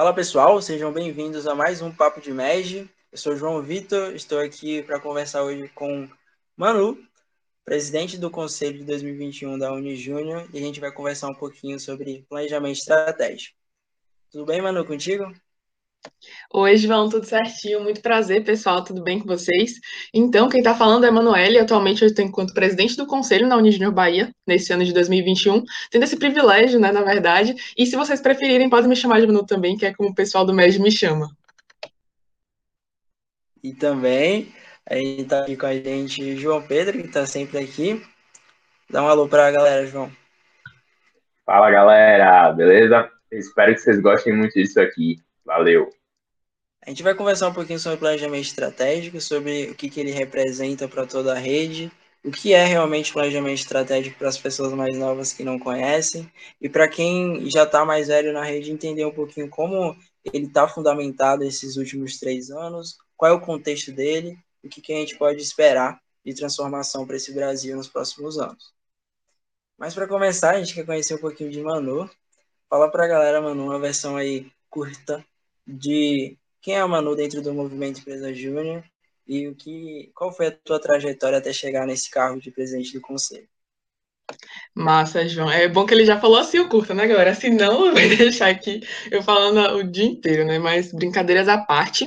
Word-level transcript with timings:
Fala 0.00 0.14
pessoal, 0.14 0.62
sejam 0.62 0.90
bem-vindos 0.90 1.46
a 1.46 1.54
mais 1.54 1.82
um 1.82 1.92
Papo 1.92 2.22
de 2.22 2.32
MEG. 2.32 2.90
Eu 3.12 3.18
sou 3.18 3.36
João 3.36 3.60
Vitor, 3.60 4.14
estou 4.14 4.40
aqui 4.40 4.82
para 4.82 4.98
conversar 4.98 5.42
hoje 5.42 5.68
com 5.74 6.08
Manu, 6.56 6.98
presidente 7.66 8.16
do 8.16 8.30
Conselho 8.30 8.78
de 8.78 8.84
2021 8.84 9.58
da 9.58 9.70
Unijúnior, 9.70 10.48
e 10.54 10.56
a 10.56 10.60
gente 10.62 10.80
vai 10.80 10.90
conversar 10.90 11.28
um 11.28 11.34
pouquinho 11.34 11.78
sobre 11.78 12.24
planejamento 12.30 12.78
estratégico. 12.78 13.54
Tudo 14.30 14.46
bem, 14.46 14.62
Manu, 14.62 14.86
contigo? 14.86 15.30
Oi, 16.52 16.76
João, 16.76 17.08
tudo 17.08 17.26
certinho? 17.26 17.82
Muito 17.82 18.00
prazer, 18.00 18.42
pessoal, 18.44 18.82
tudo 18.82 19.02
bem 19.02 19.20
com 19.20 19.26
vocês? 19.26 19.74
Então, 20.12 20.48
quem 20.48 20.60
está 20.60 20.74
falando 20.74 21.04
é 21.04 21.06
a 21.06 21.10
Emanuele, 21.10 21.58
atualmente 21.58 22.02
eu 22.02 22.08
estou 22.08 22.24
enquanto 22.24 22.54
presidente 22.54 22.96
do 22.96 23.06
Conselho 23.06 23.46
na 23.46 23.56
Unijunior 23.56 23.92
Bahia, 23.92 24.34
nesse 24.46 24.72
ano 24.72 24.84
de 24.84 24.92
2021, 24.92 25.62
tendo 25.90 26.04
esse 26.04 26.16
privilégio, 26.16 26.80
né, 26.80 26.90
na 26.90 27.02
verdade, 27.02 27.54
e 27.76 27.86
se 27.86 27.96
vocês 27.96 28.20
preferirem, 28.20 28.68
podem 28.68 28.88
me 28.88 28.96
chamar 28.96 29.20
de 29.20 29.26
Manu 29.26 29.46
também, 29.46 29.76
que 29.76 29.86
é 29.86 29.94
como 29.94 30.10
o 30.10 30.14
pessoal 30.14 30.44
do 30.44 30.52
MED 30.52 30.80
me 30.80 30.90
chama. 30.90 31.28
E 33.62 33.74
também, 33.74 34.52
aí 34.88 35.20
está 35.20 35.42
aqui 35.42 35.56
com 35.56 35.66
a 35.66 35.74
gente 35.74 36.36
João 36.36 36.66
Pedro, 36.66 36.98
que 36.98 37.06
está 37.06 37.26
sempre 37.26 37.58
aqui. 37.58 38.02
Dá 38.88 39.02
um 39.04 39.08
alô 39.08 39.28
para 39.28 39.46
a 39.46 39.50
galera, 39.50 39.86
João. 39.86 40.10
Fala, 41.46 41.70
galera, 41.70 42.52
beleza? 42.52 43.08
Espero 43.30 43.74
que 43.74 43.80
vocês 43.80 44.00
gostem 44.00 44.36
muito 44.36 44.54
disso 44.54 44.80
aqui. 44.80 45.16
Valeu! 45.44 45.90
A 46.82 46.88
gente 46.88 47.02
vai 47.02 47.14
conversar 47.14 47.48
um 47.48 47.52
pouquinho 47.52 47.78
sobre 47.78 47.98
planejamento 47.98 48.46
estratégico, 48.46 49.20
sobre 49.20 49.70
o 49.70 49.74
que, 49.74 49.90
que 49.90 50.00
ele 50.00 50.12
representa 50.12 50.88
para 50.88 51.06
toda 51.06 51.32
a 51.34 51.38
rede, 51.38 51.92
o 52.24 52.30
que 52.30 52.54
é 52.54 52.64
realmente 52.64 53.12
planejamento 53.12 53.58
estratégico 53.58 54.18
para 54.18 54.28
as 54.28 54.38
pessoas 54.38 54.72
mais 54.72 54.96
novas 54.96 55.32
que 55.32 55.44
não 55.44 55.58
conhecem, 55.58 56.30
e 56.60 56.68
para 56.68 56.88
quem 56.88 57.50
já 57.50 57.64
está 57.64 57.84
mais 57.84 58.08
velho 58.08 58.32
na 58.32 58.42
rede, 58.42 58.72
entender 58.72 59.04
um 59.04 59.12
pouquinho 59.12 59.48
como 59.48 59.94
ele 60.32 60.46
está 60.46 60.66
fundamentado 60.66 61.44
esses 61.44 61.76
últimos 61.76 62.18
três 62.18 62.50
anos, 62.50 62.96
qual 63.16 63.32
é 63.32 63.34
o 63.34 63.40
contexto 63.40 63.92
dele, 63.92 64.38
o 64.62 64.68
que, 64.68 64.80
que 64.80 64.92
a 64.92 64.96
gente 64.96 65.18
pode 65.18 65.42
esperar 65.42 66.00
de 66.24 66.34
transformação 66.34 67.06
para 67.06 67.16
esse 67.16 67.32
Brasil 67.32 67.76
nos 67.76 67.88
próximos 67.88 68.38
anos. 68.38 68.72
Mas 69.78 69.94
para 69.94 70.06
começar, 70.06 70.54
a 70.54 70.58
gente 70.58 70.74
quer 70.74 70.84
conhecer 70.84 71.14
um 71.14 71.18
pouquinho 71.18 71.50
de 71.50 71.60
Manu. 71.62 72.08
Fala 72.68 72.90
para 72.90 73.04
a 73.04 73.08
galera, 73.08 73.40
Manu, 73.40 73.64
uma 73.64 73.78
versão 73.78 74.16
aí 74.16 74.50
curta 74.68 75.24
de 75.66 76.36
quem 76.60 76.74
é 76.74 76.80
a 76.80 76.88
Manu 76.88 77.16
dentro 77.16 77.42
do 77.42 77.54
movimento 77.54 78.00
Empresa 78.00 78.32
Júnior 78.34 78.84
e 79.26 79.48
o 79.48 79.54
que, 79.54 80.10
qual 80.14 80.32
foi 80.32 80.48
a 80.48 80.52
tua 80.52 80.80
trajetória 80.80 81.38
até 81.38 81.52
chegar 81.52 81.86
nesse 81.86 82.10
cargo 82.10 82.40
de 82.40 82.50
presidente 82.50 82.92
do 82.92 83.00
conselho. 83.00 83.48
Massa, 84.74 85.26
João. 85.28 85.50
É 85.50 85.68
bom 85.68 85.84
que 85.84 85.94
ele 85.94 86.04
já 86.04 86.20
falou 86.20 86.38
assim 86.38 86.58
o 86.58 86.68
curto, 86.68 86.94
né, 86.94 87.06
galera? 87.06 87.34
Se 87.34 87.50
não, 87.50 87.92
vai 87.92 88.08
deixar 88.16 88.48
aqui 88.48 88.80
eu 89.10 89.22
falando 89.22 89.76
o 89.76 89.84
dia 89.84 90.04
inteiro, 90.04 90.44
né? 90.44 90.58
Mas 90.58 90.92
brincadeiras 90.92 91.48
à 91.48 91.58
parte. 91.58 92.06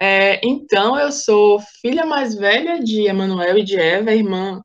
É, 0.00 0.40
então, 0.46 0.98
eu 0.98 1.12
sou 1.12 1.60
filha 1.80 2.06
mais 2.06 2.34
velha 2.34 2.82
de 2.82 3.06
Emanuel 3.06 3.58
e 3.58 3.64
de 3.64 3.76
Eva, 3.76 4.12
irmã 4.12 4.62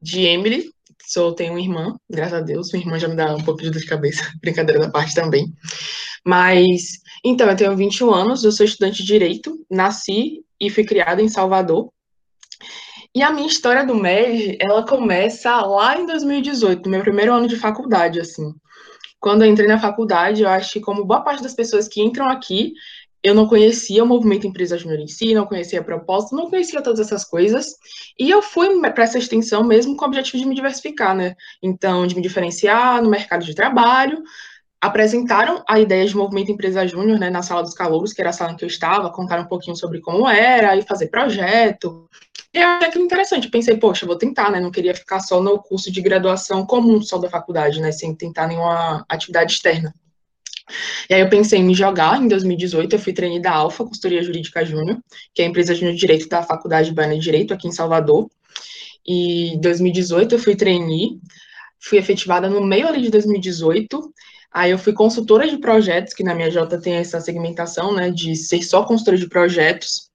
de 0.00 0.22
Emily. 0.22 0.70
Sou, 1.04 1.32
tenho 1.32 1.52
uma 1.52 1.60
irmã, 1.60 1.96
graças 2.08 2.34
a 2.34 2.40
Deus. 2.40 2.70
Minha 2.72 2.84
irmã 2.84 2.98
já 2.98 3.08
me 3.08 3.16
dá 3.16 3.34
um 3.34 3.42
pouco 3.42 3.62
de 3.62 3.70
dor 3.70 3.80
de 3.80 3.86
cabeça, 3.86 4.22
brincadeira 4.40 4.80
da 4.80 4.90
parte 4.90 5.14
também. 5.14 5.52
Mas 6.24 7.00
então, 7.24 7.48
eu 7.48 7.56
tenho 7.56 7.76
21 7.76 8.12
anos, 8.12 8.44
eu 8.44 8.52
sou 8.52 8.64
estudante 8.64 8.98
de 8.98 9.06
Direito, 9.06 9.58
nasci 9.70 10.44
e 10.60 10.70
fui 10.70 10.84
criada 10.84 11.22
em 11.22 11.28
Salvador. 11.28 11.90
E 13.14 13.22
a 13.22 13.32
minha 13.32 13.48
história 13.48 13.84
do 13.84 13.94
MEG, 13.94 14.58
ela 14.60 14.86
começa 14.86 15.60
lá 15.62 15.98
em 15.98 16.06
2018, 16.06 16.84
no 16.84 16.90
meu 16.90 17.00
primeiro 17.00 17.32
ano 17.32 17.48
de 17.48 17.56
faculdade, 17.56 18.20
assim. 18.20 18.54
Quando 19.18 19.42
eu 19.42 19.50
entrei 19.50 19.66
na 19.66 19.78
faculdade, 19.78 20.42
eu 20.42 20.48
acho 20.48 20.74
que 20.74 20.80
como 20.80 21.04
boa 21.04 21.22
parte 21.22 21.42
das 21.42 21.54
pessoas 21.54 21.88
que 21.88 22.00
entram 22.00 22.28
aqui, 22.28 22.72
eu 23.22 23.34
não 23.34 23.48
conhecia 23.48 24.04
o 24.04 24.06
movimento 24.06 24.46
Empresa 24.46 24.78
Júnior 24.78 25.00
em 25.00 25.08
si, 25.08 25.34
não 25.34 25.46
conhecia 25.46 25.80
a 25.80 25.84
proposta, 25.84 26.36
não 26.36 26.48
conhecia 26.48 26.80
todas 26.80 27.00
essas 27.00 27.24
coisas. 27.24 27.74
E 28.18 28.30
eu 28.30 28.40
fui 28.40 28.80
para 28.92 29.04
essa 29.04 29.18
extensão 29.18 29.64
mesmo 29.64 29.96
com 29.96 30.04
o 30.04 30.08
objetivo 30.08 30.38
de 30.38 30.48
me 30.48 30.54
diversificar, 30.54 31.16
né? 31.16 31.34
Então, 31.62 32.06
de 32.06 32.14
me 32.14 32.22
diferenciar 32.22 33.02
no 33.02 33.10
mercado 33.10 33.44
de 33.44 33.54
trabalho, 33.54 34.22
apresentaram 34.80 35.62
a 35.68 35.80
ideia 35.80 36.06
de 36.06 36.16
movimento 36.16 36.52
empresa 36.52 36.86
júnior 36.86 37.18
né, 37.18 37.30
na 37.30 37.42
sala 37.42 37.62
dos 37.62 37.74
calouros, 37.74 38.12
que 38.12 38.20
era 38.20 38.30
a 38.30 38.32
sala 38.32 38.52
em 38.52 38.56
que 38.56 38.64
eu 38.64 38.68
estava, 38.68 39.10
contaram 39.10 39.42
um 39.42 39.48
pouquinho 39.48 39.76
sobre 39.76 40.00
como 40.00 40.28
era, 40.28 40.76
e 40.76 40.82
fazer 40.82 41.08
projeto. 41.08 42.08
E 42.54 42.58
achei 42.58 42.88
aquilo 42.88 43.04
interessante, 43.04 43.50
pensei, 43.50 43.76
poxa, 43.76 44.06
vou 44.06 44.16
tentar, 44.16 44.50
né? 44.50 44.60
Não 44.60 44.70
queria 44.70 44.94
ficar 44.94 45.20
só 45.20 45.42
no 45.42 45.58
curso 45.58 45.90
de 45.90 46.00
graduação 46.00 46.64
comum 46.64 47.02
só 47.02 47.18
da 47.18 47.28
faculdade, 47.28 47.80
né? 47.80 47.92
Sem 47.92 48.14
tentar 48.14 48.46
nenhuma 48.46 49.04
atividade 49.08 49.52
externa. 49.52 49.92
E 51.08 51.14
aí 51.14 51.20
eu 51.20 51.28
pensei 51.28 51.58
em 51.58 51.64
me 51.64 51.74
jogar, 51.74 52.20
em 52.20 52.28
2018 52.28 52.94
eu 52.94 52.98
fui 52.98 53.12
trainee 53.12 53.40
da 53.40 53.52
Alfa, 53.52 53.84
Consultoria 53.84 54.22
Jurídica 54.22 54.64
Júnior, 54.64 54.98
que 55.34 55.42
é 55.42 55.46
a 55.46 55.48
empresa 55.48 55.74
de 55.74 55.92
direito 55.94 56.28
da 56.28 56.42
Faculdade 56.42 56.92
Baiana 56.92 57.14
de 57.14 57.20
Direito, 57.20 57.54
aqui 57.54 57.68
em 57.68 57.72
Salvador. 57.72 58.30
E 59.06 59.54
em 59.54 59.60
2018 59.60 60.34
eu 60.34 60.38
fui 60.38 60.54
trainee, 60.54 61.18
fui 61.80 61.98
efetivada 61.98 62.48
no 62.48 62.64
meio 62.64 62.86
ali 62.86 63.02
de 63.02 63.10
2018, 63.10 64.12
Aí 64.52 64.70
eu 64.70 64.78
fui 64.78 64.92
consultora 64.92 65.48
de 65.48 65.58
projetos, 65.58 66.14
que 66.14 66.24
na 66.24 66.34
minha 66.34 66.50
J 66.50 66.78
tem 66.78 66.94
essa 66.94 67.20
segmentação, 67.20 67.94
né, 67.94 68.10
de 68.10 68.34
ser 68.34 68.62
só 68.62 68.82
consultora 68.84 69.16
de 69.16 69.28
projetos. 69.28 70.08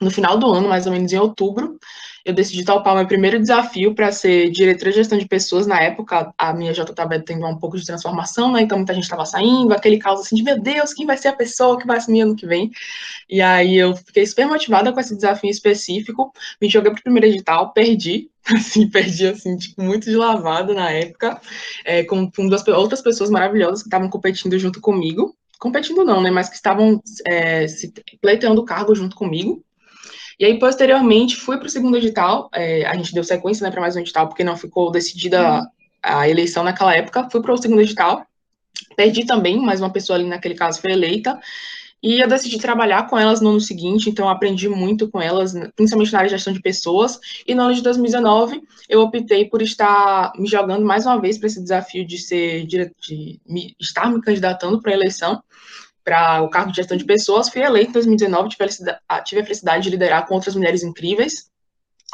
No 0.00 0.10
final 0.10 0.38
do 0.38 0.50
ano, 0.50 0.68
mais 0.68 0.86
ou 0.86 0.92
menos 0.92 1.12
em 1.12 1.18
outubro, 1.18 1.78
eu 2.24 2.32
decidi 2.32 2.64
topar 2.64 2.96
meu 2.96 3.06
primeiro 3.06 3.38
desafio 3.38 3.94
para 3.94 4.10
ser 4.10 4.50
diretora 4.50 4.90
de 4.90 4.96
gestão 4.96 5.18
de 5.18 5.28
pessoas. 5.28 5.66
Na 5.66 5.80
época, 5.80 6.32
a 6.38 6.54
minha 6.54 6.72
J 6.72 6.90
estava 6.90 7.20
tendo 7.20 7.46
um 7.46 7.58
pouco 7.58 7.76
de 7.76 7.84
transformação, 7.84 8.52
né? 8.52 8.62
Então 8.62 8.78
muita 8.78 8.94
gente 8.94 9.04
estava 9.04 9.26
saindo, 9.26 9.74
aquele 9.74 9.98
caos 9.98 10.20
assim 10.20 10.36
de 10.36 10.42
meu 10.42 10.58
Deus, 10.60 10.94
quem 10.94 11.06
vai 11.06 11.18
ser 11.18 11.28
a 11.28 11.36
pessoa 11.36 11.78
que 11.78 11.86
vai 11.86 11.98
assumir 11.98 12.22
ano 12.22 12.34
que 12.34 12.46
vem? 12.46 12.70
E 13.28 13.42
aí 13.42 13.76
eu 13.76 13.94
fiquei 13.94 14.26
super 14.26 14.46
motivada 14.46 14.92
com 14.92 15.00
esse 15.00 15.14
desafio 15.14 15.50
específico, 15.50 16.32
me 16.60 16.68
joguei 16.68 16.92
para 16.92 17.00
o 17.00 17.02
primeiro 17.02 17.26
edital, 17.26 17.72
perdi, 17.72 18.30
assim, 18.52 18.88
perdi, 18.88 19.26
assim, 19.26 19.56
tipo, 19.56 19.82
muito 19.82 20.04
de 20.04 20.16
lavada 20.16 20.74
na 20.74 20.90
época, 20.90 21.40
é, 21.84 22.04
com, 22.04 22.30
com 22.30 22.48
duas 22.48 22.66
outras 22.68 23.00
pessoas 23.00 23.30
maravilhosas 23.30 23.82
que 23.82 23.88
estavam 23.88 24.08
competindo 24.08 24.58
junto 24.58 24.80
comigo, 24.80 25.34
competindo 25.58 26.04
não, 26.04 26.20
né, 26.22 26.30
mas 26.30 26.48
que 26.48 26.56
estavam 26.56 27.00
é, 27.26 27.66
se 27.68 27.92
pleiteando 28.20 28.60
o 28.60 28.64
cargo 28.64 28.94
junto 28.94 29.16
comigo, 29.16 29.64
e 30.38 30.44
aí, 30.44 30.58
posteriormente, 30.58 31.36
fui 31.36 31.56
para 31.58 31.66
o 31.66 31.70
segundo 31.70 31.96
edital, 31.96 32.50
é, 32.52 32.84
a 32.86 32.94
gente 32.96 33.14
deu 33.14 33.22
sequência, 33.22 33.64
né, 33.64 33.70
para 33.70 33.80
mais 33.80 33.94
um 33.94 34.00
edital, 34.00 34.28
porque 34.28 34.42
não 34.42 34.56
ficou 34.56 34.90
decidida 34.90 35.64
a 36.02 36.28
eleição 36.28 36.64
naquela 36.64 36.94
época, 36.94 37.28
fui 37.30 37.40
para 37.40 37.52
o 37.52 37.56
segundo 37.56 37.80
edital, 37.80 38.26
perdi 38.96 39.24
também, 39.24 39.58
mas 39.60 39.80
uma 39.80 39.90
pessoa 39.90 40.18
ali 40.18 40.28
naquele 40.28 40.54
caso 40.54 40.80
foi 40.80 40.92
eleita, 40.92 41.38
e 42.04 42.20
eu 42.20 42.28
decidi 42.28 42.58
trabalhar 42.58 43.08
com 43.08 43.18
elas 43.18 43.40
no 43.40 43.48
ano 43.48 43.60
seguinte, 43.62 44.10
então 44.10 44.28
aprendi 44.28 44.68
muito 44.68 45.10
com 45.10 45.22
elas, 45.22 45.54
principalmente 45.74 46.12
na 46.12 46.18
área 46.18 46.28
de 46.28 46.36
gestão 46.36 46.52
de 46.52 46.60
pessoas. 46.60 47.18
E 47.46 47.54
no 47.54 47.62
ano 47.62 47.74
de 47.74 47.82
2019, 47.82 48.60
eu 48.90 49.00
optei 49.00 49.46
por 49.46 49.62
estar 49.62 50.30
me 50.38 50.46
jogando 50.46 50.84
mais 50.84 51.06
uma 51.06 51.18
vez 51.18 51.38
para 51.38 51.46
esse 51.46 51.62
desafio 51.62 52.06
de 52.06 52.18
ser 52.18 52.66
de 52.66 53.40
me, 53.46 53.74
estar 53.80 54.12
me 54.12 54.20
candidatando 54.20 54.82
para 54.82 54.92
a 54.92 54.94
eleição 54.94 55.42
para 56.04 56.42
o 56.42 56.50
cargo 56.50 56.72
de 56.72 56.76
gestão 56.76 56.94
de 56.94 57.06
pessoas. 57.06 57.48
Fui 57.48 57.62
eleita 57.62 57.88
em 57.88 57.92
2019, 57.94 58.50
tive 58.50 58.64
a, 59.08 59.22
tive 59.22 59.40
a 59.40 59.44
felicidade 59.44 59.84
de 59.84 59.90
liderar 59.90 60.26
com 60.26 60.34
outras 60.34 60.54
mulheres 60.54 60.82
incríveis 60.82 61.50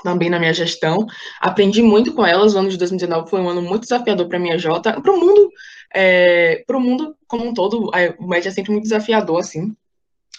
também 0.05 0.31
na 0.31 0.39
minha 0.39 0.55
gestão. 0.55 1.05
Aprendi 1.41 1.83
muito 1.83 2.15
com 2.15 2.25
elas. 2.25 2.55
O 2.55 2.59
ano 2.59 2.69
de 2.69 2.79
2019 2.79 3.29
foi 3.29 3.41
um 3.41 3.49
ano 3.49 3.61
muito 3.61 3.83
desafiador 3.83 4.29
para 4.29 4.37
a 4.37 4.41
minha 4.41 4.57
Jota, 4.57 5.01
para 5.01 5.13
o 5.13 5.19
mundo, 5.19 5.51
é, 5.93 6.63
para 6.65 6.77
o 6.77 6.81
mundo 6.81 7.17
como 7.27 7.45
um 7.45 7.53
todo. 7.53 7.91
É, 7.93 8.15
o 8.21 8.29
MED 8.29 8.47
é 8.47 8.51
sempre 8.53 8.71
muito 8.71 8.85
desafiador, 8.85 9.41
assim 9.41 9.75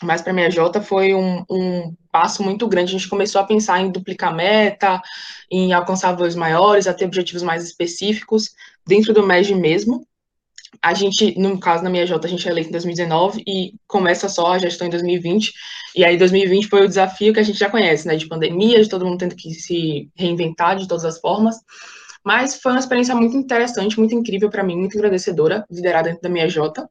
mas 0.01 0.21
para 0.21 0.33
a 0.33 0.49
Jota 0.49 0.81
foi 0.81 1.13
um, 1.13 1.43
um, 1.49 1.95
passo 2.11 2.43
muito 2.43 2.67
grande. 2.67 2.95
A 2.95 2.97
gente 2.97 3.09
começou 3.09 3.39
a 3.41 3.45
pensar 3.45 3.79
em 3.81 3.91
duplicar 3.91 4.35
meta, 4.35 5.01
em 5.49 5.73
alcançar 5.73 6.11
valores 6.11 6.35
maiores, 6.35 6.87
a 6.87 6.93
ter 6.93 7.05
objetivos 7.05 7.43
mais 7.43 7.63
específicos 7.63 8.51
dentro 8.85 9.13
do 9.13 9.25
MEG 9.25 9.53
mesmo. 9.55 10.05
A 10.81 10.93
gente, 10.93 11.37
no 11.37 11.59
caso, 11.59 11.83
na 11.83 12.05
Jota, 12.05 12.27
a 12.27 12.29
gente 12.29 12.47
é 12.47 12.51
eleito 12.51 12.69
em 12.69 12.71
2019 12.71 13.43
e 13.45 13.73
começa 13.87 14.27
só 14.29 14.53
a 14.53 14.59
gestão 14.59 14.87
em 14.87 14.89
2020. 14.89 15.51
E 15.95 16.03
aí, 16.03 16.17
2020 16.17 16.67
foi 16.67 16.85
o 16.85 16.87
desafio 16.87 17.33
que 17.33 17.39
a 17.39 17.43
gente 17.43 17.59
já 17.59 17.69
conhece, 17.69 18.07
né? 18.07 18.15
De 18.15 18.27
pandemia, 18.27 18.81
de 18.81 18.89
todo 18.89 19.05
mundo 19.05 19.19
tendo 19.19 19.35
que 19.35 19.53
se 19.53 20.09
reinventar 20.15 20.77
de 20.77 20.87
todas 20.87 21.05
as 21.05 21.19
formas. 21.19 21.57
Mas 22.23 22.61
foi 22.61 22.71
uma 22.71 22.79
experiência 22.79 23.15
muito 23.15 23.35
interessante, 23.35 23.99
muito 23.99 24.15
incrível 24.15 24.49
para 24.49 24.63
mim, 24.63 24.77
muito 24.77 24.97
agradecedora, 24.97 25.65
liderar 25.69 26.03
dentro 26.03 26.21
da 26.21 26.47
Jota. 26.47 26.89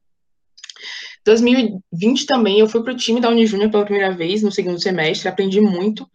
2020 1.25 2.27
também 2.27 2.59
eu 2.59 2.69
fui 2.69 2.83
para 2.83 2.93
o 2.93 2.97
time 2.97 3.21
da 3.21 3.29
Unijúnior 3.29 3.71
pela 3.71 3.85
primeira 3.85 4.15
vez 4.15 4.43
no 4.43 4.51
segundo 4.51 4.81
semestre, 4.81 5.29
aprendi 5.29 5.61
muito, 5.61 6.07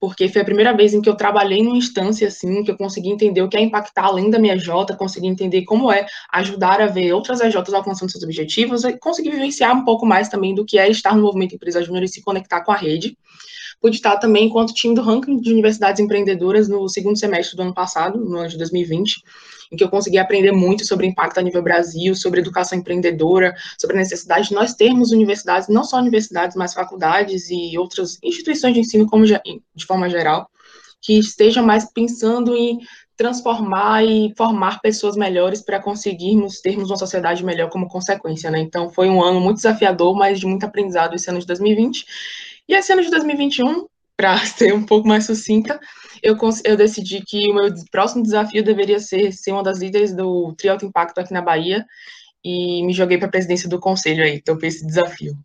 porque 0.00 0.28
foi 0.28 0.40
a 0.40 0.44
primeira 0.44 0.74
vez 0.74 0.94
em 0.94 1.02
que 1.02 1.08
eu 1.08 1.14
trabalhei 1.14 1.62
numa 1.62 1.76
instância 1.76 2.28
assim, 2.28 2.64
que 2.64 2.70
eu 2.70 2.76
consegui 2.76 3.10
entender 3.10 3.42
o 3.42 3.48
que 3.48 3.56
é 3.56 3.60
impactar 3.60 4.06
além 4.06 4.30
da 4.30 4.38
minha 4.38 4.56
J, 4.56 4.96
consegui 4.96 5.26
entender 5.26 5.64
como 5.64 5.92
é 5.92 6.06
ajudar 6.32 6.80
a 6.80 6.86
ver 6.86 7.12
outras 7.12 7.40
AJs 7.40 7.74
alcançando 7.74 8.10
seus 8.10 8.24
objetivos 8.24 8.84
e 8.84 8.96
conseguir 8.98 9.30
vivenciar 9.30 9.76
um 9.76 9.84
pouco 9.84 10.06
mais 10.06 10.28
também 10.28 10.54
do 10.54 10.64
que 10.64 10.78
é 10.78 10.88
estar 10.88 11.14
no 11.14 11.22
movimento 11.22 11.54
Empresa 11.54 11.82
Júnior 11.82 12.04
e 12.04 12.08
se 12.08 12.22
conectar 12.22 12.62
com 12.62 12.72
a 12.72 12.76
rede. 12.76 13.16
Pude 13.80 13.96
estar 13.96 14.16
também 14.18 14.46
enquanto 14.46 14.74
time 14.74 14.94
do 14.94 15.02
ranking 15.02 15.40
de 15.40 15.52
universidades 15.52 16.00
empreendedoras 16.00 16.68
no 16.68 16.88
segundo 16.88 17.18
semestre 17.18 17.56
do 17.56 17.62
ano 17.62 17.74
passado, 17.74 18.18
no 18.18 18.38
ano 18.38 18.48
de 18.48 18.58
2020, 18.58 19.22
em 19.72 19.76
que 19.76 19.82
eu 19.82 19.88
consegui 19.88 20.18
aprender 20.18 20.52
muito 20.52 20.84
sobre 20.84 21.06
impacto 21.06 21.38
a 21.38 21.42
nível 21.42 21.62
Brasil, 21.62 22.14
sobre 22.14 22.40
educação 22.40 22.78
empreendedora, 22.78 23.54
sobre 23.78 23.96
a 23.96 24.00
necessidade 24.00 24.48
de 24.48 24.54
nós 24.54 24.74
termos 24.74 25.12
universidades, 25.12 25.68
não 25.68 25.84
só 25.84 25.98
universidades, 25.98 26.56
mas 26.56 26.74
faculdades 26.74 27.48
e 27.50 27.78
outras 27.78 28.18
instituições 28.22 28.74
de 28.74 28.80
ensino 28.80 29.06
como 29.06 29.24
de 29.24 29.86
forma 29.86 30.10
geral, 30.10 30.50
que 31.00 31.18
estejam 31.18 31.64
mais 31.64 31.90
pensando 31.90 32.54
em 32.54 32.78
transformar 33.16 34.02
e 34.02 34.32
formar 34.34 34.80
pessoas 34.80 35.14
melhores 35.14 35.60
para 35.60 35.78
conseguirmos 35.78 36.60
termos 36.60 36.90
uma 36.90 36.96
sociedade 36.96 37.44
melhor 37.44 37.68
como 37.68 37.86
consequência, 37.86 38.50
né? 38.50 38.58
Então 38.60 38.88
foi 38.88 39.10
um 39.10 39.22
ano 39.22 39.40
muito 39.40 39.56
desafiador, 39.56 40.16
mas 40.16 40.40
de 40.40 40.46
muito 40.46 40.64
aprendizado 40.64 41.14
esse 41.14 41.28
ano 41.28 41.38
de 41.38 41.46
2020. 41.46 42.06
E 42.70 42.74
esse 42.74 42.92
ano 42.92 43.02
de 43.02 43.10
2021, 43.10 43.84
para 44.16 44.38
ser 44.46 44.72
um 44.72 44.86
pouco 44.86 45.08
mais 45.08 45.26
sucinta, 45.26 45.80
eu, 46.22 46.36
eu 46.64 46.76
decidi 46.76 47.20
que 47.20 47.50
o 47.50 47.54
meu 47.54 47.74
próximo 47.90 48.22
desafio 48.22 48.62
deveria 48.62 49.00
ser 49.00 49.32
ser 49.32 49.50
uma 49.50 49.62
das 49.64 49.80
líderes 49.80 50.14
do 50.14 50.54
Trialto 50.54 50.86
Impacto 50.86 51.18
aqui 51.18 51.32
na 51.32 51.42
Bahia 51.42 51.84
e 52.44 52.84
me 52.84 52.92
joguei 52.92 53.18
para 53.18 53.26
a 53.26 53.30
presidência 53.30 53.68
do 53.68 53.80
conselho 53.80 54.22
aí, 54.22 54.36
então 54.36 54.56
esse 54.62 54.86
desafio. 54.86 55.36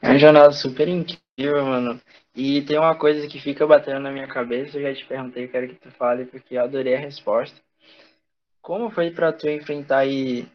É 0.00 0.10
uma 0.10 0.18
jornada 0.18 0.52
super 0.52 0.86
incrível, 0.86 1.66
mano. 1.66 2.00
E 2.36 2.62
tem 2.62 2.78
uma 2.78 2.94
coisa 2.94 3.26
que 3.26 3.40
fica 3.40 3.66
batendo 3.66 3.98
na 3.98 4.12
minha 4.12 4.28
cabeça, 4.28 4.78
eu 4.78 4.82
já 4.82 4.94
te 4.94 5.04
perguntei, 5.04 5.48
quero 5.48 5.70
que 5.70 5.74
tu 5.74 5.90
fale, 5.90 6.24
porque 6.24 6.54
eu 6.54 6.62
adorei 6.62 6.94
a 6.94 7.00
resposta. 7.00 7.60
Como 8.60 8.90
foi 8.90 9.10
para 9.10 9.32
tu 9.32 9.48
enfrentar 9.48 9.98
aí 9.98 10.46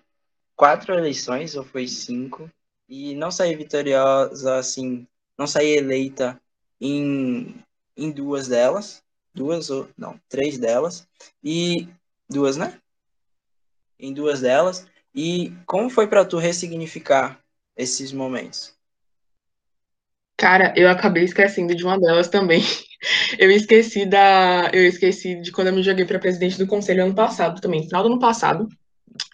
quatro 0.56 0.94
eleições, 0.96 1.58
ou 1.58 1.66
foi 1.66 1.90
cinco, 1.90 2.50
e 2.88 3.14
não 3.16 3.30
sair 3.30 3.58
vitoriosa, 3.58 4.56
assim, 4.56 5.06
não 5.38 5.48
sair 5.48 5.78
eleita 5.78 6.40
em, 6.80 7.56
em 7.96 8.12
duas 8.12 8.48
delas, 8.48 9.04
duas 9.34 9.70
ou, 9.70 9.88
não, 9.98 10.20
três 10.28 10.58
delas, 10.58 11.08
e 11.44 11.88
duas, 12.30 12.58
né? 12.58 12.80
Em 14.00 14.14
duas 14.14 14.42
delas, 14.42 14.86
e 15.14 15.54
como 15.66 15.90
foi 15.90 16.08
para 16.08 16.26
tu 16.26 16.38
ressignificar 16.38 17.40
esses 17.76 18.12
momentos? 18.12 18.78
Cara, 20.38 20.72
eu 20.78 20.88
acabei 20.88 21.24
esquecendo 21.24 21.74
de 21.76 21.84
uma 21.84 22.00
delas 22.00 22.30
também. 22.30 22.62
Eu 23.38 23.52
esqueci 23.52 24.08
da, 24.08 24.72
eu 24.74 24.84
esqueci 24.84 25.40
de 25.40 25.52
quando 25.52 25.68
eu 25.68 25.74
me 25.74 25.84
joguei 25.84 26.04
para 26.04 26.18
presidente 26.18 26.58
do 26.58 26.66
conselho 26.66 27.04
ano 27.04 27.14
passado 27.14 27.62
também, 27.62 27.84
final 27.84 28.02
do 28.02 28.10
ano 28.10 28.20
passado. 28.20 28.68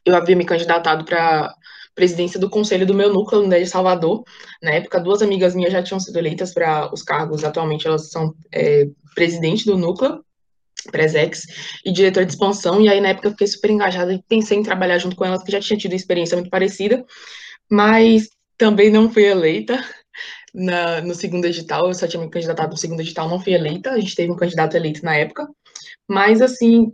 Eu 0.06 0.18
havia 0.18 0.36
me 0.36 0.44
candidatado 0.44 1.06
para 1.06 1.56
presidência 1.96 2.40
do 2.40 2.50
conselho 2.50 2.86
do 2.86 2.94
meu 2.94 3.14
núcleo 3.14 3.44
no 3.44 3.50
de 3.50 3.66
Salvador. 3.66 4.24
Na 4.62 4.72
época, 4.72 5.00
duas 5.00 5.22
amigas 5.22 5.56
minhas 5.56 5.72
já 5.72 5.84
tinham 5.84 6.00
sido 6.00 6.18
eleitas 6.18 6.54
para 6.54 6.92
os 6.94 7.04
cargos. 7.04 7.44
Atualmente, 7.44 7.88
elas 7.88 8.10
são 8.10 8.34
é, 8.52 8.88
presidente 9.14 9.66
do 9.66 9.78
núcleo, 9.78 10.24
Presex, 10.92 11.44
e 11.86 11.92
diretor 11.92 12.26
de 12.26 12.32
expansão. 12.32 12.82
E 12.82 12.90
aí, 12.90 13.00
na 13.00 13.10
época, 13.10 13.28
eu 13.28 13.32
fiquei 13.32 13.48
super 13.48 13.70
engajada 13.70 14.14
e 14.14 14.24
pensei 14.28 14.58
em 14.58 14.64
trabalhar 14.64 14.98
junto 14.98 15.16
com 15.16 15.26
elas, 15.26 15.44
que 15.44 15.52
já 15.52 15.60
tinha 15.60 15.78
tido 15.78 15.94
experiência 15.94 16.36
muito 16.36 16.50
parecida, 16.50 17.06
mas 17.70 18.30
também 18.58 18.90
não 18.92 19.10
fui 19.10 19.24
eleita 19.24 19.84
na, 20.54 21.02
no 21.02 21.14
segundo 21.14 21.46
edital, 21.46 21.88
eu 21.88 21.94
só 21.94 22.08
tinha 22.08 22.22
me 22.22 22.30
candidatado 22.30 22.72
no 22.72 22.78
segundo 22.78 23.02
edital, 23.02 23.30
não 23.30 23.40
fui 23.40 23.54
eleita, 23.54 23.92
a 23.92 24.00
gente 24.00 24.16
teve 24.16 24.32
um 24.32 24.36
candidato 24.36 24.76
eleito 24.76 25.04
na 25.06 25.16
época. 25.16 25.48
Mas, 26.08 26.42
assim, 26.42 26.92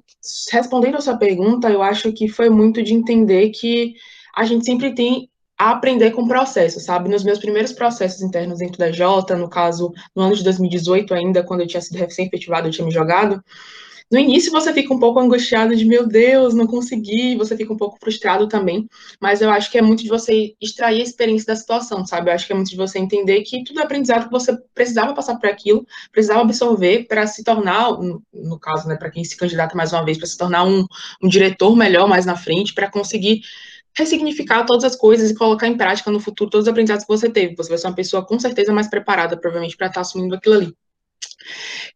respondendo 0.52 0.98
a 0.98 1.02
sua 1.02 1.18
pergunta, 1.18 1.69
eu 1.69 1.81
acho 1.81 2.12
que 2.13 2.28
foi 2.28 2.50
muito 2.50 2.84
de 2.84 2.94
entender 2.94 3.50
que 3.50 3.95
a 4.36 4.44
gente 4.46 4.66
sempre 4.66 4.94
tem 4.94 5.30
a 5.58 5.72
aprender 5.72 6.12
com 6.12 6.22
o 6.22 6.28
processo, 6.28 6.80
sabe? 6.80 7.10
Nos 7.10 7.24
meus 7.24 7.38
primeiros 7.38 7.74
processos 7.74 8.22
internos 8.22 8.60
dentro 8.60 8.78
da 8.78 8.92
Jota, 8.92 9.36
no 9.36 9.50
caso, 9.50 9.92
no 10.16 10.24
ano 10.24 10.36
de 10.36 10.44
2018 10.44 11.14
ainda, 11.14 11.44
quando 11.44 11.62
eu 11.62 11.68
tinha 11.68 11.81
sido 11.81 11.98
recém-efetivado, 11.98 12.68
eu 12.68 12.72
tinha 12.72 12.86
me 12.86 12.94
jogado, 12.94 13.44
no 14.12 14.18
início 14.18 14.52
você 14.52 14.74
fica 14.74 14.92
um 14.92 15.00
pouco 15.00 15.20
angustiado 15.20 15.76
de 15.76 15.86
meu 15.86 16.08
Deus, 16.08 16.56
não 16.56 16.66
consegui, 16.66 17.36
você 17.36 17.56
fica 17.56 17.72
um 17.72 17.78
pouco 17.78 18.00
frustrado 18.00 18.48
também, 18.48 18.90
mas 19.22 19.40
eu 19.40 19.52
acho 19.52 19.70
que 19.70 19.78
é 19.78 19.84
muito 19.84 20.02
de 20.02 20.10
você 20.10 20.56
extrair 20.60 21.02
a 21.02 21.04
experiência 21.04 21.46
da 21.48 21.56
situação, 21.56 22.04
sabe? 22.04 22.30
Eu 22.30 22.34
acho 22.34 22.48
que 22.48 22.52
é 22.52 22.56
muito 22.56 22.72
de 22.72 22.76
você 22.76 22.98
entender 22.98 23.44
que 23.44 23.64
tudo 23.64 23.80
é 23.80 23.84
aprendizado 23.84 24.26
que 24.26 24.31
você 24.31 24.58
precisava 24.74 25.14
passar 25.14 25.36
por 25.38 25.48
aquilo, 25.48 25.86
precisava 26.12 26.42
absorver 26.42 27.06
para 27.08 27.28
se 27.28 27.44
tornar, 27.44 27.92
no 28.34 28.60
caso, 28.60 28.88
né, 28.88 28.96
para 28.96 29.12
quem 29.12 29.24
se 29.24 29.38
candidata 29.38 29.76
mais 29.76 29.94
uma 29.94 30.04
vez, 30.04 30.18
para 30.18 30.28
se 30.28 30.38
tornar 30.38 30.66
um, 30.66 30.88
um 31.22 31.30
diretor 31.30 31.76
melhor 31.76 32.08
mais 32.08 32.26
na 32.26 32.36
frente, 32.36 32.74
para 32.74 32.90
conseguir 32.90 33.42
ressignificar 33.98 34.66
todas 34.66 34.84
as 34.84 34.96
coisas 34.96 35.32
e 35.32 35.36
colocar 35.36 35.68
em 35.68 35.78
prática 35.78 36.12
no 36.12 36.20
futuro 36.20 36.50
todos 36.50 36.68
os 36.68 36.72
aprendizados 36.72 37.06
que 37.06 37.12
você 37.12 37.30
teve. 37.30 37.56
Você 37.56 37.70
vai 37.70 37.78
ser 37.78 37.88
uma 37.88 37.96
pessoa 37.96 38.26
com 38.26 38.40
certeza 38.40 38.74
mais 38.74 38.90
preparada, 38.90 39.38
provavelmente, 39.38 39.76
para 39.76 39.88
estar 39.88 40.02
assumindo 40.02 40.36
aquilo 40.36 40.56
ali. 40.56 40.74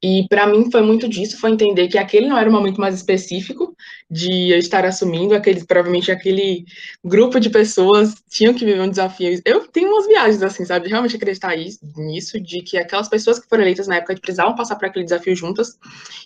E 0.02 0.26
para 0.28 0.48
mim 0.48 0.70
foi 0.72 0.82
muito 0.82 1.08
disso, 1.08 1.40
foi 1.40 1.52
entender 1.52 1.88
que 1.88 1.98
aquele 1.98 2.28
não 2.28 2.38
era 2.38 2.50
o 2.50 2.54
momento 2.54 2.80
mais 2.80 2.96
específico 2.96 3.76
de 4.14 4.52
eu 4.52 4.60
estar 4.60 4.86
assumindo, 4.86 5.34
aquele, 5.34 5.66
provavelmente 5.66 6.12
aquele 6.12 6.66
grupo 7.04 7.40
de 7.40 7.50
pessoas 7.50 8.14
tinham 8.30 8.54
que 8.54 8.64
viver 8.64 8.80
um 8.80 8.90
desafio. 8.90 9.42
Eu 9.44 9.68
tenho 9.68 9.90
umas 9.90 10.06
viagens 10.06 10.44
assim, 10.44 10.64
sabe, 10.64 10.88
realmente 10.88 11.16
acreditar 11.16 11.56
nisso, 11.98 12.40
de 12.40 12.62
que 12.62 12.78
aquelas 12.78 13.10
pessoas 13.10 13.40
que 13.40 13.50
foram 13.50 13.64
eleitas 13.64 13.88
na 13.88 13.96
época 13.96 14.16
precisavam 14.16 14.56
passar 14.56 14.76
por 14.76 14.86
aquele 14.86 15.06
desafio 15.06 15.36
juntas. 15.36 15.80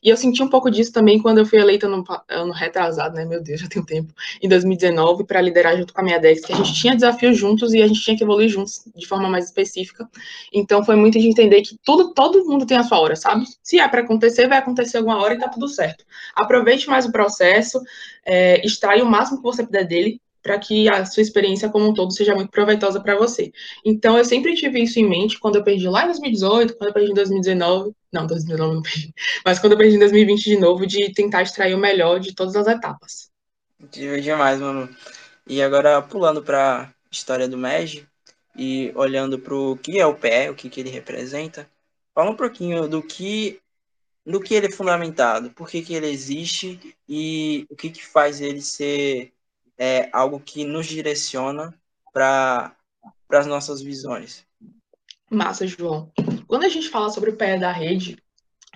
E 0.03 0.09
eu 0.09 0.17
senti 0.17 0.43
um 0.43 0.49
pouco 0.49 0.69
disso 0.69 0.91
também 0.91 1.17
quando 1.17 1.37
eu 1.37 1.45
fui 1.45 1.59
eleita 1.59 1.87
no 1.87 2.03
ano 2.27 2.51
retrasado, 2.51 3.15
né, 3.15 3.23
meu 3.23 3.41
Deus, 3.41 3.61
já 3.61 3.69
tem 3.69 3.81
um 3.81 3.85
tempo, 3.85 4.13
em 4.41 4.49
2019, 4.49 5.23
para 5.23 5.39
liderar 5.39 5.77
junto 5.77 5.93
com 5.93 6.01
a 6.01 6.03
minha 6.03 6.19
Dex, 6.19 6.41
que 6.41 6.51
a 6.51 6.57
gente 6.57 6.73
tinha 6.73 6.93
desafios 6.93 7.37
juntos 7.37 7.73
e 7.73 7.81
a 7.81 7.87
gente 7.87 8.01
tinha 8.01 8.17
que 8.17 8.23
evoluir 8.23 8.49
juntos 8.49 8.81
de 8.93 9.07
forma 9.07 9.29
mais 9.29 9.45
específica. 9.45 10.09
Então 10.51 10.83
foi 10.83 10.97
muito 10.97 11.17
de 11.17 11.27
entender 11.27 11.61
que 11.61 11.77
tudo, 11.85 12.13
todo 12.13 12.43
mundo 12.43 12.65
tem 12.65 12.75
a 12.75 12.83
sua 12.83 12.99
hora, 12.99 13.15
sabe? 13.15 13.45
Se 13.63 13.79
é 13.79 13.87
para 13.87 14.01
acontecer, 14.01 14.49
vai 14.49 14.57
acontecer 14.57 14.97
alguma 14.97 15.21
hora 15.21 15.35
e 15.35 15.39
tá 15.39 15.47
tudo 15.47 15.69
certo. 15.69 16.03
Aproveite 16.35 16.89
mais 16.89 17.05
o 17.05 17.11
processo, 17.11 17.76
é, 18.25 18.65
extrai 18.65 19.01
o 19.01 19.05
máximo 19.05 19.37
que 19.37 19.43
você 19.43 19.63
puder 19.63 19.85
dele, 19.85 20.21
para 20.41 20.57
que 20.57 20.87
a 20.87 21.05
sua 21.05 21.21
experiência 21.21 21.69
como 21.69 21.89
um 21.89 21.93
todo 21.93 22.13
seja 22.13 22.33
muito 22.33 22.49
proveitosa 22.49 23.01
para 23.01 23.17
você. 23.17 23.51
Então, 23.83 24.17
eu 24.17 24.23
sempre 24.23 24.55
tive 24.55 24.81
isso 24.81 24.97
em 24.99 25.07
mente 25.07 25.39
quando 25.39 25.57
eu 25.57 25.63
perdi 25.63 25.87
lá 25.89 26.03
em 26.03 26.07
2018, 26.07 26.77
quando 26.77 26.87
eu 26.89 26.93
perdi 26.93 27.11
em 27.11 27.15
2019, 27.15 27.91
não, 28.11 28.25
2019 28.25 28.75
não 28.75 28.81
perdi, 28.81 29.13
mas 29.45 29.59
quando 29.59 29.73
eu 29.73 29.77
perdi 29.77 29.95
em 29.95 29.99
2020 29.99 30.43
de 30.43 30.57
novo, 30.57 30.87
de 30.87 31.11
tentar 31.13 31.41
extrair 31.41 31.73
o 31.73 31.77
melhor 31.77 32.19
de 32.19 32.33
todas 32.33 32.55
as 32.55 32.67
etapas. 32.67 33.29
Incrível 33.79 34.21
demais, 34.21 34.59
mano. 34.61 34.89
E 35.45 35.61
agora, 35.61 36.01
pulando 36.01 36.41
para 36.41 36.83
a 36.83 36.89
história 37.11 37.47
do 37.47 37.57
MEG 37.57 38.05
e 38.55 38.91
olhando 38.95 39.37
para 39.37 39.53
o 39.53 39.77
que 39.77 39.99
é 39.99 40.05
o 40.05 40.15
PE, 40.15 40.49
o 40.49 40.55
que, 40.55 40.69
que 40.69 40.79
ele 40.79 40.89
representa, 40.89 41.67
Fala 42.17 42.31
um 42.31 42.35
pouquinho 42.35 42.87
do 42.87 42.99
que 43.03 43.61
do 44.27 44.41
que 44.41 44.53
ele 44.53 44.67
é 44.67 44.71
fundamentado, 44.71 45.49
por 45.51 45.69
que, 45.69 45.81
que 45.81 45.93
ele 45.93 46.07
existe 46.07 46.93
e 47.07 47.65
o 47.69 47.75
que, 47.77 47.89
que 47.89 48.05
faz 48.05 48.41
ele 48.41 48.61
ser 48.61 49.31
é, 49.77 50.09
algo 50.11 50.37
que 50.37 50.65
nos 50.65 50.85
direciona 50.85 51.73
para 52.11 52.75
as 53.29 53.47
nossas 53.47 53.81
visões. 53.81 54.45
Massa, 55.31 55.65
João. 55.65 56.11
Quando 56.45 56.65
a 56.65 56.69
gente 56.69 56.89
fala 56.89 57.09
sobre 57.09 57.29
o 57.29 57.37
pé 57.37 57.57
da 57.57 57.71
rede 57.71 58.17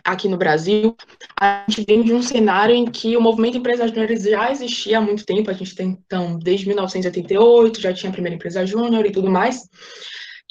aqui 0.05 0.29
no 0.29 0.37
Brasil, 0.37 0.95
a 1.39 1.65
gente 1.67 1.85
vem 1.85 2.01
de 2.01 2.13
um 2.13 2.23
cenário 2.23 2.73
em 2.73 2.85
que 2.85 3.17
o 3.17 3.21
movimento 3.21 3.57
empresarial 3.57 4.07
já 4.17 4.51
existia 4.51 4.99
há 4.99 5.01
muito 5.01 5.25
tempo, 5.25 5.49
a 5.49 5.53
gente 5.53 5.75
tem, 5.75 5.89
então, 6.05 6.39
desde 6.39 6.65
1988, 6.67 7.81
já 7.81 7.93
tinha 7.93 8.09
a 8.09 8.13
primeira 8.13 8.35
empresa 8.35 8.65
júnior 8.65 9.05
e 9.05 9.11
tudo 9.11 9.29
mais, 9.29 9.69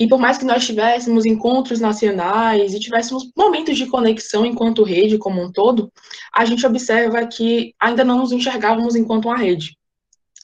e 0.00 0.08
por 0.08 0.18
mais 0.18 0.38
que 0.38 0.46
nós 0.46 0.64
tivéssemos 0.64 1.26
encontros 1.26 1.78
nacionais 1.78 2.72
e 2.72 2.80
tivéssemos 2.80 3.30
momentos 3.36 3.76
de 3.76 3.86
conexão 3.86 4.46
enquanto 4.46 4.82
rede 4.82 5.18
como 5.18 5.42
um 5.44 5.52
todo, 5.52 5.92
a 6.32 6.42
gente 6.46 6.66
observa 6.66 7.26
que 7.26 7.74
ainda 7.78 8.02
não 8.02 8.20
nos 8.20 8.32
enxergávamos 8.32 8.96
enquanto 8.96 9.26
uma 9.26 9.36
rede. 9.36 9.76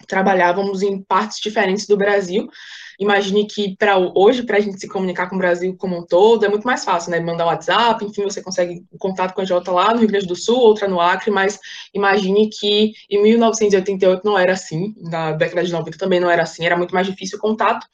Trabalhávamos 0.07 0.83
em 0.83 1.03
partes 1.03 1.41
diferentes 1.41 1.87
do 1.87 1.97
Brasil. 1.97 2.51
Imagine 2.99 3.47
que 3.47 3.76
para 3.76 3.97
hoje, 3.99 4.43
para 4.43 4.57
a 4.57 4.61
gente 4.61 4.81
se 4.81 4.88
comunicar 4.88 5.29
com 5.29 5.37
o 5.37 5.38
Brasil 5.38 5.76
como 5.76 5.99
um 5.99 6.05
todo, 6.05 6.45
é 6.45 6.49
muito 6.49 6.67
mais 6.67 6.85
fácil, 6.85 7.11
né? 7.11 7.21
Mandar 7.21 7.45
um 7.45 7.49
WhatsApp, 7.49 8.05
enfim, 8.05 8.23
você 8.23 8.43
consegue 8.43 8.85
contato 8.99 9.35
com 9.35 9.41
a 9.41 9.45
Jota 9.45 9.71
lá 9.71 9.93
no 9.93 10.00
Rio 10.00 10.09
Grande 10.09 10.26
do 10.26 10.37
Sul, 10.37 10.59
outra 10.59 10.88
no 10.88 11.00
Acre, 11.00 11.31
mas 11.31 11.59
imagine 11.93 12.49
que 12.49 12.93
em 13.11 13.23
1988 13.23 14.23
não 14.25 14.38
era 14.38 14.53
assim, 14.53 14.95
na 14.99 15.33
década 15.33 15.65
de 15.65 15.73
90 15.73 15.99
também 15.99 16.21
não 16.21 16.31
era 16.31 16.43
assim, 16.43 16.65
era 16.65 16.76
muito 16.76 16.95
mais 16.95 17.07
difícil 17.07 17.38
o 17.38 17.41
contato 17.41 17.87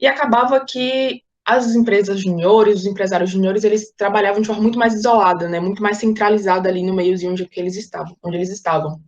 e 0.00 0.06
acabava 0.06 0.64
que 0.64 1.22
as 1.44 1.74
empresas 1.74 2.20
juniores, 2.20 2.80
os 2.80 2.86
empresários 2.86 3.30
juniores, 3.30 3.64
eles 3.64 3.92
trabalhavam 3.96 4.40
de 4.40 4.46
forma 4.46 4.62
muito 4.62 4.78
mais 4.78 4.94
isolada, 4.94 5.48
né, 5.48 5.60
muito 5.60 5.82
mais 5.82 5.98
centralizada 5.98 6.68
ali 6.68 6.82
no 6.82 6.94
meiozinho 6.94 7.32
onde 7.32 7.48
eles 7.54 7.76
estavam, 7.76 8.16
onde 8.22 8.36
eles 8.36 8.50
estavam. 8.50 9.00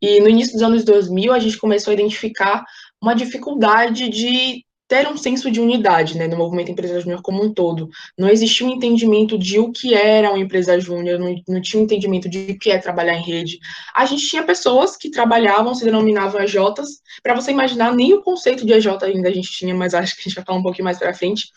E 0.00 0.18
no 0.20 0.28
início 0.28 0.54
dos 0.54 0.62
anos 0.62 0.82
2000, 0.82 1.32
a 1.32 1.38
gente 1.38 1.58
começou 1.58 1.90
a 1.90 1.94
identificar 1.94 2.64
uma 3.00 3.14
dificuldade 3.14 4.08
de 4.08 4.64
ter 4.90 5.06
um 5.06 5.16
senso 5.16 5.52
de 5.52 5.60
unidade 5.60 6.18
né, 6.18 6.26
no 6.26 6.36
movimento 6.36 6.72
empresa 6.72 7.00
júnior 7.00 7.22
como 7.22 7.44
um 7.44 7.54
todo. 7.54 7.88
Não 8.18 8.28
existia 8.28 8.66
um 8.66 8.70
entendimento 8.70 9.38
de 9.38 9.56
o 9.60 9.70
que 9.70 9.94
era 9.94 10.28
uma 10.30 10.38
empresa 10.40 10.80
júnior, 10.80 11.16
não, 11.16 11.32
não, 11.46 11.60
tinha 11.62 11.80
um 11.80 11.84
entendimento 11.84 12.28
de 12.28 12.50
o 12.50 12.58
que 12.58 12.72
é 12.72 12.78
trabalhar 12.78 13.14
em 13.14 13.22
rede. 13.22 13.60
A 13.94 14.04
gente 14.04 14.26
tinha 14.26 14.42
pessoas 14.42 14.96
que 14.96 15.08
trabalhavam, 15.08 15.76
se 15.76 15.84
denominavam 15.84 16.40
AJs, 16.40 17.00
para 17.22 17.36
você 17.36 17.52
imaginar, 17.52 17.94
nem 17.94 18.12
o 18.14 18.20
conceito 18.20 18.66
de 18.66 18.74
AJ 18.74 19.04
ainda 19.04 19.28
a 19.28 19.32
gente 19.32 19.52
tinha, 19.52 19.72
mas 19.76 19.94
acho 19.94 20.16
que 20.16 20.22
a 20.22 20.24
gente 20.24 20.34
vai 20.34 20.44
falar 20.44 20.58
um 20.58 20.62
pouquinho 20.62 20.86
mais 20.86 20.98
para 20.98 21.14
frente. 21.14 21.50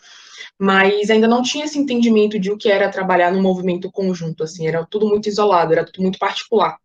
mas 0.60 1.10
ainda 1.10 1.28
não 1.28 1.42
tinha 1.42 1.66
esse 1.66 1.80
entendimento 1.80 2.40
de 2.40 2.52
o 2.52 2.58
que 2.58 2.70
era 2.70 2.90
trabalhar 2.90 3.32
no 3.32 3.42
movimento 3.42 3.92
conjunto, 3.92 4.44
assim, 4.44 4.68
era 4.68 4.86
tudo 4.86 5.08
muito 5.08 5.28
isolado, 5.28 5.74
era 5.74 5.84
tudo 5.84 6.04
muito 6.04 6.20
particular. 6.20 6.78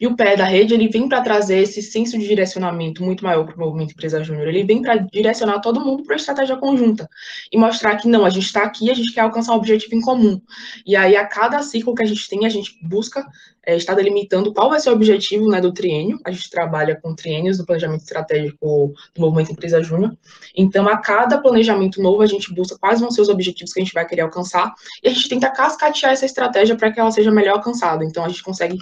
E 0.00 0.06
o 0.06 0.16
pé 0.16 0.36
da 0.36 0.44
rede, 0.44 0.74
ele 0.74 0.88
vem 0.88 1.08
para 1.08 1.20
trazer 1.20 1.58
esse 1.58 1.82
senso 1.82 2.18
de 2.18 2.26
direcionamento 2.26 3.02
muito 3.02 3.24
maior 3.24 3.44
para 3.44 3.56
o 3.56 3.60
movimento 3.60 3.92
Empresa 3.92 4.22
Júnior. 4.22 4.48
Ele 4.48 4.64
vem 4.64 4.82
para 4.82 4.96
direcionar 4.96 5.60
todo 5.60 5.80
mundo 5.80 6.04
para 6.04 6.14
a 6.14 6.18
estratégia 6.18 6.56
conjunta 6.56 7.08
e 7.50 7.58
mostrar 7.58 7.96
que 7.96 8.08
não, 8.08 8.24
a 8.24 8.30
gente 8.30 8.46
está 8.46 8.62
aqui, 8.62 8.90
a 8.90 8.94
gente 8.94 9.12
quer 9.12 9.20
alcançar 9.20 9.52
um 9.52 9.56
objetivo 9.56 9.94
em 9.94 10.00
comum. 10.00 10.40
E 10.86 10.96
aí, 10.96 11.16
a 11.16 11.26
cada 11.26 11.62
ciclo 11.62 11.94
que 11.94 12.02
a 12.02 12.06
gente 12.06 12.28
tem, 12.28 12.46
a 12.46 12.48
gente 12.48 12.78
busca 12.82 13.26
é, 13.66 13.76
estar 13.76 13.94
delimitando 13.94 14.52
qual 14.52 14.68
vai 14.68 14.78
ser 14.78 14.90
o 14.90 14.92
objetivo 14.92 15.48
né, 15.48 15.60
do 15.60 15.72
triênio. 15.72 16.18
A 16.24 16.30
gente 16.30 16.50
trabalha 16.50 16.98
com 17.00 17.14
triênios 17.14 17.56
do 17.58 17.64
planejamento 17.64 18.02
estratégico 18.02 18.94
do 19.14 19.20
movimento 19.20 19.52
Empresa 19.52 19.82
Júnior. 19.82 20.16
Então, 20.54 20.88
a 20.88 20.98
cada 20.98 21.38
planejamento 21.38 22.02
novo, 22.02 22.22
a 22.22 22.26
gente 22.26 22.52
busca 22.52 22.78
quais 22.78 23.00
vão 23.00 23.10
ser 23.10 23.22
os 23.22 23.28
objetivos 23.28 23.72
que 23.72 23.80
a 23.80 23.84
gente 23.84 23.94
vai 23.94 24.06
querer 24.06 24.22
alcançar 24.22 24.74
e 25.02 25.08
a 25.08 25.10
gente 25.10 25.28
tenta 25.28 25.50
cascatear 25.50 26.12
essa 26.12 26.26
estratégia 26.26 26.76
para 26.76 26.92
que 26.92 27.00
ela 27.00 27.10
seja 27.10 27.30
melhor 27.30 27.54
alcançada. 27.54 28.04
Então, 28.04 28.24
a 28.24 28.28
gente 28.28 28.42
consegue 28.42 28.78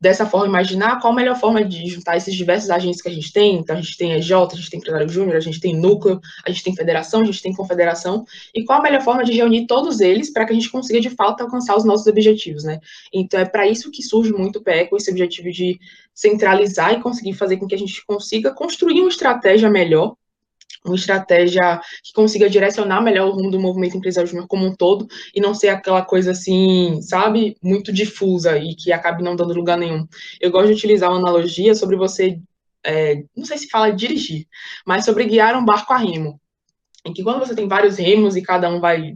dessa 0.00 0.26
forma, 0.26 0.46
imaginar 0.46 1.00
qual 1.00 1.12
a 1.12 1.16
melhor 1.16 1.36
forma 1.38 1.64
de 1.64 1.86
juntar 1.86 2.16
esses 2.16 2.34
diversos 2.34 2.68
agentes 2.70 3.00
que 3.00 3.08
a 3.08 3.12
gente 3.12 3.32
tem. 3.32 3.56
Então, 3.56 3.76
a 3.76 3.80
gente 3.80 3.96
tem 3.96 4.12
EJ, 4.12 4.32
a 4.32 4.54
gente 4.54 4.70
tem 4.70 4.78
empresário 4.78 5.08
júnior, 5.08 5.36
a 5.36 5.40
gente 5.40 5.58
tem 5.58 5.74
núcleo, 5.74 6.20
a 6.44 6.50
gente 6.50 6.62
tem 6.62 6.76
federação, 6.76 7.22
a 7.22 7.24
gente 7.24 7.42
tem 7.42 7.52
confederação, 7.52 8.24
e 8.54 8.64
qual 8.64 8.80
a 8.80 8.82
melhor 8.82 9.02
forma 9.02 9.24
de 9.24 9.32
reunir 9.32 9.66
todos 9.66 10.00
eles 10.00 10.30
para 10.30 10.44
que 10.44 10.52
a 10.52 10.54
gente 10.54 10.70
consiga, 10.70 11.00
de 11.00 11.10
fato, 11.10 11.40
alcançar 11.40 11.76
os 11.76 11.84
nossos 11.84 12.06
objetivos, 12.06 12.64
né? 12.64 12.78
Então, 13.12 13.40
é 13.40 13.44
para 13.44 13.66
isso 13.66 13.90
que 13.90 14.02
surge 14.02 14.32
muito 14.32 14.58
o 14.58 14.62
PE, 14.62 14.86
com 14.86 14.96
esse 14.96 15.10
objetivo 15.10 15.50
de 15.50 15.78
centralizar 16.14 16.92
e 16.92 17.00
conseguir 17.00 17.32
fazer 17.32 17.56
com 17.56 17.66
que 17.66 17.74
a 17.74 17.78
gente 17.78 18.04
consiga 18.04 18.52
construir 18.52 19.00
uma 19.00 19.08
estratégia 19.08 19.70
melhor 19.70 20.14
uma 20.90 20.96
estratégia 20.96 21.80
que 22.02 22.12
consiga 22.12 22.48
direcionar 22.48 23.00
melhor 23.00 23.28
o 23.28 23.32
rumo 23.32 23.50
do 23.50 23.60
movimento 23.60 23.96
empresarial 23.96 24.26
júnior 24.26 24.48
como 24.48 24.66
um 24.66 24.74
todo 24.74 25.06
e 25.34 25.40
não 25.40 25.54
ser 25.54 25.68
aquela 25.68 26.02
coisa 26.02 26.32
assim, 26.32 27.00
sabe, 27.02 27.56
muito 27.62 27.92
difusa 27.92 28.56
e 28.58 28.74
que 28.74 28.92
acabe 28.92 29.22
não 29.22 29.36
dando 29.36 29.54
lugar 29.54 29.78
nenhum. 29.78 30.06
Eu 30.40 30.50
gosto 30.50 30.68
de 30.68 30.74
utilizar 30.74 31.10
uma 31.10 31.18
analogia 31.18 31.74
sobre 31.74 31.96
você, 31.96 32.38
é, 32.84 33.22
não 33.36 33.44
sei 33.44 33.58
se 33.58 33.68
fala 33.68 33.90
dirigir, 33.90 34.46
mas 34.86 35.04
sobre 35.04 35.24
guiar 35.24 35.56
um 35.56 35.64
barco 35.64 35.92
a 35.92 35.98
remo. 35.98 36.40
Em 37.06 37.12
que 37.12 37.22
quando 37.22 37.38
você 37.38 37.54
tem 37.54 37.68
vários 37.68 37.98
remos 37.98 38.34
e 38.34 38.42
cada 38.42 38.68
um 38.68 38.80
vai 38.80 39.14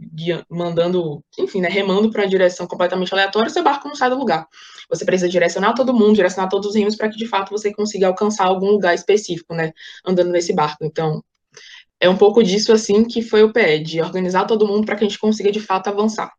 mandando, 0.49 1.21
enfim, 1.37 1.59
né, 1.59 1.67
remando 1.67 2.09
para 2.09 2.21
uma 2.21 2.29
direção 2.29 2.65
completamente 2.65 3.13
aleatória, 3.13 3.49
seu 3.49 3.61
barco 3.61 3.85
não 3.85 3.95
sai 3.95 4.09
do 4.09 4.17
lugar. 4.17 4.47
Você 4.89 5.03
precisa 5.03 5.27
direcionar 5.27 5.73
todo 5.73 5.93
mundo, 5.93 6.15
direcionar 6.15 6.47
todos 6.47 6.69
os 6.69 6.75
remos 6.75 6.95
para 6.95 7.09
que 7.09 7.17
de 7.17 7.27
fato 7.27 7.49
você 7.49 7.73
consiga 7.73 8.07
alcançar 8.07 8.45
algum 8.45 8.71
lugar 8.71 8.95
específico, 8.95 9.53
né, 9.53 9.73
andando 10.05 10.31
nesse 10.31 10.53
barco. 10.53 10.85
Então, 10.85 11.21
é 12.01 12.09
um 12.09 12.17
pouco 12.17 12.43
disso 12.43 12.73
assim 12.73 13.05
que 13.05 13.21
foi 13.21 13.43
o 13.43 13.53
PE, 13.53 13.79
de 13.83 14.01
organizar 14.01 14.45
todo 14.45 14.67
mundo 14.67 14.85
para 14.87 14.95
que 14.95 15.05
a 15.05 15.07
gente 15.07 15.19
consiga 15.19 15.51
de 15.51 15.59
fato 15.59 15.87
avançar. 15.87 16.33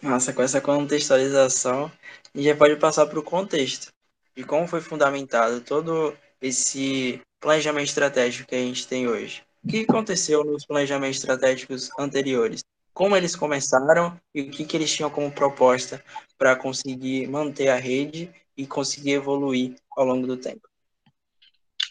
Nossa, 0.00 0.32
com 0.32 0.40
essa 0.42 0.60
contextualização, 0.60 1.90
a 2.32 2.38
gente 2.38 2.48
já 2.48 2.56
pode 2.56 2.76
passar 2.76 3.06
para 3.06 3.18
o 3.18 3.22
contexto 3.22 3.88
de 4.36 4.44
como 4.44 4.68
foi 4.68 4.80
fundamentado 4.80 5.60
todo 5.60 6.14
esse 6.40 7.20
planejamento 7.40 7.88
estratégico 7.88 8.48
que 8.48 8.54
a 8.54 8.60
gente 8.60 8.86
tem 8.86 9.08
hoje. 9.08 9.42
O 9.64 9.68
que 9.68 9.80
aconteceu 9.88 10.44
nos 10.44 10.64
planejamentos 10.64 11.18
estratégicos 11.18 11.90
anteriores? 11.98 12.62
Como 12.94 13.16
eles 13.16 13.34
começaram 13.34 14.16
e 14.32 14.42
o 14.42 14.50
que, 14.50 14.64
que 14.64 14.76
eles 14.76 14.94
tinham 14.94 15.10
como 15.10 15.32
proposta 15.32 16.02
para 16.38 16.54
conseguir 16.54 17.26
manter 17.26 17.68
a 17.68 17.76
rede 17.76 18.30
e 18.56 18.68
conseguir 18.68 19.14
evoluir 19.14 19.74
ao 19.96 20.04
longo 20.04 20.28
do 20.28 20.36
tempo? 20.36 20.67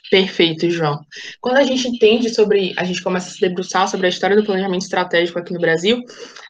Perfeito, 0.10 0.70
João. 0.70 1.00
Quando 1.42 1.58
a 1.58 1.64
gente 1.64 1.88
entende 1.88 2.34
sobre, 2.34 2.74
a 2.78 2.84
gente 2.86 3.04
começa 3.04 3.28
a 3.28 3.32
se 3.32 3.42
debruçar 3.42 3.90
sobre 3.90 4.06
a 4.06 4.10
história 4.10 4.38
do 4.38 4.46
planejamento 4.46 4.84
estratégico 4.84 5.38
aqui 5.38 5.54
no 5.54 5.60
Brasil, 5.60 6.02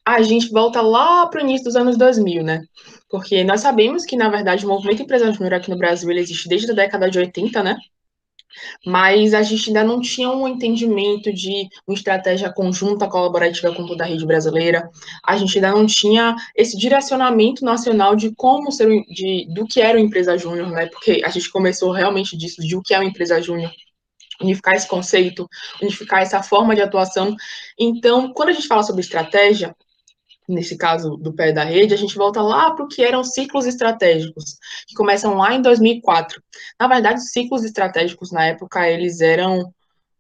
a 0.06 0.22
gente 0.22 0.50
volta 0.52 0.80
lá 0.80 1.26
para 1.28 1.42
o 1.42 1.44
início 1.44 1.66
dos 1.66 1.76
anos 1.76 1.98
2000, 1.98 2.44
né? 2.44 2.62
Porque 3.10 3.44
nós 3.44 3.62
sabemos 3.62 4.06
que, 4.06 4.16
na 4.16 4.30
verdade, 4.30 4.66
o 4.66 4.70
movimento 4.70 5.02
empresarial 5.02 5.54
aqui 5.54 5.72
no 5.72 5.78
Brasil 5.78 6.10
ele 6.12 6.20
existe 6.20 6.48
desde 6.48 6.72
a 6.72 6.76
década 6.76 7.10
de 7.10 7.18
80, 7.18 7.64
né? 7.64 7.76
Mas 8.86 9.34
a 9.34 9.42
gente 9.42 9.70
ainda 9.70 9.84
não 9.84 10.00
tinha 10.02 10.30
um 10.30 10.48
entendimento 10.48 11.32
de 11.34 11.68
uma 11.88 11.96
estratégia 11.96 12.52
conjunta 12.52 13.08
colaborativa 13.08 13.74
com 13.74 13.86
toda 13.86 14.04
a 14.04 14.08
rede 14.08 14.26
brasileira. 14.26 14.90
A 15.26 15.38
gente 15.38 15.58
ainda 15.58 15.72
não 15.72 15.86
tinha 15.86 16.36
esse 16.56 16.78
direcionamento 16.78 17.64
nacional 17.64 18.16
de 18.16 18.34
como 18.36 18.72
ser 18.72 18.88
de 19.08 19.48
do 19.54 19.66
que 19.66 19.82
era 19.82 19.98
uma 19.98 20.06
empresa 20.06 20.38
júnior, 20.38 20.70
né? 20.72 20.88
Porque 20.88 21.22
a 21.26 21.30
gente 21.30 21.50
começou 21.50 21.92
realmente 21.92 22.38
disso 22.38 22.62
de 22.62 22.76
o 22.76 22.82
que 22.82 22.94
é 22.94 23.00
uma 23.00 23.10
empresa 23.10 23.42
júnior 23.42 23.72
unificar 24.42 24.76
esse 24.76 24.88
conceito, 24.88 25.50
unificar 25.82 26.22
essa 26.22 26.44
forma 26.44 26.76
de 26.76 26.82
atuação. 26.82 27.36
Então, 27.78 28.32
quando 28.34 28.50
a 28.50 28.54
gente 28.54 28.68
fala 28.68 28.84
sobre 28.84 29.02
estratégia, 29.02 29.76
nesse 30.48 30.77
caso 30.77 31.18
do 31.18 31.34
pé 31.34 31.51
da 31.51 31.63
rede, 31.63 31.94
a 31.94 31.98
gente 31.98 32.16
volta 32.16 32.42
lá 32.42 32.72
para 32.72 32.86
o 32.86 32.88
que 32.88 33.04
eram 33.04 33.24
ciclos 33.24 33.66
estratégicos, 33.66 34.58
que 34.88 34.96
começam 34.96 35.36
lá 35.36 35.54
em 35.54 35.62
2004. 35.62 36.42
Na 36.80 36.88
verdade, 36.88 37.20
os 37.20 37.32
ciclos 37.32 37.63
estratégicos 37.63 38.32
na 38.32 38.46
época, 38.46 38.88
eles 38.88 39.20
eram 39.20 39.74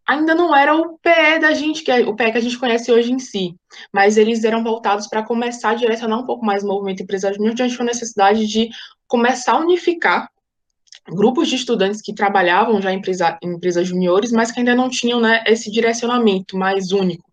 ainda 0.07 0.33
não 0.33 0.55
era 0.55 0.73
o 0.73 0.97
PE 0.99 1.39
da 1.41 1.53
gente, 1.53 1.83
que 1.83 1.91
é 1.91 1.99
o 1.99 2.15
PE 2.15 2.31
que 2.31 2.37
a 2.37 2.41
gente 2.41 2.57
conhece 2.57 2.89
hoje 2.89 3.11
em 3.11 3.19
si, 3.19 3.55
mas 3.91 4.15
eles 4.15 4.45
eram 4.45 4.63
voltados 4.63 5.05
para 5.07 5.21
começar 5.21 5.71
a 5.71 5.75
direcionar 5.75 6.17
um 6.17 6.25
pouco 6.25 6.45
mais 6.45 6.63
o 6.63 6.67
movimento 6.67 7.03
empresarial 7.03 7.53
diante 7.53 7.75
uma 7.75 7.85
necessidade 7.85 8.47
de 8.47 8.69
começar 9.05 9.53
a 9.53 9.59
unificar 9.59 10.29
grupos 11.09 11.49
de 11.49 11.55
estudantes 11.55 12.01
que 12.01 12.13
trabalhavam 12.13 12.81
já 12.81 12.91
em, 12.91 12.97
empresa, 12.97 13.37
em 13.41 13.55
empresas 13.55 13.87
juniores, 13.87 14.31
mas 14.31 14.51
que 14.51 14.59
ainda 14.59 14.75
não 14.75 14.89
tinham 14.89 15.19
né, 15.19 15.43
esse 15.45 15.69
direcionamento 15.71 16.57
mais 16.57 16.91
único. 16.91 17.27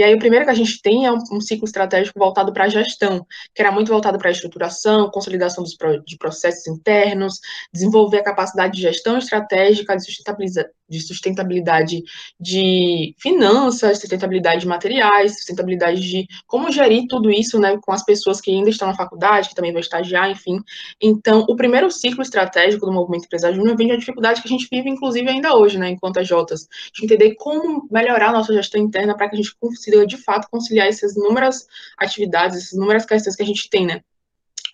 E 0.00 0.02
aí, 0.02 0.14
o 0.14 0.18
primeiro 0.18 0.46
que 0.46 0.50
a 0.50 0.54
gente 0.54 0.80
tem 0.80 1.04
é 1.04 1.12
um, 1.12 1.18
um 1.30 1.42
ciclo 1.42 1.66
estratégico 1.66 2.18
voltado 2.18 2.54
para 2.54 2.64
a 2.64 2.68
gestão, 2.70 3.26
que 3.54 3.60
era 3.60 3.70
muito 3.70 3.88
voltado 3.88 4.16
para 4.16 4.30
a 4.30 4.32
estruturação, 4.32 5.10
consolidação 5.10 5.62
dos, 5.62 5.76
de 6.06 6.16
processos 6.16 6.66
internos, 6.66 7.38
desenvolver 7.70 8.20
a 8.20 8.24
capacidade 8.24 8.72
de 8.72 8.80
gestão 8.80 9.18
estratégica, 9.18 9.94
de 9.94 10.04
sustentabilidade, 10.06 10.70
de 10.88 11.00
sustentabilidade 11.00 12.02
de 12.40 13.14
finanças, 13.18 13.98
sustentabilidade 13.98 14.62
de 14.62 14.66
materiais, 14.66 15.36
sustentabilidade 15.36 16.00
de 16.00 16.26
como 16.46 16.72
gerir 16.72 17.06
tudo 17.06 17.30
isso 17.30 17.60
né, 17.60 17.78
com 17.82 17.92
as 17.92 18.02
pessoas 18.02 18.40
que 18.40 18.50
ainda 18.50 18.70
estão 18.70 18.88
na 18.88 18.96
faculdade, 18.96 19.50
que 19.50 19.54
também 19.54 19.70
vão 19.70 19.80
estagiar, 19.80 20.30
enfim. 20.30 20.60
Então, 20.98 21.44
o 21.46 21.54
primeiro 21.54 21.90
ciclo 21.90 22.22
estratégico 22.22 22.86
do 22.86 22.92
movimento 22.92 23.26
empresário 23.26 23.56
júnior 23.56 23.76
vem 23.76 23.88
da 23.88 23.96
dificuldade 23.96 24.40
que 24.40 24.48
a 24.48 24.50
gente 24.50 24.66
vive, 24.72 24.88
inclusive, 24.88 25.28
ainda 25.28 25.54
hoje, 25.54 25.78
né, 25.78 25.90
enquanto 25.90 26.18
AJs, 26.18 26.66
de 26.94 27.04
entender 27.04 27.34
como 27.34 27.86
melhorar 27.90 28.30
a 28.30 28.32
nossa 28.32 28.54
gestão 28.54 28.80
interna 28.80 29.14
para 29.14 29.28
que 29.28 29.36
a 29.36 29.38
gente 29.38 29.54
consiga, 29.60 29.89
de 30.06 30.16
fato, 30.16 30.48
conciliar 30.50 30.88
essas 30.88 31.16
inúmeras 31.16 31.66
atividades, 31.98 32.56
essas 32.56 32.72
inúmeras 32.72 33.06
questões 33.06 33.36
que 33.36 33.42
a 33.42 33.46
gente 33.46 33.68
tem, 33.70 33.86
né, 33.86 34.00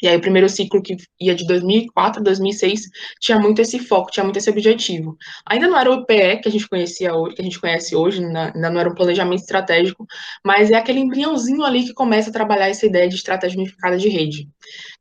e 0.03 0.09
aí 0.09 0.17
o 0.17 0.21
primeiro 0.21 0.49
ciclo 0.49 0.83
que 0.83 0.97
ia 1.21 1.35
de 1.35 1.47
2004 1.47 2.21
a 2.21 2.25
2006 2.25 2.83
tinha 3.21 3.39
muito 3.39 3.63
esse 3.63 3.79
foco, 3.79 4.11
tinha 4.11 4.25
muito 4.25 4.37
esse 4.39 4.51
objetivo. 4.51 5.17
Ainda 5.47 5.69
não 5.69 5.79
era 5.79 5.91
o 5.91 6.05
PE 6.05 6.39
que 6.39 6.49
a 6.49 6.51
gente 6.51 6.69
conhecia 6.69 7.15
hoje, 7.15 7.35
que 7.35 7.43
a 7.43 7.45
gente 7.45 7.61
conhece 7.61 7.97
hoje, 7.97 8.23
ainda 8.23 8.53
não 8.55 8.81
era 8.81 8.91
um 8.91 8.95
planejamento 8.95 9.41
estratégico, 9.41 10.07
mas 10.45 10.71
é 10.71 10.77
aquele 10.77 11.01
embriãozinho 11.01 11.65
ali 11.65 11.85
que 11.85 11.95
começa 11.95 12.31
a 12.31 12.33
trabalhar 12.33 12.69
essa 12.69 12.87
ideia 12.87 13.09
de 13.09 13.15
estratégia 13.15 13.59
unificada 13.59 13.97
de 13.97 14.09
rede. 14.09 14.49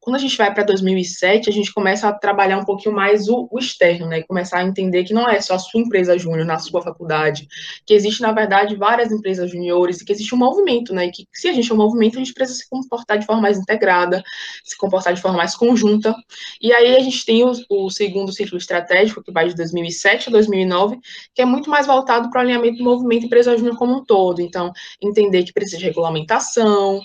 Quando 0.05 0.17
a 0.17 0.19
gente 0.19 0.37
vai 0.37 0.53
para 0.53 0.63
2007, 0.63 1.49
a 1.49 1.51
gente 1.51 1.73
começa 1.73 2.07
a 2.07 2.13
trabalhar 2.13 2.59
um 2.59 2.63
pouquinho 2.63 2.93
mais 2.93 3.27
o, 3.27 3.49
o 3.51 3.57
externo, 3.57 4.05
né? 4.05 4.19
E 4.19 4.23
começar 4.23 4.59
a 4.59 4.63
entender 4.63 5.03
que 5.03 5.15
não 5.15 5.27
é 5.27 5.41
só 5.41 5.55
a 5.55 5.59
sua 5.59 5.81
empresa 5.81 6.15
júnior 6.15 6.45
na 6.45 6.59
sua 6.59 6.79
faculdade, 6.79 7.47
que 7.87 7.91
existe, 7.91 8.21
na 8.21 8.31
verdade, 8.31 8.75
várias 8.75 9.11
empresas 9.11 9.49
juniores 9.49 9.99
e 9.99 10.05
que 10.05 10.11
existe 10.11 10.35
um 10.35 10.37
movimento, 10.37 10.93
né? 10.93 11.07
E 11.07 11.11
que 11.11 11.27
se 11.33 11.47
a 11.47 11.53
gente 11.53 11.71
é 11.71 11.73
um 11.73 11.77
movimento, 11.79 12.17
a 12.17 12.19
gente 12.19 12.35
precisa 12.35 12.59
se 12.59 12.69
comportar 12.69 13.17
de 13.17 13.25
forma 13.25 13.41
mais 13.41 13.57
integrada, 13.57 14.23
se 14.63 14.77
comportar 14.77 15.11
de 15.11 15.21
forma 15.23 15.37
mais 15.37 15.55
conjunta. 15.55 16.15
E 16.61 16.71
aí 16.71 16.95
a 16.95 16.99
gente 16.99 17.25
tem 17.25 17.43
o, 17.43 17.53
o 17.67 17.89
segundo 17.89 18.31
ciclo 18.31 18.59
estratégico, 18.59 19.23
que 19.23 19.31
vai 19.31 19.47
de 19.47 19.55
2007 19.55 20.29
a 20.29 20.31
2009, 20.31 20.99
que 21.33 21.41
é 21.41 21.45
muito 21.45 21.67
mais 21.67 21.87
voltado 21.87 22.29
para 22.29 22.41
o 22.41 22.41
alinhamento 22.43 22.77
do 22.77 22.83
movimento 22.83 23.25
empresa 23.25 23.57
júnior 23.57 23.75
como 23.75 23.97
um 23.97 24.05
todo. 24.05 24.39
Então, 24.39 24.71
entender 25.01 25.43
que 25.45 25.51
precisa 25.51 25.79
de 25.79 25.85
regulamentação, 25.85 27.01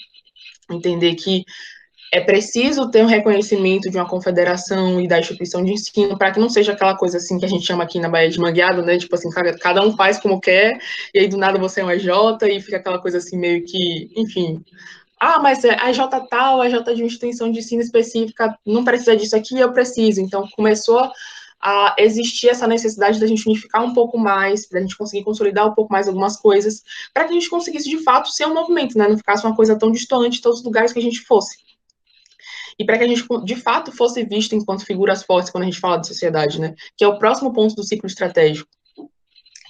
entender 0.70 1.14
que 1.14 1.44
é 2.12 2.20
preciso 2.20 2.90
ter 2.90 3.04
um 3.04 3.06
reconhecimento 3.06 3.88
de 3.88 3.96
uma 3.96 4.08
confederação 4.08 5.00
e 5.00 5.06
da 5.06 5.20
instituição 5.20 5.64
de 5.64 5.72
ensino 5.72 6.18
para 6.18 6.32
que 6.32 6.40
não 6.40 6.48
seja 6.48 6.72
aquela 6.72 6.96
coisa 6.96 7.18
assim 7.18 7.38
que 7.38 7.44
a 7.44 7.48
gente 7.48 7.64
chama 7.64 7.84
aqui 7.84 8.00
na 8.00 8.08
Bahia 8.08 8.28
de 8.28 8.40
mangueado, 8.40 8.82
né? 8.82 8.98
Tipo 8.98 9.14
assim, 9.14 9.30
cada 9.60 9.82
um 9.82 9.94
faz 9.96 10.18
como 10.18 10.40
quer, 10.40 10.76
e 11.14 11.20
aí 11.20 11.28
do 11.28 11.36
nada 11.36 11.58
você 11.58 11.80
é 11.80 11.84
um 11.84 11.90
EJ 11.90 12.08
e 12.48 12.60
fica 12.60 12.78
aquela 12.78 12.98
coisa 12.98 13.18
assim 13.18 13.38
meio 13.38 13.64
que, 13.64 14.10
enfim. 14.16 14.60
Ah, 15.20 15.38
mas 15.38 15.64
é, 15.64 15.76
a 15.80 15.90
EJ 15.90 16.00
tal, 16.28 16.60
a 16.60 16.68
de 16.68 16.76
uma 16.76 17.06
instituição 17.06 17.50
de 17.50 17.60
ensino 17.60 17.80
específica 17.80 18.58
não 18.66 18.84
precisa 18.84 19.16
disso 19.16 19.36
aqui, 19.36 19.60
eu 19.60 19.72
preciso. 19.72 20.20
Então 20.20 20.48
começou 20.56 21.08
a 21.62 21.94
existir 21.98 22.48
essa 22.48 22.66
necessidade 22.66 23.20
da 23.20 23.26
gente 23.26 23.46
unificar 23.46 23.84
um 23.84 23.94
pouco 23.94 24.18
mais, 24.18 24.66
da 24.68 24.80
gente 24.80 24.96
conseguir 24.96 25.22
consolidar 25.22 25.68
um 25.68 25.74
pouco 25.74 25.92
mais 25.92 26.08
algumas 26.08 26.36
coisas, 26.36 26.82
para 27.14 27.24
que 27.24 27.30
a 27.30 27.34
gente 27.34 27.50
conseguisse 27.50 27.88
de 27.88 27.98
fato 27.98 28.30
ser 28.30 28.46
um 28.46 28.54
movimento, 28.54 28.98
né? 28.98 29.06
Não 29.06 29.18
ficasse 29.18 29.46
uma 29.46 29.54
coisa 29.54 29.78
tão 29.78 29.92
distante 29.92 30.36
de 30.36 30.42
todos 30.42 30.60
os 30.60 30.64
lugares 30.64 30.92
que 30.92 30.98
a 30.98 31.02
gente 31.02 31.20
fosse 31.20 31.69
e 32.80 32.84
para 32.86 32.96
que 32.96 33.04
a 33.04 33.06
gente, 33.06 33.26
de 33.44 33.56
fato, 33.56 33.92
fosse 33.92 34.24
visto 34.24 34.54
enquanto 34.54 34.86
figuras 34.86 35.22
fortes 35.22 35.50
quando 35.52 35.64
a 35.64 35.66
gente 35.66 35.78
fala 35.78 35.98
de 35.98 36.06
sociedade, 36.06 36.58
né? 36.58 36.74
Que 36.96 37.04
é 37.04 37.06
o 37.06 37.18
próximo 37.18 37.52
ponto 37.52 37.74
do 37.74 37.84
ciclo 37.84 38.06
estratégico, 38.06 38.70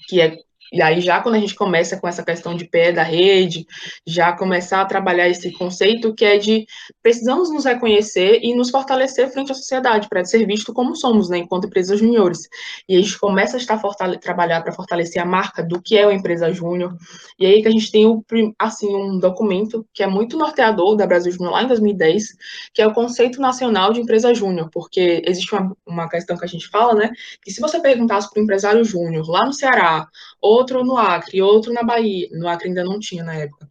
que 0.06 0.20
é 0.20 0.38
e 0.72 0.80
aí, 0.80 1.00
já 1.00 1.20
quando 1.20 1.34
a 1.34 1.38
gente 1.38 1.54
começa 1.54 1.98
com 1.98 2.06
essa 2.06 2.22
questão 2.22 2.54
de 2.54 2.64
pé 2.64 2.92
da 2.92 3.02
rede, 3.02 3.66
já 4.06 4.32
começar 4.32 4.80
a 4.80 4.84
trabalhar 4.84 5.28
esse 5.28 5.50
conceito 5.52 6.14
que 6.14 6.24
é 6.24 6.38
de 6.38 6.64
precisamos 7.02 7.50
nos 7.50 7.64
reconhecer 7.64 8.40
e 8.42 8.54
nos 8.54 8.70
fortalecer 8.70 9.30
frente 9.32 9.50
à 9.50 9.54
sociedade, 9.54 10.08
para 10.08 10.24
ser 10.24 10.46
visto 10.46 10.72
como 10.72 10.94
somos, 10.94 11.28
né, 11.28 11.38
enquanto 11.38 11.66
empresas 11.66 11.98
juniores. 11.98 12.48
E 12.88 12.96
a 12.96 13.00
gente 13.00 13.18
começa 13.18 13.56
a 13.56 13.60
estar 13.60 13.80
trabalhar 14.20 14.62
para 14.62 14.72
fortalecer 14.72 15.20
a 15.20 15.26
marca 15.26 15.62
do 15.62 15.80
que 15.82 15.96
é 15.96 16.06
uma 16.06 16.14
empresa 16.14 16.52
júnior. 16.52 16.94
E 17.38 17.46
aí 17.46 17.62
que 17.62 17.68
a 17.68 17.72
gente 17.72 17.90
tem 17.90 18.06
o, 18.06 18.24
assim 18.58 18.94
um 18.94 19.18
documento 19.18 19.86
que 19.92 20.02
é 20.02 20.06
muito 20.06 20.36
norteador 20.36 20.96
da 20.96 21.06
Brasil 21.06 21.32
Júnior 21.32 21.52
lá 21.52 21.62
em 21.62 21.66
2010, 21.66 22.24
que 22.72 22.82
é 22.82 22.86
o 22.86 22.94
conceito 22.94 23.40
nacional 23.40 23.92
de 23.92 24.00
empresa 24.00 24.32
júnior, 24.34 24.68
porque 24.72 25.22
existe 25.26 25.52
uma, 25.54 25.76
uma 25.86 26.08
questão 26.08 26.36
que 26.36 26.44
a 26.44 26.48
gente 26.48 26.68
fala, 26.68 26.94
né, 26.94 27.10
que 27.42 27.50
se 27.50 27.60
você 27.60 27.80
perguntasse 27.80 28.30
para 28.30 28.40
o 28.40 28.44
empresário 28.44 28.84
júnior 28.84 29.28
lá 29.28 29.44
no 29.44 29.52
Ceará 29.52 30.06
ou 30.40 30.59
outro 30.60 30.84
no 30.84 30.96
Acre, 30.96 31.42
outro 31.42 31.72
na 31.72 31.82
Bahia. 31.82 32.28
No 32.32 32.48
Acre 32.48 32.68
ainda 32.68 32.84
não 32.84 32.98
tinha 32.98 33.24
na 33.24 33.34
época. 33.34 33.68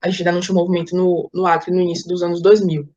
A 0.00 0.08
gente 0.08 0.20
ainda 0.20 0.32
não 0.32 0.40
tinha 0.40 0.54
movimento 0.54 0.96
no, 0.96 1.28
no 1.32 1.46
Acre 1.46 1.72
no 1.72 1.80
início 1.80 2.08
dos 2.08 2.22
anos 2.22 2.40
2000. 2.40 2.88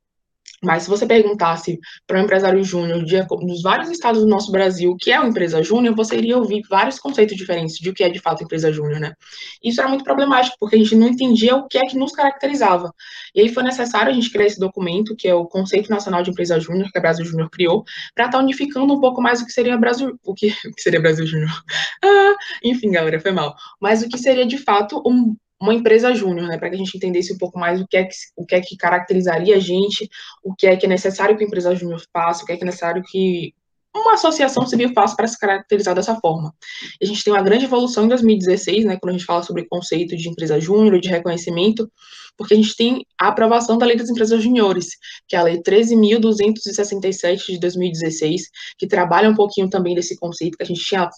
Mas 0.63 0.84
se 0.84 0.89
você 0.89 1.08
perguntasse 1.08 1.80
para 2.06 2.20
um 2.20 2.24
empresário 2.24 2.63
júnior 2.63 3.03
dos 3.03 3.62
vários 3.63 3.89
estados 3.89 4.22
do 4.22 4.27
nosso 4.27 4.51
Brasil 4.51 4.91
o 4.91 4.96
que 4.96 5.12
é 5.12 5.20
uma 5.20 5.30
empresa 5.30 5.63
júnior, 5.63 5.96
você 5.96 6.15
iria 6.15 6.38
ouvir 6.38 6.62
vários 6.70 7.00
conceitos 7.00 7.36
diferentes 7.36 7.77
de 7.77 7.89
o 7.89 7.94
que 7.94 8.03
é 8.03 8.10
de 8.10 8.20
fato 8.20 8.44
empresa 8.44 8.72
júnior, 8.72 9.00
né? 9.00 9.13
Isso 9.63 9.80
era 9.80 9.89
muito 9.89 10.03
problemático, 10.03 10.56
porque 10.60 10.75
a 10.75 10.80
gente 10.80 10.96
não 10.96 11.08
entendia 11.08 11.56
o 11.56 11.68
que 11.68 11.77
é 11.77 11.82
que 11.82 11.98
nos 11.98 12.12
caracterizava. 12.12 12.94
E 13.34 13.41
aí 13.41 13.50
foi 13.50 13.63
necessário 13.63 14.12
a 14.12 14.13
gente 14.13 14.30
criar 14.30 14.46
esse 14.46 14.60
documento, 14.60 15.15
que 15.15 15.27
é 15.27 15.34
o 15.34 15.46
Conceito 15.46 15.89
Nacional 15.89 16.22
de 16.22 16.30
Empresa 16.30 16.60
Júnior, 16.60 16.89
que 16.91 16.98
a 16.98 17.01
Brasil 17.01 17.25
Júnior 17.25 17.50
criou, 17.50 17.84
para 18.13 18.25
estar 18.25 18.38
tá 18.38 18.44
unificando 18.44 18.94
um 18.94 19.00
pouco 19.00 19.22
mais 19.22 19.41
o 19.41 19.46
que 19.46 19.51
seria 19.51 19.77
Brasil, 19.77 20.18
o 20.24 20.34
que, 20.34 20.48
o 20.68 20.74
que 20.75 20.82
seria 20.82 21.01
Brasil 21.01 21.25
Júnior. 21.25 21.51
Ah, 22.03 22.36
enfim, 22.63 22.91
galera, 22.91 23.20
foi 23.20 23.32
mal. 23.32 23.56
Mas 23.80 24.01
o 24.01 24.10
que 24.10 24.18
seria 24.18 24.46
de 24.46 24.58
fato 24.58 25.01
um 25.06 25.36
uma 25.62 25.74
empresa 25.75 26.13
júnior, 26.13 26.48
né, 26.48 26.58
para 26.58 26.70
que 26.70 26.75
a 26.75 26.77
gente 26.77 26.98
entendesse 26.98 27.32
um 27.32 27.38
pouco 27.38 27.60
mais 27.60 27.80
o 27.80 27.88
que 27.88 27.96
é 27.96 28.03
que, 28.03 28.15
o 28.36 28.46
que 28.46 28.56
é 28.56 28.62
que 28.62 28.75
caracterizaria 28.75 29.56
a 29.56 29.60
gente, 29.60 30.10
o 30.44 30.56
que 30.56 30.65
é 30.65 30.75
que 30.75 30.88
é 30.88 30.89
necessário 30.89 31.38
que 31.38 31.44
a 31.44 31.48
empresa 31.48 31.75
júnior 31.75 32.01
faça, 32.12 32.44
o 32.44 32.46
que 32.48 32.53
é 32.53 32.58
que 32.58 32.63
é 32.63 32.65
necessário 32.65 33.03
que 33.03 33.53
uma 33.94 34.13
associação 34.13 34.65
civil 34.65 34.91
faça 34.94 35.15
para 35.15 35.27
se 35.27 35.38
caracterizar 35.38 35.94
dessa 35.94 36.15
forma. 36.15 36.56
a 37.01 37.06
gente 37.06 37.24
tem 37.24 37.34
uma 37.34 37.44
grande 37.44 37.65
evolução 37.65 38.06
em 38.06 38.08
2016, 38.08 38.86
né, 38.86 38.98
quando 39.00 39.10
a 39.10 39.18
gente 39.18 39.25
fala 39.25 39.44
sobre 39.44 39.68
conceito 39.68 40.15
de 40.15 40.30
empresa 40.30 40.60
júnior, 40.60 41.00
de 41.00 41.10
reconhecimento, 41.10 41.91
porque 42.38 42.53
a 42.53 42.58
gente 42.58 42.75
tem 42.75 43.06
a 43.20 43.27
aprovação 43.27 43.77
da 43.77 43.86
Lei 43.86 43.98
das 43.98 44.10
Empresas 44.10 44.41
Juniores, 44.41 44.88
que 45.27 45.36
é 45.36 45.39
a 45.39 45.44
Lei 45.44 45.62
13.267 45.62 47.46
de 47.48 47.60
2016, 47.60 48.50
que 48.77 48.88
trabalha 48.88 49.30
um 49.30 49.36
pouquinho 49.36 49.70
também 49.70 49.94
desse 49.94 50.15
conceito 50.18 50.58
que 50.58 50.63
a 50.63 50.68
gente 50.68 50.84
tinha 50.84 51.10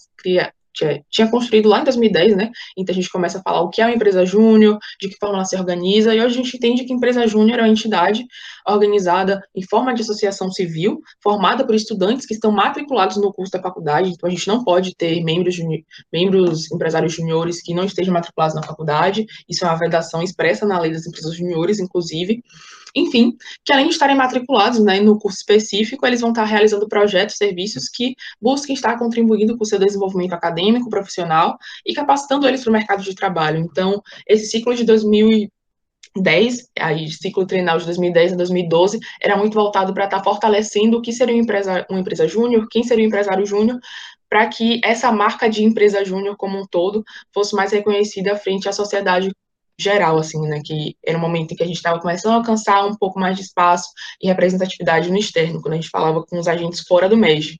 tinha, 0.74 1.28
construído 1.30 1.68
lá 1.68 1.80
em 1.80 1.84
2010, 1.84 2.36
né? 2.36 2.50
Então 2.76 2.92
a 2.92 2.96
gente 2.96 3.10
começa 3.10 3.38
a 3.38 3.42
falar 3.42 3.60
o 3.60 3.70
que 3.70 3.80
é 3.80 3.86
uma 3.86 3.94
empresa 3.94 4.26
júnior, 4.26 4.78
de 5.00 5.08
que 5.08 5.16
forma 5.18 5.36
ela 5.36 5.44
se 5.44 5.56
organiza, 5.56 6.14
e 6.14 6.20
hoje 6.20 6.34
a 6.34 6.42
gente 6.42 6.56
entende 6.56 6.84
que 6.84 6.92
empresa 6.92 7.26
júnior 7.26 7.60
é 7.60 7.62
uma 7.62 7.68
entidade 7.68 8.24
organizada 8.66 9.42
em 9.54 9.62
forma 9.62 9.94
de 9.94 10.02
associação 10.02 10.50
civil, 10.50 11.00
formada 11.22 11.64
por 11.64 11.74
estudantes 11.74 12.26
que 12.26 12.34
estão 12.34 12.50
matriculados 12.50 13.16
no 13.16 13.32
curso 13.32 13.52
da 13.52 13.62
faculdade, 13.62 14.10
então 14.10 14.28
a 14.28 14.30
gente 14.30 14.48
não 14.48 14.64
pode 14.64 14.94
ter 14.96 15.22
membros, 15.22 15.56
membros 16.12 16.70
empresários 16.72 17.12
juniores 17.12 17.62
que 17.62 17.74
não 17.74 17.84
estejam 17.84 18.12
matriculados 18.12 18.56
na 18.56 18.62
faculdade, 18.62 19.26
isso 19.48 19.64
é 19.64 19.68
uma 19.68 19.78
vedação 19.78 20.22
expressa 20.22 20.66
na 20.66 20.78
lei 20.78 20.92
das 20.92 21.06
empresas 21.06 21.36
juniores, 21.36 21.78
inclusive, 21.78 22.42
enfim, 22.94 23.36
que 23.64 23.72
além 23.72 23.88
de 23.88 23.92
estarem 23.92 24.16
matriculados 24.16 24.78
né, 24.78 25.00
no 25.00 25.18
curso 25.18 25.38
específico, 25.38 26.06
eles 26.06 26.20
vão 26.20 26.30
estar 26.30 26.44
realizando 26.44 26.88
projetos, 26.88 27.36
serviços 27.36 27.88
que 27.88 28.14
busquem 28.40 28.74
estar 28.74 28.96
contribuindo 28.98 29.56
com 29.56 29.64
o 29.64 29.66
seu 29.66 29.78
desenvolvimento 29.78 30.32
acadêmico, 30.32 30.88
profissional 30.88 31.58
e 31.84 31.92
capacitando 31.92 32.46
eles 32.46 32.62
para 32.62 32.70
o 32.70 32.72
mercado 32.72 33.02
de 33.02 33.14
trabalho. 33.14 33.58
Então, 33.58 34.00
esse 34.28 34.46
ciclo 34.46 34.74
de 34.74 34.84
2010, 34.84 36.70
aí 36.78 37.10
ciclo 37.10 37.44
trienal 37.46 37.78
de 37.78 37.86
2010 37.86 38.34
a 38.34 38.36
2012, 38.36 39.00
era 39.20 39.36
muito 39.36 39.54
voltado 39.54 39.92
para 39.92 40.04
estar 40.04 40.22
fortalecendo 40.22 40.98
o 40.98 41.02
que 41.02 41.12
seria 41.12 41.34
uma 41.34 41.42
empresa, 41.42 41.84
uma 41.90 41.98
empresa 41.98 42.28
júnior, 42.28 42.68
quem 42.70 42.84
seria 42.84 43.04
um 43.04 43.08
empresário 43.08 43.44
júnior, 43.44 43.80
para 44.28 44.46
que 44.46 44.80
essa 44.84 45.10
marca 45.10 45.48
de 45.48 45.64
empresa 45.64 46.04
júnior 46.04 46.36
como 46.36 46.58
um 46.58 46.66
todo 46.66 47.04
fosse 47.32 47.54
mais 47.54 47.72
reconhecida 47.72 48.36
frente 48.36 48.68
à 48.68 48.72
sociedade 48.72 49.30
geral, 49.78 50.18
assim, 50.18 50.40
né, 50.46 50.60
que 50.64 50.96
era 51.04 51.18
um 51.18 51.20
momento 51.20 51.52
em 51.52 51.56
que 51.56 51.62
a 51.62 51.66
gente 51.66 51.76
estava 51.76 52.00
começando 52.00 52.32
a 52.32 52.36
alcançar 52.36 52.84
um 52.86 52.94
pouco 52.94 53.18
mais 53.18 53.36
de 53.36 53.42
espaço 53.42 53.88
e 54.20 54.28
representatividade 54.28 55.10
no 55.10 55.18
externo, 55.18 55.60
quando 55.60 55.74
a 55.74 55.76
gente 55.76 55.90
falava 55.90 56.22
com 56.24 56.38
os 56.38 56.46
agentes 56.46 56.80
fora 56.80 57.08
do 57.08 57.16
MEG. 57.16 57.58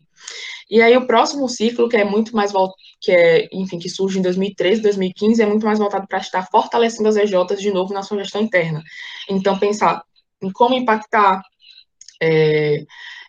E 0.71 0.81
aí 0.81 0.97
o 0.97 1.07
próximo 1.07 1.49
ciclo, 1.49 1.89
que 1.89 1.97
é 1.97 2.05
muito 2.05 2.35
mais 2.35 2.53
que 3.01 3.13
é, 3.13 3.49
enfim, 3.53 3.79
que 3.79 3.89
surge 3.89 4.19
em 4.19 4.23
2013, 4.23 4.81
2015, 4.81 5.43
é 5.43 5.47
muito 5.47 5.67
mais 5.67 5.79
voltado 5.79 6.07
para 6.09 6.19
estar 6.19 6.47
fortalecendo 6.51 7.09
as 7.09 7.17
EJs 7.17 7.61
de 7.61 7.71
novo 7.71 7.93
na 7.93 8.03
sua 8.03 8.19
gestão 8.19 8.41
interna. 8.41 8.83
Então, 9.29 9.59
pensar 9.59 10.03
em 10.43 10.51
como 10.51 10.75
impactar 10.75 11.43
é, 12.23 12.85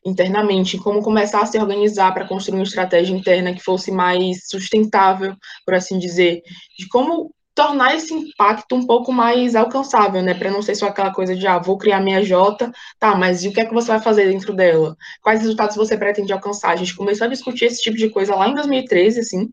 internamente, 0.06 0.78
como 0.78 1.02
começar 1.02 1.42
a 1.42 1.46
se 1.46 1.58
organizar 1.58 2.14
para 2.14 2.28
construir 2.28 2.60
uma 2.60 2.64
estratégia 2.64 3.16
interna 3.16 3.54
que 3.54 3.64
fosse 3.64 3.92
mais 3.92 4.48
sustentável, 4.48 5.36
por 5.66 5.74
assim 5.74 5.98
dizer, 5.98 6.42
de 6.78 6.88
como 6.88 7.34
tornar 7.56 7.96
esse 7.96 8.14
impacto 8.14 8.76
um 8.76 8.86
pouco 8.86 9.14
mais 9.14 9.56
alcançável, 9.56 10.22
né? 10.22 10.34
Para 10.34 10.52
não 10.52 10.62
ser 10.62 10.76
só 10.76 10.88
aquela 10.88 11.14
coisa 11.14 11.34
de, 11.34 11.48
ah, 11.48 11.58
vou 11.58 11.78
criar 11.78 12.02
minha 12.02 12.22
J, 12.22 12.70
tá, 13.00 13.16
mas 13.16 13.44
e 13.44 13.48
o 13.48 13.54
que 13.54 13.62
é 13.62 13.66
que 13.66 13.74
você 13.74 13.88
vai 13.88 14.02
fazer 14.02 14.28
dentro 14.30 14.54
dela? 14.54 14.96
Quais 15.22 15.40
resultados 15.40 15.78
você 15.78 15.98
pretende 15.98 16.34
alcançar? 16.34 16.72
A 16.72 16.76
gente 16.76 16.94
começou 16.94 17.26
a 17.26 17.30
discutir 17.30 17.66
esse 17.66 17.82
tipo 17.82 17.98
de 17.98 18.10
coisa 18.10 18.36
lá 18.36 18.50
em 18.50 18.54
2013, 18.54 19.22
assim, 19.22 19.50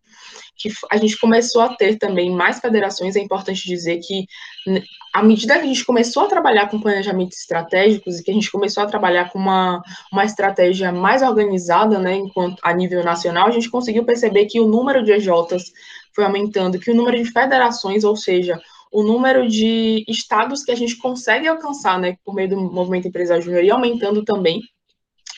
que 0.57 0.69
a 0.91 0.97
gente 0.97 1.17
começou 1.19 1.63
a 1.63 1.77
ter 1.77 1.97
também 1.97 2.29
mais 2.29 2.59
federações. 2.59 3.15
É 3.15 3.21
importante 3.21 3.65
dizer 3.67 4.01
que, 4.01 4.27
à 5.15 5.23
medida 5.23 5.55
que 5.55 5.61
a 5.61 5.67
gente 5.67 5.85
começou 5.85 6.25
a 6.25 6.29
trabalhar 6.29 6.69
com 6.69 6.81
planejamentos 6.81 7.39
estratégicos 7.39 8.19
e 8.19 8.25
que 8.25 8.33
a 8.33 8.35
gente 8.35 8.51
começou 8.51 8.83
a 8.83 8.87
trabalhar 8.87 9.31
com 9.31 9.39
uma, 9.39 9.81
uma 10.13 10.25
estratégia 10.25 10.91
mais 10.91 11.23
organizada, 11.23 12.01
né, 12.01 12.15
enquanto 12.17 12.59
a 12.63 12.73
nível 12.73 13.05
nacional, 13.05 13.47
a 13.47 13.53
gente 13.53 13.71
conseguiu 13.71 14.05
perceber 14.05 14.47
que 14.47 14.59
o 14.61 14.67
número 14.67 15.05
de 15.05 15.13
EJs 15.13 15.73
foi 16.15 16.25
aumentando, 16.25 16.79
que 16.79 16.91
o 16.91 16.95
número 16.95 17.17
de 17.23 17.31
federações, 17.31 18.05
ou 18.05 18.17
seja, 18.17 18.61
o 18.93 19.03
número 19.03 19.49
de 19.49 20.05
estados 20.07 20.63
que 20.63 20.71
a 20.71 20.75
gente 20.75 20.97
consegue 20.99 21.49
alcançar, 21.49 21.99
né, 21.99 22.17
por 22.25 22.35
meio 22.35 22.51
do 22.51 22.57
movimento 22.61 23.09
Empresa 23.09 23.41
Júnior, 23.41 23.65
ia 23.65 23.75
aumentando 23.75 24.25
também. 24.25 24.61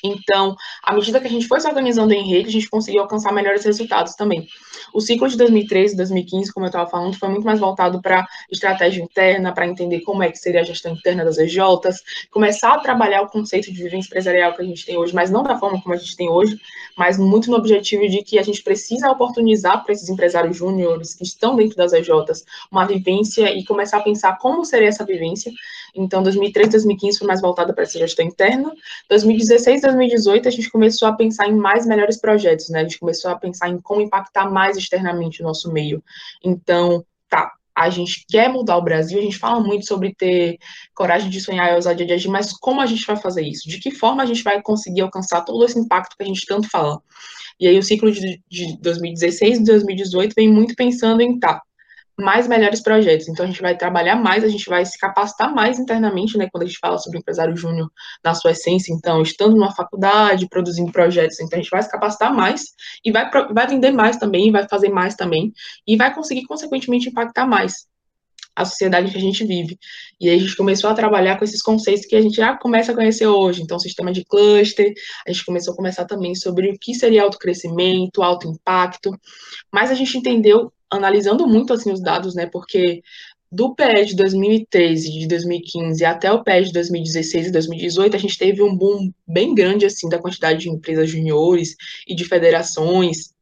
Então, 0.04 0.54
à 0.82 0.92
medida 0.92 1.18
que 1.18 1.26
a 1.26 1.30
gente 1.30 1.48
foi 1.48 1.58
se 1.60 1.66
organizando 1.66 2.12
em 2.12 2.28
rede, 2.28 2.48
a 2.48 2.52
gente 2.52 2.68
conseguiu 2.68 3.00
alcançar 3.00 3.32
melhores 3.32 3.64
resultados 3.64 4.14
também. 4.14 4.46
O 4.92 5.00
ciclo 5.00 5.26
de 5.26 5.36
2013 5.38 5.94
e 5.94 5.96
2015, 5.96 6.52
como 6.52 6.66
eu 6.66 6.68
estava 6.68 6.88
falando, 6.88 7.18
foi 7.18 7.30
muito 7.30 7.44
mais 7.44 7.58
voltado 7.58 8.02
para 8.02 8.26
estratégia 8.50 9.02
interna, 9.02 9.52
para 9.52 9.66
entender 9.66 10.00
como 10.00 10.22
é 10.22 10.30
que 10.30 10.38
seria 10.38 10.60
a 10.60 10.64
gestão 10.64 10.92
interna 10.92 11.24
das 11.24 11.38
EJs, 11.38 12.02
começar 12.30 12.74
a 12.74 12.80
trabalhar 12.80 13.22
o 13.22 13.28
conceito 13.28 13.72
de 13.72 13.82
vivência 13.82 14.08
empresarial 14.08 14.54
que 14.54 14.60
a 14.60 14.64
gente 14.64 14.84
tem 14.84 14.98
hoje, 14.98 15.14
mas 15.14 15.30
não 15.30 15.42
da 15.42 15.58
forma 15.58 15.80
como 15.80 15.94
a 15.94 15.98
gente 15.98 16.14
tem 16.16 16.28
hoje, 16.28 16.60
mas 16.96 17.18
muito 17.18 17.50
no 17.50 17.56
objetivo 17.56 18.06
de 18.06 18.22
que 18.22 18.38
a 18.38 18.42
gente 18.42 18.62
precisa 18.62 19.10
oportunizar 19.10 19.82
para 19.82 19.94
esses 19.94 20.08
empresários 20.10 20.56
júniores 20.56 21.14
que 21.14 21.24
estão 21.24 21.56
dentro 21.56 21.76
das 21.76 21.92
EJs 21.92 22.44
uma 22.70 22.84
vivência 22.84 23.52
e 23.56 23.64
começar 23.64 23.98
a 23.98 24.02
pensar 24.02 24.38
como 24.38 24.64
seria 24.64 24.88
essa 24.88 25.04
vivência. 25.04 25.50
Então, 25.94 26.22
2013 26.22 26.70
2015 26.70 27.18
foi 27.18 27.26
mais 27.26 27.40
voltada 27.40 27.72
para 27.72 27.84
essa 27.84 27.98
gestão 27.98 28.24
interna. 28.24 28.72
2016 29.08 29.82
2018 29.82 30.48
a 30.48 30.50
gente 30.50 30.70
começou 30.70 31.08
a 31.08 31.12
pensar 31.12 31.48
em 31.48 31.54
mais 31.54 31.86
melhores 31.86 32.20
projetos, 32.20 32.68
né? 32.70 32.80
A 32.80 32.82
gente 32.82 32.98
começou 32.98 33.30
a 33.30 33.36
pensar 33.36 33.68
em 33.68 33.80
como 33.80 34.00
impactar 34.00 34.50
mais 34.50 34.76
externamente 34.76 35.40
o 35.40 35.44
nosso 35.44 35.72
meio. 35.72 36.02
Então, 36.42 37.04
tá, 37.28 37.52
a 37.74 37.90
gente 37.90 38.24
quer 38.28 38.48
mudar 38.48 38.76
o 38.76 38.82
Brasil, 38.82 39.18
a 39.18 39.22
gente 39.22 39.38
fala 39.38 39.60
muito 39.60 39.86
sobre 39.86 40.14
ter 40.14 40.58
coragem 40.94 41.28
de 41.28 41.40
sonhar 41.40 41.72
e 41.72 41.74
ousadia 41.74 42.06
de 42.06 42.12
agir, 42.12 42.28
mas 42.28 42.52
como 42.52 42.80
a 42.80 42.86
gente 42.86 43.04
vai 43.04 43.16
fazer 43.16 43.42
isso? 43.42 43.68
De 43.68 43.78
que 43.78 43.90
forma 43.90 44.22
a 44.22 44.26
gente 44.26 44.44
vai 44.44 44.62
conseguir 44.62 45.00
alcançar 45.00 45.42
todo 45.42 45.64
esse 45.64 45.78
impacto 45.78 46.16
que 46.16 46.22
a 46.22 46.26
gente 46.26 46.46
tanto 46.46 46.68
fala? 46.70 47.00
E 47.58 47.66
aí 47.66 47.78
o 47.78 47.82
ciclo 47.82 48.10
de, 48.12 48.40
de 48.48 48.78
2016 48.80 49.58
e 49.58 49.64
2018 49.64 50.34
vem 50.34 50.50
muito 50.50 50.74
pensando 50.76 51.20
em, 51.20 51.38
tá, 51.38 51.60
mais 52.18 52.46
melhores 52.46 52.80
projetos. 52.80 53.28
Então, 53.28 53.44
a 53.44 53.48
gente 53.48 53.60
vai 53.60 53.76
trabalhar 53.76 54.16
mais, 54.16 54.44
a 54.44 54.48
gente 54.48 54.68
vai 54.68 54.84
se 54.84 54.98
capacitar 54.98 55.52
mais 55.54 55.78
internamente, 55.78 56.38
né, 56.38 56.48
quando 56.50 56.64
a 56.64 56.66
gente 56.66 56.78
fala 56.78 56.98
sobre 56.98 57.18
empresário 57.18 57.56
júnior 57.56 57.90
na 58.22 58.34
sua 58.34 58.52
essência. 58.52 58.92
Então, 58.92 59.22
estando 59.22 59.56
numa 59.56 59.74
faculdade, 59.74 60.48
produzindo 60.48 60.92
projetos, 60.92 61.40
então 61.40 61.58
a 61.58 61.62
gente 61.62 61.70
vai 61.70 61.82
se 61.82 61.90
capacitar 61.90 62.34
mais 62.34 62.62
e 63.04 63.10
vai, 63.10 63.28
vai 63.52 63.66
vender 63.66 63.90
mais 63.90 64.16
também, 64.16 64.52
vai 64.52 64.66
fazer 64.68 64.88
mais 64.88 65.14
também, 65.14 65.52
e 65.86 65.96
vai 65.96 66.14
conseguir, 66.14 66.44
consequentemente, 66.46 67.08
impactar 67.08 67.46
mais 67.46 67.86
a 68.56 68.64
sociedade 68.64 69.10
que 69.10 69.18
a 69.18 69.20
gente 69.20 69.44
vive. 69.44 69.78
E 70.20 70.28
aí 70.28 70.36
a 70.36 70.38
gente 70.38 70.56
começou 70.56 70.88
a 70.88 70.94
trabalhar 70.94 71.36
com 71.36 71.44
esses 71.44 71.60
conceitos 71.60 72.06
que 72.06 72.14
a 72.14 72.20
gente 72.20 72.36
já 72.36 72.56
começa 72.56 72.92
a 72.92 72.94
conhecer 72.94 73.26
hoje. 73.26 73.62
Então, 73.62 73.78
sistema 73.78 74.12
de 74.12 74.24
cluster, 74.24 74.92
a 75.26 75.32
gente 75.32 75.44
começou 75.44 75.72
a 75.72 75.76
conversar 75.76 76.04
também 76.04 76.34
sobre 76.34 76.70
o 76.70 76.78
que 76.78 76.94
seria 76.94 77.22
autocrescimento, 77.22 78.22
alto 78.22 78.46
impacto, 78.46 79.10
mas 79.72 79.90
a 79.90 79.94
gente 79.94 80.16
entendeu 80.16 80.72
analisando 80.94 81.46
muito 81.46 81.72
assim 81.72 81.92
os 81.92 82.00
dados, 82.00 82.34
né? 82.34 82.46
Porque 82.46 83.02
do 83.54 83.72
PE 83.72 84.06
de 84.06 84.16
2013, 84.16 85.12
de 85.12 85.28
2015 85.28 86.04
até 86.04 86.32
o 86.32 86.42
PE 86.42 86.64
de 86.64 86.72
2016 86.72 87.46
e 87.46 87.50
2018, 87.52 88.16
a 88.16 88.18
gente 88.18 88.36
teve 88.36 88.60
um 88.62 88.76
boom 88.76 89.12
bem 89.24 89.54
grande 89.54 89.86
assim 89.86 90.08
da 90.08 90.18
quantidade 90.18 90.60
de 90.60 90.70
empresas 90.70 91.08
juniores 91.08 91.76
e 92.06 92.16
de 92.16 92.24
federações. 92.24 93.32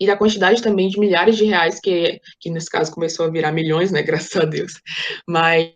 e 0.00 0.06
da 0.06 0.16
quantidade 0.16 0.62
também 0.62 0.88
de 0.88 0.98
milhares 0.98 1.36
de 1.36 1.44
reais 1.44 1.78
que, 1.78 2.18
que 2.40 2.50
nesse 2.50 2.68
caso 2.70 2.90
começou 2.90 3.26
a 3.26 3.30
virar 3.30 3.52
milhões, 3.52 3.92
né, 3.92 4.02
graças 4.02 4.34
a 4.36 4.44
Deus, 4.44 4.72
mas 5.28 5.72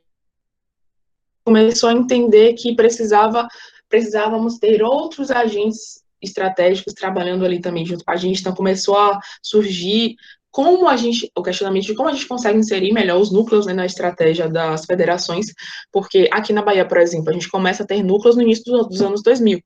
começou 1.44 1.90
a 1.90 1.92
entender 1.92 2.54
que 2.54 2.74
precisava 2.74 3.46
precisávamos 3.88 4.58
ter 4.58 4.82
outros 4.82 5.30
agentes 5.30 6.02
estratégicos 6.20 6.94
trabalhando 6.94 7.44
ali 7.44 7.60
também 7.60 7.84
junto 7.84 8.04
com 8.04 8.10
a 8.10 8.16
gente, 8.16 8.40
então 8.40 8.54
começou 8.54 8.96
a 8.96 9.20
surgir 9.42 10.16
como 10.56 10.88
a 10.88 10.96
gente, 10.96 11.30
o 11.36 11.42
questionamento 11.42 11.84
de 11.84 11.94
como 11.94 12.08
a 12.08 12.12
gente 12.12 12.26
consegue 12.26 12.58
inserir 12.58 12.90
melhor 12.90 13.20
os 13.20 13.30
núcleos 13.30 13.66
né, 13.66 13.74
na 13.74 13.84
estratégia 13.84 14.48
das 14.48 14.86
federações, 14.86 15.48
porque 15.92 16.30
aqui 16.32 16.50
na 16.50 16.62
Bahia, 16.62 16.88
por 16.88 16.96
exemplo, 16.96 17.28
a 17.28 17.34
gente 17.34 17.50
começa 17.50 17.82
a 17.82 17.86
ter 17.86 18.02
núcleos 18.02 18.36
no 18.36 18.42
início 18.42 18.64
dos 18.64 19.02
anos 19.02 19.22
2000. 19.22 19.60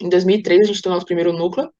Em 0.00 0.08
2003 0.08 0.62
a 0.62 0.64
gente 0.64 0.82
tem 0.82 0.90
o 0.90 0.94
nosso 0.96 1.06
primeiro 1.06 1.32
núcleo, 1.32 1.70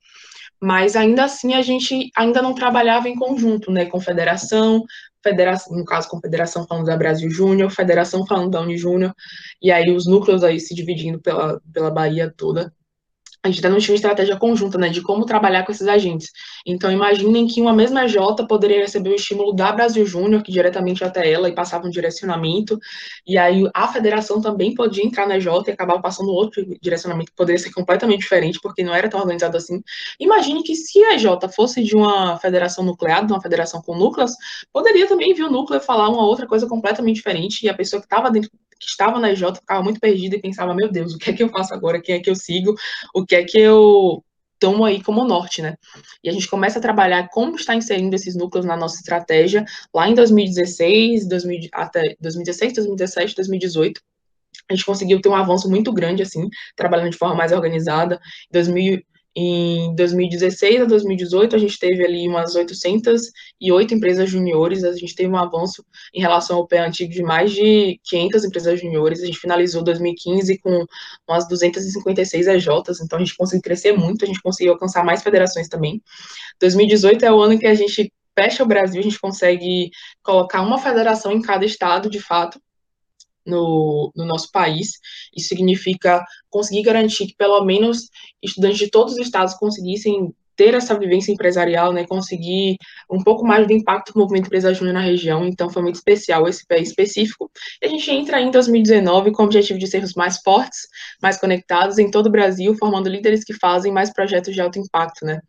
mas 0.63 0.95
ainda 0.95 1.25
assim 1.25 1.55
a 1.55 1.63
gente 1.63 2.13
ainda 2.17 2.41
não 2.41 2.55
trabalhava 2.55 3.09
em 3.09 3.17
conjunto, 3.17 3.73
né, 3.73 3.87
com 3.87 4.01
federação, 4.01 4.85
federação, 5.21 5.77
no 5.77 5.85
caso 5.85 6.09
confederação 6.09 6.65
falando 6.65 6.87
da 6.87 6.97
Brasil 6.97 7.29
Júnior, 7.29 7.73
federação 7.73 8.25
falando 8.25 8.53
da 8.53 8.61
Unijúnior, 8.61 9.13
e 9.61 9.73
aí 9.73 9.91
os 9.91 10.07
núcleos 10.07 10.45
aí 10.45 10.61
se 10.61 10.77
dividindo 10.77 11.21
pela, 11.21 11.61
pela 11.73 11.91
Bahia 11.91 12.33
toda 12.37 12.73
a 13.49 13.51
gente 13.51 13.65
ainda 13.65 13.71
não 13.71 13.79
tinha 13.79 13.93
uma 13.93 13.97
estratégia 13.97 14.37
conjunta, 14.37 14.79
né, 14.79 14.89
de 14.89 15.03
como 15.03 15.25
trabalhar 15.25 15.65
com 15.65 15.73
esses 15.73 15.87
agentes. 15.87 16.31
Então, 16.67 16.91
imaginem 16.93 17.47
que 17.47 17.61
uma 17.61 17.73
mesma 17.73 18.07
J 18.07 18.47
poderia 18.47 18.81
receber 18.81 19.11
o 19.11 19.15
estímulo 19.15 19.53
da 19.53 19.73
Brasil 19.73 20.05
Júnior, 20.07 20.43
que 20.43 20.53
diretamente 20.53 21.03
até 21.03 21.31
ela, 21.31 21.49
e 21.49 21.55
passava 21.55 21.87
um 21.87 21.91
direcionamento, 21.91 22.79
e 23.27 23.39
aí 23.39 23.69
a 23.75 23.89
federação 23.89 24.41
também 24.41 24.75
podia 24.75 25.05
entrar 25.05 25.27
na 25.27 25.39
J 25.39 25.71
e 25.71 25.73
acabar 25.73 26.01
passando 26.01 26.31
outro 26.31 26.65
direcionamento, 26.81 27.31
que 27.31 27.37
poderia 27.37 27.59
ser 27.59 27.73
completamente 27.73 28.21
diferente, 28.21 28.59
porque 28.63 28.85
não 28.85 28.95
era 28.95 29.09
tão 29.09 29.21
organizado 29.21 29.57
assim. 29.57 29.83
Imagine 30.21 30.63
que 30.63 30.75
se 30.75 31.03
a 31.05 31.17
J 31.17 31.49
fosse 31.49 31.83
de 31.83 31.97
uma 31.97 32.39
federação 32.39 32.85
nuclear, 32.85 33.27
de 33.27 33.33
uma 33.33 33.41
federação 33.41 33.81
com 33.83 33.97
núcleos, 33.97 34.33
poderia 34.73 35.07
também 35.07 35.35
vir 35.35 35.45
o 35.45 35.51
núcleo 35.51 35.81
falar 35.81 36.09
uma 36.09 36.25
outra 36.25 36.47
coisa 36.47 36.67
completamente 36.67 37.17
diferente, 37.17 37.65
e 37.65 37.69
a 37.69 37.75
pessoa 37.75 38.01
que 38.01 38.07
estava 38.07 38.31
dentro 38.31 38.51
que 38.79 38.87
estava 38.87 39.19
na 39.19 39.31
EJ 39.31 39.57
ficava 39.57 39.83
muito 39.83 40.01
perdida 40.01 40.37
e 40.37 40.41
pensava, 40.41 40.75
meu 40.75 40.91
Deus, 40.91 41.15
o 41.15 41.19
que 41.19 41.31
é 41.31 41.33
que 41.33 41.43
eu 41.43 41.49
faço 41.49 41.75
agora? 41.75 42.01
Quem 42.01 42.17
é 42.17 42.21
que 42.21 42.31
eu 42.31 42.35
sigo? 42.37 42.75
O 43.15 43.25
que 43.25 43.35
é 43.35 43.45
que 43.45 43.59
eu 43.59 44.23
tomo 44.59 44.85
aí 44.85 45.03
como 45.03 45.25
norte, 45.25 45.63
né? 45.63 45.77
E 46.23 46.29
a 46.29 46.33
gente 46.33 46.49
começa 46.49 46.79
a 46.79 46.83
trabalhar 46.83 47.29
como 47.29 47.57
está 47.57 47.75
inserindo 47.75 48.15
esses 48.15 48.35
núcleos 48.37 48.67
na 48.67 48.77
nossa 48.77 48.97
estratégia 48.97 49.65
lá 49.95 50.09
em 50.09 50.15
2016, 50.15 51.29
2000, 51.29 51.69
até 51.73 52.17
2016, 52.21 52.73
2017, 52.75 53.35
2018. 53.37 54.01
A 54.69 54.75
gente 54.75 54.85
conseguiu 54.85 55.21
ter 55.21 55.29
um 55.29 55.35
avanço 55.35 55.71
muito 55.71 55.93
grande, 55.93 56.23
assim, 56.23 56.49
trabalhando 56.77 57.11
de 57.11 57.17
forma 57.17 57.35
mais 57.35 57.53
organizada. 57.53 58.17
Em 58.51 58.53
2000, 58.53 59.03
em 59.41 59.95
2016 59.95 60.81
a 60.81 60.85
2018, 60.85 61.55
a 61.55 61.59
gente 61.59 61.79
teve 61.79 62.05
ali 62.05 62.27
umas 62.27 62.57
808 62.57 63.95
empresas 63.95 64.29
juniores, 64.29 64.83
a 64.83 64.93
gente 64.93 65.15
teve 65.15 65.31
um 65.31 65.37
avanço 65.37 65.85
em 66.13 66.21
relação 66.21 66.57
ao 66.57 66.67
pé 66.67 66.81
antigo 66.81 67.13
de 67.13 67.23
mais 67.23 67.53
de 67.53 68.01
500 68.03 68.45
empresas 68.45 68.81
juniores, 68.81 69.23
a 69.23 69.27
gente 69.27 69.39
finalizou 69.39 69.85
2015 69.85 70.59
com 70.59 70.85
umas 71.29 71.47
256 71.47 72.49
EJs, 72.49 73.01
então 73.01 73.17
a 73.17 73.21
gente 73.21 73.37
conseguiu 73.37 73.63
crescer 73.63 73.93
muito, 73.93 74.25
a 74.25 74.27
gente 74.27 74.43
conseguiu 74.43 74.73
alcançar 74.73 75.05
mais 75.05 75.23
federações 75.23 75.69
também. 75.69 76.03
2018 76.59 77.25
é 77.25 77.33
o 77.33 77.41
ano 77.41 77.57
que 77.57 77.67
a 77.67 77.75
gente 77.75 78.13
fecha 78.37 78.65
o 78.65 78.67
Brasil, 78.67 78.99
a 78.99 79.05
gente 79.05 79.21
consegue 79.21 79.91
colocar 80.21 80.63
uma 80.63 80.79
federação 80.79 81.31
em 81.31 81.41
cada 81.41 81.65
estado, 81.65 82.11
de 82.11 82.19
fato, 82.19 82.61
no, 83.49 84.13
no, 84.15 84.25
nosso 84.25 84.51
país. 84.53 84.93
Isso 85.37 85.49
significa 85.49 86.25
conseguir 86.51 86.83
garantir 86.83 87.27
que 87.27 87.37
pelo 87.37 87.65
menos 87.65 88.09
estudantes 88.43 88.79
de 88.79 88.91
todos 88.91 89.15
os 89.15 89.21
estados 89.21 89.55
conseguissem 89.55 90.33
ter 90.59 90.75
essa 90.75 90.99
vivência 90.99 91.31
empresarial, 91.31 91.93
né, 91.93 92.05
conseguir 92.05 92.77
um 93.09 93.23
pouco 93.23 93.47
mais 93.47 93.65
do 93.65 93.73
impacto 93.73 94.13
do 94.13 94.19
movimento 94.19 94.47
empresa 94.47 94.75
júnior 94.75 94.95
na 94.95 95.01
região, 95.01 95.47
então 95.47 95.71
foi 95.71 95.83
muito 95.83 95.95
especial 95.95 96.49
esse 96.49 96.67
pé 96.67 96.81
específico. 96.81 97.49
E 97.81 97.87
a 97.87 97.89
gente 97.89 98.11
entra 98.11 98.41
em 98.41 98.51
2019 98.51 99.31
com 99.31 99.45
o 99.45 99.47
objetivo 99.47 99.79
de 99.79 99.87
sermos 99.87 100.15
mais 100.15 100.39
fortes, 100.39 100.81
mais 101.23 101.39
conectados 101.39 101.97
em 101.99 102.11
todo 102.11 102.27
o 102.27 102.31
Brasil, 102.31 102.75
formando 102.75 103.09
líderes 103.09 103.45
que 103.45 103.55
fazem 103.55 103.93
mais 103.93 104.13
projetos 104.13 104.53
de 104.53 104.61
alto 104.61 104.81
impacto, 104.81 105.25
né. 105.25 105.41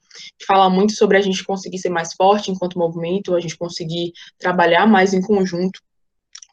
Fala 0.45 0.69
muito 0.69 0.93
sobre 0.93 1.17
a 1.17 1.21
gente 1.21 1.43
conseguir 1.43 1.79
ser 1.79 1.89
mais 1.89 2.13
forte 2.13 2.51
enquanto 2.51 2.77
movimento, 2.77 3.35
a 3.35 3.39
gente 3.39 3.57
conseguir 3.57 4.11
trabalhar 4.37 4.85
mais 4.85 5.11
em 5.11 5.21
conjunto, 5.21 5.81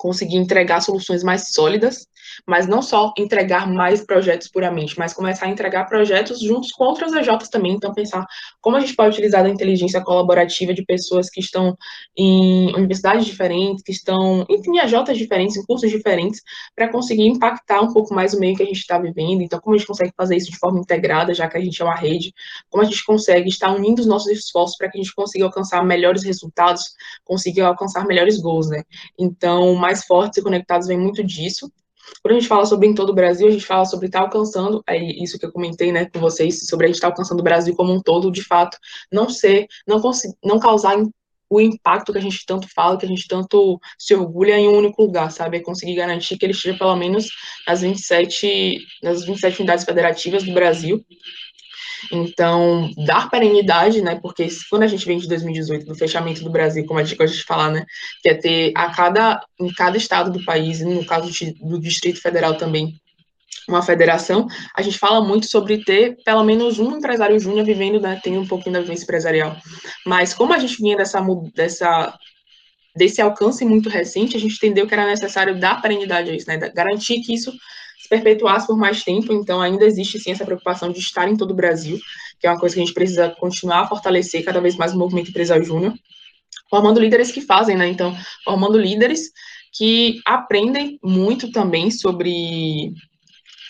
conseguir 0.07 0.37
entregar 0.37 0.81
soluções 0.81 1.25
mais 1.25 1.49
sólidas, 1.49 2.07
mas 2.47 2.67
não 2.67 2.83
só 2.83 3.13
entregar 3.17 3.71
mais 3.71 4.05
projetos 4.05 4.49
puramente, 4.49 4.99
mas 4.99 5.13
começar 5.13 5.47
a 5.47 5.51
entregar 5.51 5.87
projetos 5.87 6.41
juntos 6.41 6.71
com 6.73 6.85
outras 6.85 7.13
EJs 7.13 7.49
também, 7.49 7.73
então 7.73 7.93
pensar 7.93 8.25
como 8.61 8.77
a 8.77 8.81
gente 8.81 8.95
pode 8.95 9.11
utilizar 9.11 9.45
a 9.45 9.49
inteligência 9.49 10.01
colaborativa 10.03 10.73
de 10.75 10.85
pessoas 10.85 11.29
que 11.31 11.41
estão 11.41 11.77
em 12.17 12.75
universidades 12.75 13.27
diferentes, 13.27 13.83
que 13.83 13.93
estão, 13.93 14.47
enfim, 14.49 14.79
EJs 14.79 15.17
diferentes, 15.17 15.57
em 15.57 15.65
cursos 15.65 15.91
diferentes, 15.91 16.41
para 16.75 16.91
conseguir 16.91 17.27
impactar 17.27 17.81
um 17.81 17.93
pouco 17.93 18.15
mais 18.15 18.35
o 18.35 18.41
meio 18.41 18.57
que 18.57 18.63
a 18.63 18.67
gente 18.67 18.79
está 18.79 18.99
vivendo, 18.99 19.43
então 19.43 19.61
como 19.61 19.75
a 19.75 19.79
gente 19.79 19.87
consegue 19.87 20.13
fazer 20.17 20.37
isso 20.37 20.51
de 20.51 20.59
forma 20.59 20.79
integrada, 20.79 21.35
já 21.35 21.49
que 21.49 21.57
a 21.57 21.61
gente 21.61 21.81
é 21.81 21.85
uma 21.85 21.95
rede, 21.95 22.33
como 22.71 22.83
a 22.83 22.87
gente 22.87 23.05
consegue 23.05 23.49
estar 23.49 23.75
unindo 23.75 24.01
os 24.01 24.07
nossos 24.07 24.31
esforços 24.31 24.77
para 24.77 24.91
que 24.91 24.99
a 24.99 25.03
gente 25.03 25.15
consiga 25.15 25.45
alcançar 25.45 25.85
melhores 25.85 26.25
resultados, 26.25 26.83
consiga 27.25 27.67
alcançar 27.67 28.07
melhores 28.07 28.39
goals, 28.41 28.69
né? 28.69 28.83
Então, 29.19 29.75
mais 29.75 30.05
fortes 30.05 30.39
e 30.39 30.43
conectados 30.43 30.87
vem 30.87 30.99
muito 30.99 31.23
disso. 31.25 31.71
Quando 32.23 32.37
a 32.37 32.39
gente 32.39 32.49
fala 32.49 32.67
sobre 32.67 32.87
em 32.87 32.95
todo 32.95 33.11
o 33.11 33.15
Brasil, 33.15 33.49
a 33.49 33.51
gente 33.51 33.67
fala 33.67 33.85
sobre 33.85 34.07
estar 34.07 34.21
tá 34.21 34.25
alcançando, 34.25 34.83
é 34.89 34.97
isso 34.97 35.39
que 35.39 35.47
eu 35.47 35.53
comentei, 35.53 35.93
né, 35.93 36.07
com 36.07 36.21
vocês, 36.21 36.67
sobre 36.67 36.87
a 36.87 36.89
gente 36.89 36.97
estar 36.97 37.09
tá 37.09 37.13
alcançando 37.13 37.41
o 37.41 37.45
Brasil 37.45 37.75
como 37.75 37.93
um 37.93 38.01
todo, 38.01 38.31
de 38.31 38.43
fato, 38.43 38.79
não 39.13 39.29
ser, 39.29 39.67
não, 39.87 40.01
não 40.45 40.59
causar 40.59 40.97
o 41.49 41.61
impacto 41.61 42.13
que 42.13 42.19
a 42.19 42.23
gente 42.23 42.45
tanto 42.45 42.69
fala, 42.75 42.99
que 42.99 43.07
a 43.07 43.09
gente 43.09 43.29
tanto 43.29 43.81
se 43.99 44.15
orgulha 44.15 44.59
em 44.59 44.69
um 44.69 44.77
único 44.77 45.03
lugar, 45.03 45.31
sabe? 45.31 45.59
É 45.59 45.61
conseguir 45.61 45.95
garantir 45.95 46.37
que 46.37 46.45
ele 46.45 46.53
esteja 46.53 46.77
pelo 46.77 46.97
menos 46.97 47.29
nas 47.67 47.83
27, 47.83 48.79
nas 49.03 49.25
27 49.25 49.61
unidades 49.61 49.85
federativas 49.85 50.43
do 50.43 50.53
Brasil, 50.53 51.05
então, 52.13 52.91
dar 53.07 53.31
perenidade, 53.31 54.03
né? 54.03 54.19
Porque 54.21 54.49
quando 54.71 54.83
a 54.83 54.87
gente 54.87 55.07
vem 55.07 55.19
de 55.19 55.29
2018, 55.29 55.87
do 55.87 55.95
fechamento 55.95 56.43
do 56.43 56.51
Brasil, 56.51 56.85
como 56.87 57.01
a 57.01 57.05
gente 57.05 57.17
gosta 57.17 57.37
de 57.37 57.45
falar, 57.45 57.71
né? 57.71 57.85
Que 58.23 58.29
é 58.31 58.35
ter 58.35 58.73
a 58.75 58.91
cada, 58.91 59.41
em 59.61 59.73
cada 59.73 59.97
estado 59.97 60.31
do 60.31 60.45
país, 60.45 60.81
no 60.81 61.05
caso 61.05 61.31
do 61.61 61.81
Distrito 61.81 62.21
Federal 62.21 62.57
também, 62.57 63.01
uma 63.69 63.83
federação, 63.83 64.47
a 64.77 64.83
gente 64.83 64.99
fala 64.99 65.21
muito 65.21 65.47
sobre 65.47 65.83
ter 65.85 66.17
pelo 66.25 66.45
menos 66.45 66.79
um 66.79 66.99
empresário 66.99 67.39
júnior 67.39 67.65
vivendo, 67.65 68.01
né, 68.01 68.21
tendo 68.23 68.41
um 68.41 68.47
pouquinho 68.47 68.75
da 68.75 68.81
vivência 68.81 69.05
empresarial. 69.05 69.57
Mas 70.07 70.33
como 70.33 70.55
a 70.55 70.59
gente 70.59 70.81
vinha 70.81 70.97
dessa, 70.97 71.21
dessa 71.55 72.17
desse 72.95 73.21
alcance 73.21 73.63
muito 73.65 73.91
recente, 73.91 74.37
a 74.37 74.41
gente 74.41 74.55
entendeu 74.55 74.87
que 74.87 74.95
era 74.95 75.05
necessário 75.05 75.59
dar 75.59 75.83
perenidade 75.83 76.31
a 76.31 76.35
isso, 76.35 76.49
né, 76.49 76.57
garantir 76.75 77.21
que 77.21 77.35
isso 77.35 77.53
se 77.99 78.09
perpetuasse 78.09 78.67
por 78.67 78.77
mais 78.77 79.03
tempo, 79.03 79.33
então 79.33 79.61
ainda 79.61 79.85
existe 79.85 80.19
sim 80.19 80.31
essa 80.31 80.45
preocupação 80.45 80.91
de 80.91 80.99
estar 80.99 81.29
em 81.29 81.37
todo 81.37 81.51
o 81.51 81.55
Brasil, 81.55 81.99
que 82.39 82.47
é 82.47 82.51
uma 82.51 82.59
coisa 82.59 82.75
que 82.75 82.81
a 82.81 82.85
gente 82.85 82.95
precisa 82.95 83.31
continuar 83.39 83.81
a 83.81 83.87
fortalecer 83.87 84.45
cada 84.45 84.61
vez 84.61 84.77
mais 84.77 84.93
o 84.93 84.99
movimento 84.99 85.31
empresarial 85.31 85.65
júnior, 85.65 85.95
formando 86.71 87.01
líderes 87.01 87.33
que 87.33 87.41
fazem, 87.41 87.77
né? 87.77 87.89
Então, 87.89 88.17
formando 88.45 88.79
líderes 88.79 89.31
que 89.73 90.21
aprendem 90.25 90.99
muito 91.03 91.51
também 91.51 91.91
sobre 91.91 92.93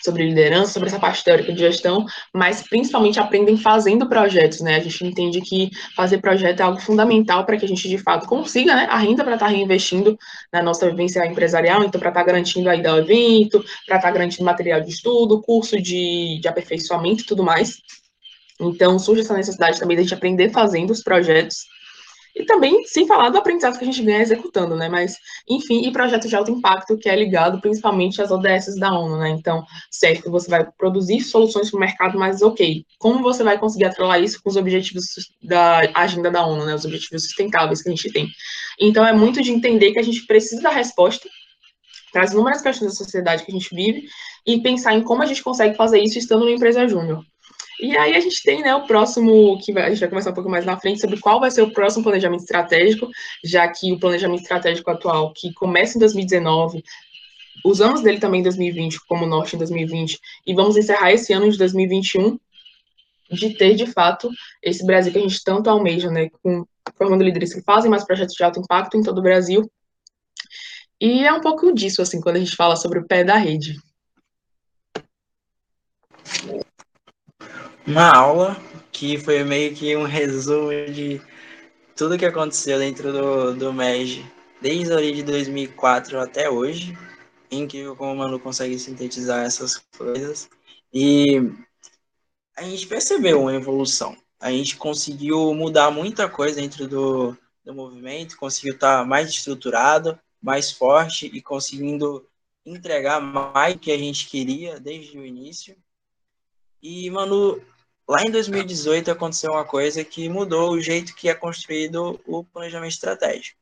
sobre 0.07 0.25
liderança, 0.25 0.71
sobre 0.71 0.89
essa 0.89 0.99
parte 0.99 1.23
teórica 1.23 1.51
de 1.51 1.59
gestão, 1.59 2.05
mas 2.33 2.63
principalmente 2.63 3.19
aprendem 3.19 3.57
fazendo 3.57 4.07
projetos, 4.07 4.61
né? 4.61 4.75
A 4.75 4.79
gente 4.79 5.05
entende 5.05 5.41
que 5.41 5.69
fazer 5.95 6.19
projeto 6.19 6.61
é 6.61 6.63
algo 6.63 6.79
fundamental 6.79 7.45
para 7.45 7.57
que 7.57 7.65
a 7.65 7.67
gente, 7.67 7.89
de 7.89 7.97
fato, 7.97 8.25
consiga 8.25 8.73
né, 8.73 8.87
a 8.89 8.97
renda 8.97 9.23
para 9.23 9.33
estar 9.33 9.47
tá 9.47 9.51
reinvestindo 9.51 10.17
na 10.51 10.63
nossa 10.63 10.89
vivência 10.89 11.25
empresarial, 11.25 11.83
então 11.83 11.99
para 11.99 12.09
estar 12.09 12.21
tá 12.21 12.25
garantindo 12.25 12.69
a 12.69 12.75
ida 12.75 12.89
ao 12.89 12.99
evento, 12.99 13.59
para 13.85 13.97
estar 13.97 14.07
tá 14.07 14.11
garantindo 14.11 14.45
material 14.45 14.79
de 14.79 14.89
estudo, 14.89 15.41
curso 15.41 15.81
de, 15.81 16.39
de 16.41 16.47
aperfeiçoamento 16.47 17.23
e 17.23 17.25
tudo 17.25 17.43
mais. 17.43 17.77
Então, 18.59 18.97
surge 18.97 19.21
essa 19.21 19.35
necessidade 19.35 19.79
também 19.79 19.97
de 19.97 20.03
gente 20.03 20.13
aprender 20.13 20.49
fazendo 20.49 20.91
os 20.91 21.03
projetos 21.03 21.65
e 22.39 22.45
também, 22.45 22.85
sem 22.85 23.07
falar 23.07 23.29
do 23.29 23.37
aprendizado 23.37 23.77
que 23.77 23.83
a 23.83 23.87
gente 23.87 24.03
ganha 24.03 24.21
executando, 24.21 24.75
né? 24.75 24.87
Mas, 24.87 25.17
enfim, 25.49 25.87
e 25.87 25.91
projetos 25.91 26.29
de 26.29 26.35
alto 26.35 26.51
impacto, 26.51 26.97
que 26.97 27.09
é 27.09 27.15
ligado 27.15 27.59
principalmente 27.59 28.21
às 28.21 28.29
ODS 28.29 28.77
da 28.79 28.93
ONU, 28.97 29.17
né? 29.17 29.29
Então, 29.29 29.65
certo, 29.89 30.29
você 30.29 30.49
vai 30.49 30.67
produzir 30.77 31.21
soluções 31.21 31.71
para 31.71 31.77
o 31.77 31.79
mercado, 31.79 32.19
mas 32.19 32.41
ok, 32.41 32.85
como 32.99 33.23
você 33.23 33.43
vai 33.43 33.57
conseguir 33.57 33.85
atrelar 33.85 34.21
isso 34.21 34.41
com 34.43 34.49
os 34.49 34.55
objetivos 34.55 35.05
da 35.41 35.89
agenda 35.95 36.29
da 36.29 36.45
ONU, 36.45 36.65
né? 36.65 36.75
Os 36.75 36.85
objetivos 36.85 37.23
sustentáveis 37.23 37.81
que 37.81 37.89
a 37.89 37.91
gente 37.91 38.11
tem. 38.11 38.27
Então, 38.79 39.05
é 39.05 39.11
muito 39.11 39.41
de 39.41 39.51
entender 39.51 39.91
que 39.91 39.99
a 39.99 40.03
gente 40.03 40.25
precisa 40.25 40.61
da 40.61 40.69
resposta 40.69 41.27
para 42.11 42.23
as 42.23 42.33
inúmeras 42.33 42.61
questões 42.61 42.91
da 42.91 42.97
sociedade 42.97 43.43
que 43.43 43.51
a 43.51 43.53
gente 43.53 43.73
vive 43.73 44.07
e 44.45 44.61
pensar 44.61 44.93
em 44.93 45.03
como 45.03 45.23
a 45.23 45.25
gente 45.25 45.43
consegue 45.43 45.75
fazer 45.75 45.99
isso 45.99 46.17
estando 46.17 46.41
numa 46.41 46.51
empresa 46.51 46.87
júnior. 46.87 47.23
E 47.79 47.95
aí 47.95 48.15
a 48.15 48.19
gente 48.19 48.41
tem 48.41 48.61
né, 48.61 48.73
o 48.73 48.87
próximo, 48.87 49.59
que 49.59 49.71
a 49.77 49.89
gente 49.89 49.99
vai 49.99 50.09
começar 50.09 50.31
um 50.31 50.33
pouco 50.33 50.49
mais 50.49 50.65
na 50.65 50.79
frente, 50.79 50.99
sobre 50.99 51.19
qual 51.19 51.39
vai 51.39 51.51
ser 51.51 51.61
o 51.61 51.71
próximo 51.71 52.03
planejamento 52.03 52.41
estratégico, 52.41 53.07
já 53.43 53.67
que 53.67 53.91
o 53.91 53.99
planejamento 53.99 54.41
estratégico 54.41 54.89
atual, 54.89 55.31
que 55.33 55.53
começa 55.53 55.97
em 55.97 55.99
2019, 55.99 56.83
usamos 57.63 58.01
dele 58.01 58.19
também 58.19 58.39
em 58.39 58.43
2020, 58.43 59.05
como 59.05 59.27
norte 59.27 59.55
em 59.55 59.59
2020, 59.59 60.19
e 60.45 60.53
vamos 60.55 60.75
encerrar 60.75 61.11
esse 61.11 61.31
ano 61.33 61.51
de 61.51 61.57
2021, 61.57 62.39
de 63.29 63.53
ter, 63.55 63.75
de 63.75 63.85
fato, 63.85 64.29
esse 64.63 64.85
Brasil 64.85 65.11
que 65.11 65.19
a 65.19 65.21
gente 65.21 65.43
tanto 65.43 65.69
almeja, 65.69 66.09
né, 66.09 66.29
com, 66.41 66.65
formando 66.97 67.23
líderes 67.23 67.53
que 67.53 67.61
fazem 67.61 67.91
mais 67.91 68.05
projetos 68.05 68.33
de 68.33 68.43
alto 68.43 68.59
impacto 68.59 68.97
em 68.97 69.03
todo 69.03 69.19
o 69.19 69.23
Brasil. 69.23 69.69
E 70.99 71.25
é 71.25 71.31
um 71.31 71.41
pouco 71.41 71.71
disso, 71.73 72.01
assim, 72.01 72.19
quando 72.19 72.37
a 72.37 72.39
gente 72.39 72.55
fala 72.55 72.75
sobre 72.75 72.97
o 72.99 73.05
pé 73.05 73.23
da 73.23 73.35
rede. 73.35 73.75
Uma 77.87 78.13
aula 78.13 78.61
que 78.91 79.17
foi 79.17 79.41
meio 79.45 79.73
que 79.73 79.95
um 79.95 80.03
resumo 80.03 80.71
de 80.91 81.21
tudo 81.95 82.17
que 82.17 82.25
aconteceu 82.25 82.77
dentro 82.77 83.13
do, 83.13 83.55
do 83.55 83.71
MEG, 83.71 84.29
desde 84.61 84.91
ali 84.91 85.13
de 85.13 85.23
2004 85.23 86.19
até 86.19 86.49
hoje. 86.49 86.97
Incrível 87.49 87.95
como 87.95 88.11
o 88.11 88.17
Manu 88.17 88.41
consegue 88.41 88.77
sintetizar 88.77 89.45
essas 89.45 89.77
coisas. 89.97 90.49
E 90.93 91.49
a 92.57 92.63
gente 92.63 92.85
percebeu 92.87 93.43
uma 93.43 93.55
evolução. 93.55 94.17
A 94.37 94.51
gente 94.51 94.75
conseguiu 94.75 95.53
mudar 95.53 95.89
muita 95.89 96.27
coisa 96.27 96.59
dentro 96.59 96.89
do, 96.89 97.37
do 97.63 97.73
movimento, 97.73 98.35
conseguiu 98.35 98.73
estar 98.73 99.05
mais 99.05 99.29
estruturado, 99.29 100.19
mais 100.41 100.73
forte 100.73 101.27
e 101.27 101.41
conseguindo 101.41 102.27
entregar 102.65 103.21
mais 103.21 103.75
do 103.75 103.79
que 103.79 103.93
a 103.93 103.97
gente 103.97 104.27
queria 104.27 104.77
desde 104.77 105.17
o 105.17 105.25
início. 105.25 105.73
E, 106.83 107.09
Manu, 107.09 107.61
lá 108.07 108.23
em 108.23 108.31
2018 108.31 109.11
aconteceu 109.11 109.51
uma 109.51 109.65
coisa 109.65 110.03
que 110.03 110.29
mudou 110.29 110.71
o 110.71 110.81
jeito 110.81 111.13
que 111.15 111.29
é 111.29 111.35
construído 111.35 112.19
o 112.25 112.43
planejamento 112.43 112.93
estratégico. 112.93 113.59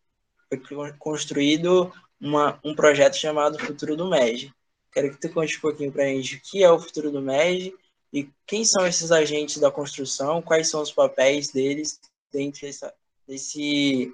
Foi 0.67 0.93
construído 0.93 1.91
uma, 2.21 2.60
um 2.63 2.75
projeto 2.75 3.15
chamado 3.15 3.60
Futuro 3.60 3.95
do 3.95 4.10
MED. 4.10 4.53
Quero 4.91 5.12
que 5.12 5.19
tu 5.19 5.34
conte 5.34 5.58
um 5.58 5.62
pouquinho 5.62 5.91
para 5.91 6.03
a 6.03 6.08
gente 6.08 6.36
o 6.36 6.41
que 6.41 6.63
é 6.63 6.71
o 6.71 6.79
Futuro 6.79 7.12
do 7.12 7.21
MED 7.21 7.73
e 8.13 8.29
quem 8.45 8.63
são 8.63 8.86
esses 8.88 9.12
agentes 9.12 9.58
da 9.58 9.71
construção, 9.71 10.41
quais 10.41 10.69
são 10.69 10.81
os 10.81 10.91
papéis 10.91 11.49
deles 11.49 11.99
dentro 12.31 12.62
dessa, 12.62 12.93
desse, 13.27 14.13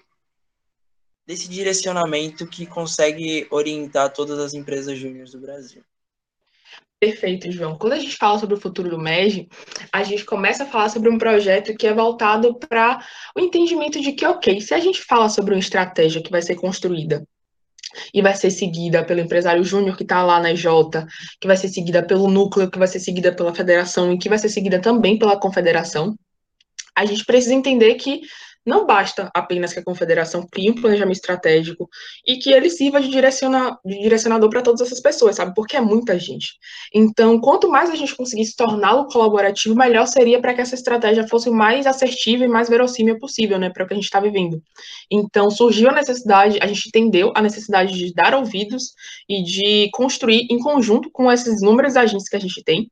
desse 1.26 1.48
direcionamento 1.48 2.48
que 2.48 2.66
consegue 2.66 3.46
orientar 3.52 4.12
todas 4.12 4.40
as 4.40 4.54
empresas 4.54 4.98
júniores 4.98 5.32
do 5.32 5.40
Brasil. 5.40 5.84
Perfeito, 7.02 7.52
João. 7.52 7.76
Quando 7.76 7.94
a 7.94 8.00
gente 8.00 8.16
fala 8.16 8.38
sobre 8.38 8.54
o 8.54 8.60
futuro 8.60 8.88
do 8.88 9.00
MEG, 9.00 9.50
a 9.92 10.04
gente 10.04 10.24
começa 10.24 10.64
a 10.64 10.68
falar 10.68 10.88
sobre 10.88 11.10
um 11.10 11.18
projeto 11.18 11.76
que 11.76 11.88
é 11.88 11.94
voltado 11.96 12.54
para 12.54 13.04
o 13.36 13.40
entendimento 13.40 14.00
de 14.00 14.12
que, 14.12 14.24
ok, 14.24 14.62
se 14.62 14.72
a 14.76 14.80
gente 14.80 15.02
fala 15.02 15.28
sobre 15.28 15.56
uma 15.56 15.60
estratégia 15.60 16.22
que 16.22 16.30
vai 16.30 16.44
ser 16.44 16.54
construída 16.54 17.28
e 18.14 18.22
vai 18.22 18.36
ser 18.36 18.52
seguida 18.52 19.04
pelo 19.04 19.20
empresário 19.20 19.64
júnior 19.64 19.98
que 19.98 20.04
está 20.04 20.22
lá 20.22 20.40
na 20.40 20.52
EJ, 20.52 20.68
que 21.40 21.48
vai 21.48 21.58
ser 21.58 21.70
seguida 21.70 22.04
pelo 22.04 22.30
núcleo, 22.30 22.70
que 22.70 22.78
vai 22.78 22.88
ser 22.88 23.00
seguida 23.00 23.34
pela 23.34 23.52
federação 23.52 24.14
e 24.14 24.20
que 24.20 24.30
vai 24.30 24.38
ser 24.38 24.50
seguida 24.50 24.80
também 24.80 25.18
pela 25.18 25.40
confederação, 25.40 26.16
a 26.96 27.04
gente 27.04 27.26
precisa 27.26 27.56
entender 27.56 27.96
que 27.96 28.22
não 28.66 28.86
basta 28.86 29.30
apenas 29.34 29.74
que 29.74 29.80
a 29.80 29.84
confederação 29.84 30.46
crie 30.50 30.70
um 30.70 30.76
planejamento 30.76 31.16
estratégico 31.16 31.90
e 32.26 32.38
que 32.38 32.52
ele 32.52 32.70
sirva 32.70 33.02
de, 33.02 33.10
direciona, 33.10 33.78
de 33.84 34.00
direcionador 34.00 34.50
para 34.50 34.62
todas 34.62 34.82
essas 34.82 35.00
pessoas, 35.00 35.36
sabe? 35.36 35.54
Porque 35.56 35.76
é 35.76 35.82
muita 35.82 36.18
gente. 36.20 36.54
Então, 36.94 37.40
quanto 37.40 37.70
mais 37.70 37.90
a 37.90 37.96
gente 37.96 38.16
conseguisse 38.16 38.56
torná-lo 38.56 39.08
colaborativo, 39.08 39.76
melhor 39.76 40.06
seria 40.06 40.40
para 40.40 40.54
que 40.54 40.62
essa 40.62 40.76
estratégia 40.76 41.28
fosse 41.28 41.50
mais 41.50 41.88
assertiva 41.88 42.46
e 42.46 42.48
mais 42.48 42.70
verossímil 42.70 43.18
possível, 43.20 43.58
né? 43.58 43.70
Para 43.70 43.84
o 43.84 43.88
que 43.88 43.94
a 43.94 43.98
gente 43.98 44.06
está 44.06 44.20
vivendo. 44.20 44.62
Então, 45.10 45.50
surgiu 45.50 45.90
a 45.90 45.94
necessidade, 45.94 46.60
a 46.62 46.68
gente 46.68 46.88
entendeu 46.88 47.32
a 47.36 47.42
necessidade 47.42 47.94
de 47.94 48.14
dar 48.14 48.36
ouvidos 48.36 48.94
e 49.28 49.44
de 49.44 49.90
construir 49.92 50.48
em 50.52 50.60
conjunto 50.60 51.10
com 51.12 51.32
esses 51.32 51.62
inúmeros 51.62 51.96
agentes 51.96 52.30
que 52.30 52.36
a 52.36 52.40
gente 52.40 52.64
tem, 52.64 52.90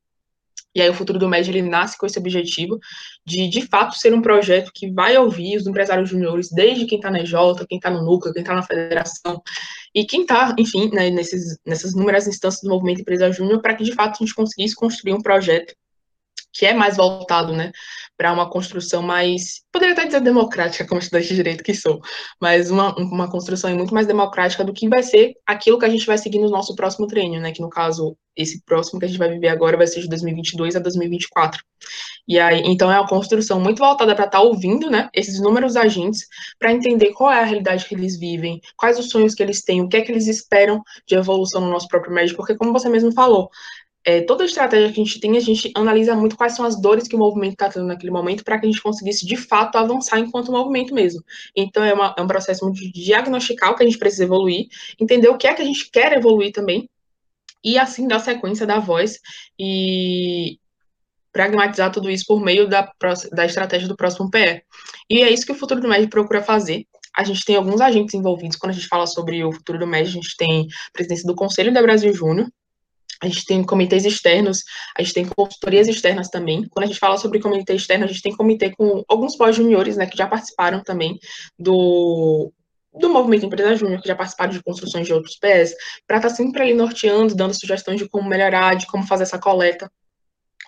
e 0.73 0.81
aí 0.81 0.89
o 0.89 0.93
Futuro 0.93 1.17
do 1.17 1.27
MED 1.27 1.49
ele 1.49 1.61
nasce 1.61 1.97
com 1.97 2.05
esse 2.05 2.19
objetivo 2.19 2.79
de, 3.25 3.47
de 3.47 3.61
fato, 3.67 3.95
ser 3.95 4.13
um 4.13 4.21
projeto 4.21 4.71
que 4.73 4.91
vai 4.91 5.17
ouvir 5.17 5.57
os 5.57 5.67
empresários 5.67 6.09
juniores, 6.09 6.49
desde 6.49 6.85
quem 6.85 6.97
está 6.97 7.11
na 7.11 7.19
EJ, 7.19 7.33
quem 7.67 7.77
está 7.77 7.89
no 7.89 8.03
núcleo, 8.03 8.33
quem 8.33 8.41
está 8.41 8.55
na 8.55 8.63
federação, 8.63 9.41
e 9.93 10.05
quem 10.05 10.21
está, 10.21 10.55
enfim, 10.57 10.89
né, 10.91 11.09
nesses, 11.09 11.57
nessas 11.65 11.93
inúmeras 11.93 12.27
instâncias 12.27 12.61
do 12.63 12.69
movimento 12.69 13.01
Empresa 13.01 13.31
Júnior, 13.31 13.61
para 13.61 13.75
que, 13.75 13.83
de 13.83 13.93
fato, 13.93 14.15
a 14.15 14.25
gente 14.25 14.35
conseguisse 14.35 14.75
construir 14.75 15.13
um 15.13 15.21
projeto 15.21 15.73
que 16.51 16.65
é 16.65 16.73
mais 16.73 16.97
voltado, 16.97 17.53
né, 17.53 17.71
para 18.19 18.33
uma 18.33 18.49
construção 18.49 19.01
mais, 19.01 19.61
poderia 19.71 19.93
até 19.93 20.05
dizer 20.05 20.19
democrática, 20.19 20.85
como 20.85 20.99
estudante 20.99 21.29
de 21.29 21.35
direito 21.35 21.63
que 21.63 21.73
sou, 21.73 22.01
mas 22.37 22.69
uma, 22.69 22.93
uma 22.97 23.31
construção 23.31 23.73
muito 23.73 23.93
mais 23.93 24.05
democrática 24.05 24.61
do 24.61 24.73
que 24.73 24.89
vai 24.89 25.01
ser 25.01 25.35
aquilo 25.47 25.79
que 25.79 25.85
a 25.85 25.89
gente 25.89 26.05
vai 26.05 26.17
seguir 26.17 26.37
no 26.37 26.49
nosso 26.49 26.75
próximo 26.75 27.07
treino, 27.07 27.39
né, 27.39 27.53
que 27.53 27.61
no 27.61 27.69
caso, 27.69 28.17
esse 28.35 28.61
próximo 28.65 28.99
que 28.99 29.05
a 29.05 29.07
gente 29.07 29.17
vai 29.17 29.29
viver 29.29 29.47
agora 29.47 29.77
vai 29.77 29.87
ser 29.87 30.01
de 30.01 30.09
2022 30.09 30.75
a 30.75 30.79
2024. 30.79 31.63
E 32.27 32.37
aí, 32.37 32.61
então 32.65 32.91
é 32.91 32.99
uma 32.99 33.07
construção 33.07 33.57
muito 33.57 33.79
voltada 33.79 34.13
para 34.13 34.25
estar 34.25 34.39
tá 34.39 34.43
ouvindo, 34.43 34.89
né, 34.89 35.07
esses 35.13 35.35
inúmeros 35.37 35.77
agentes, 35.77 36.27
para 36.59 36.73
entender 36.73 37.13
qual 37.13 37.31
é 37.31 37.39
a 37.39 37.45
realidade 37.45 37.85
que 37.85 37.95
eles 37.95 38.19
vivem, 38.19 38.59
quais 38.75 38.99
os 38.99 39.09
sonhos 39.09 39.33
que 39.33 39.41
eles 39.41 39.63
têm, 39.63 39.79
o 39.81 39.87
que 39.87 39.95
é 39.95 40.01
que 40.01 40.11
eles 40.11 40.27
esperam 40.27 40.83
de 41.07 41.15
evolução 41.15 41.61
no 41.61 41.69
nosso 41.69 41.87
próprio 41.87 42.13
médio, 42.13 42.35
porque 42.35 42.53
como 42.55 42.73
você 42.73 42.89
mesmo 42.89 43.13
falou, 43.13 43.49
é, 44.05 44.21
toda 44.21 44.45
estratégia 44.45 44.91
que 44.91 45.01
a 45.01 45.03
gente 45.03 45.19
tem, 45.19 45.37
a 45.37 45.41
gente 45.41 45.71
analisa 45.75 46.15
muito 46.15 46.37
quais 46.37 46.55
são 46.55 46.65
as 46.65 46.79
dores 46.79 47.07
que 47.07 47.15
o 47.15 47.19
movimento 47.19 47.53
está 47.53 47.69
tendo 47.69 47.85
naquele 47.85 48.11
momento 48.11 48.43
para 48.43 48.57
que 48.59 48.65
a 48.65 48.69
gente 48.69 48.81
conseguisse, 48.81 49.25
de 49.25 49.35
fato, 49.35 49.77
avançar 49.77 50.19
enquanto 50.19 50.51
movimento 50.51 50.93
mesmo. 50.93 51.21
Então, 51.55 51.83
é, 51.83 51.93
uma, 51.93 52.15
é 52.17 52.21
um 52.21 52.27
processo 52.27 52.65
muito 52.65 52.79
o 52.79 53.75
que 53.75 53.83
a 53.83 53.85
gente 53.85 53.97
precisa 53.97 54.23
evoluir, 54.23 54.67
entender 54.99 55.27
o 55.27 55.37
que 55.37 55.47
é 55.47 55.53
que 55.53 55.61
a 55.61 55.65
gente 55.65 55.89
quer 55.91 56.13
evoluir 56.13 56.51
também, 56.51 56.89
e 57.63 57.77
assim 57.77 58.07
dar 58.07 58.19
sequência 58.19 58.65
da 58.65 58.79
voz 58.79 59.19
e 59.59 60.57
pragmatizar 61.31 61.91
tudo 61.91 62.09
isso 62.09 62.25
por 62.25 62.41
meio 62.41 62.67
da, 62.67 62.91
da 63.33 63.45
estratégia 63.45 63.87
do 63.87 63.97
próximo 63.97 64.31
PE. 64.31 64.63
E 65.09 65.21
é 65.21 65.29
isso 65.29 65.45
que 65.45 65.51
o 65.51 65.55
Futuro 65.55 65.81
do 65.81 65.89
MED 65.89 66.07
procura 66.07 66.41
fazer, 66.41 66.85
a 67.15 67.23
gente 67.23 67.43
tem 67.43 67.55
alguns 67.55 67.81
agentes 67.81 68.13
envolvidos. 68.13 68.57
Quando 68.57 68.71
a 68.71 68.75
gente 68.75 68.87
fala 68.87 69.05
sobre 69.05 69.43
o 69.43 69.51
futuro 69.51 69.79
do 69.79 69.87
MED, 69.87 70.07
a 70.07 70.11
gente 70.11 70.37
tem 70.37 70.61
a 70.61 70.91
presidência 70.93 71.27
do 71.27 71.35
Conselho 71.35 71.73
da 71.73 71.81
Brasil 71.81 72.13
Júnior, 72.13 72.47
a 73.21 73.27
gente 73.27 73.45
tem 73.45 73.63
comitês 73.63 74.05
externos, 74.05 74.63
a 74.97 75.01
gente 75.01 75.13
tem 75.13 75.25
consultorias 75.25 75.87
externas 75.87 76.29
também. 76.29 76.67
Quando 76.69 76.85
a 76.85 76.87
gente 76.87 76.99
fala 76.99 77.17
sobre 77.17 77.39
comitê 77.39 77.75
externo, 77.75 78.05
a 78.05 78.07
gente 78.07 78.21
tem 78.21 78.35
comitê 78.35 78.71
com 78.71 79.03
alguns 79.07 79.35
pós-juniores, 79.35 79.97
né, 79.97 80.05
que 80.05 80.17
já 80.17 80.27
participaram 80.27 80.81
também 80.81 81.19
do, 81.57 82.51
do 82.93 83.09
movimento 83.09 83.45
Empresa 83.45 83.75
Júnior, 83.75 84.01
que 84.01 84.07
já 84.07 84.15
participaram 84.15 84.51
de 84.51 84.63
construções 84.63 85.05
de 85.05 85.13
outros 85.13 85.37
pés, 85.37 85.73
para 86.07 86.17
estar 86.17 86.29
tá 86.29 86.35
sempre 86.35 86.61
ali 86.61 86.73
norteando, 86.73 87.35
dando 87.35 87.53
sugestões 87.53 87.99
de 87.99 88.07
como 88.07 88.27
melhorar, 88.27 88.75
de 88.75 88.87
como 88.87 89.05
fazer 89.05 89.23
essa 89.23 89.39
coleta 89.39 89.91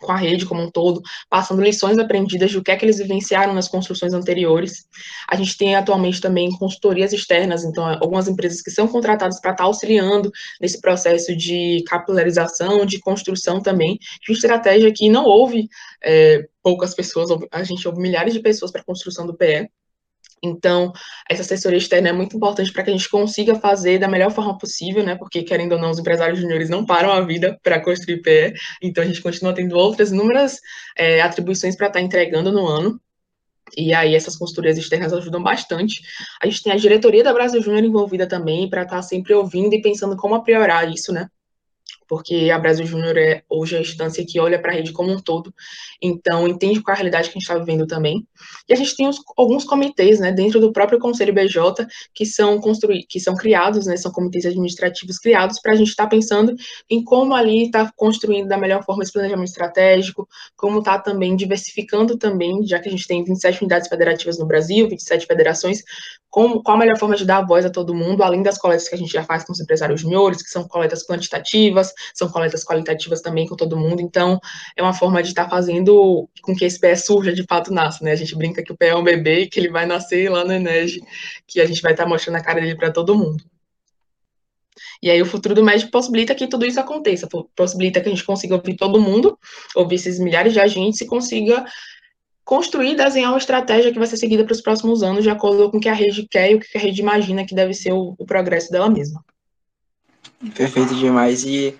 com 0.01 0.11
a 0.11 0.17
rede 0.17 0.45
como 0.45 0.61
um 0.61 0.69
todo, 0.69 1.01
passando 1.29 1.61
lições 1.61 1.97
aprendidas 1.97 2.51
do 2.51 2.63
que 2.63 2.71
é 2.71 2.75
que 2.75 2.83
eles 2.83 2.97
vivenciaram 2.97 3.53
nas 3.53 3.67
construções 3.67 4.13
anteriores. 4.13 4.87
A 5.29 5.35
gente 5.35 5.57
tem 5.57 5.75
atualmente 5.75 6.19
também 6.19 6.51
consultorias 6.57 7.13
externas, 7.13 7.63
então 7.63 7.85
algumas 7.85 8.27
empresas 8.27 8.61
que 8.61 8.71
são 8.71 8.87
contratadas 8.87 9.39
para 9.39 9.51
estar 9.51 9.63
auxiliando 9.63 10.31
nesse 10.59 10.81
processo 10.81 11.35
de 11.35 11.83
capilarização, 11.87 12.85
de 12.85 12.99
construção 12.99 13.61
também, 13.61 13.97
de 14.25 14.33
estratégia 14.33 14.91
que 14.93 15.09
não 15.09 15.25
houve 15.25 15.69
é, 16.03 16.45
poucas 16.63 16.93
pessoas, 16.93 17.29
a 17.51 17.63
gente 17.63 17.87
houve 17.87 18.01
milhares 18.01 18.33
de 18.33 18.39
pessoas 18.39 18.71
para 18.71 18.81
a 18.81 18.85
construção 18.85 19.25
do 19.25 19.35
PE, 19.35 19.69
então, 20.43 20.91
essa 21.29 21.41
assessoria 21.41 21.77
externa 21.77 22.09
é 22.09 22.11
muito 22.11 22.35
importante 22.35 22.71
para 22.73 22.83
que 22.83 22.89
a 22.89 22.93
gente 22.93 23.07
consiga 23.09 23.55
fazer 23.55 23.99
da 23.99 24.07
melhor 24.07 24.31
forma 24.31 24.57
possível, 24.57 25.03
né? 25.03 25.15
Porque, 25.15 25.43
querendo 25.43 25.73
ou 25.73 25.79
não, 25.79 25.91
os 25.91 25.99
empresários 25.99 26.39
juniores 26.39 26.67
não 26.67 26.85
param 26.85 27.11
a 27.11 27.21
vida 27.21 27.59
para 27.61 27.79
construir 27.79 28.21
PE, 28.21 28.53
então 28.81 29.03
a 29.03 29.07
gente 29.07 29.21
continua 29.21 29.53
tendo 29.53 29.77
outras 29.77 30.11
inúmeras 30.11 30.59
é, 30.97 31.21
atribuições 31.21 31.75
para 31.75 31.87
estar 31.87 31.99
tá 31.99 32.05
entregando 32.05 32.51
no 32.51 32.65
ano. 32.67 32.99
E 33.77 33.93
aí 33.93 34.15
essas 34.15 34.35
consultorias 34.35 34.77
externas 34.77 35.13
ajudam 35.13 35.41
bastante. 35.41 36.01
A 36.41 36.47
gente 36.47 36.63
tem 36.63 36.73
a 36.73 36.77
diretoria 36.77 37.23
da 37.23 37.33
Brasil 37.33 37.61
Júnior 37.61 37.83
envolvida 37.83 38.27
também 38.27 38.69
para 38.69 38.81
estar 38.81 38.97
tá 38.97 39.01
sempre 39.01 39.33
ouvindo 39.33 39.73
e 39.73 39.81
pensando 39.81 40.17
como 40.17 40.35
apriorar 40.35 40.91
isso, 40.91 41.13
né? 41.13 41.27
Porque 42.11 42.51
a 42.53 42.59
Brasil 42.59 42.85
Júnior 42.85 43.17
é 43.17 43.41
hoje 43.47 43.77
a 43.77 43.79
instância 43.79 44.25
que 44.27 44.37
olha 44.37 44.61
para 44.61 44.73
a 44.73 44.75
rede 44.75 44.91
como 44.91 45.09
um 45.09 45.17
todo, 45.17 45.53
então 46.01 46.45
entende 46.45 46.81
qual 46.81 46.91
é 46.91 46.95
a 46.95 46.97
realidade 46.97 47.29
que 47.29 47.37
a 47.37 47.39
gente 47.39 47.43
está 47.43 47.57
vivendo 47.57 47.87
também. 47.87 48.27
E 48.67 48.73
a 48.73 48.75
gente 48.75 48.97
tem 48.97 49.07
os, 49.07 49.17
alguns 49.37 49.63
comitês, 49.63 50.19
né, 50.19 50.29
dentro 50.29 50.59
do 50.59 50.73
próprio 50.73 50.99
Conselho 50.99 51.33
BJ, 51.33 51.87
que 52.13 52.25
são 52.25 52.59
construídos, 52.59 53.05
que 53.07 53.17
são 53.17 53.33
criados, 53.33 53.85
né, 53.85 53.95
são 53.95 54.11
comitês 54.11 54.45
administrativos 54.45 55.19
criados 55.19 55.61
para 55.61 55.71
a 55.71 55.75
gente 55.77 55.87
estar 55.87 56.03
tá 56.03 56.09
pensando 56.09 56.53
em 56.89 57.01
como 57.01 57.33
ali 57.33 57.67
está 57.67 57.89
construindo 57.95 58.49
da 58.49 58.57
melhor 58.57 58.83
forma 58.83 59.03
esse 59.03 59.13
planejamento 59.13 59.47
estratégico, 59.47 60.27
como 60.57 60.79
está 60.79 60.99
também 60.99 61.33
diversificando 61.37 62.17
também, 62.17 62.67
já 62.67 62.77
que 62.77 62.89
a 62.89 62.91
gente 62.91 63.07
tem 63.07 63.23
27 63.23 63.61
unidades 63.61 63.87
federativas 63.87 64.37
no 64.37 64.45
Brasil, 64.45 64.89
27 64.89 65.25
federações, 65.25 65.81
como, 66.29 66.63
qual 66.63 66.75
a 66.75 66.79
melhor 66.79 66.97
forma 66.97 67.15
de 67.15 67.25
dar 67.25 67.45
voz 67.45 67.65
a 67.65 67.69
todo 67.69 67.93
mundo, 67.93 68.23
além 68.23 68.41
das 68.41 68.57
coletas 68.57 68.87
que 68.87 68.95
a 68.95 68.97
gente 68.97 69.11
já 69.11 69.23
faz 69.23 69.45
com 69.45 69.51
os 69.53 69.59
empresários 69.59 70.01
juniores, 70.01 70.41
que 70.41 70.49
são 70.49 70.67
coletas 70.67 71.05
quantitativas, 71.05 71.93
são 72.13 72.29
coletas 72.29 72.63
qualitativas 72.63 73.21
também 73.21 73.47
com 73.47 73.55
todo 73.55 73.77
mundo, 73.77 74.01
então 74.01 74.39
é 74.75 74.81
uma 74.81 74.93
forma 74.93 75.21
de 75.21 75.29
estar 75.29 75.45
tá 75.45 75.49
fazendo 75.49 76.29
com 76.41 76.55
que 76.55 76.65
esse 76.65 76.79
pé 76.79 76.95
surja 76.95 77.33
de 77.33 77.43
fato 77.43 77.73
nasça, 77.73 78.03
né? 78.03 78.11
A 78.11 78.15
gente 78.15 78.35
brinca 78.35 78.63
que 78.63 78.71
o 78.71 78.77
pé 78.77 78.89
é 78.89 78.95
um 78.95 79.03
bebê 79.03 79.41
e 79.41 79.47
que 79.47 79.59
ele 79.59 79.69
vai 79.69 79.85
nascer 79.85 80.29
lá 80.29 80.43
no 80.43 80.53
Enege, 80.53 81.01
que 81.47 81.61
a 81.61 81.65
gente 81.65 81.81
vai 81.81 81.91
estar 81.91 82.03
tá 82.03 82.09
mostrando 82.09 82.37
a 82.37 82.43
cara 82.43 82.61
dele 82.61 82.75
para 82.75 82.91
todo 82.91 83.15
mundo. 83.15 83.43
E 85.01 85.09
aí 85.09 85.21
o 85.21 85.25
futuro 85.25 85.55
do 85.55 85.63
médico 85.63 85.91
possibilita 85.91 86.35
que 86.35 86.47
tudo 86.47 86.65
isso 86.65 86.79
aconteça, 86.79 87.27
possibilita 87.55 87.99
que 87.99 88.07
a 88.07 88.11
gente 88.11 88.23
consiga 88.23 88.55
ouvir 88.55 88.75
todo 88.75 89.01
mundo, 89.01 89.37
ouvir 89.75 89.95
esses 89.95 90.19
milhares 90.19 90.53
de 90.53 90.59
agentes 90.59 91.01
e 91.01 91.07
consiga 91.07 91.65
construir 92.43 92.91
e 92.91 92.95
desenhar 92.95 93.31
uma 93.31 93.37
estratégia 93.37 93.91
que 93.91 93.97
vai 93.97 94.07
ser 94.07 94.17
seguida 94.17 94.43
para 94.43 94.53
os 94.53 94.61
próximos 94.61 95.03
anos, 95.03 95.23
de 95.23 95.29
acordo 95.29 95.69
com 95.71 95.77
o 95.77 95.79
que 95.79 95.89
a 95.89 95.93
rede 95.93 96.27
quer 96.29 96.51
e 96.51 96.55
o 96.55 96.59
que 96.59 96.77
a 96.77 96.81
rede 96.81 97.01
imagina 97.01 97.45
que 97.45 97.55
deve 97.55 97.73
ser 97.73 97.93
o, 97.93 98.15
o 98.17 98.25
progresso 98.25 98.71
dela 98.71 98.89
mesma. 98.89 99.23
Perfeito 100.55 100.95
demais. 100.95 101.43
E 101.43 101.77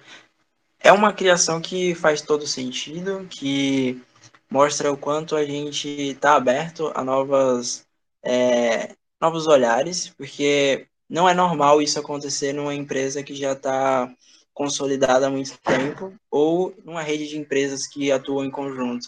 é 0.79 0.91
uma 0.91 1.13
criação 1.13 1.59
que 1.61 1.95
faz 1.95 2.21
todo 2.21 2.45
sentido, 2.45 3.25
que 3.29 4.01
mostra 4.49 4.91
o 4.91 4.97
quanto 4.97 5.35
a 5.35 5.45
gente 5.45 5.87
está 5.87 6.35
aberto 6.35 6.91
a 6.93 7.03
novas, 7.03 7.85
é, 8.23 8.95
novos 9.19 9.47
olhares, 9.47 10.09
porque 10.09 10.87
não 11.09 11.27
é 11.27 11.33
normal 11.33 11.81
isso 11.81 11.99
acontecer 11.99 12.53
numa 12.53 12.75
empresa 12.75 13.23
que 13.23 13.33
já 13.33 13.53
está 13.53 14.13
consolidada 14.53 15.27
há 15.27 15.29
muito 15.29 15.57
tempo 15.59 16.13
ou 16.29 16.75
numa 16.83 17.01
rede 17.01 17.27
de 17.27 17.37
empresas 17.37 17.87
que 17.87 18.11
atuam 18.11 18.45
em 18.45 18.51
conjunto. 18.51 19.07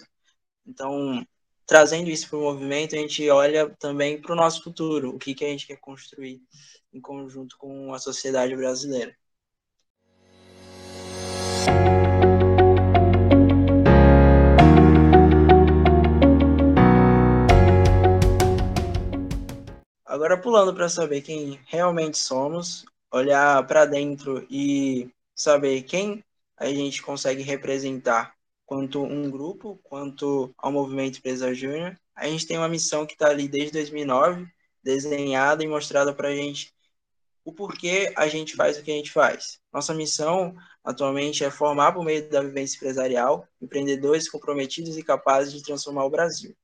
Então, 0.65 1.25
trazendo 1.65 2.09
isso 2.09 2.29
para 2.29 2.39
o 2.39 2.41
movimento, 2.41 2.95
a 2.95 2.99
gente 2.99 3.29
olha 3.29 3.69
também 3.79 4.19
para 4.19 4.33
o 4.33 4.35
nosso 4.35 4.63
futuro, 4.63 5.09
o 5.09 5.19
que, 5.19 5.35
que 5.35 5.45
a 5.45 5.49
gente 5.49 5.67
quer 5.67 5.77
construir 5.77 6.41
em 6.93 7.01
conjunto 7.01 7.57
com 7.57 7.93
a 7.93 7.99
sociedade 7.99 8.55
brasileira. 8.55 9.15
Agora 20.13 20.39
pulando 20.39 20.75
para 20.75 20.87
saber 20.87 21.21
quem 21.23 21.59
realmente 21.65 22.19
somos, 22.19 22.85
olhar 23.11 23.65
para 23.65 23.83
dentro 23.83 24.45
e 24.47 25.09
saber 25.35 25.81
quem 25.81 26.23
a 26.55 26.67
gente 26.67 27.01
consegue 27.01 27.41
representar 27.41 28.35
quanto 28.63 29.01
um 29.01 29.31
grupo, 29.31 29.79
quanto 29.81 30.53
ao 30.55 30.71
movimento 30.71 31.17
Empresa 31.17 31.51
Júnior. 31.51 31.99
A 32.15 32.27
gente 32.27 32.45
tem 32.45 32.59
uma 32.59 32.69
missão 32.69 33.07
que 33.07 33.13
está 33.13 33.29
ali 33.29 33.47
desde 33.47 33.71
2009, 33.71 34.45
desenhada 34.83 35.63
e 35.63 35.67
mostrada 35.67 36.13
para 36.13 36.27
a 36.27 36.35
gente 36.35 36.71
o 37.43 37.51
porquê 37.51 38.13
a 38.15 38.27
gente 38.27 38.55
faz 38.55 38.77
o 38.77 38.83
que 38.83 38.91
a 38.91 38.95
gente 38.95 39.11
faz. 39.11 39.59
Nossa 39.73 39.95
missão 39.95 40.55
atualmente 40.83 41.43
é 41.43 41.49
formar, 41.49 41.91
por 41.91 42.05
meio 42.05 42.29
da 42.29 42.43
vivência 42.43 42.75
empresarial, 42.75 43.47
empreendedores 43.59 44.29
comprometidos 44.29 44.95
e 44.95 45.01
capazes 45.01 45.51
de 45.53 45.63
transformar 45.63 46.05
o 46.05 46.11
Brasil. 46.11 46.55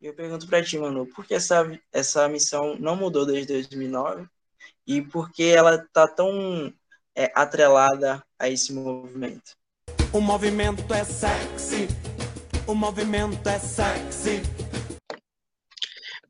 E 0.00 0.06
eu 0.06 0.14
pergunto 0.14 0.46
para 0.46 0.62
ti, 0.62 0.78
Manu, 0.78 1.06
por 1.06 1.26
que 1.26 1.34
essa, 1.34 1.68
essa 1.92 2.28
missão 2.28 2.76
não 2.78 2.94
mudou 2.94 3.26
desde 3.26 3.52
2009 3.52 4.28
e 4.86 5.02
por 5.02 5.32
que 5.32 5.50
ela 5.50 5.74
está 5.74 6.06
tão 6.06 6.72
é, 7.16 7.32
atrelada 7.34 8.24
a 8.38 8.48
esse 8.48 8.72
movimento? 8.72 9.56
O 10.12 10.20
movimento 10.20 10.94
é 10.94 11.02
sexy, 11.02 11.88
o 12.64 12.74
movimento 12.74 13.48
é 13.48 13.58
sexy. 13.58 14.40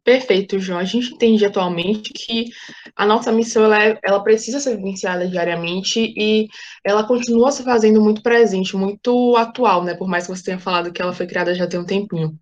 Perfeito, 0.03 0.59
João. 0.59 0.79
A 0.79 0.85
gente 0.85 1.13
entende 1.13 1.45
atualmente 1.45 2.11
que 2.15 2.51
a 2.99 3.07
nossa 3.07 3.31
missão 3.31 3.65
ela, 3.65 3.85
é, 3.85 3.99
ela 4.03 4.21
precisa 4.25 4.59
ser 4.59 4.77
vivenciada 4.77 5.29
diariamente 5.29 6.13
e 6.17 6.49
ela 6.85 7.05
continua 7.05 7.53
se 7.53 7.63
fazendo 7.63 8.01
muito 8.03 8.21
presente, 8.25 8.77
muito 8.77 9.37
atual, 9.37 9.85
né? 9.85 9.95
Por 9.95 10.09
mais 10.09 10.27
que 10.27 10.35
você 10.35 10.43
tenha 10.43 10.59
falado 10.59 10.93
que 10.93 11.01
ela 11.01 11.13
foi 11.13 11.25
criada 11.25 11.55
já 11.55 11.69
tem 11.69 11.79
um 11.79 11.85
tempinho. 11.85 12.37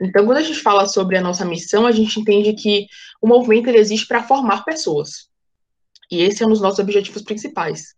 Então, 0.00 0.24
quando 0.24 0.38
a 0.38 0.42
gente 0.42 0.60
fala 0.60 0.86
sobre 0.86 1.18
a 1.18 1.20
nossa 1.20 1.44
missão, 1.44 1.84
a 1.84 1.90
gente 1.90 2.20
entende 2.20 2.52
que 2.52 2.86
o 3.20 3.26
movimento 3.26 3.68
ele 3.68 3.78
existe 3.78 4.06
para 4.06 4.22
formar 4.22 4.64
pessoas. 4.64 5.28
E 6.08 6.22
esse 6.22 6.40
é 6.40 6.46
um 6.46 6.50
dos 6.50 6.60
nossos 6.60 6.78
objetivos 6.78 7.22
principais. 7.22 7.95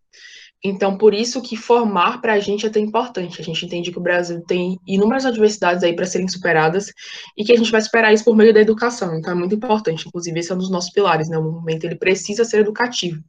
Então, 0.64 0.98
por 0.98 1.14
isso 1.14 1.40
que 1.40 1.56
formar 1.56 2.20
para 2.20 2.32
a 2.32 2.40
gente 2.40 2.66
é 2.66 2.70
tão 2.70 2.82
importante. 2.82 3.40
A 3.40 3.44
gente 3.44 3.64
entende 3.64 3.92
que 3.92 3.98
o 3.98 4.02
Brasil 4.02 4.42
tem 4.44 4.76
inúmeras 4.86 5.24
adversidades 5.24 5.84
aí 5.84 5.94
para 5.94 6.04
serem 6.04 6.26
superadas 6.26 6.92
e 7.36 7.44
que 7.44 7.52
a 7.52 7.56
gente 7.56 7.70
vai 7.70 7.80
superar 7.80 8.12
isso 8.12 8.24
por 8.24 8.36
meio 8.36 8.52
da 8.52 8.60
educação. 8.60 9.16
Então, 9.16 9.32
é 9.32 9.36
muito 9.36 9.54
importante. 9.54 10.08
Inclusive, 10.08 10.40
esse 10.40 10.50
é 10.50 10.54
um 10.54 10.58
dos 10.58 10.70
nossos 10.70 10.90
pilares, 10.90 11.28
né? 11.28 11.38
O 11.38 11.44
movimento 11.44 11.84
ele 11.84 11.94
precisa 11.94 12.44
ser 12.44 12.60
educativo, 12.60 13.22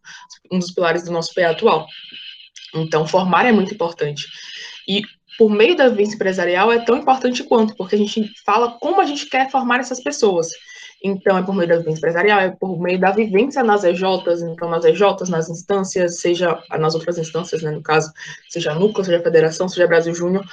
um 0.51 0.57
dos 0.57 0.71
pilares 0.71 1.03
do 1.03 1.11
nosso 1.11 1.33
PE 1.35 1.43
atual. 1.43 1.85
Então, 2.73 3.07
formar 3.07 3.45
é 3.45 3.51
muito 3.51 3.73
importante. 3.73 4.25
E 4.87 5.03
por 5.37 5.51
meio 5.51 5.75
da 5.75 5.87
vivência 5.87 6.15
empresarial 6.15 6.71
é 6.71 6.79
tão 6.79 6.97
importante 6.97 7.43
quanto, 7.43 7.75
porque 7.75 7.95
a 7.95 7.97
gente 7.97 8.29
fala 8.45 8.71
como 8.79 8.99
a 8.99 9.05
gente 9.05 9.27
quer 9.27 9.49
formar 9.51 9.79
essas 9.79 10.01
pessoas. 10.01 10.49
Então, 11.01 11.37
é 11.37 11.43
por 11.43 11.55
meio 11.55 11.69
da 11.69 11.77
vivência 11.77 11.99
empresarial, 11.99 12.39
é 12.39 12.49
por 12.49 12.79
meio 12.79 12.99
da 12.99 13.11
vivência 13.11 13.63
nas 13.63 13.83
EJs, 13.83 14.41
então 14.43 14.69
nas 14.69 14.83
EJs, 14.83 15.29
nas 15.29 15.49
instâncias, 15.49 16.19
seja 16.19 16.61
nas 16.77 16.93
outras 16.93 17.17
instâncias, 17.17 17.61
né, 17.61 17.71
no 17.71 17.81
caso, 17.81 18.11
seja 18.49 18.75
núcleo, 18.75 19.05
seja 19.05 19.21
federação, 19.21 19.69
seja 19.69 19.87
Brasil 19.87 20.13
Júnior, 20.13 20.45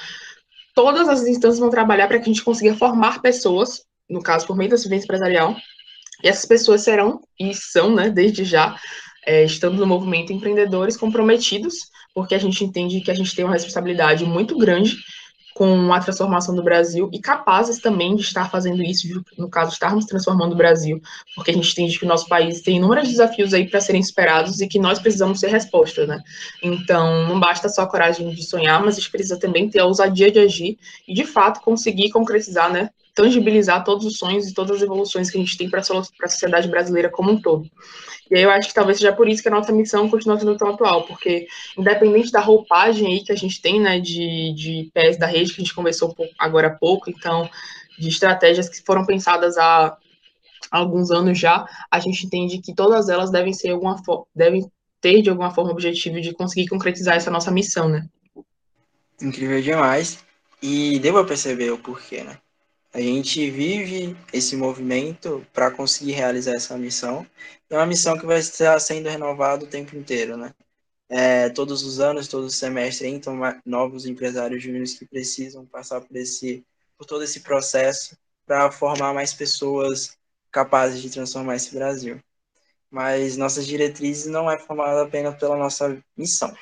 todas 0.73 1.09
as 1.09 1.27
instâncias 1.27 1.59
vão 1.59 1.69
trabalhar 1.69 2.07
para 2.07 2.17
que 2.17 2.23
a 2.29 2.33
gente 2.33 2.43
consiga 2.43 2.73
formar 2.75 3.21
pessoas, 3.21 3.83
no 4.09 4.23
caso, 4.23 4.47
por 4.47 4.55
meio 4.55 4.69
da 4.69 4.77
vivência 4.77 5.03
empresarial, 5.03 5.53
e 6.23 6.29
essas 6.29 6.45
pessoas 6.45 6.81
serão, 6.81 7.19
e 7.37 7.53
são, 7.53 7.93
né, 7.93 8.09
desde 8.09 8.45
já, 8.45 8.77
é, 9.25 9.43
estando 9.43 9.77
no 9.77 9.85
movimento 9.85 10.31
empreendedores 10.31 10.95
comprometidos, 10.95 11.89
porque 12.13 12.33
a 12.33 12.39
gente 12.39 12.63
entende 12.63 13.01
que 13.01 13.11
a 13.11 13.13
gente 13.13 13.35
tem 13.35 13.43
uma 13.43 13.53
responsabilidade 13.53 14.23
muito 14.23 14.57
grande 14.57 14.97
com 15.57 15.91
a 15.91 15.99
transformação 15.99 16.55
do 16.55 16.61
Brasil 16.61 17.09
e 17.11 17.19
capazes 17.19 17.79
também 17.79 18.15
de 18.15 18.21
estar 18.21 18.47
fazendo 18.47 18.83
isso, 18.83 19.07
no 19.35 19.49
caso, 19.49 19.73
estarmos 19.73 20.05
transformando 20.05 20.53
o 20.53 20.55
Brasil, 20.55 21.01
porque 21.33 21.49
a 21.49 21.53
gente 21.55 21.71
entende 21.71 21.97
que 21.97 22.05
o 22.05 22.07
nosso 22.07 22.27
país 22.27 22.61
tem 22.61 22.77
inúmeros 22.77 23.09
desafios 23.09 23.55
aí 23.55 23.67
para 23.67 23.81
serem 23.81 24.03
superados 24.03 24.61
e 24.61 24.67
que 24.67 24.77
nós 24.77 24.99
precisamos 24.99 25.39
ter 25.39 25.49
resposta, 25.49 26.05
né? 26.05 26.21
Então, 26.61 27.27
não 27.27 27.39
basta 27.39 27.67
só 27.69 27.81
a 27.81 27.87
coragem 27.87 28.29
de 28.29 28.43
sonhar, 28.43 28.79
mas 28.85 28.97
a 28.97 28.99
gente 28.99 29.09
precisa 29.09 29.39
também 29.39 29.67
ter 29.67 29.79
a 29.79 29.85
ousadia 29.85 30.31
de 30.31 30.37
agir 30.37 30.77
e, 31.07 31.13
de 31.15 31.25
fato, 31.25 31.59
conseguir 31.61 32.11
concretizar, 32.11 32.71
né? 32.71 32.91
Tangibilizar 33.17 33.83
todos 33.83 34.05
os 34.05 34.19
sonhos 34.19 34.47
e 34.47 34.53
todas 34.53 34.77
as 34.77 34.83
evoluções 34.83 35.31
que 35.31 35.37
a 35.37 35.39
gente 35.39 35.57
tem 35.57 35.67
para 35.67 35.79
a 35.79 36.29
sociedade 36.29 36.67
brasileira 36.67 37.09
como 37.09 37.31
um 37.31 37.41
todo. 37.41 37.67
E 38.29 38.37
aí 38.37 38.43
eu 38.43 38.51
acho 38.51 38.67
que 38.67 38.75
talvez 38.75 38.99
seja 38.99 39.11
por 39.11 39.27
isso 39.27 39.41
que 39.41 39.47
a 39.47 39.51
nossa 39.51 39.71
missão 39.71 40.07
continua 40.07 40.37
sendo 40.37 40.55
tão 40.55 40.69
atual, 40.69 41.07
porque 41.07 41.47
independente 41.75 42.31
da 42.31 42.41
roupagem 42.41 43.07
aí 43.07 43.23
que 43.23 43.31
a 43.31 43.35
gente 43.35 43.59
tem, 43.59 43.79
né, 43.81 43.99
de, 43.99 44.53
de 44.53 44.91
pés 44.93 45.17
da 45.17 45.25
rede, 45.25 45.51
que 45.51 45.61
a 45.61 45.63
gente 45.63 45.73
conversou 45.73 46.15
agora 46.37 46.67
há 46.67 46.75
pouco, 46.75 47.09
então, 47.09 47.49
de 47.97 48.07
estratégias 48.07 48.69
que 48.69 48.83
foram 48.85 49.03
pensadas 49.03 49.57
há, 49.57 49.97
alguns 50.69 51.09
anos 51.09 51.39
já, 51.39 51.65
a 51.89 51.99
gente 51.99 52.25
entende 52.25 52.59
que 52.59 52.75
todas 52.75 53.09
elas 53.09 53.31
devem 53.31 53.53
ser 53.53 53.71
alguma 53.71 53.95
devem 54.35 54.69
ter 55.01 55.21
de 55.21 55.29
alguma 55.29 55.49
forma 55.49 55.71
o 55.71 55.73
objetivo 55.73 56.19
de 56.19 56.33
conseguir 56.33 56.67
concretizar 56.67 57.15
essa 57.15 57.31
nossa 57.31 57.49
missão, 57.49 57.87
né? 57.87 58.05
Incrível 59.21 59.61
demais. 59.61 60.23
E 60.61 60.99
deu 60.99 61.13
para 61.13 61.23
perceber 61.23 61.71
o 61.71 61.77
porquê, 61.77 62.23
né? 62.23 62.37
A 62.93 62.99
gente 62.99 63.49
vive 63.51 64.17
esse 64.33 64.55
movimento 64.55 65.45
para 65.53 65.71
conseguir 65.71 66.13
realizar 66.13 66.53
essa 66.53 66.77
missão. 66.77 67.25
É 67.69 67.75
uma 67.75 67.85
missão 67.85 68.17
que 68.17 68.25
vai 68.25 68.39
estar 68.39 68.79
sendo 68.79 69.09
renovada 69.09 69.65
o 69.65 69.67
tempo 69.67 69.95
inteiro, 69.95 70.37
né? 70.37 70.53
É, 71.09 71.49
todos 71.49 71.83
os 71.83 71.99
anos, 71.99 72.27
todo 72.27 72.49
semestre, 72.49 73.07
entram 73.07 73.39
novos 73.65 74.05
empresários 74.05 74.61
júniores 74.63 74.97
que 74.97 75.05
precisam 75.05 75.65
passar 75.65 76.01
por 76.01 76.15
esse, 76.17 76.65
por 76.97 77.05
todo 77.05 77.23
esse 77.23 77.41
processo 77.41 78.17
para 78.45 78.71
formar 78.71 79.13
mais 79.13 79.33
pessoas 79.33 80.17
capazes 80.51 81.01
de 81.01 81.09
transformar 81.09 81.55
esse 81.55 81.73
Brasil. 81.73 82.19
Mas 82.89 83.37
nossas 83.37 83.67
diretrizes 83.67 84.27
não 84.27 84.49
é 84.49 84.57
formada 84.59 85.03
apenas 85.03 85.37
pela 85.37 85.57
nossa 85.57 86.01
missão, 86.15 86.53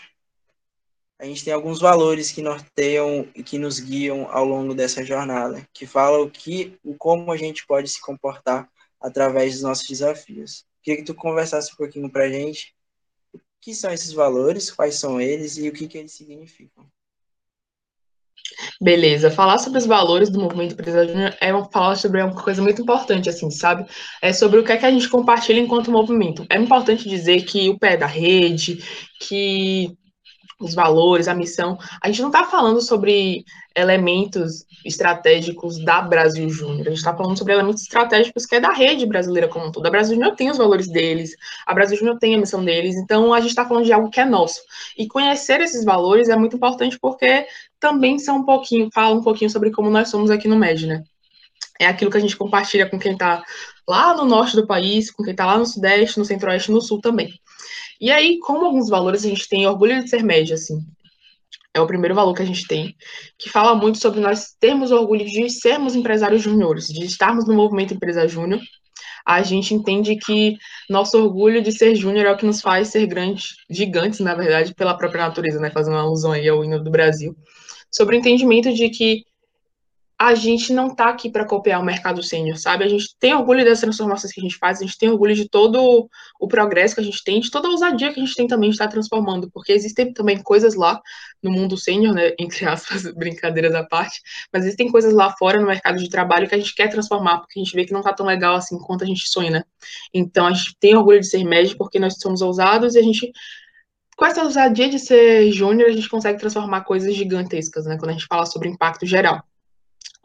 a 1.18 1.26
gente 1.26 1.44
tem 1.44 1.54
alguns 1.54 1.80
valores 1.80 2.32
que 2.32 2.42
norteiam 2.42 3.28
e 3.34 3.42
que 3.42 3.58
nos 3.58 3.80
guiam 3.80 4.28
ao 4.30 4.44
longo 4.44 4.74
dessa 4.74 5.04
jornada, 5.04 5.66
que 5.74 5.86
falam 5.86 6.24
o 6.24 6.30
que, 6.30 6.78
o 6.84 6.96
como 6.96 7.32
a 7.32 7.38
gente 7.38 7.66
pode 7.66 7.90
se 7.90 8.02
comportar 8.02 8.70
através 9.00 9.54
dos 9.54 9.62
nossos 9.64 9.88
desafios. 9.88 10.66
Queria 10.84 11.00
que 11.00 11.06
tu 11.06 11.16
conversasse 11.16 11.72
um 11.74 11.78
pouquinho 11.78 12.12
para 12.12 12.26
a 12.26 12.30
gente 12.30 12.76
o 13.34 13.40
que 13.62 13.74
são 13.74 13.92
esses 13.92 14.12
valores, 14.12 14.72
quais 14.72 14.96
são 14.96 15.20
eles 15.20 15.58
e 15.58 15.70
o 15.70 15.74
que, 15.74 15.88
que 15.88 15.98
eles 15.98 16.12
significam. 16.12 16.86
Beleza, 18.80 19.32
falar 19.32 19.58
sobre 19.58 19.80
os 19.80 19.86
valores 19.86 20.30
do 20.30 20.40
movimento 20.40 20.74
empresarial 20.74 21.08
júnior 21.08 21.38
é 21.42 21.72
falar 21.72 21.96
sobre 21.96 22.22
uma 22.22 22.36
coisa 22.36 22.62
muito 22.62 22.82
importante, 22.82 23.30
assim, 23.30 23.50
sabe? 23.50 23.90
É 24.22 24.32
sobre 24.34 24.60
o 24.60 24.64
que 24.64 24.72
é 24.72 24.78
que 24.78 24.86
a 24.86 24.92
gente 24.92 25.10
compartilha 25.10 25.60
enquanto 25.60 25.90
movimento. 25.90 26.46
É 26.50 26.58
importante 26.58 27.10
dizer 27.10 27.44
que 27.46 27.70
o 27.70 27.80
pé 27.80 27.98
da 27.98 28.06
rede, 28.06 28.84
que 29.20 29.98
os 30.60 30.74
valores, 30.74 31.28
a 31.28 31.36
missão. 31.36 31.78
A 32.02 32.08
gente 32.08 32.22
não 32.22 32.30
está 32.30 32.46
falando 32.46 32.82
sobre 32.82 33.44
elementos 33.76 34.66
estratégicos 34.86 35.84
da 35.84 36.02
Brasil 36.02 36.50
Júnior, 36.50 36.88
a 36.88 36.90
gente 36.90 37.00
está 37.00 37.16
falando 37.16 37.38
sobre 37.38 37.54
elementos 37.54 37.82
estratégicos 37.82 38.46
que 38.46 38.56
é 38.56 38.60
da 38.60 38.72
rede 38.72 39.06
brasileira 39.06 39.50
como 39.50 39.66
um 39.66 39.72
todo. 39.72 39.86
A 39.86 39.90
Brasil 39.90 40.16
Júnior 40.16 40.36
tem 40.36 40.50
os 40.50 40.58
valores 40.58 40.88
deles, 40.88 41.32
a 41.66 41.74
Brasil 41.74 41.98
Júnior 41.98 42.18
tem 42.18 42.36
a 42.36 42.38
missão 42.38 42.64
deles, 42.64 42.96
então 42.96 43.34
a 43.34 43.40
gente 43.42 43.50
está 43.50 43.66
falando 43.66 43.86
de 43.86 43.92
algo 43.92 44.10
que 44.10 44.20
é 44.20 44.26
nosso. 44.26 44.62
E 44.98 45.08
conhecer 45.08 45.60
esses 45.60 45.84
valores 45.84 46.30
é 46.30 46.36
muito 46.38 46.56
importante 46.56 46.98
porque 47.00 47.46
também 47.80 48.18
são 48.18 48.38
um 48.38 48.46
pouquinho, 48.46 48.90
fala 48.94 49.16
um 49.16 49.22
pouquinho 49.22 49.50
sobre 49.50 49.72
como 49.72 49.90
nós 49.90 50.10
somos 50.10 50.30
aqui 50.30 50.48
no 50.48 50.56
MED, 50.56 50.88
né? 50.88 51.04
É 51.80 51.88
aquilo 51.88 52.10
que 52.10 52.18
a 52.18 52.22
gente 52.22 52.38
compartilha 52.38 52.90
com 52.90 52.98
quem 52.98 53.14
está 53.14 53.44
lá 53.88 54.16
no 54.16 54.24
norte 54.24 54.56
do 54.56 54.66
país, 54.66 55.12
com 55.12 55.24
quem 55.24 55.32
está 55.32 55.46
lá 55.46 55.58
no 55.58 55.66
sudeste, 55.66 56.18
no 56.18 56.24
centro-oeste 56.24 56.72
no 56.72 56.82
sul 56.82 57.02
também. 57.02 57.34
E 58.00 58.12
aí, 58.12 58.40
como 58.40 58.66
alguns 58.66 58.90
valores, 58.90 59.26
a 59.26 59.30
gente 59.30 59.48
tem 59.48 59.68
orgulho 59.68 60.04
de 60.04 60.10
ser 60.10 60.24
média, 60.24 60.56
assim. 60.56 60.80
É 61.74 61.82
o 61.82 61.88
primeiro 61.88 62.16
valor 62.16 62.34
que 62.34 62.42
a 62.42 62.46
gente 62.46 62.66
tem, 62.68 62.96
que 63.38 63.50
fala 63.50 63.76
muito 63.76 63.98
sobre 63.98 64.22
nós 64.22 64.56
termos 64.60 64.92
orgulho 64.92 65.26
de 65.26 65.50
sermos 65.50 65.94
empresários 65.96 66.42
júniores, 66.42 66.88
de 66.88 67.04
estarmos 67.04 67.46
no 67.46 67.54
movimento 67.54 67.94
Empresa 67.94 68.28
Júnior. 68.28 68.62
A 69.26 69.42
gente 69.42 69.74
entende 69.74 70.16
que 70.16 70.56
nosso 70.90 71.18
orgulho 71.18 71.62
de 71.62 71.72
ser 71.72 71.96
júnior 71.96 72.28
é 72.28 72.32
o 72.32 72.38
que 72.38 72.46
nos 72.46 72.62
faz 72.62 72.90
ser 72.90 73.06
grandes, 73.08 73.56
gigantes, 73.70 74.20
na 74.20 74.36
verdade, 74.36 74.74
pela 74.74 74.96
própria 74.96 75.26
natureza, 75.28 75.60
né? 75.60 75.70
Fazendo 75.70 75.96
uma 75.96 76.04
alusão 76.04 76.32
aí 76.32 76.48
ao 76.48 76.64
hino 76.64 76.82
do 76.82 76.92
Brasil. 76.92 77.36
Sobre 77.92 78.16
o 78.16 78.20
entendimento 78.20 78.72
de 78.74 78.90
que 78.90 79.26
a 80.18 80.34
gente 80.34 80.72
não 80.72 80.88
está 80.88 81.10
aqui 81.10 81.30
para 81.30 81.46
copiar 81.46 81.82
o 81.82 81.86
mercado 81.86 82.24
sênior, 82.24 82.58
sabe? 82.58 82.86
A 82.86 82.88
gente 82.88 83.16
tem 83.20 83.34
orgulho 83.34 83.66
das 83.66 83.82
transformações 83.82 84.32
que 84.32 84.40
a 84.40 84.44
gente 84.44 84.58
faz, 84.58 84.80
a 84.80 84.86
gente 84.86 84.98
tem 84.98 85.10
orgulho 85.10 85.36
de 85.36 85.50
todo 85.50 86.10
o 86.40 86.48
progresso 86.48 86.96
que 86.96 87.02
a 87.02 87.04
gente 87.04 87.22
tem, 87.22 87.42
de 87.42 87.52
toda 87.52 87.68
a 87.68 87.72
ousadia 87.72 88.14
que 88.14 88.20
a 88.20 88.24
gente 88.24 88.36
tem 88.36 88.48
também 88.48 88.70
de 88.70 88.76
estar 88.76 88.88
transformando, 88.88 89.52
porque 89.52 89.74
existem 89.74 90.14
também 90.14 90.42
coisas 90.42 90.74
lá 90.74 91.02
no 91.44 91.52
mundo 91.52 91.78
sênior, 91.78 92.14
né, 92.14 92.34
entre 92.40 92.66
aspas, 92.66 93.04
brincadeiras 93.14 93.76
à 93.76 93.84
parte, 93.84 94.22
mas 94.54 94.64
existem 94.64 94.90
coisas 94.90 95.14
lá 95.14 95.32
fora 95.38 95.60
no 95.60 95.68
mercado 95.68 95.98
de 95.98 96.10
trabalho 96.10 96.48
que 96.48 96.56
a 96.56 96.58
gente 96.58 96.74
quer 96.74 96.88
transformar, 96.90 97.40
porque 97.40 97.60
a 97.60 97.64
gente 97.64 97.76
vê 97.76 97.84
que 97.86 97.92
não 97.92 98.00
está 98.00 98.14
tão 98.14 98.26
legal 98.26 98.56
assim 98.56 98.80
quanto 98.80 99.04
a 99.04 99.08
gente 99.08 99.28
sonha, 99.28 99.52
né? 99.52 99.64
Então 100.14 100.48
a 100.48 100.54
gente 100.54 100.78
tem 100.80 100.96
orgulho 100.96 101.20
de 101.20 101.28
ser 101.28 101.44
médio 101.44 101.78
porque 101.78 102.00
nós 102.00 102.16
somos 102.20 102.42
ousados 102.42 102.96
e 102.96 103.00
a 103.00 103.04
gente 103.04 103.32
com 104.16 104.26
essa 104.26 104.44
ousadia 104.44 104.90
de 104.90 104.98
ser 104.98 105.52
júnior, 105.52 105.90
a 105.90 105.92
gente 105.92 106.08
consegue 106.08 106.40
transformar 106.40 106.86
coisas 106.86 107.14
gigantescas, 107.14 107.86
né? 107.86 107.98
Quando 107.98 108.12
a 108.12 108.14
gente 108.14 108.28
fala 108.28 108.46
sobre 108.46 108.70
impacto 108.70 109.06
geral. 109.06 109.44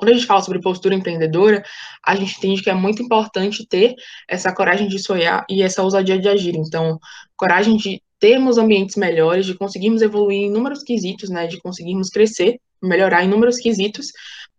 Quando 0.01 0.13
a 0.13 0.15
gente 0.15 0.27
fala 0.27 0.41
sobre 0.41 0.63
postura 0.63 0.95
empreendedora, 0.95 1.63
a 2.03 2.17
gente 2.17 2.39
entende 2.39 2.63
que 2.63 2.71
é 2.71 2.75
muito 2.75 3.03
importante 3.03 3.67
ter 3.69 3.95
essa 4.27 4.51
coragem 4.51 4.89
de 4.89 4.99
sonhar 4.99 5.45
e 5.47 5.63
essa 5.63 5.83
ousadia 5.83 6.19
de 6.19 6.27
agir. 6.27 6.57
Então, 6.57 6.99
coragem 7.37 7.77
de 7.77 8.03
termos 8.19 8.57
ambientes 8.57 8.97
melhores, 8.97 9.45
de 9.45 9.55
conseguirmos 9.55 10.01
evoluir 10.01 10.39
em 10.39 10.47
inúmeros 10.47 10.83
quesitos, 10.83 11.29
né, 11.29 11.47
de 11.47 11.61
conseguirmos 11.61 12.09
crescer, 12.09 12.59
melhorar 12.83 13.23
em 13.23 13.27
inúmeros 13.27 13.59
quesitos, 13.59 14.07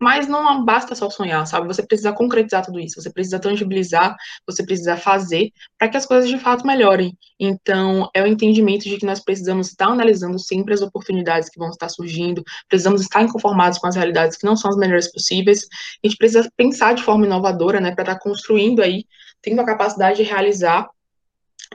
mas 0.02 0.26
não 0.26 0.64
basta 0.64 0.96
só 0.96 1.08
sonhar, 1.08 1.46
sabe? 1.46 1.68
Você 1.68 1.86
precisa 1.86 2.12
concretizar 2.12 2.64
tudo 2.66 2.80
isso, 2.80 3.00
você 3.00 3.08
precisa 3.08 3.38
tangibilizar, 3.38 4.16
você 4.44 4.66
precisa 4.66 4.96
fazer 4.96 5.52
para 5.78 5.88
que 5.88 5.96
as 5.96 6.04
coisas 6.04 6.28
de 6.28 6.38
fato 6.40 6.66
melhorem. 6.66 7.16
Então, 7.38 8.10
é 8.12 8.20
o 8.20 8.26
entendimento 8.26 8.82
de 8.82 8.96
que 8.96 9.06
nós 9.06 9.20
precisamos 9.20 9.68
estar 9.68 9.86
analisando 9.86 10.40
sempre 10.40 10.74
as 10.74 10.82
oportunidades 10.82 11.48
que 11.48 11.56
vão 11.56 11.70
estar 11.70 11.88
surgindo, 11.88 12.42
precisamos 12.68 13.00
estar 13.00 13.22
inconformados 13.22 13.78
com 13.78 13.86
as 13.86 13.94
realidades 13.94 14.36
que 14.36 14.44
não 14.44 14.56
são 14.56 14.72
as 14.72 14.76
melhores 14.76 15.10
possíveis. 15.12 15.68
A 16.02 16.08
gente 16.08 16.18
precisa 16.18 16.50
pensar 16.56 16.94
de 16.94 17.04
forma 17.04 17.24
inovadora, 17.24 17.80
né, 17.80 17.94
para 17.94 18.02
estar 18.02 18.18
construindo 18.18 18.82
aí, 18.82 19.04
tendo 19.40 19.60
a 19.60 19.64
capacidade 19.64 20.16
de 20.16 20.24
realizar 20.24 20.88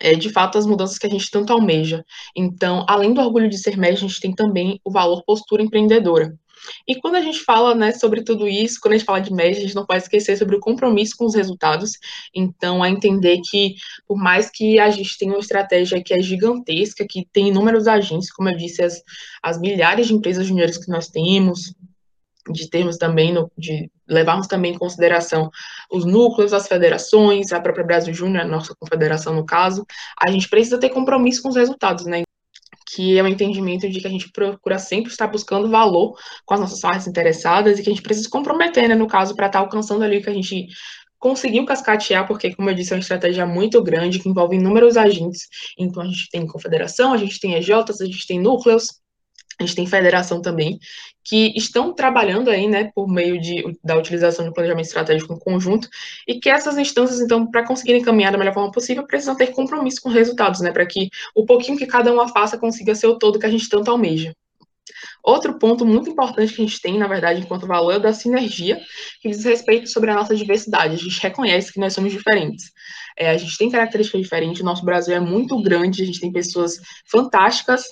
é, 0.02 0.16
de 0.16 0.30
fato, 0.30 0.58
as 0.58 0.66
mudanças 0.66 0.98
que 0.98 1.08
a 1.08 1.10
gente 1.10 1.32
tanto 1.32 1.54
almeja. 1.54 2.04
Então, 2.36 2.86
além 2.88 3.14
do 3.14 3.22
orgulho 3.22 3.50
de 3.50 3.58
ser 3.58 3.78
médio, 3.78 3.98
a 3.98 4.08
gente 4.08 4.20
tem 4.20 4.36
também 4.36 4.80
o 4.84 4.92
valor 4.92 5.24
postura 5.26 5.64
empreendedora. 5.64 6.38
E 6.88 7.00
quando 7.00 7.16
a 7.16 7.22
gente 7.22 7.40
fala 7.40 7.76
né, 7.76 7.92
sobre 7.92 8.24
tudo 8.24 8.48
isso, 8.48 8.80
quando 8.82 8.94
a 8.94 8.98
gente 8.98 9.06
fala 9.06 9.20
de 9.20 9.34
média, 9.34 9.60
a 9.60 9.62
gente 9.62 9.76
não 9.76 9.86
pode 9.86 10.04
esquecer 10.04 10.38
sobre 10.38 10.56
o 10.56 10.60
compromisso 10.60 11.16
com 11.18 11.26
os 11.26 11.36
resultados. 11.36 11.92
Então, 12.34 12.84
a 12.84 12.90
entender 12.90 13.40
que, 13.50 13.76
por 14.08 14.18
mais 14.18 14.50
que 14.50 14.80
a 14.80 14.90
gente 14.90 15.18
tenha 15.18 15.32
uma 15.32 15.40
estratégia 15.40 16.04
que 16.04 16.14
é 16.14 16.22
gigantesca, 16.22 17.06
que 17.08 17.28
tem 17.32 17.50
inúmeros 17.50 17.88
agentes, 17.88 18.32
como 18.32 18.50
eu 18.50 18.58
disse, 18.58 18.84
as, 18.84 19.02
as 19.42 19.60
milhares 19.60 20.08
de 20.08 20.14
empresas 20.14 20.46
juniores 20.46 20.78
que 20.78 20.92
nós 20.92 21.08
temos, 21.08 21.74
de 22.52 22.70
termos 22.70 22.98
também, 22.98 23.34
no, 23.34 23.52
de 23.58 23.92
levarmos 24.08 24.48
também 24.48 24.74
em 24.74 24.78
consideração 24.78 25.50
os 25.92 26.06
núcleos, 26.06 26.54
as 26.54 26.68
federações, 26.68 27.52
a 27.52 27.60
própria 27.60 27.86
Brasil 27.86 28.14
Júnior, 28.14 28.44
a 28.44 28.48
nossa 28.48 28.74
confederação 28.80 29.34
no 29.34 29.46
caso, 29.46 29.86
a 30.26 30.32
gente 30.32 30.50
precisa 30.50 30.80
ter 30.80 30.90
compromisso 30.90 31.42
com 31.42 31.50
os 31.50 31.56
resultados, 31.56 32.06
né? 32.06 32.24
Que 32.90 33.18
é 33.18 33.24
o 33.24 33.28
entendimento 33.28 33.90
de 33.90 34.00
que 34.00 34.08
a 34.08 34.10
gente 34.10 34.32
procura 34.32 34.80
sempre 34.80 35.12
estar 35.12 35.28
buscando 35.28 35.70
valor 35.70 36.18
com 36.46 36.54
as 36.54 36.60
nossas 36.60 36.80
partes 36.80 37.08
interessadas 37.08 37.78
e 37.78 37.84
que 37.84 37.90
a 37.90 37.94
gente 37.94 38.02
precisa 38.02 38.26
se 38.26 38.32
comprometer, 38.32 38.88
né, 38.88 38.96
no 38.96 39.08
caso, 39.08 39.36
para 39.36 39.48
estar 39.48 39.60
alcançando 39.60 40.04
ali 40.04 40.18
o 40.18 40.22
que 40.22 40.30
a 40.30 40.34
gente 40.34 40.68
conseguiu 41.20 41.66
cascatear, 41.66 42.28
porque, 42.28 42.56
como 42.56 42.70
eu 42.70 42.76
disse, 42.76 42.94
é 42.94 42.96
uma 42.96 43.02
estratégia 43.02 43.46
muito 43.46 43.82
grande 43.84 44.20
que 44.20 44.30
envolve 44.30 44.56
inúmeros 44.56 44.98
agentes. 44.98 45.48
Então, 45.78 46.04
a 46.04 46.06
gente 46.06 46.30
tem 46.30 46.48
confederação, 46.48 47.12
a 47.12 47.18
gente 47.18 47.40
tem 47.40 47.56
EJs, 47.56 48.02
a 48.02 48.06
gente 48.06 48.28
tem 48.28 48.40
núcleos, 48.40 49.02
a 49.60 49.64
gente 49.64 49.76
tem 49.76 49.88
federação 49.88 50.42
também, 50.42 50.80
que 51.24 51.54
estão 51.58 51.94
trabalhando 51.94 52.50
aí, 52.50 52.68
né, 52.68 52.92
por 52.94 53.08
meio 53.08 53.40
de, 53.42 53.78
da 53.84 53.98
utilização 53.98 54.46
de 54.46 54.54
planejamento 54.54 54.86
estratégico 54.86 55.34
em 55.34 55.40
conjunto, 55.40 55.90
e 56.28 56.40
que 56.40 56.50
essas 56.50 56.78
instâncias, 56.78 57.20
então, 57.20 57.50
para 57.50 57.66
conseguirem 57.66 58.02
caminhar 58.02 58.32
da 58.32 58.38
melhor 58.38 58.54
forma 58.54 58.72
possível, 58.72 59.06
precisam 59.06 59.36
ter 59.36 59.48
compromisso 59.48 60.02
com 60.02 60.10
resultados, 60.10 60.62
né, 60.62 60.72
para 60.72 60.86
que 60.86 61.10
o 61.36 61.46
pouquinho 61.46 61.78
que 61.78 61.86
cada 61.86 62.14
uma 62.14 62.28
faça 62.28 62.58
consiga 62.58 62.96
ser 62.96 63.08
o 63.08 63.18
todo 63.18 63.40
que 63.40 63.46
a 63.46 63.50
gente 63.50 63.68
tanto 63.68 63.92
almeja. 63.92 64.34
Outro 65.24 65.60
ponto 65.60 65.86
muito 65.86 66.10
importante 66.10 66.54
que 66.54 66.62
a 66.62 66.66
gente 66.66 66.82
tem, 66.82 66.98
na 66.98 67.08
verdade, 67.08 67.42
enquanto 67.42 67.68
valor, 67.68 67.92
é 67.92 68.00
da 68.00 68.14
sinergia, 68.14 68.80
que 69.22 69.30
diz 69.30 69.44
respeito 69.44 69.90
sobre 69.90 70.12
a 70.12 70.14
nossa 70.14 70.34
diversidade. 70.34 70.96
A 70.96 70.98
gente 70.98 71.22
reconhece 71.22 71.74
que 71.74 71.80
nós 71.80 71.94
somos 71.94 72.14
diferentes. 72.14 72.72
É, 73.18 73.32
a 73.32 73.38
gente 73.38 73.58
tem 73.58 73.70
características 73.70 74.22
diferentes, 74.22 74.62
o 74.62 74.66
nosso 74.66 74.86
Brasil 74.86 75.16
é 75.16 75.20
muito 75.20 75.62
grande, 75.62 76.04
a 76.04 76.06
gente 76.06 76.22
tem 76.22 76.32
pessoas 76.32 76.80
fantásticas 77.06 77.84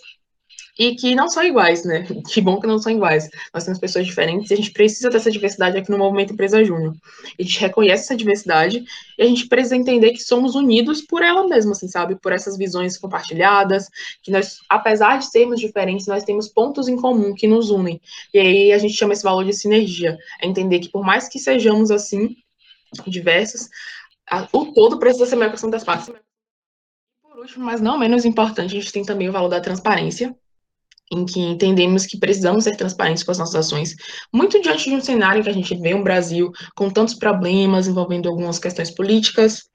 e 0.78 0.96
que 0.96 1.16
não 1.16 1.28
são 1.28 1.44
iguais, 1.44 1.84
né? 1.86 2.06
Que 2.28 2.42
bom 2.42 2.60
que 2.60 2.68
não 2.68 2.78
são 2.78 2.92
iguais. 2.92 3.30
Nós 3.54 3.64
temos 3.64 3.80
pessoas 3.80 4.06
diferentes 4.06 4.52
e 4.52 4.54
a 4.54 4.58
gente 4.58 4.72
precisa 4.72 5.10
dessa 5.10 5.32
diversidade 5.32 5.78
aqui 5.78 5.90
no 5.90 5.98
Movimento 5.98 6.34
Empresa 6.34 6.64
Júnior. 6.64 6.96
A 7.40 7.42
gente 7.42 7.60
reconhece 7.60 8.04
essa 8.04 8.16
diversidade 8.16 8.84
e 9.18 9.24
a 9.24 9.26
gente 9.26 9.48
precisa 9.48 9.76
entender 9.76 10.12
que 10.12 10.22
somos 10.22 10.56
unidos 10.56 11.02
por 11.02 11.22
ela 11.22 11.48
mesma, 11.48 11.72
assim, 11.72 11.88
sabe? 11.88 12.16
Por 12.16 12.32
essas 12.32 12.58
visões 12.58 12.98
compartilhadas, 12.98 13.88
que 14.22 14.32
nós, 14.32 14.58
apesar 14.70 15.20
de 15.20 15.30
sermos 15.30 15.60
diferentes, 15.60 16.08
nós 16.08 16.24
temos 16.24 16.50
pontos 16.50 16.88
em 16.88 16.98
comum 16.98 17.34
que 17.34 17.48
nos 17.48 17.70
unem. 17.70 18.02
E 18.34 18.40
aí 18.40 18.72
a 18.74 18.78
gente 18.78 18.96
chama 18.96 19.14
esse 19.14 19.24
valor 19.24 19.46
de 19.46 19.54
sinergia. 19.54 20.18
É 20.42 20.48
entender 20.48 20.80
que 20.80 20.90
por 20.90 21.06
mais 21.06 21.30
que 21.30 21.40
sejamos, 21.40 21.92
assim, 21.92 22.36
diversos, 23.08 23.70
o 24.52 24.74
todo 24.74 25.00
precisa 25.00 25.26
ser 25.26 25.36
melhor 25.36 25.52
questão 25.52 25.70
das 25.70 25.84
partes. 25.84 26.12
Por 27.22 27.40
último, 27.40 27.66
mas 27.66 27.82
não 27.82 27.98
menos 27.98 28.26
importante, 28.26 28.76
a 28.76 28.80
gente 28.80 28.92
tem 28.92 29.04
também 29.04 29.30
o 29.30 29.32
valor 29.32 29.50
da 29.50 29.62
transparência, 29.62 30.36
em 31.12 31.26
que 31.26 31.40
entendemos 31.40 32.06
que 32.06 32.18
precisamos 32.18 32.64
ser 32.64 32.76
transparentes 32.76 33.24
com 33.24 33.32
as 33.32 33.38
nossas 33.38 33.56
ações, 33.56 33.96
muito 34.34 34.62
diante 34.62 34.90
de 34.90 34.96
um 34.96 35.02
cenário 35.02 35.44
que 35.44 35.50
a 35.50 35.54
gente 35.54 35.76
vê 35.76 35.94
um 35.94 36.04
Brasil 36.04 36.52
com 36.76 36.90
tantos 36.90 37.14
problemas 37.14 37.88
envolvendo 37.88 38.28
algumas 38.28 38.58
questões 38.58 38.90
políticas, 38.92 39.70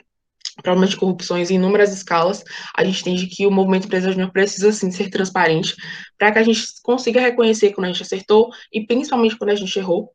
problemas 0.62 0.91
de 0.91 0.97
corrupções 0.97 1.51
em 1.51 1.55
inúmeras 1.55 1.93
escalas, 1.93 2.43
a 2.76 2.85
gente 2.85 3.01
entende 3.01 3.26
que 3.26 3.47
o 3.47 3.51
movimento 3.51 3.87
empresa 3.87 4.11
júnior 4.11 4.33
precisa 4.33 4.72
sim 4.72 4.91
ser 4.91 5.09
transparente 5.09 5.74
para 6.18 6.33
que 6.33 6.39
a 6.39 6.43
gente 6.43 6.62
consiga 6.83 7.20
reconhecer 7.20 7.72
quando 7.72 7.87
a 7.87 7.93
gente 7.93 8.03
acertou 8.03 8.51
e 8.72 8.85
principalmente 8.87 9.37
quando 9.37 9.51
a 9.51 9.55
gente 9.55 9.78
errou, 9.78 10.12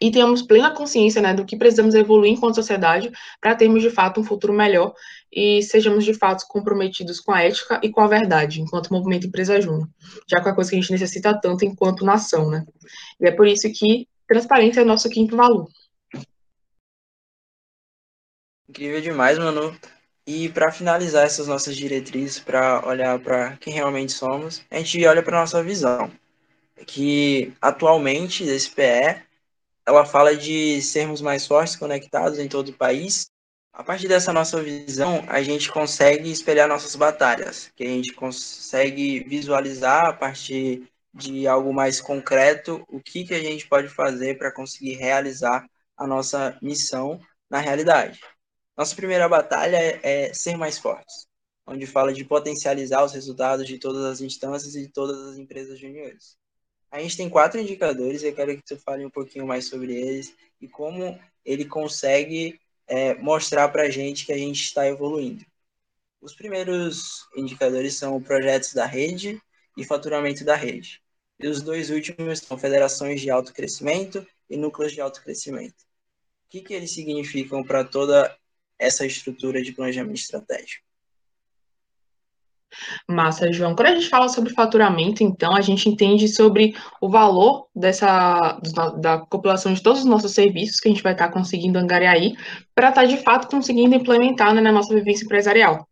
e 0.00 0.10
tenhamos 0.10 0.42
plena 0.42 0.70
consciência 0.72 1.22
né, 1.22 1.32
do 1.32 1.44
que 1.44 1.56
precisamos 1.56 1.94
evoluir 1.94 2.32
enquanto 2.32 2.56
sociedade 2.56 3.10
para 3.40 3.54
termos 3.54 3.82
de 3.82 3.90
fato 3.90 4.20
um 4.20 4.24
futuro 4.24 4.52
melhor 4.52 4.92
e 5.34 5.62
sejamos 5.62 6.04
de 6.04 6.14
fato 6.14 6.46
comprometidos 6.46 7.18
com 7.18 7.32
a 7.32 7.42
ética 7.42 7.80
e 7.82 7.90
com 7.90 8.00
a 8.00 8.06
verdade, 8.06 8.60
enquanto 8.60 8.92
movimento 8.92 9.26
empresa 9.26 9.60
júnior, 9.60 9.88
já 10.28 10.40
que 10.40 10.48
é 10.48 10.52
a 10.52 10.54
coisa 10.54 10.70
que 10.70 10.76
a 10.76 10.80
gente 10.80 10.92
necessita 10.92 11.38
tanto 11.40 11.64
enquanto 11.64 12.04
nação, 12.04 12.48
né? 12.48 12.64
E 13.20 13.26
é 13.26 13.32
por 13.32 13.46
isso 13.48 13.68
que 13.72 14.06
transparência 14.28 14.82
é 14.82 14.84
nosso 14.84 15.10
quinto 15.10 15.36
valor. 15.36 15.68
Incrível 18.68 19.00
demais, 19.00 19.38
Manu. 19.38 19.76
E 20.26 20.48
para 20.48 20.72
finalizar 20.72 21.26
essas 21.26 21.46
nossas 21.46 21.76
diretrizes, 21.76 22.38
para 22.38 22.86
olhar 22.86 23.18
para 23.18 23.56
quem 23.58 23.74
realmente 23.74 24.12
somos, 24.12 24.64
a 24.70 24.78
gente 24.78 25.04
olha 25.04 25.22
para 25.22 25.40
nossa 25.40 25.62
visão, 25.62 26.10
que 26.86 27.52
atualmente 27.60 28.42
esse 28.44 28.70
PE 28.70 29.22
ela 29.86 30.06
fala 30.06 30.34
de 30.34 30.80
sermos 30.80 31.20
mais 31.20 31.46
fortes, 31.46 31.76
conectados 31.76 32.38
em 32.38 32.48
todo 32.48 32.68
o 32.68 32.72
país. 32.72 33.26
A 33.74 33.82
partir 33.82 34.06
dessa 34.06 34.32
nossa 34.32 34.62
visão, 34.62 35.24
a 35.26 35.42
gente 35.42 35.68
consegue 35.68 36.30
espelhar 36.30 36.68
nossas 36.68 36.94
batalhas, 36.94 37.72
que 37.74 37.82
a 37.82 37.88
gente 37.88 38.12
consegue 38.12 39.24
visualizar 39.24 40.06
a 40.06 40.12
partir 40.12 40.88
de 41.12 41.48
algo 41.48 41.74
mais 41.74 42.00
concreto 42.00 42.84
o 42.88 43.00
que, 43.00 43.24
que 43.24 43.34
a 43.34 43.42
gente 43.42 43.66
pode 43.66 43.88
fazer 43.88 44.38
para 44.38 44.52
conseguir 44.52 44.94
realizar 44.94 45.68
a 45.96 46.06
nossa 46.06 46.56
missão 46.62 47.20
na 47.50 47.58
realidade. 47.58 48.20
Nossa 48.76 48.94
primeira 48.94 49.28
batalha 49.28 49.76
é, 50.04 50.32
ser 50.32 50.56
mais 50.56 50.78
fortes, 50.78 51.26
onde 51.66 51.84
fala 51.84 52.12
de 52.12 52.24
potencializar 52.24 53.04
os 53.04 53.12
resultados 53.12 53.66
de 53.66 53.76
todas 53.76 54.04
as 54.04 54.20
instâncias 54.20 54.76
e 54.76 54.82
de 54.82 54.88
todas 54.92 55.18
as 55.18 55.36
empresas 55.36 55.80
juniores. 55.80 56.36
A 56.92 57.00
gente 57.00 57.16
tem 57.16 57.28
quatro 57.28 57.60
indicadores 57.60 58.22
e 58.22 58.28
eu 58.28 58.34
quero 58.36 58.56
que 58.56 58.62
tu 58.62 58.78
fale 58.78 59.04
um 59.04 59.10
pouquinho 59.10 59.48
mais 59.48 59.66
sobre 59.66 59.92
eles 59.92 60.32
e 60.60 60.68
como 60.68 61.18
ele 61.44 61.64
consegue 61.64 62.60
é, 62.86 63.14
mostrar 63.14 63.68
para 63.68 63.82
a 63.82 63.90
gente 63.90 64.26
que 64.26 64.32
a 64.32 64.38
gente 64.38 64.62
está 64.62 64.86
evoluindo. 64.86 65.44
Os 66.20 66.34
primeiros 66.34 67.26
indicadores 67.36 67.96
são 67.96 68.20
projetos 68.22 68.72
da 68.72 68.86
rede 68.86 69.40
e 69.76 69.84
faturamento 69.84 70.44
da 70.44 70.56
rede. 70.56 71.02
E 71.38 71.48
os 71.48 71.62
dois 71.62 71.90
últimos 71.90 72.38
são 72.38 72.56
federações 72.56 73.20
de 73.20 73.30
alto 73.30 73.52
crescimento 73.52 74.26
e 74.48 74.56
núcleos 74.56 74.92
de 74.92 75.00
alto 75.00 75.22
crescimento. 75.22 75.82
O 76.46 76.48
que, 76.48 76.62
que 76.62 76.74
eles 76.74 76.92
significam 76.92 77.62
para 77.64 77.84
toda 77.84 78.36
essa 78.78 79.04
estrutura 79.04 79.62
de 79.62 79.72
planejamento 79.72 80.16
estratégico? 80.16 80.86
Massa, 83.08 83.52
João. 83.52 83.74
Quando 83.74 83.88
a 83.88 83.94
gente 83.94 84.08
fala 84.08 84.28
sobre 84.28 84.52
faturamento, 84.52 85.22
então, 85.22 85.54
a 85.54 85.60
gente 85.60 85.88
entende 85.88 86.28
sobre 86.28 86.74
o 87.00 87.08
valor 87.08 87.66
dessa 87.74 88.58
da 88.98 89.18
população 89.18 89.72
de 89.72 89.82
todos 89.82 90.00
os 90.00 90.06
nossos 90.06 90.32
serviços 90.32 90.80
que 90.80 90.88
a 90.88 90.90
gente 90.90 91.02
vai 91.02 91.12
estar 91.12 91.28
conseguindo 91.30 91.78
angariar 91.78 92.14
aí, 92.14 92.34
para 92.74 92.88
estar 92.88 93.04
de 93.04 93.16
fato 93.18 93.48
conseguindo 93.48 93.94
implementar 93.94 94.54
né, 94.54 94.60
na 94.60 94.72
nossa 94.72 94.94
vivência 94.94 95.24
empresarial. 95.24 95.86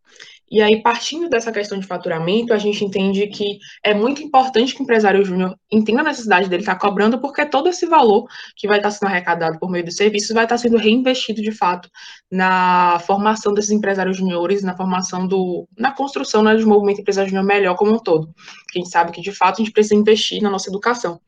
E 0.53 0.61
aí, 0.61 0.83
partindo 0.83 1.31
dessa 1.31 1.51
questão 1.51 1.79
de 1.79 1.87
faturamento, 1.87 2.53
a 2.53 2.59
gente 2.59 2.85
entende 2.85 3.27
que 3.29 3.59
é 3.83 3.95
muito 3.95 4.23
importante 4.23 4.75
que 4.75 4.83
o 4.83 4.85
empresário 4.85 5.25
júnior 5.25 5.57
entenda 5.71 6.03
a 6.03 6.05
necessidade 6.05 6.47
dele 6.47 6.61
estar 6.61 6.77
cobrando, 6.77 7.19
porque 7.19 7.47
todo 7.47 7.71
esse 7.71 7.87
valor 7.87 8.27
que 8.55 8.69
vai 8.69 8.77
estar 8.77 8.91
sendo 8.91 9.09
arrecadado 9.09 9.59
por 9.59 9.71
meio 9.71 9.83
dos 9.83 9.97
serviços 9.97 10.31
vai 10.33 10.45
estar 10.45 10.59
sendo 10.59 10.77
reinvestido 10.77 11.41
de 11.41 11.53
fato 11.53 11.89
na 12.31 12.99
formação 13.07 13.55
desses 13.55 13.71
empresários 13.71 14.19
juniores, 14.19 14.63
na 14.63 14.77
formação 14.77 15.27
do. 15.27 15.67
na 15.75 15.91
construção 15.91 16.43
né, 16.43 16.55
de 16.55 16.67
um 16.67 16.69
movimento 16.69 17.01
empresário 17.01 17.31
júnior 17.31 17.47
melhor 17.47 17.75
como 17.75 17.95
um 17.95 17.99
todo. 17.99 18.29
A 18.75 18.79
gente 18.79 18.91
sabe 18.91 19.11
que 19.11 19.23
de 19.23 19.33
fato 19.33 19.63
a 19.63 19.65
gente 19.65 19.73
precisa 19.73 19.95
investir 19.95 20.43
na 20.43 20.51
nossa 20.51 20.69
educação. 20.69 21.19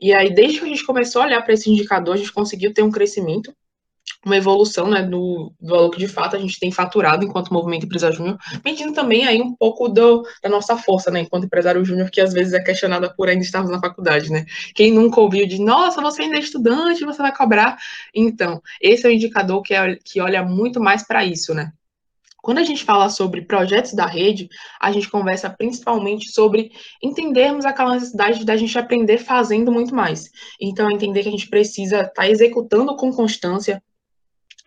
E 0.00 0.14
aí, 0.14 0.32
desde 0.32 0.60
que 0.60 0.66
a 0.66 0.68
gente 0.68 0.86
começou 0.86 1.22
a 1.22 1.24
olhar 1.24 1.42
para 1.42 1.54
esse 1.54 1.68
indicador, 1.68 2.14
a 2.14 2.16
gente 2.16 2.32
conseguiu 2.32 2.72
ter 2.72 2.82
um 2.82 2.92
crescimento 2.92 3.52
uma 4.24 4.36
evolução 4.36 4.88
né, 4.88 5.02
do, 5.02 5.52
do 5.60 5.68
valor 5.68 5.90
que 5.90 5.98
de 5.98 6.08
fato 6.08 6.36
a 6.36 6.38
gente 6.38 6.58
tem 6.58 6.70
faturado 6.70 7.24
enquanto 7.24 7.52
movimento 7.52 7.86
empresário 7.86 8.16
júnior, 8.16 8.38
medindo 8.64 8.92
também 8.92 9.26
aí 9.26 9.40
um 9.40 9.54
pouco 9.54 9.88
do, 9.88 10.26
da 10.42 10.48
nossa 10.48 10.76
força, 10.76 11.10
né, 11.10 11.20
enquanto 11.20 11.44
empresário 11.44 11.84
júnior, 11.84 12.10
que 12.10 12.20
às 12.20 12.32
vezes 12.32 12.52
é 12.52 12.60
questionada 12.60 13.12
por 13.14 13.28
ainda 13.28 13.42
estarmos 13.42 13.70
na 13.70 13.80
faculdade, 13.80 14.30
né? 14.30 14.44
Quem 14.74 14.92
nunca 14.92 15.20
ouviu 15.20 15.46
de, 15.46 15.60
nossa, 15.60 16.00
você 16.00 16.22
ainda 16.22 16.36
é 16.36 16.40
estudante, 16.40 17.04
você 17.04 17.22
vai 17.22 17.34
cobrar? 17.34 17.78
Então, 18.14 18.60
esse 18.80 19.06
é 19.06 19.10
o 19.10 19.12
indicador 19.12 19.62
que, 19.62 19.74
é, 19.74 19.96
que 19.96 20.20
olha 20.20 20.42
muito 20.42 20.80
mais 20.80 21.06
para 21.06 21.24
isso, 21.24 21.54
né? 21.54 21.72
Quando 22.40 22.58
a 22.58 22.64
gente 22.64 22.84
fala 22.84 23.10
sobre 23.10 23.42
projetos 23.42 23.92
da 23.92 24.06
rede, 24.06 24.48
a 24.80 24.92
gente 24.92 25.10
conversa 25.10 25.50
principalmente 25.50 26.30
sobre 26.30 26.70
entendermos 27.02 27.64
aquela 27.64 27.94
necessidade 27.94 28.44
da 28.44 28.56
gente 28.56 28.78
aprender 28.78 29.18
fazendo 29.18 29.72
muito 29.72 29.94
mais. 29.94 30.30
Então, 30.60 30.90
entender 30.90 31.22
que 31.22 31.28
a 31.28 31.32
gente 31.32 31.48
precisa 31.48 31.98
estar 31.98 32.12
tá 32.14 32.28
executando 32.28 32.96
com 32.96 33.12
constância, 33.12 33.82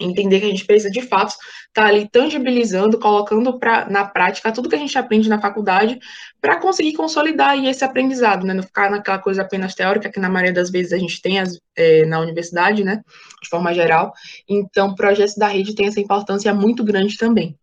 entender 0.01 0.39
que 0.39 0.45
a 0.45 0.49
gente 0.49 0.65
precisa 0.65 0.91
de 0.91 1.01
fato 1.01 1.29
estar 1.29 1.83
tá 1.83 1.85
ali 1.85 2.09
tangibilizando, 2.09 2.99
colocando 2.99 3.57
pra, 3.59 3.89
na 3.89 4.05
prática 4.05 4.51
tudo 4.51 4.69
que 4.69 4.75
a 4.75 4.79
gente 4.79 4.97
aprende 4.97 5.29
na 5.29 5.39
faculdade 5.39 5.99
para 6.39 6.59
conseguir 6.59 6.93
consolidar 6.93 7.51
aí 7.51 7.67
esse 7.67 7.83
aprendizado, 7.83 8.45
né? 8.45 8.53
Não 8.53 8.63
ficar 8.63 8.89
naquela 8.91 9.19
coisa 9.19 9.41
apenas 9.41 9.75
teórica 9.75 10.11
que 10.11 10.19
na 10.19 10.29
maioria 10.29 10.53
das 10.53 10.69
vezes 10.69 10.93
a 10.93 10.97
gente 10.97 11.21
tem 11.21 11.39
as, 11.39 11.59
é, 11.75 12.05
na 12.05 12.19
universidade, 12.19 12.83
né? 12.83 13.01
De 13.41 13.49
forma 13.49 13.73
geral. 13.73 14.13
Então, 14.47 14.95
projetos 14.95 15.35
da 15.35 15.47
rede 15.47 15.75
tem 15.75 15.87
essa 15.87 15.99
importância 15.99 16.53
muito 16.53 16.83
grande 16.83 17.17
também. 17.17 17.57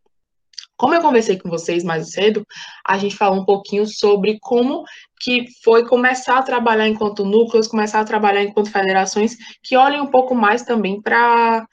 Como 0.79 0.95
eu 0.95 1.01
conversei 1.01 1.37
com 1.37 1.51
vocês 1.51 1.83
mais 1.83 2.13
cedo, 2.13 2.47
a 2.87 2.97
gente 2.97 3.17
falou 3.17 3.41
um 3.41 3.45
pouquinho 3.45 3.85
sobre 3.85 4.39
como 4.41 4.85
que 5.21 5.47
foi 5.65 5.85
começar 5.85 6.39
a 6.39 6.43
trabalhar 6.43 6.87
enquanto 6.87 7.25
núcleos, 7.25 7.67
começar 7.67 7.99
a 7.99 8.05
trabalhar 8.05 8.45
enquanto 8.45 8.71
federações, 8.71 9.37
que 9.61 9.77
olhem 9.77 10.01
um 10.01 10.07
pouco 10.07 10.37
mais 10.37 10.63
também 10.63 11.03
para 11.03 11.67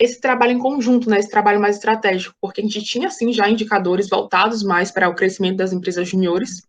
esse 0.00 0.18
trabalho 0.18 0.52
em 0.52 0.58
conjunto, 0.58 1.10
né, 1.10 1.18
esse 1.18 1.30
trabalho 1.30 1.60
mais 1.60 1.76
estratégico, 1.76 2.34
porque 2.40 2.62
a 2.62 2.64
gente 2.64 2.82
tinha, 2.82 3.10
sim, 3.10 3.30
já 3.34 3.48
indicadores 3.48 4.08
voltados 4.08 4.62
mais 4.62 4.90
para 4.90 5.10
o 5.10 5.14
crescimento 5.14 5.58
das 5.58 5.74
empresas 5.74 6.08
juniores, 6.08 6.62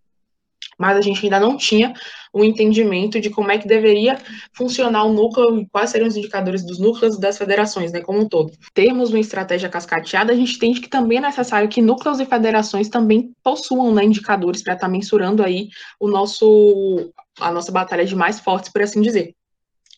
mas 0.77 0.97
a 0.97 1.01
gente 1.01 1.23
ainda 1.23 1.39
não 1.39 1.55
tinha 1.55 1.93
o 2.33 2.41
um 2.41 2.43
entendimento 2.43 3.21
de 3.21 3.29
como 3.29 3.51
é 3.51 3.57
que 3.57 3.67
deveria 3.67 4.17
funcionar 4.53 5.03
o 5.05 5.13
núcleo 5.13 5.61
e 5.61 5.69
quais 5.69 5.91
seriam 5.91 6.07
os 6.07 6.17
indicadores 6.17 6.65
dos 6.65 6.77
núcleos 6.77 7.17
das 7.17 7.37
federações, 7.37 7.93
né, 7.93 8.01
como 8.01 8.19
um 8.19 8.27
todo. 8.27 8.51
Termos 8.73 9.11
uma 9.11 9.19
estratégia 9.19 9.69
cascateada, 9.69 10.33
a 10.33 10.35
gente 10.35 10.55
entende 10.57 10.81
que 10.81 10.89
também 10.89 11.19
é 11.19 11.21
necessário 11.21 11.69
que 11.69 11.81
núcleos 11.81 12.19
e 12.19 12.25
federações 12.25 12.89
também 12.89 13.31
possuam 13.41 13.93
né, 13.93 14.03
indicadores 14.03 14.61
para 14.61 14.73
estar 14.73 14.87
tá 14.87 14.91
mensurando 14.91 15.41
aí 15.41 15.69
o 15.99 16.09
nosso 16.09 17.13
a 17.39 17.49
nossa 17.49 17.71
batalha 17.71 18.03
de 18.03 18.15
mais 18.15 18.41
fortes, 18.41 18.69
por 18.69 18.81
assim 18.81 19.01
dizer. 19.01 19.33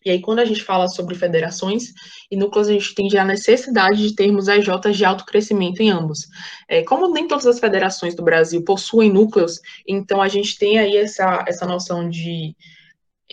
E 0.06 0.10
aí, 0.10 0.22
quando 0.22 0.39
a 0.39 0.45
gente 0.45 0.64
fala 0.64 0.88
sobre 0.88 1.16
federações 1.16 1.93
e 2.30 2.36
núcleos, 2.36 2.68
a 2.68 2.74
gente 2.74 2.93
tem 2.95 3.18
a 3.18 3.26
necessidade 3.26 4.08
de 4.08 4.16
termos 4.16 4.47
EJs 4.47 4.97
de 4.97 5.06
alto 5.06 5.26
crescimento 5.26 5.82
em 5.82 5.89
ambos. 5.89 6.28
É, 6.68 6.84
como 6.84 7.12
nem 7.12 7.28
todas 7.28 7.45
as 7.45 7.60
federações 7.60 8.16
do 8.16 8.24
Brasil 8.24 8.64
possuem 8.64 9.12
núcleos, 9.12 9.60
então 9.88 10.22
a 10.22 10.28
gente 10.28 10.58
tem 10.58 10.78
aí 10.78 10.97
essa, 10.97 11.43
essa 11.47 11.66
noção 11.66 12.10
de 12.10 12.56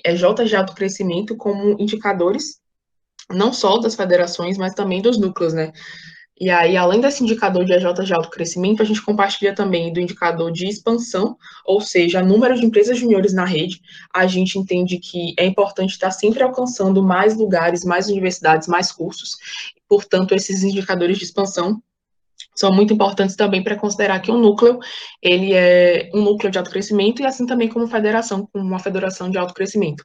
EJs 0.05 0.49
de 0.49 0.57
alto 0.57 0.75
crescimento 0.75 1.37
como 1.37 1.77
indicadores, 1.81 2.61
não 3.31 3.53
só 3.53 3.79
das 3.79 3.95
federações, 3.95 4.59
mas 4.59 4.75
também 4.75 5.03
dos 5.03 5.19
núcleos, 5.19 5.53
né? 5.53 5.73
E 6.41 6.49
aí, 6.49 6.75
além 6.75 7.03
desse 7.03 7.23
indicador 7.23 7.67
de 7.67 7.73
EJ 7.75 7.93
de 8.03 8.15
alto 8.15 8.31
crescimento, 8.31 8.81
a 8.81 8.85
gente 8.87 9.03
compartilha 9.03 9.55
também 9.55 9.93
do 9.93 10.01
indicador 10.01 10.51
de 10.51 10.67
expansão, 10.67 11.37
ou 11.67 11.83
seja, 11.83 12.23
número 12.23 12.59
de 12.59 12.65
empresas 12.65 12.97
juniores 12.97 13.35
na 13.35 13.45
rede. 13.45 13.83
A 14.11 14.27
gente 14.27 14.59
entende 14.59 14.97
que 14.97 15.35
é 15.39 15.45
importante 15.45 15.91
estar 15.91 16.11
sempre 16.11 16.43
alcançando 16.43 17.03
mais 17.03 17.37
lugares, 17.37 17.85
mais 17.85 18.09
universidades, 18.09 18.69
mais 18.69 18.91
cursos. 18.91 19.37
Portanto, 19.87 20.35
esses 20.35 20.63
indicadores 20.63 21.19
de 21.19 21.25
expansão 21.25 21.83
são 22.55 22.73
muito 22.73 22.95
importantes 22.95 23.37
também 23.37 23.63
para 23.63 23.77
considerar 23.77 24.21
que 24.21 24.31
o 24.31 24.35
um 24.35 24.41
núcleo, 24.41 24.79
ele 25.23 25.53
é 25.53 26.11
um 26.15 26.23
núcleo 26.23 26.51
de 26.51 26.57
alto 26.57 26.71
crescimento 26.71 27.21
e 27.21 27.27
assim 27.27 27.45
também 27.45 27.69
como 27.69 27.87
federação, 27.87 28.49
como 28.51 28.65
uma 28.65 28.79
federação 28.79 29.31
de 29.31 29.37
alto 29.37 29.53
crescimento. 29.53 30.05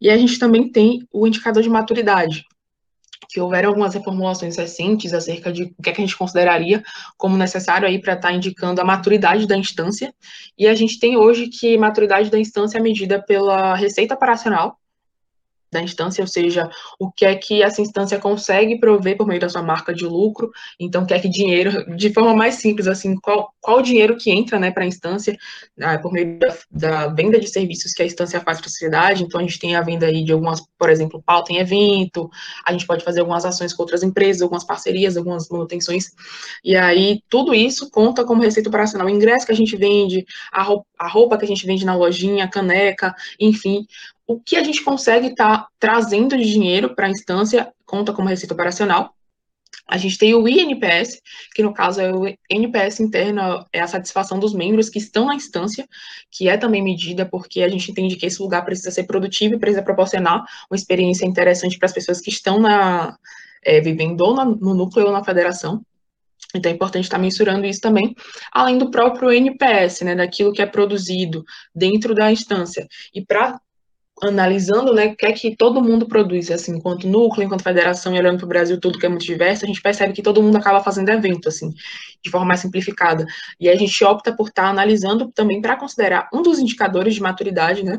E 0.00 0.10
a 0.10 0.18
gente 0.18 0.36
também 0.36 0.70
tem 0.70 1.06
o 1.12 1.26
indicador 1.28 1.62
de 1.62 1.68
maturidade, 1.68 2.44
que 3.28 3.40
houveram 3.40 3.68
algumas 3.68 3.94
reformulações 3.94 4.56
recentes 4.56 5.12
acerca 5.12 5.52
de 5.52 5.64
o 5.64 5.82
que, 5.82 5.90
é 5.90 5.92
que 5.92 6.00
a 6.00 6.04
gente 6.04 6.16
consideraria 6.16 6.82
como 7.16 7.36
necessário 7.36 7.86
aí 7.86 8.00
para 8.00 8.14
estar 8.14 8.28
tá 8.28 8.34
indicando 8.34 8.80
a 8.80 8.84
maturidade 8.84 9.46
da 9.46 9.56
instância. 9.56 10.12
E 10.58 10.66
a 10.66 10.74
gente 10.74 10.98
tem 10.98 11.16
hoje 11.16 11.48
que 11.48 11.76
maturidade 11.78 12.30
da 12.30 12.38
instância 12.38 12.78
é 12.78 12.80
medida 12.80 13.22
pela 13.22 13.74
receita 13.74 14.14
operacional, 14.14 14.79
da 15.70 15.80
instância, 15.80 16.22
ou 16.22 16.26
seja, 16.26 16.68
o 16.98 17.10
que 17.10 17.24
é 17.24 17.34
que 17.34 17.62
essa 17.62 17.80
instância 17.80 18.18
consegue 18.18 18.78
prover 18.78 19.16
por 19.16 19.26
meio 19.26 19.40
da 19.40 19.48
sua 19.48 19.62
marca 19.62 19.94
de 19.94 20.04
lucro, 20.04 20.50
então 20.78 21.02
o 21.02 21.06
que 21.06 21.14
é 21.14 21.18
que 21.18 21.28
dinheiro, 21.28 21.94
de 21.96 22.12
forma 22.12 22.34
mais 22.34 22.56
simples, 22.56 22.88
assim, 22.88 23.16
qual, 23.16 23.52
qual 23.60 23.78
o 23.78 23.82
dinheiro 23.82 24.16
que 24.16 24.30
entra, 24.30 24.58
né, 24.58 24.70
para 24.70 24.84
a 24.84 24.86
instância, 24.86 25.36
ah, 25.80 25.98
por 25.98 26.12
meio 26.12 26.38
da, 26.38 26.56
da, 26.70 27.08
venda 27.08 27.38
de 27.38 27.46
serviços 27.46 27.92
que 27.92 28.02
a 28.02 28.06
instância 28.06 28.40
faz 28.40 28.58
para 28.58 28.66
a 28.66 28.70
sociedade, 28.70 29.22
então 29.22 29.40
a 29.40 29.42
gente 29.42 29.58
tem 29.58 29.76
a 29.76 29.82
venda 29.82 30.06
aí 30.06 30.24
de 30.24 30.32
algumas, 30.32 30.60
por 30.78 30.90
exemplo, 30.90 31.22
pauta 31.24 31.52
em 31.52 31.58
evento, 31.58 32.28
a 32.66 32.72
gente 32.72 32.86
pode 32.86 33.04
fazer 33.04 33.20
algumas 33.20 33.44
ações 33.44 33.72
com 33.72 33.82
outras 33.82 34.02
empresas, 34.02 34.42
algumas 34.42 34.64
parcerias, 34.64 35.16
algumas 35.16 35.48
manutenções, 35.48 36.06
e 36.64 36.76
aí 36.76 37.22
tudo 37.28 37.54
isso 37.54 37.90
conta 37.90 38.24
como 38.24 38.42
receita 38.42 38.68
operacional, 38.68 39.06
o 39.06 39.10
ingresso 39.10 39.46
que 39.46 39.52
a 39.52 39.56
gente 39.56 39.76
vende, 39.76 40.24
a 40.52 40.62
roupa, 40.62 40.86
a 40.98 41.08
roupa 41.08 41.38
que 41.38 41.44
a 41.44 41.48
gente 41.48 41.64
vende 41.64 41.84
na 41.84 41.94
lojinha, 41.94 42.44
a 42.44 42.48
caneca, 42.48 43.14
enfim, 43.38 43.86
o 44.30 44.38
que 44.38 44.54
a 44.54 44.62
gente 44.62 44.84
consegue 44.84 45.26
estar 45.26 45.58
tá 45.58 45.68
trazendo 45.76 46.36
de 46.36 46.44
dinheiro 46.44 46.94
para 46.94 47.08
a 47.08 47.10
instância 47.10 47.72
conta 47.84 48.12
como 48.12 48.28
receita 48.28 48.54
operacional. 48.54 49.12
A 49.88 49.98
gente 49.98 50.16
tem 50.16 50.32
o 50.34 50.46
INPS, 50.46 51.20
que 51.52 51.64
no 51.64 51.74
caso 51.74 52.00
é 52.00 52.14
o 52.14 52.32
NPS 52.48 53.00
interno, 53.00 53.66
é 53.72 53.80
a 53.80 53.88
satisfação 53.88 54.38
dos 54.38 54.54
membros 54.54 54.88
que 54.88 55.00
estão 55.00 55.26
na 55.26 55.34
instância, 55.34 55.84
que 56.30 56.48
é 56.48 56.56
também 56.56 56.80
medida 56.80 57.26
porque 57.26 57.60
a 57.60 57.68
gente 57.68 57.90
entende 57.90 58.14
que 58.14 58.24
esse 58.24 58.40
lugar 58.40 58.64
precisa 58.64 58.92
ser 58.92 59.02
produtivo 59.02 59.56
e 59.56 59.58
precisa 59.58 59.82
proporcionar 59.82 60.44
uma 60.70 60.76
experiência 60.76 61.26
interessante 61.26 61.76
para 61.76 61.86
as 61.86 61.92
pessoas 61.92 62.20
que 62.20 62.30
estão 62.30 62.60
na, 62.60 63.18
é, 63.64 63.80
vivendo 63.80 64.20
ou 64.20 64.32
no 64.44 64.74
núcleo 64.74 65.06
ou 65.06 65.12
na 65.12 65.24
federação. 65.24 65.84
Então 66.54 66.70
é 66.70 66.74
importante 66.76 67.04
estar 67.04 67.18
mensurando 67.18 67.66
isso 67.66 67.80
também, 67.80 68.14
além 68.52 68.78
do 68.78 68.92
próprio 68.92 69.32
NPS, 69.32 70.02
né, 70.02 70.14
daquilo 70.14 70.52
que 70.52 70.62
é 70.62 70.66
produzido 70.66 71.44
dentro 71.74 72.14
da 72.14 72.30
instância. 72.30 72.86
E 73.12 73.24
para 73.24 73.60
analisando 74.22 74.92
né, 74.92 75.06
o 75.06 75.16
que 75.16 75.26
é 75.26 75.32
que 75.32 75.56
todo 75.56 75.82
mundo 75.82 76.06
produz, 76.06 76.50
assim, 76.50 76.76
enquanto 76.76 77.08
núcleo, 77.08 77.44
enquanto 77.44 77.62
federação, 77.62 78.14
e 78.14 78.18
olhando 78.18 78.38
para 78.38 78.44
o 78.44 78.48
Brasil 78.48 78.78
tudo 78.78 78.98
que 78.98 79.06
é 79.06 79.08
muito 79.08 79.24
diverso, 79.24 79.64
a 79.64 79.68
gente 79.68 79.80
percebe 79.80 80.12
que 80.12 80.22
todo 80.22 80.42
mundo 80.42 80.56
acaba 80.56 80.82
fazendo 80.82 81.08
evento, 81.08 81.48
assim, 81.48 81.70
de 82.22 82.30
forma 82.30 82.46
mais 82.46 82.60
simplificada. 82.60 83.24
E 83.58 83.68
a 83.68 83.76
gente 83.76 84.04
opta 84.04 84.34
por 84.34 84.48
estar 84.48 84.66
analisando 84.66 85.30
também 85.32 85.60
para 85.60 85.76
considerar 85.76 86.28
um 86.32 86.42
dos 86.42 86.58
indicadores 86.58 87.14
de 87.14 87.22
maturidade, 87.22 87.84
né, 87.84 87.98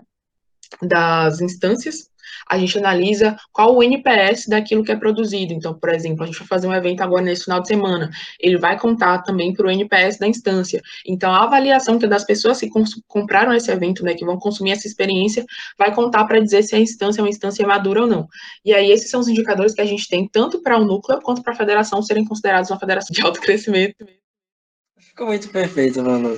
das 0.81 1.41
instâncias, 1.41 2.10
a 2.51 2.57
gente 2.57 2.77
analisa 2.77 3.37
qual 3.53 3.73
o 3.73 3.81
NPS 3.81 4.47
daquilo 4.47 4.83
que 4.83 4.91
é 4.91 4.95
produzido. 4.97 5.53
Então, 5.53 5.73
por 5.73 5.87
exemplo, 5.87 6.23
a 6.23 6.25
gente 6.25 6.37
vai 6.37 6.47
fazer 6.47 6.67
um 6.67 6.73
evento 6.73 6.99
agora 6.99 7.21
nesse 7.21 7.45
final 7.45 7.61
de 7.61 7.69
semana, 7.69 8.11
ele 8.37 8.57
vai 8.57 8.77
contar 8.77 9.19
também 9.19 9.53
para 9.53 9.67
o 9.67 9.71
NPS 9.71 10.19
da 10.19 10.27
instância. 10.27 10.81
Então, 11.07 11.33
a 11.33 11.45
avaliação 11.45 11.97
que 11.97 12.03
é 12.03 12.09
das 12.09 12.25
pessoas 12.25 12.59
que 12.59 12.69
compraram 13.07 13.53
esse 13.53 13.71
evento, 13.71 14.03
né, 14.03 14.13
que 14.13 14.25
vão 14.25 14.37
consumir 14.37 14.71
essa 14.71 14.85
experiência, 14.85 15.45
vai 15.77 15.95
contar 15.95 16.25
para 16.25 16.41
dizer 16.41 16.61
se 16.63 16.75
a 16.75 16.79
instância 16.79 17.21
é 17.21 17.23
uma 17.23 17.29
instância 17.29 17.65
madura 17.65 18.01
ou 18.01 18.07
não. 18.07 18.27
E 18.65 18.73
aí, 18.73 18.91
esses 18.91 19.09
são 19.09 19.21
os 19.21 19.29
indicadores 19.29 19.73
que 19.73 19.79
a 19.79 19.85
gente 19.85 20.09
tem 20.09 20.27
tanto 20.27 20.61
para 20.61 20.77
o 20.77 20.83
núcleo 20.83 21.21
quanto 21.21 21.41
para 21.41 21.53
a 21.53 21.55
federação 21.55 22.01
serem 22.03 22.25
considerados 22.25 22.69
uma 22.69 22.79
federação 22.79 23.13
de 23.13 23.21
alto 23.21 23.39
crescimento. 23.39 24.05
Ficou 24.99 25.27
muito 25.27 25.47
perfeito, 25.47 26.03
mano. 26.03 26.37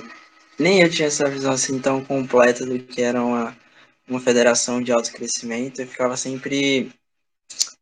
Nem 0.60 0.80
eu 0.80 0.88
tinha 0.88 1.08
essa 1.08 1.28
visão 1.28 1.52
assim 1.52 1.80
tão 1.80 2.04
completa 2.04 2.64
do 2.64 2.78
que 2.78 3.02
era 3.02 3.20
uma 3.20 3.56
uma 4.08 4.20
federação 4.20 4.82
de 4.82 4.92
alto 4.92 5.12
crescimento, 5.12 5.80
eu 5.80 5.86
ficava 5.86 6.16
sempre 6.16 6.92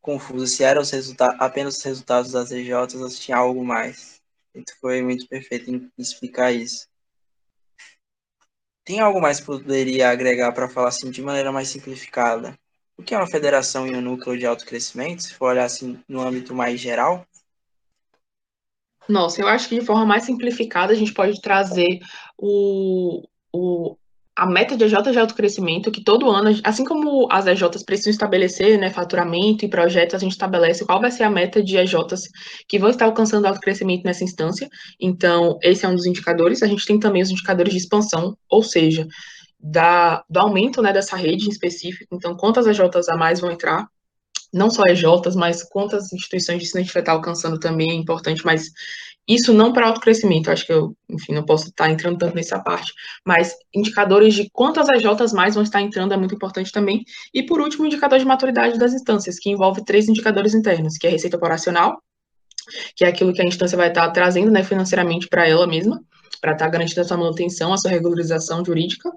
confuso 0.01 0.47
se 0.47 0.65
eram 0.65 0.83
apenas 1.39 1.77
os 1.77 1.83
resultados 1.83 2.33
das 2.33 2.51
EJs 2.51 2.95
ou 2.95 3.09
se 3.09 3.21
tinha 3.21 3.37
algo 3.37 3.65
mais. 3.65 4.21
Então 4.55 4.77
foi 4.81 5.03
muito 5.03 5.27
perfeito 5.29 5.71
em 5.71 5.91
explicar 5.99 6.53
isso. 6.53 6.87
tem 8.85 9.01
algo 9.01 9.21
mais 9.21 9.41
que 9.41 9.47
poderia 9.47 10.11
agregar 10.11 10.53
para 10.53 10.69
falar 10.69 10.89
assim 10.89 11.11
de 11.11 11.23
maneira 11.23 11.53
mais 11.53 11.69
simplificada? 11.69 12.59
O 12.97 13.03
que 13.03 13.15
é 13.15 13.17
uma 13.19 13.31
federação 13.31 13.87
e 13.87 13.95
um 13.95 14.01
núcleo 14.01 14.39
de 14.39 14.47
alto 14.47 14.67
crescimento, 14.67 15.23
se 15.23 15.35
for 15.35 15.51
olhar 15.51 15.65
assim 15.65 16.03
no 16.09 16.21
âmbito 16.21 16.55
mais 16.55 16.81
geral? 16.81 17.27
Nossa, 19.09 19.41
eu 19.41 19.49
acho 19.49 19.69
que 19.69 19.79
de 19.79 19.87
forma 19.87 20.07
mais 20.07 20.25
simplificada 20.25 20.93
a 20.93 20.97
gente 20.97 21.13
pode 21.13 21.41
trazer 21.41 21.99
o, 22.37 23.27
o, 23.53 23.97
a 24.43 24.47
meta 24.47 24.77
de 24.77 24.85
EJ 24.85 25.13
de 25.13 25.19
alto 25.21 25.37
crescimento, 25.37 25.89
que 25.93 26.03
todo 26.03 26.29
ano, 26.29 26.59
assim 26.65 26.85
como 26.85 27.29
as 27.31 27.47
EJs 27.47 27.85
precisam 27.85 28.11
estabelecer 28.11 28.77
né, 28.77 28.91
faturamento 28.91 29.65
e 29.65 29.69
projetos, 29.69 30.17
a 30.17 30.19
gente 30.19 30.33
estabelece 30.33 30.85
qual 30.85 31.01
vai 31.01 31.13
ser 31.13 31.23
a 31.23 31.31
meta 31.31 31.63
de 31.63 31.77
EJs 31.77 32.29
que 32.67 32.77
vão 32.77 32.91
estar 32.91 33.05
alcançando 33.05 33.47
alto 33.47 33.61
crescimento 33.61 34.03
nessa 34.03 34.25
instância. 34.25 34.69
Então, 35.01 35.59
esse 35.63 35.87
é 35.87 35.89
um 35.89 35.95
dos 35.95 36.07
indicadores. 36.07 36.61
A 36.61 36.67
gente 36.67 36.85
tem 36.85 36.99
também 36.99 37.23
os 37.23 37.31
indicadores 37.31 37.73
de 37.73 37.79
expansão, 37.79 38.37
ou 38.51 38.65
seja, 38.65 39.07
da, 39.61 40.25
do 40.29 40.41
aumento 40.41 40.83
né, 40.83 40.93
dessa 40.93 41.15
rede 41.15 41.47
em 41.47 41.51
específico. 41.51 42.13
Então, 42.13 42.35
quantas 42.35 42.67
EJs 42.67 43.09
a 43.11 43.17
mais 43.17 43.39
vão 43.39 43.53
entrar 43.53 43.87
não 44.53 44.71
só 44.71 44.83
EJs, 44.87 45.37
mas 45.37 45.63
quantas 45.63 46.13
instituições 46.13 46.59
de 46.59 46.65
ensino 46.65 46.81
a 46.81 46.83
gente 46.83 46.93
vai 46.93 47.03
estar 47.03 47.13
alcançando 47.13 47.59
também 47.61 47.93
é 47.93 47.95
importante, 47.95 48.45
mas 48.45 48.71
isso 49.29 49.53
não 49.53 49.73
para 49.73 49.87
autocrescimento, 49.87 50.51
acho 50.51 50.67
que 50.67 50.73
eu, 50.73 50.97
enfim, 51.09 51.33
não 51.33 51.45
posso 51.45 51.69
estar 51.69 51.89
entrando 51.91 52.19
tanto 52.19 52.35
nessa 52.35 52.59
parte, 52.59 52.93
mas 53.25 53.55
indicadores 53.73 54.35
de 54.35 54.51
quantas 54.53 54.89
EJs 54.89 55.33
mais 55.33 55.55
vão 55.55 55.63
estar 55.63 55.81
entrando 55.81 56.13
é 56.13 56.17
muito 56.17 56.35
importante 56.35 56.73
também. 56.73 57.05
E 57.33 57.45
por 57.45 57.61
último, 57.61 57.87
indicador 57.87 58.19
de 58.19 58.25
maturidade 58.25 58.79
das 58.79 58.93
instâncias, 58.93 59.39
que 59.39 59.51
envolve 59.51 59.85
três 59.85 60.09
indicadores 60.09 60.55
internos, 60.55 60.97
que 60.97 61.07
é 61.07 61.11
a 61.11 61.13
receita 61.13 61.37
operacional, 61.37 62.03
que 62.97 63.05
é 63.05 63.09
aquilo 63.09 63.33
que 63.33 63.43
a 63.43 63.47
instância 63.47 63.77
vai 63.77 63.89
estar 63.89 64.11
trazendo 64.11 64.51
né, 64.51 64.65
financeiramente 64.65 65.29
para 65.29 65.47
ela 65.47 65.67
mesma, 65.67 66.01
para 66.41 66.53
estar 66.53 66.69
garantindo 66.69 67.01
a 67.01 67.05
sua 67.05 67.17
manutenção, 67.17 67.73
a 67.73 67.79
sua 67.79 67.91
regularização 67.91 68.65
jurídica, 68.65 69.09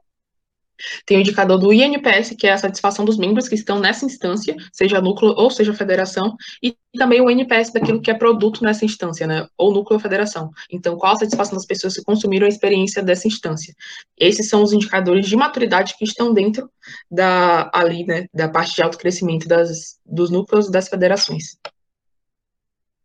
tem 1.06 1.18
o 1.18 1.22
indicador 1.22 1.58
do 1.58 1.72
INPS, 1.72 2.36
que 2.38 2.48
é 2.48 2.54
a 2.54 2.58
satisfação 2.58 3.06
dos 3.06 3.18
membros 3.18 3.48
que 3.48 3.56
estão 3.56 3.80
nessa 3.80 4.06
instância, 4.06 4.56
seja 4.72 5.02
núcleo 5.02 5.34
ou 5.36 5.50
seja 5.50 5.74
federação, 5.74 6.36
e 6.62 6.76
também 6.98 7.22
o 7.22 7.30
NPS 7.30 7.72
daquilo 7.72 8.02
que 8.02 8.10
é 8.10 8.14
produto 8.14 8.64
nessa 8.64 8.86
instância, 8.86 9.28
né, 9.28 9.48
ou 9.58 9.74
núcleo 9.74 9.98
ou 9.98 10.00
federação. 10.00 10.50
Então, 10.72 10.98
qual 10.98 11.14
a 11.14 11.18
satisfação 11.18 11.56
das 11.56 11.66
pessoas 11.66 11.96
que 11.96 12.04
consumiram 12.04 12.46
a 12.46 12.50
experiência 12.50 13.04
dessa 13.04 13.28
instância? 13.28 13.76
Esses 14.18 14.50
são 14.50 14.64
os 14.64 14.72
indicadores 14.72 15.28
de 15.28 15.36
maturidade 15.36 15.96
que 15.98 16.06
estão 16.06 16.34
dentro 16.34 16.70
da 17.10 17.70
ali, 17.74 18.06
né, 18.06 18.28
da 18.34 18.48
parte 18.48 18.76
de 18.76 18.82
autocrescimento 18.82 19.48
das 19.48 19.96
dos 20.06 20.30
núcleos 20.30 20.70
das 20.70 20.88
federações. 20.88 21.58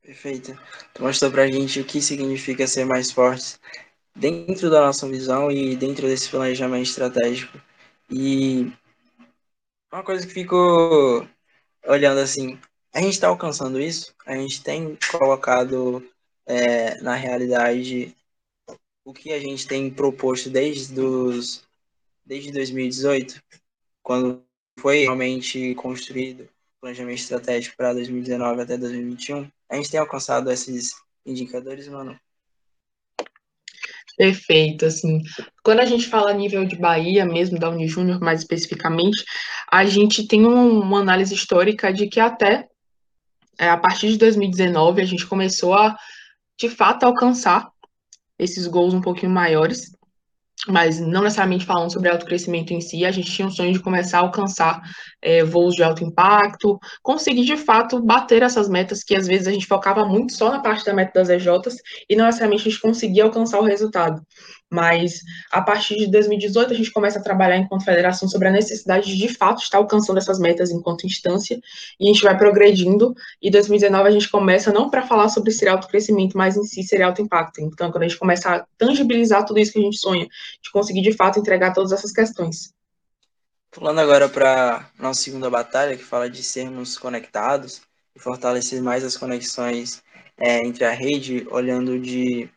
Perfeito. 0.02 0.58
Tu 0.92 1.02
mostrou 1.02 1.30
pra 1.30 1.46
gente 1.46 1.80
o 1.80 1.84
que 1.84 2.02
significa 2.02 2.66
ser 2.66 2.84
mais 2.84 3.10
forte 3.10 3.58
dentro 4.20 4.70
da 4.70 4.82
nossa 4.82 5.08
visão 5.08 5.50
e 5.50 5.74
dentro 5.74 6.06
desse 6.06 6.28
planejamento 6.28 6.86
estratégico. 6.86 7.58
E 8.10 8.70
uma 9.90 10.02
coisa 10.02 10.26
que 10.26 10.32
fico 10.32 11.26
olhando 11.86 12.20
assim, 12.20 12.58
a 12.92 13.00
gente 13.00 13.14
está 13.14 13.28
alcançando 13.28 13.80
isso, 13.80 14.14
a 14.26 14.36
gente 14.36 14.62
tem 14.62 14.98
colocado 15.10 16.06
é, 16.46 17.00
na 17.00 17.14
realidade 17.14 18.14
o 19.04 19.14
que 19.14 19.32
a 19.32 19.40
gente 19.40 19.66
tem 19.66 19.90
proposto 19.90 20.50
desde, 20.50 20.92
dos, 20.92 21.64
desde 22.24 22.52
2018, 22.52 23.42
quando 24.02 24.44
foi 24.78 25.00
realmente 25.00 25.74
construído 25.76 26.42
o 26.42 26.80
planejamento 26.82 27.18
estratégico 27.18 27.76
para 27.76 27.94
2019 27.94 28.62
até 28.62 28.76
2021, 28.76 29.50
a 29.68 29.76
gente 29.76 29.90
tem 29.90 29.98
alcançado 29.98 30.50
esses 30.52 30.92
indicadores, 31.24 31.88
mano? 31.88 32.18
Perfeito, 34.20 34.84
assim. 34.84 35.22
Quando 35.64 35.80
a 35.80 35.86
gente 35.86 36.06
fala 36.06 36.30
a 36.30 36.34
nível 36.34 36.62
de 36.66 36.76
Bahia, 36.76 37.24
mesmo 37.24 37.58
da 37.58 37.70
Unijúnior 37.70 38.20
mais 38.20 38.40
especificamente, 38.40 39.24
a 39.72 39.86
gente 39.86 40.26
tem 40.26 40.44
um, 40.44 40.78
uma 40.78 41.00
análise 41.00 41.32
histórica 41.34 41.90
de 41.90 42.06
que 42.06 42.20
até 42.20 42.68
é, 43.58 43.70
a 43.70 43.78
partir 43.78 44.08
de 44.08 44.18
2019 44.18 45.00
a 45.00 45.06
gente 45.06 45.26
começou 45.26 45.72
a, 45.72 45.96
de 46.58 46.68
fato, 46.68 47.04
alcançar 47.04 47.70
esses 48.38 48.66
gols 48.66 48.92
um 48.92 49.00
pouquinho 49.00 49.32
maiores 49.32 49.90
mas 50.68 51.00
não 51.00 51.22
necessariamente 51.22 51.64
falando 51.64 51.92
sobre 51.92 52.10
autocrescimento 52.10 52.72
em 52.72 52.80
si, 52.80 53.04
a 53.04 53.10
gente 53.10 53.30
tinha 53.30 53.46
um 53.48 53.50
sonho 53.50 53.72
de 53.72 53.80
começar 53.80 54.18
a 54.18 54.22
alcançar 54.22 54.80
é, 55.22 55.42
voos 55.42 55.74
de 55.74 55.82
alto 55.82 56.04
impacto, 56.04 56.78
conseguir 57.02 57.44
de 57.44 57.56
fato 57.56 58.02
bater 58.02 58.42
essas 58.42 58.68
metas 58.68 59.02
que 59.02 59.16
às 59.16 59.26
vezes 59.26 59.46
a 59.46 59.52
gente 59.52 59.66
focava 59.66 60.04
muito 60.04 60.32
só 60.32 60.50
na 60.50 60.60
parte 60.60 60.84
da 60.84 60.92
meta 60.92 61.12
das 61.14 61.28
EJs 61.28 61.76
e 62.08 62.16
não 62.16 62.26
necessariamente 62.26 62.68
a 62.68 62.70
gente 62.70 62.82
conseguia 62.82 63.24
alcançar 63.24 63.58
o 63.58 63.64
resultado. 63.64 64.20
Mas 64.70 65.22
a 65.50 65.60
partir 65.60 65.96
de 65.96 66.06
2018 66.06 66.72
a 66.72 66.76
gente 66.76 66.92
começa 66.92 67.18
a 67.18 67.22
trabalhar 67.22 67.56
enquanto 67.56 67.84
federação 67.84 68.28
sobre 68.28 68.48
a 68.48 68.52
necessidade 68.52 69.06
de 69.06 69.18
de 69.18 69.28
fato 69.28 69.62
estar 69.62 69.78
alcançando 69.78 70.18
essas 70.18 70.38
metas 70.38 70.70
enquanto 70.70 71.06
instância 71.06 71.60
e 71.98 72.04
a 72.08 72.12
gente 72.12 72.22
vai 72.22 72.38
progredindo 72.38 73.14
e 73.42 73.50
2019 73.50 74.08
a 74.08 74.12
gente 74.12 74.30
começa 74.30 74.72
não 74.72 74.88
para 74.88 75.06
falar 75.06 75.28
sobre 75.28 75.50
ser 75.50 75.68
alto 75.68 75.88
crescimento, 75.88 76.38
mas 76.38 76.56
em 76.56 76.62
si 76.62 76.84
ser 76.84 77.02
alto 77.02 77.20
impacto. 77.20 77.60
Então 77.60 77.90
quando 77.90 78.04
a 78.04 78.08
gente 78.08 78.18
começa 78.18 78.48
a 78.48 78.66
tangibilizar 78.78 79.44
tudo 79.44 79.58
isso 79.58 79.72
que 79.72 79.80
a 79.80 79.82
gente 79.82 79.98
sonha, 79.98 80.28
de 80.62 80.70
conseguir 80.70 81.02
de 81.02 81.12
fato 81.12 81.40
entregar 81.40 81.72
todas 81.72 81.90
essas 81.90 82.12
questões. 82.12 82.72
Falando 83.72 84.00
agora 84.00 84.28
para 84.28 84.88
nossa 84.98 85.22
segunda 85.22 85.48
batalha, 85.48 85.96
que 85.96 86.02
fala 86.02 86.28
de 86.28 86.42
sermos 86.42 86.98
conectados 86.98 87.82
e 88.14 88.20
fortalecer 88.20 88.82
mais 88.82 89.04
as 89.04 89.16
conexões 89.16 90.02
é, 90.36 90.58
entre 90.66 90.84
a 90.84 90.90
rede, 90.90 91.46
olhando 91.50 91.98
de 91.98 92.48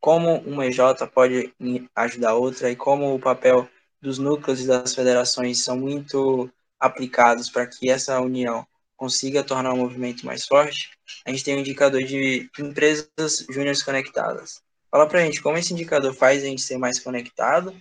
como 0.00 0.38
uma 0.40 0.66
EJ 0.66 0.78
pode 1.12 1.52
ajudar 1.94 2.30
a 2.30 2.34
outra 2.34 2.70
e 2.70 2.76
como 2.76 3.14
o 3.14 3.20
papel 3.20 3.68
dos 4.00 4.18
núcleos 4.18 4.60
e 4.60 4.66
das 4.66 4.94
federações 4.94 5.62
são 5.62 5.78
muito 5.78 6.50
aplicados 6.78 7.50
para 7.50 7.66
que 7.66 7.90
essa 7.90 8.18
união 8.20 8.66
consiga 8.96 9.44
tornar 9.44 9.72
o 9.72 9.76
movimento 9.76 10.24
mais 10.26 10.46
forte, 10.46 10.90
a 11.24 11.30
gente 11.30 11.44
tem 11.44 11.56
um 11.56 11.60
indicador 11.60 12.02
de 12.02 12.50
empresas 12.58 13.46
júniores 13.48 13.82
conectadas. 13.82 14.62
Fala 14.90 15.06
para 15.06 15.20
a 15.20 15.24
gente 15.24 15.42
como 15.42 15.56
esse 15.56 15.72
indicador 15.72 16.14
faz 16.14 16.42
a 16.42 16.46
gente 16.46 16.62
ser 16.62 16.76
mais 16.78 16.98
conectado 16.98 17.74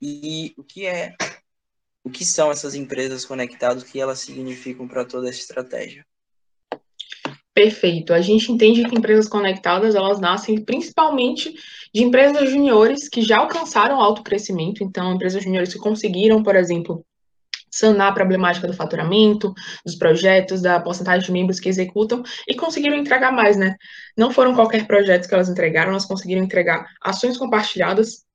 e 0.00 0.54
o 0.56 0.64
que 0.64 0.86
é, 0.86 1.14
o 2.02 2.10
que 2.10 2.24
são 2.24 2.50
essas 2.50 2.74
empresas 2.74 3.24
conectadas, 3.24 3.82
o 3.82 3.86
que 3.86 4.00
elas 4.00 4.20
significam 4.20 4.88
para 4.88 5.04
toda 5.04 5.28
essa 5.28 5.38
estratégia. 5.38 6.06
Perfeito. 7.56 8.12
A 8.12 8.20
gente 8.20 8.52
entende 8.52 8.84
que 8.84 8.94
empresas 8.94 9.26
conectadas, 9.26 9.94
elas 9.94 10.20
nascem 10.20 10.62
principalmente 10.62 11.54
de 11.92 12.02
empresas 12.02 12.50
juniores 12.50 13.08
que 13.08 13.22
já 13.22 13.38
alcançaram 13.38 13.98
alto 13.98 14.22
crescimento, 14.22 14.84
então 14.84 15.14
empresas 15.14 15.42
juniores 15.42 15.72
que 15.72 15.78
conseguiram, 15.78 16.42
por 16.42 16.54
exemplo, 16.54 17.02
sanar 17.70 18.08
a 18.08 18.12
problemática 18.12 18.66
do 18.66 18.74
faturamento, 18.74 19.54
dos 19.82 19.94
projetos, 19.94 20.60
da 20.60 20.78
porcentagem 20.78 21.24
de 21.24 21.32
membros 21.32 21.58
que 21.58 21.70
executam 21.70 22.22
e 22.46 22.54
conseguiram 22.54 22.94
entregar 22.94 23.32
mais, 23.32 23.56
né? 23.56 23.74
Não 24.14 24.30
foram 24.30 24.54
qualquer 24.54 24.86
projeto 24.86 25.26
que 25.26 25.32
elas 25.32 25.48
entregaram, 25.48 25.92
elas 25.92 26.04
conseguiram 26.04 26.44
entregar 26.44 26.84
ações 27.00 27.38
compartilhadas, 27.38 28.26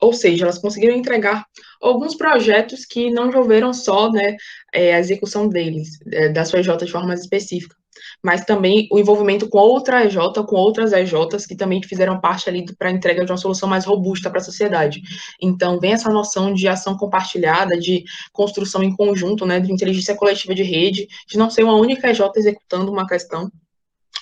ou 0.00 0.12
seja, 0.12 0.46
elas 0.46 0.58
conseguiram 0.58 0.96
entregar 0.96 1.46
alguns 1.80 2.16
projetos 2.16 2.84
que 2.84 3.08
não 3.08 3.28
envolveram 3.28 3.72
só 3.72 4.10
né, 4.10 4.36
é, 4.74 4.96
a 4.96 4.98
execução 4.98 5.48
deles, 5.48 5.90
é, 6.10 6.28
da 6.30 6.44
sua 6.44 6.58
EJ 6.58 6.76
de 6.78 6.90
forma 6.90 7.14
específica, 7.14 7.76
mas 8.24 8.42
também 8.42 8.88
o 8.90 8.98
envolvimento 8.98 9.46
com 9.50 9.58
outra 9.58 10.02
EJ, 10.06 10.16
com 10.48 10.56
outras 10.56 10.94
EJs 10.94 11.46
que 11.46 11.54
também 11.54 11.82
fizeram 11.82 12.18
parte 12.18 12.48
ali 12.48 12.64
para 12.78 12.88
a 12.88 12.90
entrega 12.90 13.22
de 13.22 13.30
uma 13.30 13.36
solução 13.36 13.68
mais 13.68 13.84
robusta 13.84 14.30
para 14.30 14.40
a 14.40 14.44
sociedade. 14.44 15.02
Então, 15.40 15.78
vem 15.78 15.92
essa 15.92 16.08
noção 16.08 16.54
de 16.54 16.66
ação 16.66 16.96
compartilhada, 16.96 17.78
de 17.78 18.02
construção 18.32 18.82
em 18.82 18.96
conjunto, 18.96 19.44
né, 19.44 19.60
de 19.60 19.70
inteligência 19.70 20.16
coletiva 20.16 20.54
de 20.54 20.62
rede, 20.62 21.06
de 21.28 21.36
não 21.36 21.50
ser 21.50 21.64
uma 21.64 21.74
única 21.74 22.08
EJ 22.08 22.22
executando 22.36 22.90
uma 22.90 23.06
questão, 23.06 23.52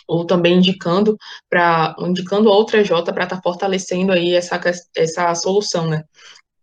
ou 0.08 0.26
também 0.26 0.54
indicando 0.56 1.16
para 1.48 1.94
indicando 2.00 2.50
outra 2.50 2.80
EJ 2.80 2.90
para 3.04 3.22
estar 3.22 3.36
tá 3.36 3.40
fortalecendo 3.40 4.10
aí 4.10 4.34
essa, 4.34 4.60
essa 4.96 5.32
solução, 5.36 5.86
né, 5.86 6.02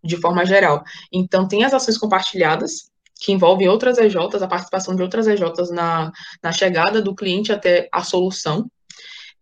de 0.04 0.18
forma 0.18 0.44
geral. 0.44 0.82
Então, 1.10 1.48
tem 1.48 1.64
as 1.64 1.72
ações 1.72 1.96
compartilhadas, 1.96 2.89
que 3.20 3.32
envolve 3.32 3.68
outras 3.68 3.98
EJs, 3.98 4.42
a 4.42 4.48
participação 4.48 4.96
de 4.96 5.02
outras 5.02 5.26
EJs 5.26 5.70
na, 5.70 6.10
na 6.42 6.52
chegada 6.52 7.02
do 7.02 7.14
cliente 7.14 7.52
até 7.52 7.88
a 7.92 8.02
solução, 8.02 8.70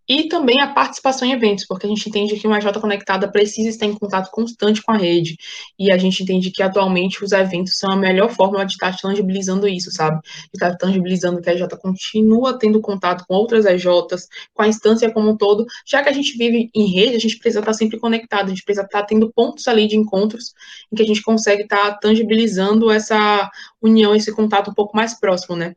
e 0.08 0.26
também 0.28 0.60
a 0.60 0.68
participação 0.68 1.28
em 1.28 1.32
eventos, 1.32 1.66
porque 1.66 1.86
a 1.86 1.88
gente 1.88 2.08
entende 2.08 2.36
que 2.36 2.46
uma 2.46 2.58
EJ 2.58 2.72
conectada 2.80 3.30
precisa 3.30 3.68
estar 3.68 3.86
em 3.86 3.94
contato 3.94 4.30
constante 4.30 4.82
com 4.82 4.92
a 4.92 4.96
rede, 4.96 5.36
e 5.78 5.92
a 5.92 5.98
gente 5.98 6.22
entende 6.22 6.50
que 6.50 6.62
atualmente 6.62 7.22
os 7.22 7.32
eventos 7.32 7.76
são 7.76 7.90
a 7.92 7.96
melhor 7.96 8.30
forma 8.30 8.64
de 8.64 8.72
estar 8.72 8.96
tangibilizando 8.96 9.68
isso, 9.68 9.90
sabe? 9.90 10.20
De 10.22 10.50
estar 10.54 10.76
tangibilizando 10.76 11.42
que 11.42 11.50
a 11.50 11.52
EJ 11.52 11.68
continua 11.82 12.58
tendo 12.58 12.80
contato 12.80 13.24
com 13.28 13.34
outras 13.34 13.66
EJs, 13.66 14.28
com 14.54 14.62
a 14.62 14.68
instância 14.68 15.10
como 15.12 15.30
um 15.30 15.36
todo, 15.36 15.66
já 15.86 16.02
que 16.02 16.08
a 16.08 16.12
gente 16.12 16.36
vive 16.38 16.70
em 16.74 16.86
rede, 16.86 17.16
a 17.16 17.20
gente 17.20 17.38
precisa 17.38 17.60
estar 17.60 17.74
sempre 17.74 17.98
conectado, 17.98 18.46
a 18.46 18.48
gente 18.48 18.64
precisa 18.64 18.86
estar 18.86 19.02
tendo 19.02 19.30
pontos 19.32 19.68
ali 19.68 19.86
de 19.86 19.96
encontros 19.96 20.54
em 20.90 20.96
que 20.96 21.02
a 21.02 21.06
gente 21.06 21.22
consegue 21.22 21.64
estar 21.64 21.98
tangibilizando 21.98 22.90
essa 22.90 23.50
união, 23.82 24.14
esse 24.14 24.32
contato 24.32 24.70
um 24.70 24.74
pouco 24.74 24.96
mais 24.96 25.18
próximo, 25.18 25.56
né? 25.56 25.74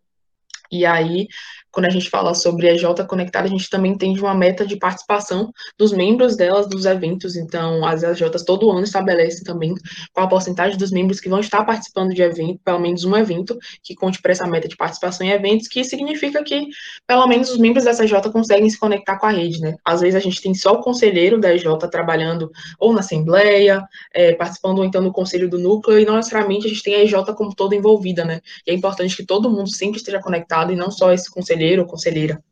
E 0.71 0.85
aí, 0.85 1.27
quando 1.71 1.85
a 1.85 1.89
gente 1.89 2.09
fala 2.09 2.33
sobre 2.33 2.67
a 2.67 2.73
EJ 2.73 2.83
Conectada, 3.07 3.47
a 3.47 3.49
gente 3.49 3.69
também 3.69 3.97
tem 3.97 4.17
uma 4.19 4.35
meta 4.35 4.65
de 4.65 4.75
participação 4.75 5.51
dos 5.77 5.91
membros 5.91 6.35
delas 6.35 6.67
dos 6.67 6.85
eventos. 6.85 7.35
Então, 7.35 7.85
as 7.85 8.03
EJs 8.03 8.43
todo 8.45 8.69
ano 8.69 8.83
estabelecem 8.83 9.43
também 9.43 9.73
qual 10.13 10.25
a 10.25 10.29
porcentagem 10.29 10.77
dos 10.77 10.91
membros 10.91 11.19
que 11.19 11.29
vão 11.29 11.39
estar 11.39 11.63
participando 11.63 12.13
de 12.13 12.21
evento, 12.21 12.59
pelo 12.63 12.79
menos 12.79 13.05
um 13.05 13.15
evento 13.15 13.57
que 13.81 13.95
conte 13.95 14.21
para 14.21 14.31
essa 14.31 14.45
meta 14.45 14.67
de 14.67 14.75
participação 14.75 15.25
em 15.25 15.31
eventos, 15.31 15.67
que 15.67 15.83
significa 15.83 16.43
que 16.43 16.67
pelo 17.07 17.25
menos 17.27 17.49
os 17.49 17.57
membros 17.57 17.85
dessa 17.85 18.03
EJ 18.03 18.13
conseguem 18.31 18.69
se 18.69 18.77
conectar 18.77 19.17
com 19.17 19.25
a 19.25 19.31
rede, 19.31 19.61
né? 19.61 19.75
Às 19.85 20.01
vezes 20.01 20.15
a 20.15 20.19
gente 20.19 20.41
tem 20.41 20.53
só 20.53 20.73
o 20.73 20.81
conselheiro 20.81 21.39
da 21.39 21.53
EJ 21.53 21.65
trabalhando 21.89 22.51
ou 22.77 22.93
na 22.93 22.99
assembleia, 22.99 23.83
é, 24.13 24.33
participando 24.33 24.79
ou 24.79 24.85
então 24.85 25.01
no 25.01 25.11
conselho 25.11 25.49
do 25.49 25.57
núcleo, 25.57 25.99
e 25.99 26.05
não 26.05 26.15
necessariamente 26.15 26.65
a 26.65 26.69
gente 26.69 26.83
tem 26.83 26.95
a 26.95 27.03
EJ 27.03 27.13
como 27.35 27.55
toda 27.55 27.75
envolvida, 27.75 28.25
né? 28.25 28.41
E 28.67 28.71
é 28.71 28.73
importante 28.73 29.15
que 29.15 29.25
todo 29.25 29.49
mundo 29.49 29.69
sempre 29.69 29.97
esteja 29.97 30.19
conectado 30.19 30.73
e 30.73 30.75
não 30.75 30.91
só 30.91 31.13
esse 31.13 31.29
conselheiro 31.31 31.60
ou 31.79 31.85
conselheira. 31.85 32.43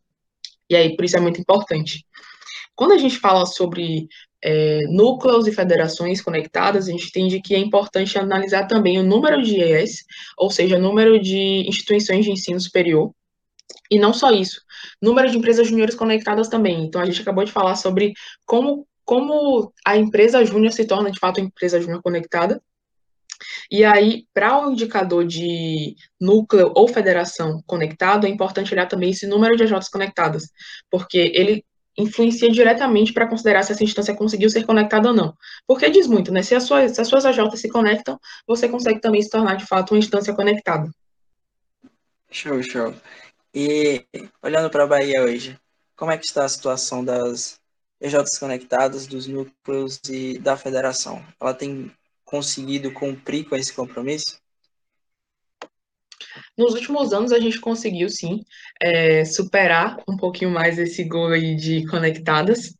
E 0.70 0.76
aí, 0.76 0.96
por 0.96 1.04
isso 1.04 1.18
é 1.18 1.20
muito 1.20 1.40
importante. 1.40 2.06
Quando 2.76 2.94
a 2.94 2.98
gente 2.98 3.18
fala 3.18 3.46
sobre 3.46 4.08
é, 4.42 4.82
núcleos 4.88 5.48
e 5.48 5.52
federações 5.52 6.22
conectadas, 6.22 6.88
a 6.88 6.92
gente 6.92 7.08
entende 7.08 7.42
que 7.42 7.56
é 7.56 7.58
importante 7.58 8.18
analisar 8.18 8.68
também 8.68 9.00
o 9.00 9.04
número 9.04 9.42
de 9.42 9.56
IES, 9.56 10.06
ou 10.38 10.50
seja, 10.50 10.80
número 10.80 11.20
de 11.20 11.68
instituições 11.68 12.26
de 12.26 12.32
ensino 12.32 12.60
superior, 12.60 13.12
e 13.92 14.00
não 14.00 14.14
só 14.14 14.32
isso, 14.32 14.62
número 15.02 15.30
de 15.30 15.38
empresas 15.38 15.68
júniores 15.68 15.96
conectadas 15.96 16.48
também. 16.48 16.84
Então, 16.86 17.02
a 17.02 17.06
gente 17.06 17.22
acabou 17.22 17.44
de 17.44 17.52
falar 17.52 17.76
sobre 17.76 18.14
como, 18.46 18.88
como 19.04 19.74
a 19.86 19.98
empresa 19.98 20.46
júnior 20.46 20.72
se 20.72 20.86
torna, 20.86 21.12
de 21.12 21.20
fato, 21.20 21.40
uma 21.40 21.48
empresa 21.48 21.82
júnior 21.82 22.02
conectada, 22.02 22.62
e 23.72 23.84
aí, 23.84 24.26
para 24.34 24.66
o 24.66 24.72
indicador 24.72 25.26
de 25.26 25.96
núcleo 26.20 26.72
ou 26.76 26.88
federação 26.88 27.62
conectado, 27.66 28.26
é 28.26 28.30
importante 28.30 28.74
olhar 28.74 28.88
também 28.88 29.12
esse 29.12 29.28
número 29.28 29.56
de 29.56 29.64
AJs 29.64 29.90
conectadas, 29.90 30.44
porque 30.90 31.32
ele 31.34 31.64
influencia 31.98 32.50
diretamente 32.50 33.12
para 33.12 33.28
considerar 33.28 33.64
se 33.64 33.74
essa 33.74 33.84
instância 33.84 34.16
conseguiu 34.16 34.50
ser 34.50 34.66
conectada 34.66 35.10
ou 35.10 35.14
não. 35.14 35.36
Porque 35.68 35.90
diz 35.90 36.08
muito, 36.08 36.32
né? 36.32 36.42
Se 36.42 36.56
as 36.56 36.64
suas, 36.64 36.94
se 36.94 37.02
as 37.02 37.08
suas 37.08 37.26
AJs 37.26 37.60
se 37.60 37.70
conectam, 37.70 38.18
você 38.48 38.70
consegue 38.70 39.02
também 39.02 39.22
se 39.22 39.30
tornar, 39.30 39.56
de 39.56 39.66
fato, 39.66 39.94
uma 39.94 40.00
instância 40.00 40.34
conectada. 40.34 40.90
Show, 42.32 42.62
show. 42.64 42.94
E 43.54 44.06
olhando 44.42 44.70
para 44.70 44.84
a 44.84 44.88
Bahia 44.88 45.24
hoje, 45.24 45.60
como 45.96 46.12
é 46.12 46.18
que 46.18 46.26
está 46.26 46.46
a 46.46 46.50
situação 46.50 47.04
das 47.04 47.60
EJs 48.00 48.38
conectadas, 48.40 49.08
dos 49.08 49.28
núcleos 49.28 50.00
e 50.08 50.38
da 50.40 50.56
federação? 50.56 51.24
Ela 51.40 51.54
tem 51.54 51.92
conseguido 52.30 52.92
cumprir 52.92 53.46
com 53.46 53.56
esse 53.56 53.74
compromisso? 53.74 54.40
Nos 56.56 56.76
últimos 56.76 57.12
anos, 57.12 57.32
a 57.32 57.40
gente 57.40 57.60
conseguiu, 57.60 58.08
sim, 58.08 58.46
é, 58.80 59.26
superar 59.26 59.98
um 60.08 60.16
pouquinho 60.16 60.52
mais 60.52 60.78
esse 60.78 61.04
gol 61.06 61.30
aí 61.30 61.56
de 61.56 61.88
conectadas. 61.88 62.76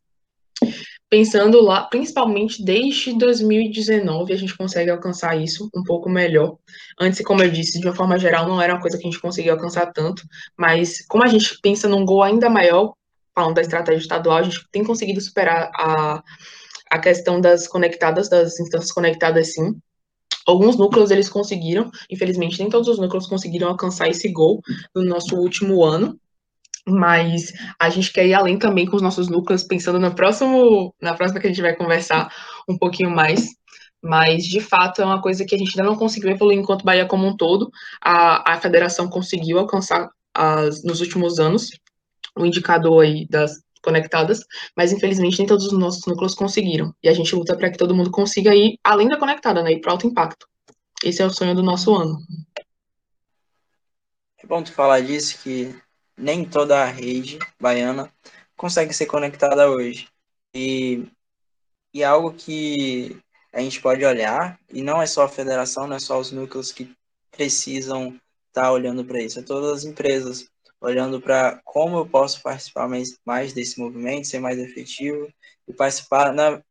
Pensando 1.08 1.60
lá, 1.60 1.82
principalmente 1.82 2.64
desde 2.64 3.18
2019, 3.18 4.32
a 4.32 4.36
gente 4.36 4.56
consegue 4.56 4.90
alcançar 4.90 5.36
isso 5.36 5.68
um 5.74 5.82
pouco 5.82 6.08
melhor. 6.08 6.56
Antes, 7.00 7.20
como 7.24 7.42
eu 7.42 7.50
disse, 7.50 7.80
de 7.80 7.86
uma 7.88 7.96
forma 7.96 8.16
geral, 8.20 8.46
não 8.46 8.62
era 8.62 8.74
uma 8.74 8.80
coisa 8.80 8.96
que 8.96 9.02
a 9.02 9.10
gente 9.10 9.20
conseguia 9.20 9.52
alcançar 9.52 9.86
tanto, 9.92 10.22
mas 10.56 11.04
como 11.08 11.24
a 11.24 11.26
gente 11.26 11.58
pensa 11.60 11.88
num 11.88 12.04
gol 12.04 12.22
ainda 12.22 12.48
maior, 12.48 12.94
falando 13.34 13.56
da 13.56 13.62
estratégia 13.62 14.02
estadual, 14.02 14.36
a 14.36 14.42
gente 14.44 14.64
tem 14.70 14.84
conseguido 14.84 15.20
superar 15.20 15.72
a, 15.74 16.22
a 16.90 16.98
questão 16.98 17.40
das 17.40 17.68
conectadas, 17.68 18.28
das 18.28 18.58
instâncias 18.58 18.92
conectadas, 18.92 19.54
sim. 19.54 19.80
Alguns 20.46 20.76
núcleos 20.76 21.10
eles 21.10 21.28
conseguiram, 21.28 21.90
infelizmente 22.10 22.58
nem 22.58 22.68
todos 22.68 22.88
os 22.88 22.98
núcleos 22.98 23.26
conseguiram 23.26 23.68
alcançar 23.68 24.08
esse 24.08 24.28
gol 24.32 24.60
no 24.94 25.04
nosso 25.04 25.36
último 25.36 25.84
ano, 25.84 26.18
mas 26.86 27.52
a 27.78 27.88
gente 27.88 28.12
quer 28.12 28.26
ir 28.26 28.34
além 28.34 28.58
também 28.58 28.86
com 28.86 28.96
os 28.96 29.02
nossos 29.02 29.28
núcleos, 29.28 29.62
pensando 29.62 30.00
no 30.00 30.14
próximo, 30.14 30.94
na 31.00 31.14
próxima 31.14 31.40
que 31.40 31.46
a 31.46 31.50
gente 31.50 31.62
vai 31.62 31.76
conversar 31.76 32.32
um 32.68 32.76
pouquinho 32.76 33.10
mais. 33.10 33.48
Mas, 34.02 34.44
de 34.44 34.60
fato, 34.60 35.02
é 35.02 35.04
uma 35.04 35.20
coisa 35.20 35.44
que 35.44 35.54
a 35.54 35.58
gente 35.58 35.78
ainda 35.78 35.90
não 35.90 35.96
conseguiu 35.96 36.30
evoluir 36.30 36.58
enquanto 36.58 36.84
Bahia 36.84 37.04
como 37.04 37.26
um 37.26 37.36
todo. 37.36 37.70
A, 38.00 38.54
a 38.54 38.60
federação 38.60 39.08
conseguiu 39.08 39.58
alcançar 39.58 40.08
as, 40.34 40.82
nos 40.82 41.00
últimos 41.00 41.38
anos 41.38 41.70
o 42.36 42.46
indicador 42.46 43.04
aí 43.04 43.26
das 43.28 43.60
conectadas, 43.82 44.40
mas 44.76 44.92
infelizmente 44.92 45.38
nem 45.38 45.46
todos 45.46 45.66
os 45.66 45.78
nossos 45.78 46.04
núcleos 46.06 46.34
conseguiram. 46.34 46.94
E 47.02 47.08
a 47.08 47.12
gente 47.12 47.34
luta 47.34 47.56
para 47.56 47.70
que 47.70 47.78
todo 47.78 47.94
mundo 47.94 48.10
consiga 48.10 48.54
ir 48.54 48.78
além 48.84 49.08
da 49.08 49.18
conectada, 49.18 49.62
né? 49.62 49.72
Ir 49.72 49.80
para 49.80 49.92
alto 49.92 50.06
impacto. 50.06 50.46
Esse 51.02 51.22
é 51.22 51.26
o 51.26 51.30
sonho 51.30 51.54
do 51.54 51.62
nosso 51.62 51.94
ano. 51.94 52.18
É 54.38 54.46
bom 54.46 54.62
tu 54.62 54.72
falar 54.72 55.00
disso, 55.00 55.38
que 55.42 55.74
nem 56.16 56.44
toda 56.44 56.82
a 56.82 56.86
rede 56.86 57.38
baiana 57.58 58.12
consegue 58.56 58.92
ser 58.92 59.06
conectada 59.06 59.70
hoje. 59.70 60.08
E, 60.54 61.06
e 61.94 62.02
é 62.02 62.06
algo 62.06 62.32
que 62.32 63.18
a 63.52 63.60
gente 63.60 63.80
pode 63.80 64.04
olhar, 64.04 64.58
e 64.72 64.82
não 64.82 65.00
é 65.00 65.06
só 65.06 65.24
a 65.24 65.28
federação, 65.28 65.86
não 65.86 65.96
é 65.96 65.98
só 65.98 66.18
os 66.18 66.30
núcleos 66.30 66.70
que 66.70 66.94
precisam 67.30 68.08
estar 68.48 68.62
tá 68.62 68.72
olhando 68.72 69.04
para 69.04 69.20
isso, 69.20 69.38
é 69.38 69.42
todas 69.42 69.78
as 69.78 69.84
empresas 69.84 70.49
olhando 70.80 71.20
para 71.20 71.60
como 71.64 71.98
eu 71.98 72.06
posso 72.06 72.42
participar 72.42 72.88
mais, 72.88 73.18
mais 73.24 73.52
desse 73.52 73.78
movimento, 73.78 74.26
ser 74.26 74.40
mais 74.40 74.58
efetivo 74.58 75.28
e 75.68 75.72
participar 75.72 76.32
na, 76.32 76.62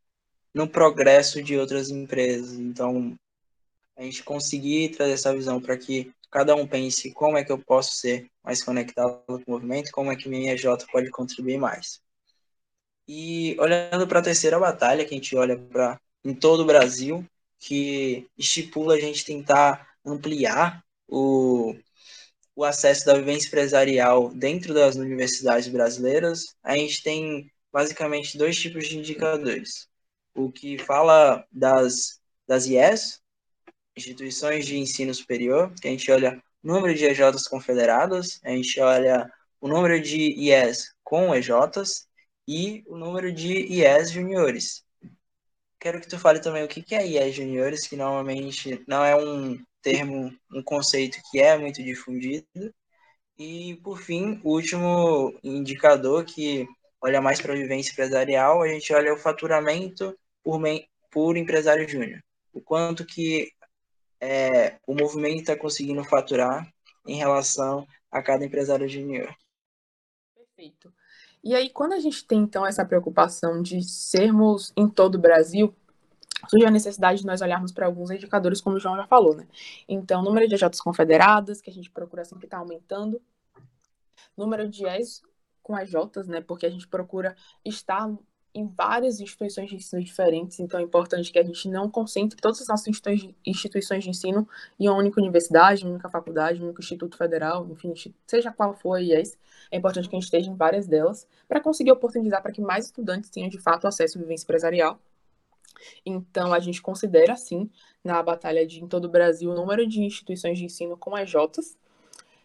no 0.54 0.68
progresso 0.68 1.42
de 1.44 1.58
outras 1.58 1.90
empresas. 1.90 2.58
Então, 2.58 3.16
a 3.96 4.04
gente 4.04 4.24
conseguir 4.24 4.90
trazer 4.90 5.14
essa 5.14 5.34
visão 5.34 5.62
para 5.62 5.78
que 5.78 6.12
cada 6.32 6.56
um 6.56 6.66
pense 6.66 7.12
como 7.14 7.38
é 7.38 7.44
que 7.44 7.52
eu 7.52 7.58
posso 7.58 7.96
ser 7.96 8.30
mais 8.44 8.64
conectado 8.64 9.22
com 9.26 9.36
o 9.36 9.52
movimento, 9.52 9.92
como 9.92 10.12
é 10.12 10.16
que 10.16 10.30
minha 10.30 10.58
J 10.58 10.86
pode 10.92 11.10
contribuir 11.12 11.58
mais. 11.58 12.02
E 13.08 13.56
olhando 13.60 14.08
para 14.08 14.20
a 14.20 14.24
terceira 14.24 14.60
batalha, 14.60 15.04
que 15.04 15.14
a 15.14 15.18
gente 15.18 15.36
olha 15.36 15.58
para 15.58 16.00
em 16.24 16.34
todo 16.34 16.62
o 16.62 16.66
Brasil, 16.66 17.26
que 17.58 18.28
estipula 18.38 18.96
a 18.96 19.00
gente 19.00 19.26
tentar 19.26 19.88
ampliar 20.06 20.84
o, 21.08 21.76
o 22.60 22.66
acesso 22.66 23.06
da 23.06 23.14
vivência 23.14 23.48
empresarial 23.48 24.34
dentro 24.34 24.74
das 24.74 24.98
universidades 24.98 25.70
brasileiras, 25.70 26.58
a 26.62 26.76
gente 26.76 27.02
tem 27.02 27.50
basicamente 27.72 28.38
dois 28.38 28.60
tipos 28.60 28.86
de 28.86 28.98
indicadores. 28.98 29.88
O 30.36 30.52
que 30.52 30.78
fala 30.78 31.46
das, 31.50 32.20
das 32.46 32.66
IES, 32.66 33.22
instituições 33.96 34.66
de 34.66 34.78
ensino 34.78 35.14
superior, 35.14 35.74
que 35.82 35.88
a 35.88 35.92
gente 35.92 36.12
olha 36.12 36.44
o 36.62 36.68
número 36.68 36.94
de 36.94 37.06
EJs 37.06 37.48
confederadas, 37.48 38.42
a 38.44 38.50
gente 38.50 38.78
olha 38.82 39.32
o 39.62 39.68
número 39.70 40.02
de 40.02 40.18
IES 40.18 40.94
com 41.02 41.34
EJs 41.34 42.10
e 42.46 42.84
o 42.88 42.98
número 42.98 43.32
de 43.32 43.54
IES 43.74 44.12
juniores. 44.12 44.84
Quero 45.80 46.02
que 46.02 46.10
tu 46.10 46.20
fale 46.20 46.42
também 46.42 46.66
o 46.66 46.68
que 46.68 46.94
é 46.94 47.08
IES 47.08 47.36
juniores, 47.36 47.88
que 47.88 47.96
normalmente 47.96 48.84
não 48.86 49.06
é 49.06 49.16
um 49.16 49.58
termo, 49.82 50.32
um 50.52 50.64
conceito 50.64 51.20
que 51.32 51.40
é 51.40 51.58
muito 51.58 51.84
difundido. 51.84 52.74
E, 53.38 53.80
por 53.84 54.00
fim, 54.00 54.42
o 54.44 54.52
último 54.52 55.34
indicador 55.44 56.26
que 56.26 56.68
olha 57.02 57.22
mais 57.22 57.42
para 57.42 57.54
a 57.54 57.56
vivência 57.56 57.92
empresarial, 57.92 58.62
a 58.62 58.68
gente 58.68 58.94
olha 58.94 59.14
o 59.14 59.18
faturamento 59.18 60.18
por, 60.44 60.62
por 61.10 61.38
empresário 61.38 61.88
júnior. 61.88 62.22
O 62.54 62.62
quanto 62.62 63.06
que 63.06 63.52
é, 64.20 64.78
o 64.86 64.94
movimento 64.94 65.40
está 65.40 65.56
conseguindo 65.56 66.04
faturar 66.04 66.68
em 67.08 67.16
relação 67.16 67.88
a 68.12 68.22
cada 68.22 68.46
empresário 68.46 68.88
júnior. 68.88 69.34
Perfeito. 70.36 70.94
E 71.42 71.56
aí, 71.56 71.70
quando 71.70 71.94
a 71.94 72.00
gente 72.00 72.26
tem, 72.28 72.40
então, 72.40 72.66
essa 72.66 72.86
preocupação 72.86 73.62
de 73.62 73.82
sermos 73.82 74.74
em 74.76 74.90
todo 74.90 75.16
o 75.16 75.22
Brasil, 75.22 75.74
surge 76.48 76.66
a 76.66 76.72
necessidade 76.72 77.22
de 77.22 77.26
nós 77.26 77.42
olharmos 77.42 77.72
para 77.72 77.86
alguns 77.86 78.12
indicadores, 78.12 78.62
como 78.62 78.76
o 78.76 78.80
João 78.80 78.96
já 78.96 79.08
falou, 79.08 79.36
né? 79.36 79.48
Então, 79.88 80.22
número 80.22 80.48
de 80.48 80.56
AJs 80.56 80.82
confederadas, 80.82 81.62
que 81.62 81.70
a 81.70 81.74
gente 81.74 81.90
procura 81.90 82.24
sempre 82.24 82.46
estar 82.46 82.58
tá 82.58 82.64
aumentando, 82.64 83.22
número 84.38 84.70
de 84.70 84.86
ES 84.86 85.22
com 85.62 85.76
AJs, 85.76 86.28
né? 86.28 86.42
Porque 86.42 86.66
a 86.66 86.70
gente 86.70 86.88
procura 86.88 87.36
estar 87.64 88.10
em 88.54 88.68
várias 88.68 89.20
instituições 89.20 89.70
de 89.70 89.76
ensino 89.76 90.04
diferentes, 90.04 90.60
então 90.60 90.80
é 90.80 90.84
importante 90.84 91.32
que 91.32 91.38
a 91.38 91.44
gente 91.44 91.70
não 91.70 91.90
concentre 91.90 92.40
todas 92.42 92.60
as 92.62 92.68
nossas 92.68 92.88
instituições 93.46 94.04
de 94.04 94.10
ensino 94.10 94.48
em 94.80 94.90
uma 94.90 94.98
única 94.98 95.22
universidade, 95.22 95.84
uma 95.84 95.92
única 95.92 96.10
faculdade, 96.10 96.60
um 96.60 96.66
único 96.66 96.82
instituto 96.82 97.16
federal, 97.16 97.68
enfim, 97.70 97.94
seja 98.26 98.52
qual 98.52 98.74
for 98.74 98.96
a 98.96 99.02
IES, 99.02 99.38
é 99.72 99.78
importante 99.78 100.10
que 100.10 100.16
a 100.16 100.20
gente 100.20 100.26
esteja 100.26 100.50
em 100.50 100.56
várias 100.56 100.88
delas, 100.88 101.28
para 101.48 101.62
conseguir 101.62 101.92
oportunizar 101.92 102.42
para 102.42 102.52
que 102.52 102.62
mais 102.62 102.86
estudantes 102.86 103.30
tenham 103.30 103.50
de 103.50 103.60
fato 103.60 103.86
acesso 103.86 104.18
à 104.18 104.22
vivência 104.22 104.46
empresarial 104.46 105.00
então, 106.06 106.54
a 106.54 106.60
gente 106.60 106.82
considera, 106.82 107.36
sim, 107.36 107.70
na 108.04 108.22
batalha 108.22 108.66
de 108.66 108.84
em 108.84 108.88
todo 108.88 109.06
o 109.06 109.10
Brasil, 109.10 109.52
o 109.52 109.56
número 109.56 109.88
de 109.88 110.02
instituições 110.02 110.58
de 110.58 110.66
ensino 110.66 110.98
com 110.98 111.18
EJs. 111.18 111.78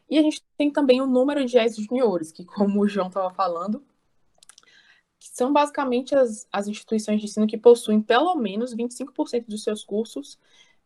E 0.09 0.19
a 0.19 0.23
gente 0.23 0.43
tem 0.57 0.71
também 0.71 1.01
o 1.01 1.07
número 1.07 1.45
de 1.45 1.59
ES 1.59 1.77
juniores, 1.77 2.31
que, 2.33 2.45
como 2.47 2.81
o 2.81 2.89
João 2.89 3.09
estava 3.09 3.33
falando, 3.33 3.83
são 5.19 5.53
basicamente 5.53 6.15
as, 6.15 6.47
as 6.53 6.69
instituições 6.69 7.21
de 7.21 7.27
ensino 7.27 7.47
que 7.47 7.57
possuem 7.57 8.01
pelo 8.01 8.35
menos 8.35 8.75
25% 8.75 9.47
dos 9.47 9.63
seus 9.63 9.83
cursos 9.83 10.39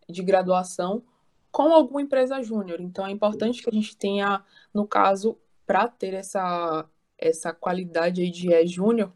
de 0.09 0.23
graduação 0.23 1.03
com 1.51 1.73
alguma 1.73 2.01
empresa 2.01 2.41
júnior. 2.43 2.81
Então, 2.81 3.07
é 3.07 3.11
importante 3.11 3.63
que 3.63 3.69
a 3.69 3.73
gente 3.73 3.97
tenha, 3.97 4.45
no 4.73 4.87
caso, 4.87 5.37
para 5.67 5.89
ter 5.89 6.15
essa, 6.15 6.89
essa 7.17 7.53
qualidade 7.53 8.23
aí 8.23 8.31
de 8.31 8.51
IE 8.51 8.67
júnior, 8.67 9.13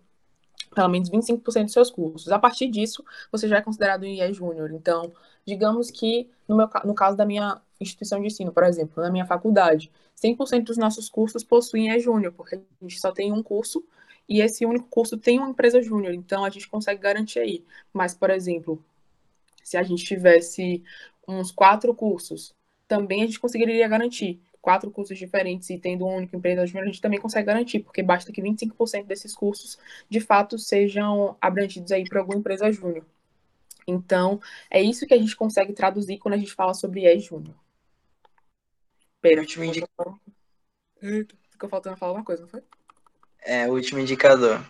pelo 0.74 0.88
menos 0.88 1.10
25% 1.10 1.64
dos 1.64 1.72
seus 1.72 1.90
cursos. 1.90 2.30
A 2.32 2.38
partir 2.38 2.68
disso, 2.68 3.04
você 3.30 3.48
já 3.48 3.58
é 3.58 3.62
considerado 3.62 4.04
IE 4.04 4.32
júnior. 4.32 4.72
Então, 4.72 5.12
digamos 5.46 5.90
que, 5.90 6.28
no, 6.48 6.56
meu, 6.56 6.68
no 6.84 6.94
caso 6.94 7.16
da 7.16 7.24
minha 7.26 7.60
instituição 7.80 8.20
de 8.20 8.26
ensino, 8.26 8.52
por 8.52 8.64
exemplo, 8.64 9.02
na 9.02 9.10
minha 9.10 9.26
faculdade, 9.26 9.90
100% 10.16 10.64
dos 10.64 10.76
nossos 10.76 11.08
cursos 11.08 11.44
possuem 11.44 11.90
IE 11.90 12.00
júnior, 12.00 12.32
porque 12.32 12.56
a 12.56 12.60
gente 12.82 13.00
só 13.00 13.12
tem 13.12 13.32
um 13.32 13.42
curso 13.42 13.84
e 14.28 14.40
esse 14.40 14.64
único 14.64 14.86
curso 14.88 15.16
tem 15.18 15.38
uma 15.38 15.50
empresa 15.50 15.82
júnior, 15.82 16.14
então 16.14 16.44
a 16.44 16.50
gente 16.50 16.68
consegue 16.68 17.00
garantir 17.00 17.40
aí. 17.40 17.64
Mas, 17.92 18.14
por 18.14 18.30
exemplo, 18.30 18.82
se 19.62 19.76
a 19.76 19.82
gente 19.82 20.04
tivesse 20.04 20.82
uns 21.26 21.50
quatro 21.50 21.94
cursos, 21.94 22.54
também 22.86 23.22
a 23.22 23.26
gente 23.26 23.40
conseguiria 23.40 23.86
garantir 23.88 24.40
quatro 24.62 24.90
cursos 24.90 25.18
diferentes 25.18 25.68
e 25.68 25.76
tendo 25.76 26.06
uma 26.06 26.16
única 26.16 26.36
empresa 26.36 26.64
júnior, 26.64 26.84
a 26.84 26.86
gente 26.86 27.00
também 27.00 27.20
consegue 27.20 27.46
garantir, 27.46 27.80
porque 27.80 28.02
basta 28.02 28.32
que 28.32 28.40
25% 28.40 29.04
desses 29.04 29.34
cursos, 29.34 29.76
de 30.08 30.20
fato, 30.20 30.56
sejam 30.56 31.36
abrangidos 31.40 31.90
aí 31.90 32.04
por 32.08 32.18
alguma 32.18 32.38
empresa 32.38 32.70
júnior. 32.70 33.04
Então, 33.86 34.40
é 34.70 34.80
isso 34.80 35.04
que 35.04 35.12
a 35.12 35.18
gente 35.18 35.34
consegue 35.34 35.72
traduzir 35.72 36.18
quando 36.18 36.34
a 36.34 36.38
gente 36.38 36.54
fala 36.54 36.72
sobre 36.72 37.04
ES 37.04 37.24
júnior. 37.24 37.56
Pera, 39.20 39.40
último 39.40 39.64
indicador. 39.64 40.18
Ficou 41.50 41.68
faltando 41.68 41.96
falar 41.96 42.12
uma 42.12 42.24
coisa, 42.24 42.42
não 42.42 42.48
foi? 42.48 42.62
É, 43.40 43.68
o 43.68 43.72
último 43.72 43.98
indicador. 43.98 44.64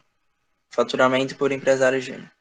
Faturamento 0.70 1.36
por 1.36 1.52
empresário 1.52 2.00
júnior. 2.00 2.32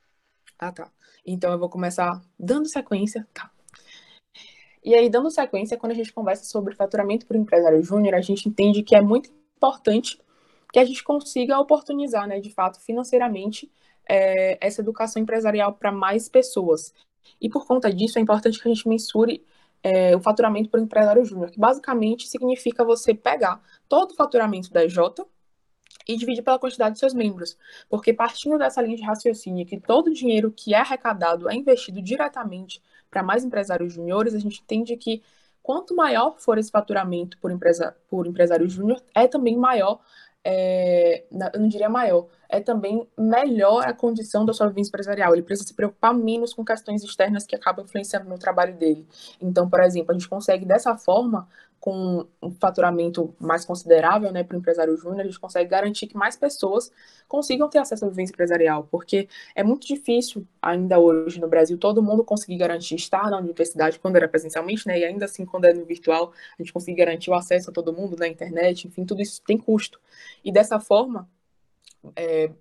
Ah, 0.57 0.71
tá. 0.71 0.89
Então 1.25 1.51
eu 1.51 1.59
vou 1.59 1.69
começar 1.69 2.21
dando 2.39 2.67
sequência. 2.67 3.27
Tá. 3.33 3.51
E 4.83 4.95
aí, 4.95 5.09
dando 5.09 5.29
sequência, 5.29 5.77
quando 5.77 5.91
a 5.91 5.95
gente 5.95 6.11
conversa 6.11 6.43
sobre 6.43 6.75
faturamento 6.75 7.25
por 7.25 7.35
empresário 7.35 7.81
júnior, 7.83 8.15
a 8.15 8.21
gente 8.21 8.49
entende 8.49 8.81
que 8.81 8.95
é 8.95 9.01
muito 9.01 9.29
importante 9.55 10.19
que 10.73 10.79
a 10.79 10.85
gente 10.85 11.03
consiga 11.03 11.59
oportunizar, 11.59 12.27
né, 12.27 12.39
de 12.39 12.49
fato, 12.49 12.79
financeiramente, 12.79 13.69
é, 14.09 14.57
essa 14.65 14.81
educação 14.81 15.21
empresarial 15.21 15.73
para 15.73 15.91
mais 15.91 16.27
pessoas. 16.27 16.93
E 17.39 17.49
por 17.49 17.67
conta 17.67 17.93
disso, 17.93 18.17
é 18.17 18.21
importante 18.21 18.59
que 18.59 18.67
a 18.67 18.73
gente 18.73 18.87
mensure 18.87 19.45
é, 19.83 20.15
o 20.15 20.19
faturamento 20.19 20.69
por 20.69 20.79
empresário 20.79 21.23
júnior, 21.25 21.51
que 21.51 21.59
basicamente 21.59 22.27
significa 22.27 22.83
você 22.83 23.13
pegar 23.13 23.61
todo 23.87 24.11
o 24.11 24.15
faturamento 24.15 24.71
da 24.71 24.83
EJ 24.83 24.97
e 26.07 26.15
dividir 26.15 26.43
pela 26.43 26.59
quantidade 26.59 26.93
de 26.93 26.99
seus 26.99 27.13
membros. 27.13 27.57
Porque 27.89 28.13
partindo 28.13 28.57
dessa 28.57 28.81
linha 28.81 28.97
de 28.97 29.03
raciocínio 29.03 29.65
que 29.65 29.79
todo 29.79 30.07
o 30.07 30.13
dinheiro 30.13 30.51
que 30.51 30.73
é 30.73 30.77
arrecadado 30.77 31.49
é 31.49 31.55
investido 31.55 32.01
diretamente 32.01 32.81
para 33.11 33.21
mais 33.21 33.43
empresários 33.43 33.93
júniores, 33.93 34.33
a 34.33 34.39
gente 34.39 34.61
entende 34.61 34.95
que 34.95 35.21
quanto 35.61 35.95
maior 35.95 36.37
for 36.39 36.57
esse 36.57 36.71
faturamento 36.71 37.37
por, 37.39 37.51
empresa, 37.51 37.95
por 38.09 38.25
empresário 38.25 38.67
júnior, 38.67 39.01
é 39.13 39.27
também 39.27 39.57
maior, 39.57 39.99
é, 40.43 41.25
eu 41.53 41.59
não 41.59 41.67
diria 41.67 41.89
maior, 41.89 42.27
é 42.49 42.59
também 42.59 43.07
melhor 43.17 43.85
a 43.85 43.93
condição 43.93 44.45
da 44.45 44.53
sua 44.53 44.69
vida 44.69 44.87
empresarial. 44.87 45.33
Ele 45.33 45.43
precisa 45.43 45.67
se 45.67 45.73
preocupar 45.73 46.13
menos 46.13 46.53
com 46.53 46.65
questões 46.65 47.03
externas 47.03 47.45
que 47.45 47.55
acabam 47.55 47.85
influenciando 47.85 48.27
no 48.27 48.39
trabalho 48.39 48.75
dele. 48.75 49.05
Então, 49.39 49.69
por 49.69 49.81
exemplo, 49.81 50.11
a 50.11 50.13
gente 50.13 50.27
consegue 50.27 50.65
dessa 50.65 50.97
forma 50.97 51.47
com 51.81 52.27
um 52.39 52.51
faturamento 52.51 53.35
mais 53.39 53.65
considerável 53.65 54.31
né, 54.31 54.43
para 54.43 54.55
o 54.55 54.59
empresário 54.59 54.95
júnior, 54.95 55.21
a 55.21 55.23
gente 55.23 55.39
consegue 55.39 55.67
garantir 55.67 56.05
que 56.05 56.15
mais 56.15 56.37
pessoas 56.37 56.91
consigam 57.27 57.67
ter 57.67 57.79
acesso 57.79 58.05
à 58.05 58.07
vivência 58.07 58.31
empresarial, 58.31 58.87
porque 58.91 59.27
é 59.55 59.63
muito 59.63 59.87
difícil 59.87 60.47
ainda 60.61 60.99
hoje 60.99 61.41
no 61.41 61.47
Brasil 61.47 61.79
todo 61.79 62.03
mundo 62.03 62.23
conseguir 62.23 62.57
garantir 62.57 62.95
estar 62.95 63.31
na 63.31 63.39
universidade 63.39 63.99
quando 63.99 64.15
era 64.15 64.27
presencialmente, 64.27 64.87
né, 64.87 64.99
e 64.99 65.03
ainda 65.03 65.25
assim 65.25 65.43
quando 65.43 65.65
é 65.65 65.73
no 65.73 65.83
virtual, 65.83 66.31
a 66.57 66.61
gente 66.61 66.71
conseguir 66.71 66.97
garantir 66.97 67.31
o 67.31 67.33
acesso 67.33 67.71
a 67.71 67.73
todo 67.73 67.91
mundo 67.91 68.15
na 68.15 68.27
internet, 68.27 68.87
enfim, 68.87 69.03
tudo 69.03 69.19
isso 69.19 69.41
tem 69.41 69.57
custo. 69.57 69.99
E 70.45 70.51
dessa 70.51 70.79
forma, 70.79 71.27
é, 72.15 72.51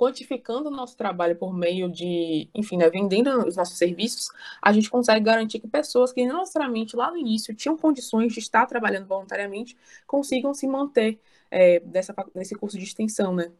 quantificando 0.00 0.70
o 0.70 0.72
nosso 0.72 0.96
trabalho 0.96 1.36
por 1.36 1.52
meio 1.52 1.86
de, 1.86 2.48
enfim, 2.54 2.78
né, 2.78 2.88
vendendo 2.88 3.46
os 3.46 3.54
nossos 3.54 3.76
serviços, 3.76 4.30
a 4.62 4.72
gente 4.72 4.88
consegue 4.88 5.22
garantir 5.22 5.60
que 5.60 5.68
pessoas 5.68 6.10
que 6.10 6.24
não 6.24 6.38
necessariamente 6.38 6.96
lá 6.96 7.10
no 7.10 7.18
início 7.18 7.54
tinham 7.54 7.76
condições 7.76 8.32
de 8.32 8.38
estar 8.38 8.64
trabalhando 8.64 9.06
voluntariamente 9.06 9.76
consigam 10.06 10.54
se 10.54 10.66
manter 10.66 11.20
é, 11.50 11.80
dessa, 11.80 12.14
nesse 12.34 12.54
curso 12.54 12.78
de 12.78 12.84
extensão, 12.84 13.34
né? 13.34 13.52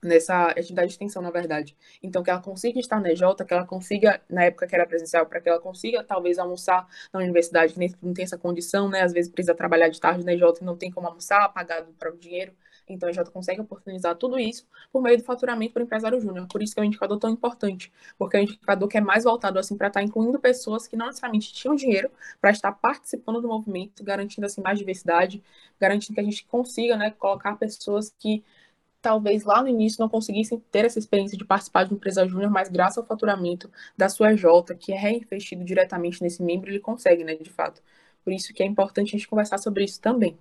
Nessa 0.00 0.50
atividade 0.50 0.86
de 0.86 0.94
extensão, 0.94 1.20
na 1.20 1.32
verdade. 1.32 1.76
Então, 2.00 2.22
que 2.22 2.30
ela 2.30 2.40
consiga 2.40 2.78
estar 2.78 3.00
na 3.00 3.10
EJ, 3.10 3.20
que 3.44 3.52
ela 3.52 3.66
consiga, 3.66 4.22
na 4.30 4.44
época 4.44 4.68
que 4.68 4.74
era 4.74 4.86
presencial, 4.86 5.26
para 5.26 5.40
que 5.40 5.48
ela 5.48 5.58
consiga, 5.58 6.04
talvez, 6.04 6.38
almoçar 6.38 6.86
na 7.12 7.18
universidade, 7.18 7.74
que 7.74 7.96
não 8.00 8.14
tem 8.14 8.24
essa 8.24 8.38
condição, 8.38 8.88
né? 8.88 9.02
Às 9.02 9.12
vezes 9.12 9.30
precisa 9.30 9.54
trabalhar 9.54 9.88
de 9.88 10.00
tarde 10.00 10.24
na 10.24 10.32
EJ 10.32 10.60
e 10.60 10.64
não 10.64 10.76
tem 10.76 10.92
como 10.92 11.08
almoçar, 11.08 11.52
pagado 11.52 11.92
para 11.98 12.10
o 12.10 12.16
dinheiro. 12.16 12.52
Então, 12.92 13.08
a 13.08 13.12
Jota 13.12 13.30
consegue 13.30 13.60
oportunizar 13.60 14.14
tudo 14.16 14.38
isso 14.38 14.66
por 14.92 15.02
meio 15.02 15.16
do 15.18 15.24
faturamento 15.24 15.72
para 15.74 15.80
o 15.82 15.84
empresário 15.84 16.20
júnior. 16.20 16.46
Por 16.48 16.62
isso 16.62 16.74
que 16.74 16.80
é 16.80 16.82
um 16.82 16.86
indicador 16.86 17.18
tão 17.18 17.30
importante, 17.30 17.92
porque 18.18 18.36
é 18.36 18.40
um 18.40 18.42
indicador 18.42 18.88
que 18.88 18.98
é 18.98 19.00
mais 19.00 19.24
voltado 19.24 19.58
assim 19.58 19.76
para 19.76 19.88
estar 19.88 20.02
incluindo 20.02 20.38
pessoas 20.38 20.86
que 20.86 20.96
não 20.96 21.06
necessariamente 21.06 21.52
tinham 21.52 21.74
dinheiro 21.74 22.10
para 22.40 22.50
estar 22.50 22.72
participando 22.72 23.40
do 23.40 23.48
movimento, 23.48 24.02
garantindo 24.04 24.46
assim 24.46 24.60
mais 24.60 24.78
diversidade, 24.78 25.42
garantindo 25.80 26.14
que 26.14 26.20
a 26.20 26.24
gente 26.24 26.44
consiga, 26.46 26.96
né, 26.96 27.10
colocar 27.12 27.56
pessoas 27.56 28.14
que 28.18 28.44
talvez 29.00 29.44
lá 29.44 29.62
no 29.62 29.68
início 29.68 30.00
não 30.00 30.08
conseguissem 30.08 30.58
ter 30.70 30.84
essa 30.84 30.98
experiência 30.98 31.36
de 31.36 31.44
participar 31.44 31.84
de 31.84 31.92
uma 31.92 31.96
empresa 31.96 32.26
júnior, 32.26 32.50
mas 32.50 32.68
graças 32.68 32.98
ao 32.98 33.06
faturamento 33.06 33.70
da 33.96 34.08
sua 34.08 34.34
Jota, 34.36 34.74
que 34.74 34.92
é 34.92 34.96
reinvestido 34.96 35.64
diretamente 35.64 36.22
nesse 36.22 36.42
membro, 36.42 36.70
ele 36.70 36.80
consegue, 36.80 37.24
né, 37.24 37.34
de 37.34 37.50
fato. 37.50 37.82
Por 38.24 38.32
isso 38.32 38.52
que 38.52 38.62
é 38.62 38.66
importante 38.66 39.08
a 39.08 39.18
gente 39.18 39.28
conversar 39.28 39.58
sobre 39.58 39.84
isso 39.84 40.00
também. 40.00 40.38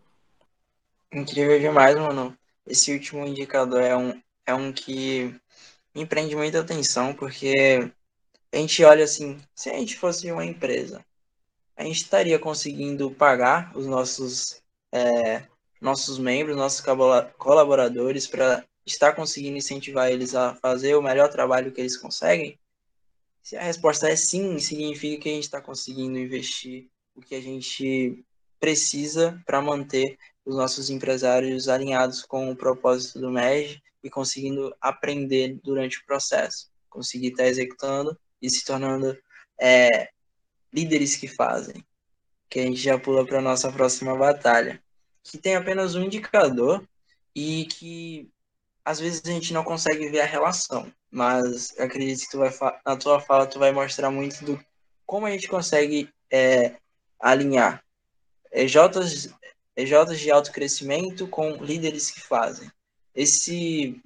Incrível 1.12 1.60
demais, 1.60 1.96
mano. 1.96 2.38
Esse 2.66 2.94
último 2.94 3.26
indicador 3.26 3.82
é 3.82 3.96
um, 3.96 4.22
é 4.46 4.54
um 4.54 4.72
que 4.72 5.36
me 5.96 6.06
prende 6.06 6.36
muita 6.36 6.60
atenção, 6.60 7.16
porque 7.16 7.92
a 8.52 8.58
gente 8.58 8.84
olha 8.84 9.04
assim, 9.04 9.40
se 9.56 9.70
a 9.70 9.74
gente 9.74 9.98
fosse 9.98 10.32
uma 10.32 10.46
empresa, 10.46 11.04
a 11.76 11.84
gente 11.84 12.04
estaria 12.04 12.38
conseguindo 12.38 13.10
pagar 13.10 13.76
os 13.76 13.88
nossos, 13.88 14.62
é, 14.92 15.44
nossos 15.82 16.20
membros, 16.20 16.56
nossos 16.56 16.82
colaboradores, 17.38 18.28
para 18.28 18.64
estar 18.86 19.14
conseguindo 19.14 19.58
incentivar 19.58 20.12
eles 20.12 20.36
a 20.36 20.56
fazer 20.56 20.96
o 20.96 21.02
melhor 21.02 21.30
trabalho 21.30 21.72
que 21.72 21.82
eles 21.82 21.98
conseguem? 21.98 22.60
Se 23.42 23.56
a 23.58 23.64
resposta 23.64 24.08
é 24.10 24.16
sim, 24.16 24.60
significa 24.60 25.24
que 25.24 25.30
a 25.30 25.34
gente 25.34 25.44
está 25.44 25.62
conseguindo 25.62 26.20
investir 26.20 26.88
o 27.16 27.22
que 27.22 27.34
a 27.34 27.42
gente 27.42 28.24
precisa 28.60 29.42
para 29.46 29.62
manter 29.62 30.18
os 30.50 30.56
nossos 30.56 30.90
empresários 30.90 31.70
alinhados 31.70 32.24
com 32.24 32.50
o 32.50 32.56
propósito 32.56 33.20
do 33.20 33.30
MEG 33.30 33.80
e 34.04 34.10
conseguindo 34.10 34.76
aprender 34.82 35.60
durante 35.64 36.00
o 36.00 36.06
processo, 36.08 36.72
conseguir 36.90 37.28
estar 37.28 37.46
executando 37.46 38.20
e 38.42 38.50
se 38.50 38.66
tornando 38.66 39.16
é, 39.62 40.10
líderes 40.74 41.16
que 41.16 41.28
fazem. 41.28 41.86
Que 42.50 42.62
a 42.62 42.64
gente 42.64 42.82
já 42.82 42.98
pula 42.98 43.24
para 43.24 43.38
a 43.38 43.44
nossa 43.44 43.72
próxima 43.72 44.18
batalha, 44.18 44.82
que 45.24 45.38
tem 45.38 45.56
apenas 45.56 45.94
um 45.94 46.02
indicador 46.02 46.84
e 47.36 47.66
que 47.66 48.28
às 48.84 49.00
vezes 49.00 49.22
a 49.24 49.30
gente 49.30 49.54
não 49.54 49.64
consegue 49.64 50.10
ver 50.10 50.22
a 50.22 50.26
relação, 50.26 50.92
mas 51.12 51.80
acredito 51.80 52.22
que 52.22 52.32
tu 52.32 52.40
vai 52.40 52.52
na 52.84 52.98
tua 52.98 53.20
fala 53.20 53.46
tu 53.46 53.60
vai 53.60 53.72
mostrar 53.72 54.10
muito 54.10 54.44
do 54.44 54.60
como 55.06 55.28
a 55.28 55.32
gente 55.32 55.48
consegue 55.48 56.12
é, 56.32 56.76
alinhar 57.20 57.84
EJs, 58.52 59.30
EJs 59.80 60.20
de 60.20 60.32
alto 60.32 60.52
crescimento 60.52 61.28
com 61.28 61.64
líderes 61.64 62.12
que 62.12 62.20
fazem. 62.20 62.70
Esse, 63.16 64.02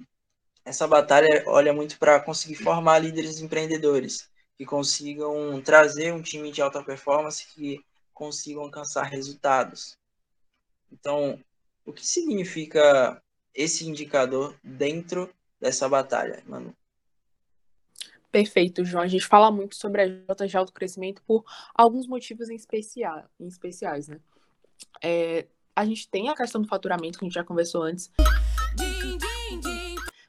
essa 0.64 0.86
batalha 0.86 1.44
olha 1.46 1.72
muito 1.72 1.98
para 1.98 2.20
conseguir 2.20 2.56
formar 2.56 3.00
líderes 3.00 3.40
empreendedores 3.40 4.28
que 4.56 4.64
consigam 4.64 5.60
trazer 5.60 6.12
um 6.12 6.22
time 6.22 6.52
de 6.52 6.62
alta 6.62 6.82
performance 6.82 7.46
que 7.54 7.84
consigam 8.12 8.62
alcançar 8.62 9.02
resultados. 9.04 9.98
Então, 10.92 11.38
o 11.84 11.92
que 11.92 12.06
significa 12.06 13.20
esse 13.52 13.86
indicador 13.88 14.56
dentro 14.62 15.28
dessa 15.60 15.88
batalha, 15.88 16.42
mano? 16.46 16.74
Perfeito, 18.30 18.84
João. 18.84 19.02
A 19.02 19.08
gente 19.08 19.26
fala 19.26 19.50
muito 19.50 19.76
sobre 19.76 20.02
a 20.02 20.06
J 20.06 20.46
de 20.46 20.56
alto 20.56 20.72
crescimento 20.72 21.22
por 21.22 21.44
alguns 21.74 22.06
motivos 22.06 22.48
em, 22.48 22.54
especial, 22.54 23.28
em 23.38 23.46
especiais, 23.46 24.08
né? 24.08 24.20
É, 25.02 25.46
a 25.74 25.84
gente 25.84 26.08
tem 26.08 26.28
a 26.28 26.34
questão 26.34 26.60
do 26.60 26.68
faturamento, 26.68 27.18
que 27.18 27.24
a 27.24 27.26
gente 27.26 27.34
já 27.34 27.44
conversou 27.44 27.82
antes. 27.82 28.10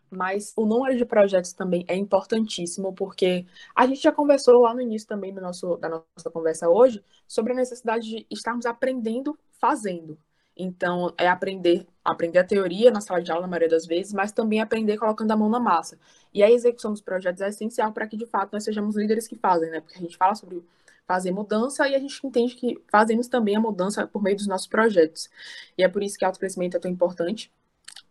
Mas 0.09 0.53
o 0.55 0.65
número 0.65 0.97
de 0.97 1.05
projetos 1.05 1.53
também 1.53 1.83
é 1.87 1.95
importantíssimo, 1.95 2.93
porque 2.93 3.45
a 3.75 3.85
gente 3.85 4.01
já 4.01 4.11
conversou 4.11 4.61
lá 4.61 4.73
no 4.73 4.81
início 4.81 5.07
também 5.07 5.33
do 5.33 5.41
nosso, 5.41 5.77
da 5.77 5.89
nossa 5.89 6.29
conversa 6.31 6.69
hoje 6.69 7.03
sobre 7.27 7.53
a 7.53 7.55
necessidade 7.55 8.07
de 8.07 8.25
estarmos 8.31 8.65
aprendendo 8.65 9.37
fazendo. 9.59 10.17
Então, 10.57 11.13
é 11.17 11.27
aprender, 11.27 11.85
aprender 12.03 12.39
a 12.39 12.43
teoria 12.43 12.89
na 12.89 13.01
sala 13.01 13.21
de 13.21 13.29
aula, 13.29 13.41
na 13.41 13.47
maioria 13.47 13.67
das 13.67 13.85
vezes, 13.85 14.13
mas 14.13 14.31
também 14.31 14.61
aprender 14.61 14.97
colocando 14.97 15.31
a 15.31 15.35
mão 15.35 15.49
na 15.49 15.59
massa. 15.59 15.99
E 16.33 16.41
a 16.41 16.49
execução 16.49 16.91
dos 16.91 17.01
projetos 17.01 17.41
é 17.41 17.49
essencial 17.49 17.91
para 17.91 18.07
que, 18.07 18.15
de 18.15 18.25
fato, 18.25 18.53
nós 18.53 18.63
sejamos 18.63 18.95
líderes 18.95 19.27
que 19.27 19.35
fazem, 19.35 19.69
né? 19.69 19.81
Porque 19.81 19.97
a 19.97 20.01
gente 20.01 20.15
fala 20.15 20.33
sobre 20.33 20.63
fazer 21.07 21.31
mudança 21.31 21.87
e 21.87 21.95
a 21.95 21.99
gente 21.99 22.25
entende 22.25 22.55
que 22.55 22.81
fazemos 22.91 23.27
também 23.27 23.55
a 23.55 23.59
mudança 23.59 24.07
por 24.07 24.21
meio 24.21 24.35
dos 24.35 24.47
nossos 24.47 24.67
projetos. 24.67 25.29
E 25.77 25.83
é 25.83 25.87
por 25.87 26.03
isso 26.03 26.17
que 26.17 26.25
o 26.25 26.27
autocrescimento 26.27 26.77
é 26.77 26.79
tão 26.79 26.89
importante. 26.91 27.51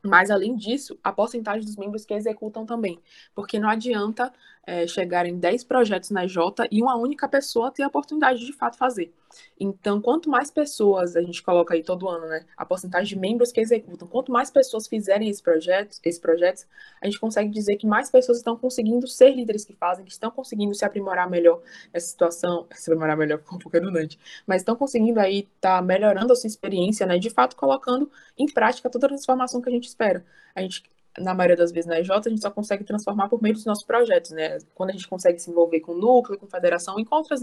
Mas, 0.03 0.31
além 0.31 0.55
disso, 0.55 0.99
a 1.03 1.11
porcentagem 1.11 1.65
dos 1.65 1.77
membros 1.77 2.05
que 2.05 2.13
executam 2.13 2.67
também. 2.67 3.01
Porque 3.35 3.59
não 3.59 3.69
adianta 3.69 4.33
é, 4.67 4.87
chegar 4.87 5.25
em 5.27 5.39
10 5.39 5.65
projetos 5.65 6.11
na 6.11 6.27
Jota 6.27 6.69
e 6.71 6.83
uma 6.83 6.95
única 6.97 7.27
pessoa 7.27 7.71
ter 7.71 7.83
a 7.83 7.89
oportunidade 7.89 8.41
de, 8.41 8.47
de 8.47 8.53
fato 8.53 8.77
fazer. 8.77 9.15
Então, 9.59 10.01
quanto 10.01 10.29
mais 10.29 10.51
pessoas 10.51 11.17
a 11.17 11.23
gente 11.23 11.43
coloca 11.43 11.75
aí 11.75 11.83
todo 11.83 12.09
ano, 12.09 12.27
né? 12.27 12.45
A 12.57 12.65
porcentagem 12.65 13.09
de 13.15 13.19
membros 13.19 13.53
que 13.53 13.61
executam, 13.61 14.07
quanto 14.09 14.33
mais 14.33 14.51
pessoas 14.51 14.87
fizerem 14.87 15.29
esse 15.29 15.43
projeto, 15.43 15.99
esse 16.05 16.21
projeto, 16.21 16.67
a 17.01 17.07
gente 17.07 17.19
consegue 17.19 17.51
dizer 17.51 17.77
que 17.77 17.87
mais 17.87 18.11
pessoas 18.11 18.39
estão 18.39 18.57
conseguindo 18.57 19.07
ser 19.07 19.31
líderes 19.31 19.65
que 19.65 19.75
fazem, 19.75 20.05
que 20.05 20.13
estão 20.13 20.31
conseguindo 20.31 20.75
se 20.75 20.85
aprimorar 20.85 21.29
melhor 21.29 21.63
nessa 21.93 22.07
situação, 22.07 22.67
se 22.73 22.91
aprimorar 22.91 23.17
melhor 23.17 23.39
ficou 23.39 23.57
um 23.57 23.61
pouco 23.61 23.77
redundante, 23.77 24.19
mas 24.47 24.63
estão 24.63 24.77
conseguindo 24.77 25.21
aí 25.21 25.41
estar 25.57 25.77
tá 25.77 25.83
melhorando 25.83 26.33
a 26.33 26.37
sua 26.37 26.49
experiência, 26.49 27.07
né? 27.07 27.19
De 27.19 27.31
fato, 27.31 27.57
colocando 27.57 28.11
em 28.39 28.47
prática 28.47 28.91
toda 28.91 29.07
a 29.07 29.09
transformação 29.09 29.61
que 29.61 29.69
a 29.69 29.73
gente 29.73 29.89
espera. 29.89 30.25
A 30.55 30.63
gente 30.63 30.83
na 31.19 31.35
maioria 31.35 31.57
das 31.57 31.71
vezes 31.71 31.87
na 31.87 32.01
EJ, 32.01 32.11
a 32.11 32.29
gente 32.29 32.41
só 32.41 32.51
consegue 32.51 32.85
transformar 32.85 33.29
por 33.29 33.41
meio 33.41 33.55
dos 33.55 33.65
nossos 33.65 33.85
projetos, 33.85 34.33
né? 34.33 34.59
Quando 34.75 34.91
a 34.91 34.93
gente 34.93 35.07
consegue 35.07 35.39
se 35.39 35.51
envolver 35.51 35.81
com 35.81 35.93
o 35.93 35.99
núcleo, 35.99 36.39
com 36.39 36.47
federação, 36.47 36.99
em 36.99 37.07
outras 37.11 37.43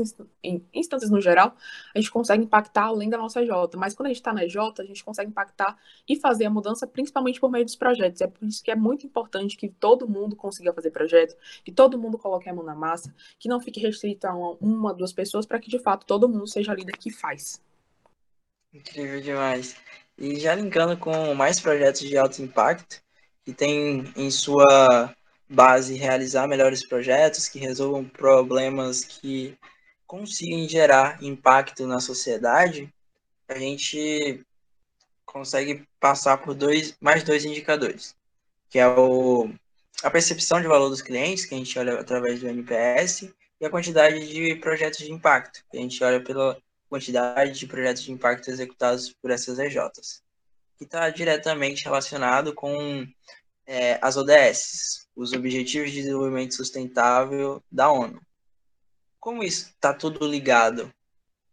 instâncias 0.74 1.09
no 1.09 1.22
geral, 1.22 1.55
a 1.95 1.97
gente 1.97 2.11
consegue 2.11 2.43
impactar 2.43 2.86
além 2.86 3.09
da 3.09 3.17
nossa 3.17 3.41
EJ. 3.41 3.49
Mas 3.78 3.93
quando 3.93 4.07
a 4.07 4.09
gente 4.09 4.17
está 4.17 4.34
na 4.34 4.43
EJ, 4.43 4.57
a 4.80 4.84
gente 4.84 5.03
consegue 5.03 5.30
impactar 5.30 5.78
e 6.07 6.15
fazer 6.15 6.45
a 6.45 6.49
mudança 6.49 6.86
principalmente 6.86 7.39
por 7.39 7.49
meio 7.49 7.63
dos 7.63 7.76
projetos. 7.76 8.22
É 8.22 8.28
por 8.28 8.45
isso 8.45 8.61
que 8.63 8.72
é 8.72 8.76
muito 8.76 9.05
importante 9.05 9.55
que 9.55 9.69
todo 9.69 10.07
mundo 10.07 10.36
consiga 10.36 10.74
fazer 10.74 10.91
projeto, 10.91 11.36
que 11.63 11.72
todo 11.72 11.97
mundo 11.97 12.17
coloque 12.17 12.49
a 12.49 12.53
mão 12.53 12.63
na 12.63 12.76
massa, 12.76 13.13
que 13.39 13.47
não 13.47 13.59
fique 13.59 13.80
restrito 13.80 14.28
a 14.28 14.34
uma, 14.34 14.57
uma 14.59 14.93
duas 14.93 15.13
pessoas, 15.13 15.45
para 15.45 15.59
que 15.59 15.69
de 15.69 15.80
fato 15.80 16.05
todo 16.05 16.28
mundo 16.28 16.47
seja 16.47 16.74
líder 16.74 16.97
que 16.97 17.09
faz. 17.09 17.61
Incrível 18.74 19.22
demais. 19.22 19.76
E 20.17 20.39
já 20.39 20.55
linkando 20.55 20.97
com 20.97 21.34
mais 21.34 21.59
projetos 21.59 22.01
de 22.01 22.17
alto 22.17 22.41
impacto, 22.41 23.01
que 23.43 23.53
tem 23.53 24.11
em 24.15 24.29
sua 24.29 25.15
base 25.49 25.95
realizar 25.95 26.47
melhores 26.47 26.85
projetos 26.87 27.49
que 27.49 27.59
resolvam 27.59 28.05
problemas 28.05 29.03
que 29.03 29.57
consigam 30.07 30.67
gerar 30.67 31.21
impacto 31.21 31.85
na 31.85 31.99
sociedade, 31.99 32.93
a 33.47 33.57
gente 33.57 34.45
consegue 35.25 35.85
passar 35.99 36.37
por 36.37 36.53
dois, 36.53 36.95
mais 37.01 37.23
dois 37.23 37.45
indicadores, 37.45 38.15
que 38.69 38.79
é 38.79 38.87
o, 38.87 39.49
a 40.03 40.09
percepção 40.09 40.61
de 40.61 40.67
valor 40.67 40.89
dos 40.89 41.01
clientes, 41.01 41.45
que 41.45 41.55
a 41.55 41.57
gente 41.57 41.77
olha 41.77 41.99
através 41.99 42.39
do 42.39 42.47
NPS, 42.47 43.33
e 43.59 43.65
a 43.65 43.69
quantidade 43.69 44.27
de 44.27 44.55
projetos 44.55 44.99
de 44.99 45.11
impacto, 45.11 45.63
que 45.69 45.77
a 45.77 45.81
gente 45.81 46.03
olha 46.03 46.21
pela 46.21 46.57
quantidade 46.89 47.57
de 47.57 47.67
projetos 47.67 48.03
de 48.03 48.11
impacto 48.11 48.49
executados 48.49 49.13
por 49.21 49.31
essas 49.31 49.59
EJs 49.59 50.21
que 50.82 50.86
está 50.86 51.11
diretamente 51.11 51.84
relacionado 51.84 52.55
com 52.55 53.05
é, 53.67 53.99
as 54.01 54.17
ODS, 54.17 55.07
os 55.15 55.32
Objetivos 55.32 55.91
de 55.91 55.97
Desenvolvimento 55.97 56.55
Sustentável 56.55 57.63
da 57.71 57.91
ONU. 57.91 58.19
Como 59.19 59.43
isso 59.43 59.69
está 59.69 59.93
tudo 59.93 60.25
ligado, 60.25 60.91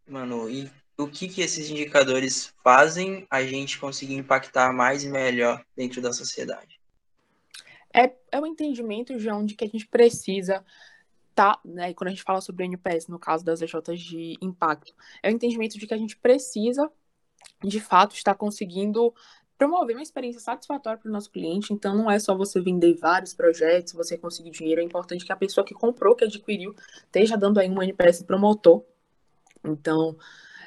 mano? 0.07 0.49
E 0.49 0.67
o 0.97 1.07
que, 1.07 1.27
que 1.27 1.41
esses 1.41 1.69
indicadores 1.69 2.51
fazem 2.63 3.27
a 3.29 3.43
gente 3.43 3.77
conseguir 3.77 4.15
impactar 4.15 4.73
mais 4.73 5.03
e 5.03 5.09
melhor 5.09 5.63
dentro 5.77 6.01
da 6.01 6.11
sociedade? 6.11 6.81
É, 7.93 8.11
é 8.31 8.39
um 8.39 8.47
entendimento, 8.47 9.19
João, 9.19 9.45
de 9.45 9.53
que 9.53 9.63
a 9.63 9.67
gente 9.67 9.85
precisa 9.85 10.65
tá, 11.35 11.59
né, 11.63 11.93
quando 11.93 12.07
a 12.07 12.11
gente 12.11 12.23
fala 12.23 12.41
sobre 12.41 12.65
NPS, 12.65 13.07
no 13.07 13.19
caso 13.19 13.45
das 13.45 13.61
EJs 13.61 14.01
de 14.01 14.37
impacto, 14.41 14.95
é 15.21 15.29
o 15.29 15.31
entendimento 15.31 15.77
de 15.77 15.85
que 15.85 15.93
a 15.93 15.97
gente 15.97 16.17
precisa 16.17 16.91
de 17.63 17.79
fato 17.79 18.15
está 18.15 18.33
conseguindo 18.33 19.13
promover 19.57 19.93
uma 19.93 20.01
experiência 20.01 20.39
satisfatória 20.39 20.97
para 20.97 21.09
o 21.09 21.11
nosso 21.11 21.29
cliente. 21.29 21.73
Então, 21.73 21.93
não 21.93 22.09
é 22.09 22.17
só 22.17 22.33
você 22.33 22.61
vender 22.61 22.95
vários 22.95 23.33
projetos, 23.33 23.91
você 23.91 24.17
conseguir 24.17 24.51
dinheiro. 24.51 24.79
É 24.79 24.83
importante 24.83 25.25
que 25.25 25.33
a 25.33 25.35
pessoa 25.35 25.65
que 25.65 25.73
comprou, 25.73 26.15
que 26.15 26.23
adquiriu, 26.23 26.73
esteja 27.03 27.35
dando 27.35 27.59
aí 27.59 27.69
um 27.69 27.83
NPS 27.83 28.23
promotor. 28.23 28.83
Então, 29.61 30.17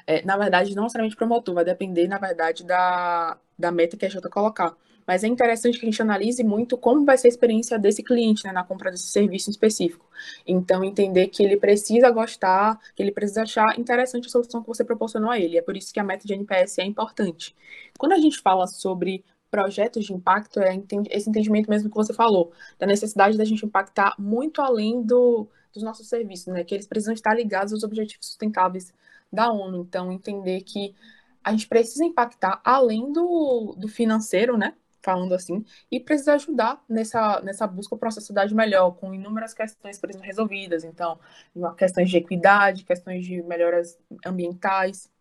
é, 0.05 0.23
na 0.23 0.37
verdade, 0.37 0.75
não 0.75 0.83
necessariamente 0.83 1.15
promotor, 1.15 1.55
vai 1.55 1.65
depender, 1.65 2.07
na 2.07 2.19
verdade, 2.19 2.63
da, 2.63 3.35
da 3.57 3.71
meta 3.71 3.97
que 3.97 4.05
a 4.05 4.09
gente 4.09 4.29
colocar. 4.29 4.75
Mas 5.05 5.23
é 5.23 5.27
interessante 5.27 5.79
que 5.79 5.85
a 5.85 5.89
gente 5.89 6.01
analise 6.01 6.43
muito 6.43 6.77
como 6.77 7.05
vai 7.05 7.17
ser 7.17 7.27
a 7.27 7.29
experiência 7.29 7.77
desse 7.77 8.01
cliente 8.01 8.45
né, 8.45 8.51
na 8.51 8.63
compra 8.63 8.91
desse 8.91 9.07
serviço 9.07 9.49
específico. 9.49 10.05
Então, 10.47 10.83
entender 10.83 11.27
que 11.27 11.43
ele 11.43 11.57
precisa 11.57 12.09
gostar, 12.11 12.79
que 12.95 13.03
ele 13.03 13.11
precisa 13.11 13.43
achar 13.43 13.77
interessante 13.79 14.27
a 14.27 14.29
solução 14.29 14.61
que 14.61 14.67
você 14.67 14.83
proporcionou 14.83 15.29
a 15.29 15.39
ele. 15.39 15.57
É 15.57 15.61
por 15.61 15.75
isso 15.75 15.93
que 15.93 15.99
a 15.99 16.03
meta 16.03 16.27
de 16.27 16.33
NPS 16.33 16.79
é 16.79 16.85
importante. 16.85 17.55
Quando 17.97 18.13
a 18.13 18.17
gente 18.17 18.39
fala 18.39 18.67
sobre 18.67 19.23
projetos 19.51 20.05
de 20.05 20.13
impacto, 20.13 20.59
é 20.59 20.75
esse 21.11 21.29
entendimento 21.29 21.69
mesmo 21.69 21.89
que 21.89 21.95
você 21.95 22.11
falou, 22.11 22.51
da 22.79 22.87
necessidade 22.87 23.37
da 23.37 23.45
gente 23.45 23.63
impactar 23.63 24.15
muito 24.17 24.61
além 24.61 25.03
do, 25.03 25.47
dos 25.71 25.83
nossos 25.83 26.07
serviços, 26.07 26.47
né? 26.47 26.63
Que 26.63 26.73
eles 26.73 26.87
precisam 26.87 27.13
estar 27.13 27.35
ligados 27.35 27.71
aos 27.71 27.83
objetivos 27.83 28.25
sustentáveis 28.25 28.91
da 29.31 29.51
ONU. 29.51 29.81
Então, 29.81 30.11
entender 30.11 30.61
que 30.61 30.95
a 31.43 31.51
gente 31.51 31.67
precisa 31.67 32.05
impactar 32.05 32.61
além 32.63 33.11
do, 33.11 33.75
do 33.77 33.87
financeiro, 33.87 34.57
né? 34.57 34.73
Falando 35.03 35.33
assim, 35.33 35.63
e 35.91 35.99
precisa 35.99 36.33
ajudar 36.33 36.81
nessa, 36.87 37.41
nessa 37.41 37.67
busca 37.67 37.95
para 37.97 38.07
uma 38.07 38.11
sociedade 38.11 38.55
melhor, 38.55 38.91
com 38.91 39.13
inúmeras 39.13 39.53
questões, 39.53 40.01
exemplo, 40.01 40.25
resolvidas. 40.25 40.83
Então, 40.83 41.19
questões 41.77 42.09
de 42.09 42.17
equidade, 42.17 42.85
questões 42.85 43.25
de 43.25 43.43
melhoras 43.43 43.99
ambientais. 44.25 45.11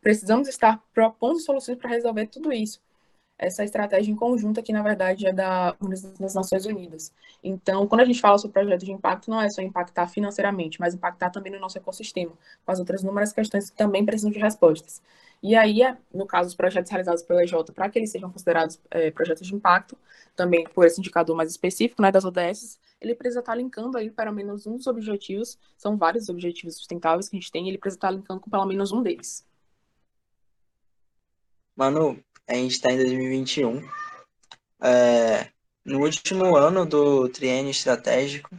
Precisamos 0.00 0.48
estar 0.48 0.82
propondo 0.94 1.38
soluções 1.38 1.76
para 1.76 1.90
resolver 1.90 2.26
tudo 2.26 2.52
isso. 2.52 2.80
Essa 3.42 3.64
estratégia 3.64 4.12
em 4.12 4.14
conjunto 4.14 4.62
que, 4.62 4.70
na 4.70 4.82
verdade, 4.82 5.26
é 5.26 5.32
da 5.32 5.74
das 5.80 6.34
Nações 6.34 6.66
Unidas. 6.66 7.10
Então, 7.42 7.86
quando 7.86 8.02
a 8.02 8.04
gente 8.04 8.20
fala 8.20 8.36
sobre 8.36 8.52
projetos 8.52 8.84
de 8.84 8.92
impacto, 8.92 9.30
não 9.30 9.40
é 9.40 9.48
só 9.48 9.62
impactar 9.62 10.08
financeiramente, 10.08 10.78
mas 10.78 10.94
impactar 10.94 11.30
também 11.30 11.50
no 11.50 11.58
nosso 11.58 11.78
ecossistema, 11.78 12.32
com 12.66 12.70
as 12.70 12.78
outras 12.78 13.02
inúmeras 13.02 13.32
questões 13.32 13.70
que 13.70 13.76
também 13.76 14.04
precisam 14.04 14.30
de 14.30 14.38
respostas. 14.38 15.00
E 15.42 15.56
aí, 15.56 15.82
é, 15.82 15.96
no 16.12 16.26
caso, 16.26 16.50
os 16.50 16.54
projetos 16.54 16.90
realizados 16.90 17.22
pela 17.22 17.42
EJ, 17.42 17.54
para 17.74 17.88
que 17.88 17.98
eles 17.98 18.10
sejam 18.10 18.30
considerados 18.30 18.78
é, 18.90 19.10
projetos 19.10 19.46
de 19.46 19.54
impacto, 19.54 19.96
também 20.36 20.64
por 20.64 20.84
esse 20.84 21.00
indicador 21.00 21.34
mais 21.34 21.50
específico, 21.50 22.02
né, 22.02 22.12
das 22.12 22.26
ODS, 22.26 22.78
ele 23.00 23.14
precisa 23.14 23.40
estar 23.40 23.54
linkando 23.54 23.96
aí 23.96 24.10
pelo 24.10 24.32
menos 24.32 24.66
um 24.66 24.76
dos 24.76 24.86
objetivos, 24.86 25.58
são 25.78 25.96
vários 25.96 26.28
objetivos 26.28 26.76
sustentáveis 26.76 27.30
que 27.30 27.36
a 27.36 27.40
gente 27.40 27.50
tem, 27.50 27.66
ele 27.66 27.78
precisa 27.78 27.96
estar 27.96 28.10
linkando 28.10 28.40
com 28.40 28.50
pelo 28.50 28.66
menos 28.66 28.92
um 28.92 29.02
deles. 29.02 29.46
Manu, 31.74 32.22
a 32.50 32.54
gente 32.54 32.72
está 32.72 32.92
em 32.92 32.96
2021, 32.96 33.88
é, 34.82 35.48
no 35.84 36.00
último 36.00 36.56
ano 36.56 36.84
do 36.84 37.28
triênio 37.28 37.70
estratégico, 37.70 38.50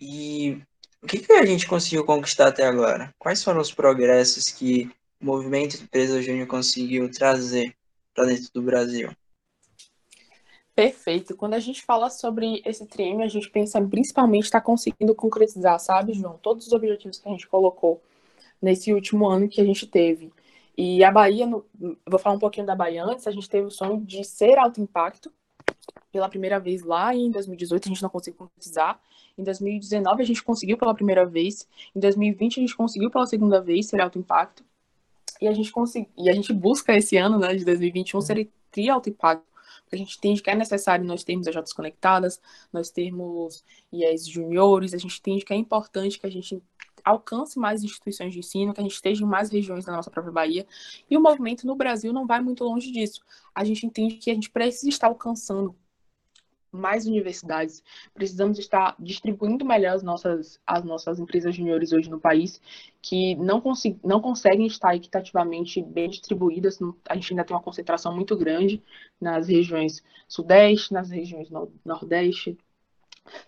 e 0.00 0.60
o 1.00 1.06
que, 1.06 1.18
que 1.18 1.32
a 1.32 1.46
gente 1.46 1.68
conseguiu 1.68 2.04
conquistar 2.04 2.48
até 2.48 2.66
agora? 2.66 3.14
Quais 3.16 3.44
foram 3.44 3.60
os 3.60 3.72
progressos 3.72 4.44
que 4.48 4.90
o 5.20 5.24
movimento 5.24 5.76
Empresa 5.76 6.20
Júnior 6.20 6.48
conseguiu 6.48 7.08
trazer 7.08 7.76
para 8.12 8.26
dentro 8.26 8.50
do 8.52 8.60
Brasil? 8.60 9.10
Perfeito. 10.74 11.36
Quando 11.36 11.54
a 11.54 11.60
gente 11.60 11.82
fala 11.82 12.10
sobre 12.10 12.60
esse 12.66 12.84
triênio, 12.86 13.24
a 13.24 13.28
gente 13.28 13.48
pensa 13.48 13.80
principalmente 13.80 14.44
estar 14.44 14.60
tá 14.60 14.66
conseguindo 14.66 15.14
concretizar, 15.14 15.78
sabe, 15.78 16.12
João, 16.12 16.38
todos 16.42 16.66
os 16.66 16.72
objetivos 16.72 17.18
que 17.20 17.28
a 17.28 17.32
gente 17.32 17.46
colocou 17.46 18.02
nesse 18.60 18.92
último 18.92 19.28
ano 19.28 19.48
que 19.48 19.60
a 19.60 19.64
gente 19.64 19.86
teve. 19.86 20.32
E 20.76 21.02
a 21.02 21.10
Bahia, 21.10 21.46
no, 21.46 21.64
vou 22.06 22.18
falar 22.18 22.36
um 22.36 22.38
pouquinho 22.38 22.66
da 22.66 22.76
Bahia 22.76 23.02
antes, 23.02 23.26
a 23.26 23.30
gente 23.30 23.48
teve 23.48 23.66
o 23.66 23.70
sonho 23.70 24.04
de 24.04 24.22
ser 24.24 24.58
alto 24.58 24.80
impacto 24.80 25.32
pela 26.12 26.28
primeira 26.28 26.60
vez 26.60 26.82
lá 26.82 27.14
em 27.14 27.30
2018, 27.30 27.86
a 27.86 27.88
gente 27.88 28.02
não 28.02 28.10
conseguiu 28.10 28.38
concretizar. 28.38 29.00
Em 29.38 29.42
2019 29.42 30.22
a 30.22 30.26
gente 30.26 30.42
conseguiu 30.42 30.78
pela 30.78 30.94
primeira 30.94 31.26
vez. 31.26 31.68
Em 31.94 32.00
2020 32.00 32.58
a 32.58 32.60
gente 32.60 32.76
conseguiu 32.76 33.10
pela 33.10 33.26
segunda 33.26 33.60
vez 33.60 33.86
ser 33.86 34.00
alto 34.00 34.18
impacto. 34.18 34.64
E 35.40 35.46
a 35.46 35.52
gente 35.52 35.70
consegui, 35.70 36.08
e 36.16 36.30
a 36.30 36.32
gente 36.32 36.52
busca 36.52 36.96
esse 36.96 37.16
ano, 37.16 37.38
né, 37.38 37.54
de 37.54 37.64
2021, 37.64 38.20
ser 38.22 38.48
tri 38.70 38.88
alto 38.88 39.10
impacto. 39.10 39.44
A 39.92 39.96
gente 39.96 40.16
entende 40.16 40.42
que 40.42 40.50
é 40.50 40.54
necessário 40.54 41.04
nós 41.04 41.22
termos 41.22 41.46
AJs 41.46 41.72
conectadas, 41.72 42.40
nós 42.72 42.90
termos 42.90 43.64
IES 43.92 44.26
juniores, 44.26 44.94
a 44.94 44.98
gente 44.98 45.18
entende 45.18 45.44
que 45.44 45.52
é 45.52 45.56
importante 45.56 46.18
que 46.18 46.26
a 46.26 46.30
gente 46.30 46.60
alcance 47.06 47.58
mais 47.58 47.84
instituições 47.84 48.32
de 48.32 48.40
ensino, 48.40 48.74
que 48.74 48.80
a 48.80 48.82
gente 48.82 48.94
esteja 48.94 49.22
em 49.22 49.26
mais 49.26 49.50
regiões 49.50 49.84
da 49.84 49.92
nossa 49.92 50.10
própria 50.10 50.32
Bahia. 50.32 50.66
E 51.08 51.16
o 51.16 51.20
movimento 51.20 51.66
no 51.66 51.76
Brasil 51.76 52.12
não 52.12 52.26
vai 52.26 52.40
muito 52.40 52.64
longe 52.64 52.90
disso. 52.90 53.20
A 53.54 53.64
gente 53.64 53.86
entende 53.86 54.16
que 54.16 54.30
a 54.30 54.34
gente 54.34 54.50
precisa 54.50 54.88
estar 54.88 55.06
alcançando 55.06 55.74
mais 56.72 57.06
universidades, 57.06 57.82
precisamos 58.12 58.58
estar 58.58 58.94
distribuindo 58.98 59.64
melhor 59.64 59.94
as 59.94 60.02
nossas, 60.02 60.60
as 60.66 60.84
nossas 60.84 61.18
empresas 61.18 61.54
juniores 61.54 61.92
hoje 61.92 62.10
no 62.10 62.20
país, 62.20 62.60
que 63.00 63.34
não, 63.36 63.60
consegu, 63.60 63.98
não 64.04 64.20
conseguem 64.20 64.66
estar 64.66 64.94
equitativamente 64.94 65.82
bem 65.82 66.10
distribuídas. 66.10 66.78
A 67.08 67.14
gente 67.14 67.32
ainda 67.32 67.44
tem 67.44 67.56
uma 67.56 67.62
concentração 67.62 68.14
muito 68.14 68.36
grande 68.36 68.82
nas 69.18 69.48
regiões 69.48 70.02
sudeste, 70.28 70.92
nas 70.92 71.08
regiões 71.08 71.48
nordeste, 71.84 72.58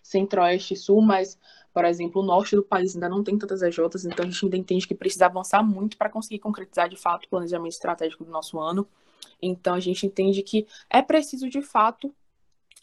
centro-oeste 0.02 0.74
e 0.74 0.76
sul, 0.76 1.02
mas, 1.02 1.38
por 1.72 1.84
exemplo, 1.84 2.22
o 2.22 2.24
norte 2.24 2.56
do 2.56 2.62
país 2.62 2.94
ainda 2.94 3.08
não 3.08 3.22
tem 3.22 3.38
tantas 3.38 3.62
EJs, 3.62 4.04
então 4.04 4.24
a 4.24 4.28
gente 4.28 4.44
ainda 4.44 4.56
entende 4.56 4.86
que 4.86 4.94
precisa 4.94 5.26
avançar 5.26 5.62
muito 5.62 5.96
para 5.96 6.10
conseguir 6.10 6.38
concretizar 6.38 6.88
de 6.88 6.96
fato 6.96 7.26
o 7.26 7.28
planejamento 7.28 7.72
estratégico 7.72 8.24
do 8.24 8.30
nosso 8.30 8.58
ano. 8.58 8.86
Então 9.40 9.74
a 9.74 9.80
gente 9.80 10.06
entende 10.06 10.42
que 10.42 10.66
é 10.90 11.02
preciso 11.02 11.48
de 11.48 11.62
fato 11.62 12.12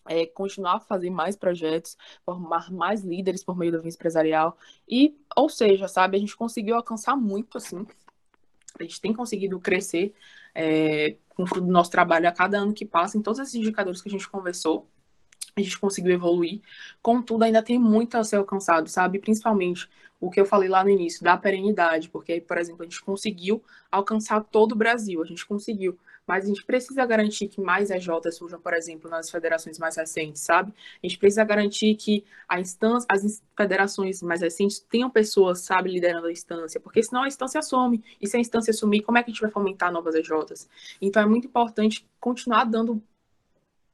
é, 0.08 0.26
continuar 0.26 0.76
a 0.76 0.80
fazer 0.80 1.10
mais 1.10 1.36
projetos, 1.36 1.98
formar 2.24 2.72
mais 2.72 3.02
líderes 3.02 3.44
por 3.44 3.58
meio 3.58 3.72
do 3.72 3.82
vinho 3.82 3.94
empresarial 3.94 4.58
e, 4.88 5.18
ou 5.36 5.50
seja, 5.50 5.88
sabe, 5.88 6.18
a 6.18 6.20
gente 6.20 6.36
conseguiu 6.36 6.76
alcançar 6.76 7.16
muito 7.16 7.58
assim. 7.58 7.86
A 8.80 8.84
gente 8.84 9.02
tem 9.02 9.14
conseguido 9.14 9.60
crescer 9.60 10.14
é, 10.54 11.16
com 11.30 11.44
o 11.44 11.62
nosso 11.62 11.92
trabalho 11.92 12.28
a 12.28 12.32
cada 12.32 12.58
ano 12.58 12.74
que 12.74 12.86
passa 12.86 13.18
em 13.18 13.22
todos 13.22 13.40
esses 13.40 13.56
indicadores 13.56 14.02
que 14.02 14.10
a 14.10 14.12
gente 14.12 14.30
conversou 14.30 14.88
a 15.58 15.62
gente 15.62 15.80
conseguiu 15.80 16.14
evoluir. 16.14 16.60
Contudo, 17.02 17.44
ainda 17.44 17.64
tem 17.64 17.80
muito 17.80 18.16
a 18.18 18.24
ser 18.24 18.36
alcançado, 18.36 18.90
sabe? 18.90 19.20
Principalmente 19.20 19.90
o 20.20 20.30
que 20.30 20.40
eu 20.40 20.46
falei 20.46 20.68
lá 20.68 20.84
no 20.84 20.90
início, 20.90 21.24
da 21.24 21.38
perenidade, 21.38 22.10
porque, 22.10 22.42
por 22.42 22.58
exemplo, 22.58 22.82
a 22.82 22.86
gente 22.86 23.02
conseguiu 23.02 23.64
alcançar 23.92 24.42
todo 24.44 24.74
o 24.74 24.76
Brasil, 24.76 25.22
a 25.22 25.26
gente 25.26 25.46
conseguiu, 25.46 25.98
mas 26.28 26.44
a 26.44 26.48
gente 26.48 26.64
precisa 26.66 27.06
garantir 27.06 27.48
que 27.48 27.62
mais 27.62 27.90
EJs 27.90 28.36
surjam, 28.36 28.60
por 28.60 28.74
exemplo, 28.74 29.10
nas 29.10 29.30
federações 29.30 29.78
mais 29.80 29.96
recentes, 29.96 30.42
sabe? 30.42 30.74
A 31.02 31.08
gente 31.08 31.20
precisa 31.20 31.44
garantir 31.44 31.96
que 31.96 32.26
a 32.50 32.60
instância, 32.60 33.08
as 33.10 33.42
federações 33.56 34.22
mais 34.22 34.42
recentes 34.42 34.80
tenham 34.80 35.10
pessoas, 35.10 35.62
sabe, 35.62 35.92
liderando 35.92 36.28
a 36.28 36.32
instância, 36.32 36.82
porque 36.82 37.02
senão 37.04 37.24
a 37.24 37.28
instância 37.28 37.62
some, 37.62 38.04
e 38.20 38.28
se 38.28 38.36
a 38.36 38.40
instância 38.40 38.74
sumir, 38.74 39.04
como 39.04 39.18
é 39.18 39.24
que 39.24 39.30
a 39.30 39.34
gente 39.34 39.42
vai 39.42 39.52
fomentar 39.52 39.92
novas 39.92 40.16
EJs? 40.16 40.68
Então 41.02 41.22
é 41.22 41.26
muito 41.26 41.48
importante 41.48 42.06
continuar 42.20 42.66
dando 42.66 43.02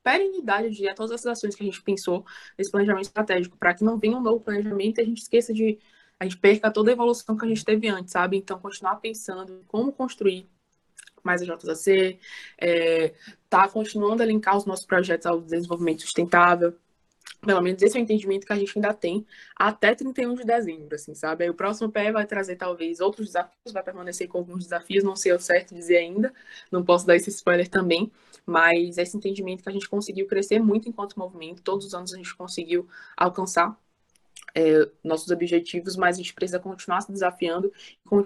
perenidade 0.04 0.88
a 0.88 0.94
todas 0.96 1.12
essas 1.12 1.38
ações 1.38 1.56
que 1.56 1.64
a 1.64 1.66
gente 1.66 1.82
pensou 1.82 2.26
nesse 2.58 2.72
planejamento 2.72 3.06
estratégico, 3.06 3.58
para 3.58 3.74
que 3.74 3.84
não 3.84 3.98
venha 3.98 4.18
um 4.18 4.22
novo 4.22 4.40
planejamento 4.40 5.00
e 5.00 5.02
a 5.02 5.06
gente 5.06 5.22
esqueça 5.22 5.54
de. 5.54 5.80
a 6.20 6.24
gente 6.24 6.38
perca 6.38 6.72
toda 6.72 6.92
a 6.92 6.94
evolução 6.94 7.38
que 7.38 7.46
a 7.46 7.48
gente 7.48 7.66
teve 7.66 7.88
antes, 7.88 8.12
sabe? 8.12 8.38
Então, 8.38 8.60
continuar 8.60 8.96
pensando 8.98 9.64
como 9.68 9.92
construir 9.92 10.50
mais 11.24 11.42
a 11.42 11.46
JC, 11.46 12.20
é, 12.60 13.14
tá 13.50 13.68
continuando 13.68 14.24
a 14.24 14.26
linkar 14.26 14.58
os 14.58 14.66
nossos 14.66 14.86
projetos 14.86 15.28
ao 15.28 15.40
desenvolvimento 15.42 16.02
sustentável, 16.02 16.76
pelo 17.42 17.62
menos 17.62 17.82
esse 17.82 17.98
é 17.98 18.00
o 18.00 18.04
entendimento 18.04 18.46
que 18.46 18.54
a 18.54 18.56
gente 18.56 18.72
ainda 18.78 18.94
tem 18.94 19.26
até 19.56 19.96
31 19.96 20.36
de 20.36 20.44
dezembro, 20.44 20.94
assim, 20.94 21.16
sabe? 21.16 21.44
Aí 21.44 21.50
o 21.50 21.54
próximo 21.54 21.92
PE 21.92 22.12
vai 22.12 22.26
trazer 22.26 22.56
talvez 22.56 23.00
outros 23.00 23.28
desafios, 23.28 23.74
vai 23.74 23.82
permanecer 23.84 24.28
com 24.28 24.38
alguns 24.38 24.64
desafios, 24.66 25.04
não 25.04 25.16
sei 25.16 25.34
o 25.34 25.40
certo 25.40 25.74
dizer 25.74 25.98
ainda, 25.98 26.32
não 26.72 26.84
posso 26.84 27.06
dar 27.06 27.16
esse 27.16 27.30
spoiler 27.30 27.68
também, 27.68 28.12
mas 28.46 28.98
esse 28.98 29.18
entendimento 29.18 29.64
que 29.64 29.70
a 29.70 29.72
gente 29.72 29.90
conseguiu 29.90 30.28
crescer 30.28 30.60
muito 30.60 30.88
enquanto 30.88 31.18
movimento, 31.18 31.64
todos 31.64 31.88
os 31.88 31.94
anos 31.96 32.14
a 32.14 32.18
gente 32.18 32.36
conseguiu 32.36 32.88
alcançar 33.18 33.76
é, 34.54 34.88
nossos 35.04 35.32
objetivos, 35.32 35.96
mas 35.96 36.18
a 36.18 36.22
gente 36.22 36.34
precisa 36.34 36.60
continuar 36.60 37.02
se 37.02 37.12
desafiando, 37.12 37.72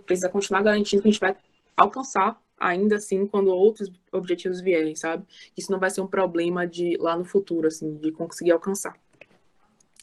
precisa 0.05 0.27
continuar 0.27 0.61
garantindo 0.61 1.01
que 1.01 1.07
a 1.07 1.11
gente 1.11 1.21
vai 1.21 1.37
alcançar 1.77 2.41
ainda 2.57 2.97
assim 2.97 3.25
quando 3.27 3.47
outros 3.47 3.91
objetivos 4.11 4.59
vierem, 4.61 4.95
sabe? 4.95 5.25
Isso 5.57 5.71
não 5.71 5.79
vai 5.79 5.89
ser 5.89 6.01
um 6.01 6.07
problema 6.07 6.67
de 6.67 6.97
lá 6.97 7.17
no 7.17 7.25
futuro, 7.25 7.67
assim, 7.67 7.95
de 7.97 8.11
conseguir 8.11 8.51
alcançar 8.51 8.97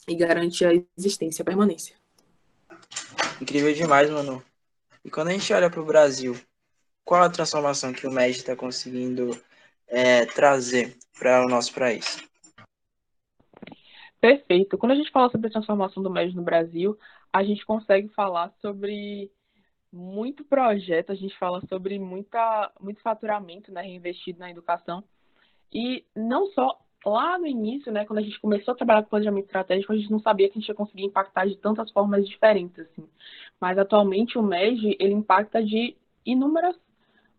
e 0.08 0.14
garantir 0.14 0.66
a 0.66 0.72
existência, 0.96 1.42
a 1.42 1.46
permanência. 1.46 1.96
Incrível 3.40 3.72
demais, 3.72 4.10
mano. 4.10 4.42
E 5.04 5.10
quando 5.10 5.28
a 5.28 5.32
gente 5.32 5.52
olha 5.52 5.70
para 5.70 5.80
o 5.80 5.84
Brasil, 5.84 6.36
qual 7.04 7.22
a 7.22 7.30
transformação 7.30 7.92
que 7.92 8.06
o 8.06 8.10
MED 8.10 8.38
está 8.38 8.54
conseguindo 8.56 9.36
é, 9.88 10.26
trazer 10.26 10.96
para 11.18 11.44
o 11.44 11.48
nosso 11.48 11.74
país? 11.74 12.22
Perfeito. 14.20 14.78
Quando 14.78 14.92
a 14.92 14.94
gente 14.94 15.10
fala 15.10 15.28
sobre 15.30 15.48
a 15.48 15.50
transformação 15.50 16.02
do 16.02 16.10
MED 16.10 16.36
no 16.36 16.42
Brasil, 16.42 16.96
a 17.32 17.42
gente 17.42 17.66
consegue 17.66 18.08
falar 18.10 18.52
sobre 18.60 19.32
muito 19.92 20.44
projeto, 20.44 21.10
a 21.10 21.14
gente 21.14 21.36
fala 21.36 21.60
sobre 21.68 21.98
muita, 21.98 22.72
muito 22.80 23.00
faturamento 23.02 23.72
né, 23.72 23.82
reinvestido 23.82 24.38
na 24.38 24.50
educação. 24.50 25.02
E 25.72 26.06
não 26.14 26.46
só 26.52 26.80
lá 27.04 27.38
no 27.38 27.46
início, 27.46 27.92
né, 27.92 28.04
quando 28.04 28.20
a 28.20 28.22
gente 28.22 28.40
começou 28.40 28.72
a 28.72 28.76
trabalhar 28.76 29.02
com 29.02 29.10
planejamento 29.10 29.46
estratégico, 29.46 29.92
a 29.92 29.96
gente 29.96 30.10
não 30.10 30.20
sabia 30.20 30.48
que 30.48 30.58
a 30.58 30.60
gente 30.60 30.68
ia 30.68 30.74
conseguir 30.74 31.04
impactar 31.04 31.46
de 31.46 31.56
tantas 31.56 31.90
formas 31.90 32.26
diferentes. 32.26 32.78
Assim. 32.78 33.08
Mas 33.60 33.78
atualmente 33.78 34.38
o 34.38 34.42
MEG 34.42 34.96
ele 34.98 35.14
impacta 35.14 35.62
de 35.62 35.96
inúmeras 36.24 36.76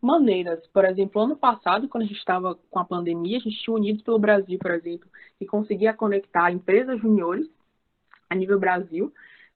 maneiras. 0.02 0.66
Por 0.68 0.84
exemplo, 0.84 1.22
ano 1.22 1.36
passado, 1.36 1.88
quando 1.88 2.04
a 2.04 2.08
gente 2.08 2.18
estava 2.18 2.56
com 2.70 2.80
a 2.80 2.86
pandemia, 2.86 3.38
a 3.38 3.42
gente 3.42 3.58
tinha 3.58 3.76
Unidos 3.76 4.02
pelo 4.02 4.20
Brasil, 4.20 4.60
por 4.60 4.72
exemplo, 4.72 5.10
que 5.40 5.46
conseguia 5.46 5.94
conectar 5.94 6.52
empresas 6.52 7.00
juniores 7.00 7.48
a 8.30 8.36
nível 8.36 8.60
Brasil 8.60 9.14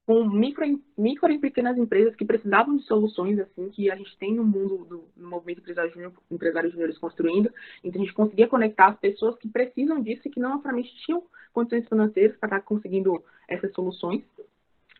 com 0.07 0.23
micro, 0.23 0.63
micro 0.97 1.29
e 1.33 1.37
pequenas 1.37 1.77
empresas 1.77 2.15
que 2.15 2.23
precisavam 2.23 2.77
de 2.77 2.83
soluções 2.85 3.37
assim 3.39 3.69
que 3.69 3.91
a 3.91 3.95
gente 3.97 4.17
tem 4.17 4.33
no 4.33 4.43
mundo 4.45 4.85
do 4.85 5.03
no 5.17 5.29
movimento 5.29 5.59
empresário 5.59 5.91
júnior, 5.91 6.13
empresários 6.31 6.71
júniores 6.71 6.97
construindo. 6.97 7.51
Então 7.83 8.01
a 8.01 8.05
gente 8.05 8.15
conseguia 8.15 8.47
conectar 8.47 8.87
as 8.87 8.97
pessoas 8.97 9.37
que 9.37 9.49
precisam 9.49 10.01
disso 10.01 10.21
e 10.25 10.31
que 10.31 10.39
não 10.39 10.51
necessariamente 10.51 10.95
tinham 11.05 11.21
condições 11.51 11.85
financeiras 11.89 12.37
para 12.37 12.47
estar 12.47 12.61
conseguindo 12.61 13.21
essas 13.49 13.73
soluções. 13.73 14.23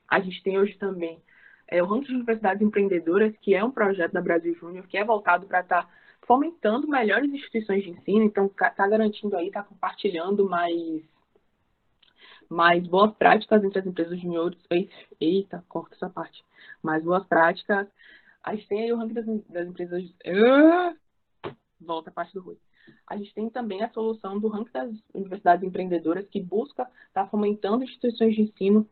A 0.09 0.19
gente 0.19 0.43
tem 0.43 0.59
hoje 0.59 0.77
também 0.77 1.21
é, 1.69 1.81
o 1.81 1.85
Ranking 1.85 2.07
de 2.07 2.15
Universidades 2.15 2.61
Empreendedoras, 2.61 3.33
que 3.37 3.55
é 3.55 3.63
um 3.63 3.71
projeto 3.71 4.11
da 4.11 4.21
Brasil 4.21 4.53
Júnior, 4.55 4.85
que 4.87 4.97
é 4.97 5.05
voltado 5.05 5.45
para 5.45 5.61
estar 5.61 5.89
fomentando 6.27 6.85
melhores 6.85 7.31
instituições 7.31 7.81
de 7.81 7.91
ensino, 7.91 8.25
então 8.25 8.47
está 8.47 8.69
tá 8.71 8.85
garantindo 8.85 9.37
aí, 9.37 9.47
está 9.47 9.63
compartilhando 9.63 10.49
mais 10.49 11.01
mais 12.49 12.85
boas 12.87 13.13
práticas 13.15 13.63
entre 13.63 13.79
as 13.79 13.85
empresas 13.85 14.19
juniores. 14.19 14.57
Eita, 15.19 15.63
corta 15.67 15.95
essa 15.95 16.09
parte. 16.09 16.43
Mais 16.81 17.03
boas 17.03 17.25
práticas. 17.25 17.87
A 18.43 18.55
gente 18.55 18.67
tem 18.67 18.83
aí 18.83 18.93
o 18.93 18.97
ranking 18.97 19.13
das, 19.13 19.25
das 19.25 19.67
empresas. 19.67 20.03
Uh, 20.03 20.95
volta 21.79 22.09
a 22.09 22.13
parte 22.13 22.33
do 22.33 22.41
Rui. 22.41 22.57
A 23.05 23.17
gente 23.17 23.33
tem 23.33 23.49
também 23.49 23.83
a 23.83 23.89
solução 23.89 24.39
do 24.39 24.47
ranking 24.47 24.71
das 24.71 24.91
universidades 25.13 25.67
empreendedoras, 25.67 26.27
que 26.27 26.41
busca 26.41 26.83
estar 26.83 27.23
tá 27.23 27.27
fomentando 27.27 27.83
instituições 27.83 28.35
de 28.35 28.43
ensino 28.43 28.87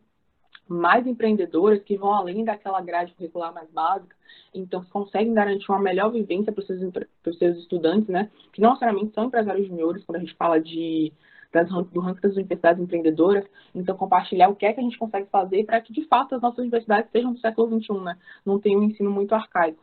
mais 0.68 1.06
empreendedoras 1.06 1.84
que 1.84 1.98
vão 1.98 2.12
além 2.12 2.44
daquela 2.44 2.82
grade 2.82 3.14
curricular 3.14 3.54
mais 3.54 3.70
básica, 3.70 4.16
então 4.54 4.84
conseguem 4.86 5.34
garantir 5.34 5.70
uma 5.70 5.80
melhor 5.80 6.12
vivência 6.12 6.52
para 6.52 6.62
os 6.62 6.68
seus, 6.68 7.38
seus 7.38 7.58
estudantes, 7.60 8.10
né? 8.10 8.32
Que 8.52 8.62
não 8.62 8.70
necessariamente 8.70 9.14
são 9.14 9.26
empresários 9.26 9.68
juniores, 9.68 10.04
quando 10.04 10.18
a 10.18 10.20
gente 10.22 10.34
fala 10.36 10.60
de 10.60 11.14
das, 11.56 11.70
do 11.70 12.00
ranking 12.02 12.22
das 12.22 12.36
universidades 12.36 12.84
empreendedoras, 12.84 13.46
então 13.74 13.96
compartilhar 13.96 14.50
o 14.50 14.56
que 14.56 14.66
é 14.66 14.74
que 14.74 14.80
a 14.80 14.84
gente 14.84 14.98
consegue 14.98 15.30
fazer 15.30 15.64
para 15.64 15.80
que, 15.80 15.94
de 15.94 16.06
fato, 16.06 16.36
as 16.36 16.42
nossas 16.42 16.60
universidades 16.60 17.10
sejam 17.12 17.34
do 17.34 17.40
século 17.40 17.80
XXI, 17.80 17.94
né? 18.02 18.18
Não 18.46 18.60
tenham 18.60 18.82
um 18.82 18.84
ensino 18.84 19.10
muito 19.10 19.34
arcaico, 19.34 19.82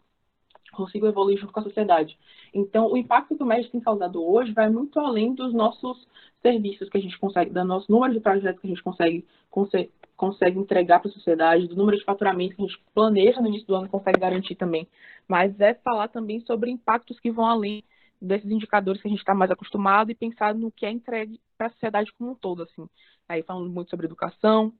consigam 0.72 1.08
evoluir 1.08 1.38
junto 1.38 1.52
com 1.52 1.60
a 1.60 1.62
sociedade. 1.62 2.18
Então, 2.52 2.92
o 2.92 2.96
impacto 2.96 3.34
que 3.34 3.42
o 3.42 3.46
MED 3.46 3.70
tem 3.70 3.80
causado 3.80 4.22
hoje 4.22 4.52
vai 4.52 4.68
muito 4.68 4.98
além 5.00 5.34
dos 5.34 5.54
nossos 5.54 6.06
serviços 6.42 6.88
que 6.90 6.98
a 6.98 7.00
gente 7.00 7.18
consegue, 7.18 7.50
do 7.50 7.64
nosso 7.64 7.90
número 7.90 8.12
de 8.12 8.20
projetos 8.20 8.60
que 8.60 8.66
a 8.66 8.70
gente 8.70 8.82
consegue, 8.82 9.26
consegue, 9.50 9.90
consegue 10.14 10.58
entregar 10.58 11.00
para 11.00 11.10
a 11.10 11.12
sociedade, 11.12 11.68
do 11.68 11.76
número 11.76 11.96
de 11.96 12.04
faturamentos 12.04 12.54
que 12.54 12.62
a 12.62 12.66
gente 12.66 12.82
planeja 12.94 13.40
no 13.40 13.48
início 13.48 13.66
do 13.66 13.76
ano 13.76 13.88
consegue 13.88 14.20
garantir 14.20 14.56
também. 14.56 14.86
Mas 15.26 15.58
é 15.58 15.72
falar 15.74 16.08
também 16.08 16.40
sobre 16.40 16.70
impactos 16.70 17.18
que 17.18 17.30
vão 17.30 17.46
além 17.46 17.82
desses 18.22 18.50
indicadores 18.50 19.02
que 19.02 19.08
a 19.08 19.10
gente 19.10 19.18
está 19.18 19.34
mais 19.34 19.50
acostumado 19.50 20.10
e 20.10 20.14
pensar 20.14 20.54
no 20.54 20.70
que 20.70 20.86
é 20.86 20.90
entregue 20.90 21.40
para 21.62 21.68
a 21.68 21.70
sociedade 21.70 22.12
como 22.18 22.32
um 22.32 22.34
todo, 22.34 22.64
assim. 22.64 22.88
Aí 23.28 23.42
falando 23.42 23.70
muito 23.70 23.90
sobre 23.90 24.06
educação, 24.06 24.72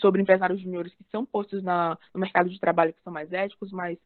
sobre 0.00 0.22
empresários 0.22 0.60
juniores 0.60 0.94
que 0.94 1.04
são 1.10 1.24
postos 1.26 1.62
na, 1.62 1.98
no 2.14 2.20
mercado 2.20 2.48
de 2.48 2.58
trabalho 2.58 2.94
que 2.94 3.02
são 3.02 3.12
mais 3.12 3.30
éticos, 3.32 3.70
mais 3.70 3.98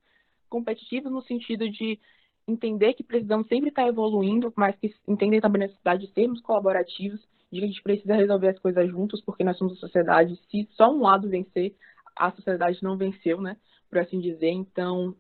competitivos 0.49 1.13
no 1.13 1.23
sentido 1.23 1.69
de 1.71 1.99
entender 2.47 2.95
que 2.95 3.05
precisamos 3.05 3.47
sempre 3.47 3.69
estar 3.69 3.87
evoluindo, 3.87 4.53
mas 4.57 4.75
que 4.77 4.93
entendem 5.07 5.41
também 5.41 5.63
a 5.63 5.67
necessidade 5.67 6.07
de 6.07 6.13
sermos 6.13 6.41
colaborativos, 6.41 7.21
de 7.53 7.61
que 7.61 7.65
a 7.65 7.69
gente 7.69 7.83
precisa 7.83 8.17
resolver 8.17 8.49
as 8.49 8.59
coisas 8.59 8.91
juntos, 8.91 9.21
porque 9.21 9.45
nós 9.45 9.57
somos 9.57 9.75
a 9.75 9.81
sociedade. 9.81 10.39
Se 10.51 10.69
só 10.73 10.93
um 10.93 11.03
lado 11.03 11.29
vencer, 11.29 11.77
a 12.17 12.33
sociedade 12.33 12.83
não 12.83 12.97
venceu, 12.97 13.41
né? 13.41 13.57
Por 13.89 13.99
assim 13.99 14.19
dizer. 14.19 14.51
Então, 14.51 15.15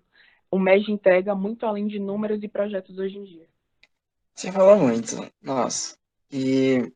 o 0.50 0.58
MED 0.58 0.90
entrega 0.90 1.34
muito 1.34 1.64
além 1.64 1.86
de 1.86 2.00
números 2.00 2.42
e 2.42 2.48
projetos 2.48 2.98
hoje 2.98 3.18
em 3.18 3.24
dia. 3.24 3.46
Você 4.34 4.50
falou 4.50 4.76
muito, 4.76 5.30
nossa. 5.40 6.01
E 6.32 6.90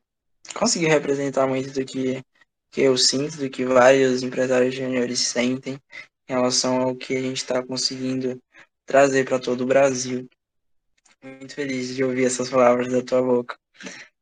conseguiu 0.53 0.89
representar 0.89 1.47
muito 1.47 1.71
do 1.71 1.85
que, 1.85 2.23
que 2.71 2.81
eu 2.81 2.97
sinto, 2.97 3.37
do 3.37 3.49
que 3.49 3.63
vários 3.63 4.23
empresários 4.23 4.73
juniores 4.73 5.19
sentem 5.19 5.79
em 6.27 6.33
relação 6.33 6.81
ao 6.81 6.95
que 6.95 7.15
a 7.15 7.21
gente 7.21 7.37
está 7.37 7.63
conseguindo 7.63 8.41
trazer 8.85 9.25
para 9.25 9.39
todo 9.39 9.61
o 9.61 9.67
Brasil. 9.67 10.27
Muito 11.23 11.53
feliz 11.53 11.95
de 11.95 12.03
ouvir 12.03 12.25
essas 12.25 12.49
palavras 12.49 12.91
da 12.91 13.03
tua 13.03 13.21
boca. 13.21 13.57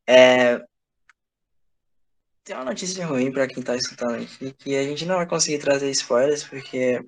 É... 0.08 0.60
Tem 2.44 2.56
uma 2.56 2.66
notícia 2.66 3.06
ruim 3.06 3.32
para 3.32 3.48
quem 3.48 3.60
está 3.60 3.76
escutando 3.76 4.22
aqui, 4.22 4.54
que 4.54 4.76
a 4.76 4.84
gente 4.84 5.06
não 5.06 5.16
vai 5.16 5.28
conseguir 5.28 5.60
trazer 5.60 5.90
spoilers, 5.90 6.44
porque 6.44 7.04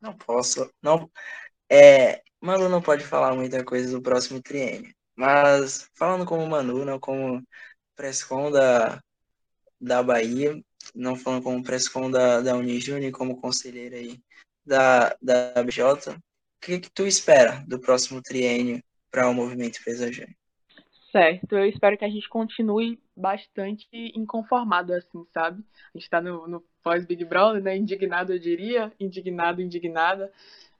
não 0.00 0.16
posso. 0.16 0.70
Não, 0.82 1.10
é, 1.70 2.22
Manu 2.40 2.68
não 2.68 2.80
pode 2.80 3.04
falar 3.04 3.34
muita 3.34 3.64
coisa 3.64 3.90
do 3.90 4.02
próximo 4.02 4.40
triênio. 4.40 4.94
Mas 5.16 5.90
falando 5.94 6.26
como 6.26 6.46
Manu, 6.46 6.84
não 6.84 7.00
como 7.00 7.42
Prescom 7.96 8.50
da, 8.50 9.00
da 9.80 10.02
Bahia, 10.02 10.60
não 10.94 11.16
falando 11.16 11.42
como 11.42 11.62
presscom 11.62 12.10
da, 12.10 12.40
da 12.40 12.56
Unijune, 12.56 13.10
como 13.10 13.40
conselheira 13.40 13.96
aí 13.96 14.20
da, 14.64 15.16
da 15.22 15.62
BJ, 15.62 16.12
o 16.12 16.20
que, 16.60 16.80
que 16.80 16.90
tu 16.90 17.06
espera 17.06 17.64
do 17.66 17.78
próximo 17.78 18.20
triênio 18.22 18.82
para 19.10 19.28
o 19.28 19.34
movimento 19.34 19.78
Empresa 19.78 20.12
Júnior? 20.12 20.34
Certo, 21.12 21.56
eu 21.56 21.64
espero 21.64 21.96
que 21.96 22.04
a 22.04 22.10
gente 22.10 22.28
continue 22.28 23.00
bastante 23.16 23.88
inconformado 24.14 24.92
assim, 24.92 25.24
sabe? 25.32 25.64
A 25.94 25.98
gente 25.98 26.10
tá 26.10 26.20
no, 26.20 26.46
no 26.46 26.64
pós-Big 26.82 27.24
Brother, 27.24 27.62
né? 27.62 27.76
Indignado, 27.76 28.34
eu 28.34 28.38
diria, 28.38 28.92
indignado, 29.00 29.62
indignada, 29.62 30.30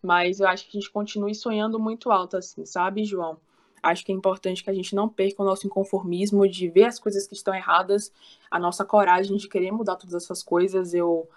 mas 0.02 0.40
eu 0.40 0.48
acho 0.48 0.64
que 0.64 0.76
a 0.76 0.80
gente 0.80 0.92
continue 0.92 1.34
sonhando 1.34 1.78
muito 1.78 2.10
alto 2.10 2.36
assim, 2.36 2.66
sabe, 2.66 3.04
João? 3.04 3.40
Acho 3.86 4.04
que 4.04 4.10
é 4.10 4.14
importante 4.14 4.64
que 4.64 4.70
a 4.70 4.74
gente 4.74 4.96
não 4.96 5.08
perca 5.08 5.40
o 5.40 5.46
nosso 5.46 5.64
inconformismo 5.64 6.48
de 6.48 6.68
ver 6.68 6.86
as 6.86 6.98
coisas 6.98 7.24
que 7.24 7.34
estão 7.34 7.54
erradas, 7.54 8.12
a 8.50 8.58
nossa 8.58 8.84
coragem 8.84 9.36
de 9.36 9.48
querer 9.48 9.70
mudar 9.70 9.94
todas 9.94 10.14
essas 10.14 10.42
coisas. 10.42 10.92
Eu, 10.92 11.28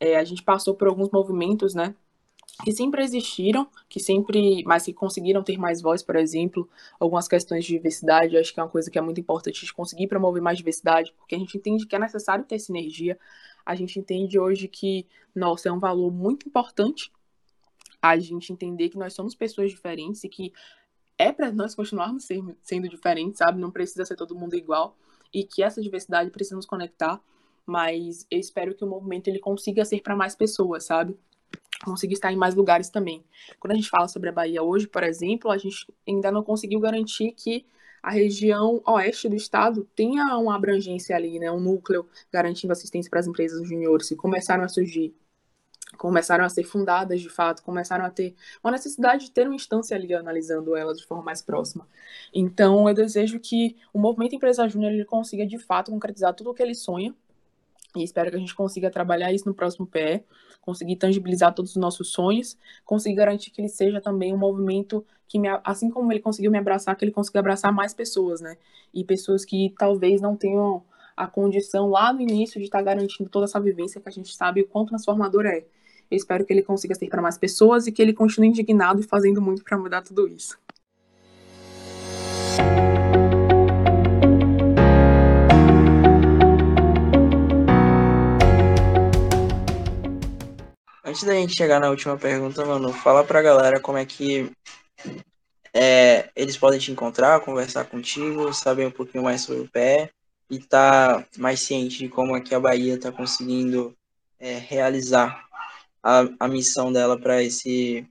é, 0.00 0.16
a 0.16 0.24
gente 0.24 0.42
passou 0.42 0.74
por 0.74 0.88
alguns 0.88 1.10
movimentos, 1.10 1.74
né? 1.74 1.94
que 2.64 2.72
sempre 2.72 3.02
existiram, 3.02 3.68
que 3.88 4.00
sempre, 4.00 4.62
mas 4.64 4.84
que 4.84 4.92
conseguiram 4.92 5.42
ter 5.42 5.58
mais 5.58 5.80
voz, 5.80 6.02
por 6.02 6.16
exemplo, 6.16 6.68
algumas 6.98 7.28
questões 7.28 7.64
de 7.64 7.72
diversidade, 7.72 8.36
acho 8.36 8.52
que 8.52 8.60
é 8.60 8.62
uma 8.62 8.68
coisa 8.68 8.90
que 8.90 8.98
é 8.98 9.02
muito 9.02 9.20
importante 9.20 9.64
de 9.64 9.72
conseguir 9.72 10.08
promover 10.08 10.42
mais 10.42 10.58
diversidade, 10.58 11.12
porque 11.18 11.34
a 11.34 11.38
gente 11.38 11.56
entende 11.56 11.86
que 11.86 11.96
é 11.96 11.98
necessário 11.98 12.44
ter 12.44 12.58
sinergia, 12.58 13.18
a 13.64 13.74
gente 13.74 13.98
entende 13.98 14.38
hoje 14.38 14.68
que, 14.68 15.06
nossa, 15.34 15.68
é 15.68 15.72
um 15.72 15.78
valor 15.78 16.10
muito 16.10 16.46
importante 16.46 17.10
a 18.02 18.18
gente 18.18 18.52
entender 18.52 18.88
que 18.88 18.98
nós 18.98 19.12
somos 19.12 19.34
pessoas 19.34 19.70
diferentes 19.70 20.24
e 20.24 20.28
que 20.28 20.52
é 21.20 21.32
para 21.32 21.52
nós 21.52 21.74
continuarmos 21.74 22.26
sendo 22.62 22.88
diferentes, 22.88 23.38
sabe? 23.38 23.60
Não 23.60 23.70
precisa 23.70 24.04
ser 24.04 24.16
todo 24.16 24.34
mundo 24.34 24.54
igual 24.56 24.96
e 25.32 25.44
que 25.44 25.62
essa 25.62 25.82
diversidade 25.82 26.30
precisa 26.30 26.56
nos 26.56 26.66
conectar, 26.66 27.20
mas 27.66 28.26
eu 28.30 28.38
espero 28.38 28.74
que 28.74 28.82
o 28.82 28.88
movimento 28.88 29.28
ele 29.28 29.38
consiga 29.38 29.84
ser 29.84 30.00
para 30.00 30.16
mais 30.16 30.34
pessoas, 30.34 30.84
sabe? 30.84 31.16
conseguir 31.84 32.14
estar 32.14 32.30
em 32.30 32.36
mais 32.36 32.54
lugares 32.54 32.90
também. 32.90 33.24
Quando 33.58 33.72
a 33.72 33.74
gente 33.74 33.88
fala 33.88 34.06
sobre 34.06 34.28
a 34.28 34.32
Bahia 34.32 34.62
hoje, 34.62 34.86
por 34.86 35.02
exemplo, 35.02 35.50
a 35.50 35.56
gente 35.56 35.86
ainda 36.06 36.30
não 36.30 36.42
conseguiu 36.42 36.78
garantir 36.78 37.32
que 37.32 37.64
a 38.02 38.10
região 38.10 38.82
oeste 38.86 39.28
do 39.28 39.36
estado 39.36 39.88
tenha 39.94 40.36
uma 40.36 40.54
abrangência 40.54 41.16
ali, 41.16 41.38
né, 41.38 41.50
um 41.50 41.60
núcleo 41.60 42.06
garantindo 42.32 42.72
assistência 42.72 43.10
para 43.10 43.20
as 43.20 43.26
empresas 43.26 43.66
juniores 43.66 44.08
que 44.08 44.16
começaram 44.16 44.64
a 44.64 44.68
surgir, 44.68 45.14
começaram 45.96 46.44
a 46.44 46.48
ser 46.48 46.64
fundadas 46.64 47.20
de 47.20 47.28
fato, 47.28 47.62
começaram 47.62 48.04
a 48.04 48.10
ter 48.10 48.34
uma 48.62 48.70
necessidade 48.70 49.26
de 49.26 49.30
ter 49.30 49.46
uma 49.46 49.54
instância 49.54 49.96
ali 49.96 50.14
analisando 50.14 50.76
elas 50.76 50.98
de 50.98 51.06
forma 51.06 51.24
mais 51.24 51.42
próxima. 51.42 51.86
Então, 52.32 52.88
eu 52.88 52.94
desejo 52.94 53.38
que 53.40 53.76
o 53.92 53.98
movimento 53.98 54.34
Empresa 54.34 54.68
Júnior 54.68 54.92
ele 54.92 55.04
consiga 55.04 55.46
de 55.46 55.58
fato 55.58 55.90
concretizar 55.90 56.34
tudo 56.34 56.50
o 56.50 56.54
que 56.54 56.62
ele 56.62 56.74
sonha 56.74 57.14
e 57.96 58.04
espero 58.04 58.30
que 58.30 58.36
a 58.36 58.40
gente 58.40 58.54
consiga 58.54 58.90
trabalhar 58.90 59.32
isso 59.32 59.48
no 59.48 59.54
próximo 59.54 59.86
PE 59.86 60.24
conseguir 60.60 60.96
tangibilizar 60.96 61.54
todos 61.54 61.72
os 61.72 61.76
nossos 61.76 62.12
sonhos, 62.12 62.56
conseguir 62.84 63.16
garantir 63.16 63.50
que 63.50 63.60
ele 63.60 63.68
seja 63.68 64.00
também 64.00 64.32
um 64.32 64.38
movimento 64.38 65.04
que, 65.26 65.38
me, 65.38 65.48
assim 65.64 65.90
como 65.90 66.12
ele 66.12 66.20
conseguiu 66.20 66.50
me 66.50 66.58
abraçar, 66.58 66.94
que 66.96 67.04
ele 67.04 67.12
consiga 67.12 67.38
abraçar 67.40 67.72
mais 67.72 67.94
pessoas, 67.94 68.40
né? 68.40 68.56
E 68.92 69.04
pessoas 69.04 69.44
que 69.44 69.74
talvez 69.78 70.20
não 70.20 70.36
tenham 70.36 70.84
a 71.16 71.26
condição 71.26 71.88
lá 71.88 72.12
no 72.12 72.20
início 72.20 72.58
de 72.58 72.66
estar 72.66 72.82
garantindo 72.82 73.28
toda 73.28 73.44
essa 73.44 73.60
vivência 73.60 74.00
que 74.00 74.08
a 74.08 74.12
gente 74.12 74.34
sabe 74.34 74.62
o 74.62 74.68
quão 74.68 74.86
transformador 74.86 75.46
é. 75.46 75.64
Eu 76.10 76.16
espero 76.16 76.44
que 76.44 76.52
ele 76.52 76.62
consiga 76.62 76.92
ser 76.96 77.08
para 77.08 77.22
mais 77.22 77.38
pessoas 77.38 77.86
e 77.86 77.92
que 77.92 78.02
ele 78.02 78.12
continue 78.12 78.48
indignado 78.48 79.00
e 79.00 79.04
fazendo 79.04 79.40
muito 79.40 79.62
para 79.62 79.78
mudar 79.78 80.02
tudo 80.02 80.26
isso. 80.26 80.58
Antes 91.04 91.22
da 91.22 91.34
gente 91.34 91.54
chegar 91.54 91.78
na 91.78 91.90
última 91.90 92.16
pergunta, 92.16 92.64
mano, 92.64 92.92
fala 92.92 93.22
pra 93.22 93.40
galera 93.40 93.78
como 93.78 93.98
é 93.98 94.04
que 94.04 94.50
é, 95.72 96.28
eles 96.34 96.56
podem 96.56 96.80
te 96.80 96.90
encontrar, 96.90 97.40
conversar 97.40 97.84
contigo, 97.84 98.52
saber 98.52 98.84
um 98.84 98.90
pouquinho 98.90 99.22
mais 99.22 99.42
sobre 99.42 99.62
o 99.62 99.68
pé 99.68 100.10
e 100.50 100.58
tá 100.58 101.24
mais 101.38 101.60
ciente 101.60 101.98
de 101.98 102.08
como 102.08 102.34
aqui 102.34 102.52
a 102.52 102.58
Bahia 102.58 102.98
tá 102.98 103.12
conseguindo 103.12 103.94
é, 104.40 104.58
realizar 104.58 105.49
a, 106.02 106.28
a 106.38 106.48
missão 106.48 106.92
dela 106.92 107.18
para 107.18 107.42
esse. 107.42 108.06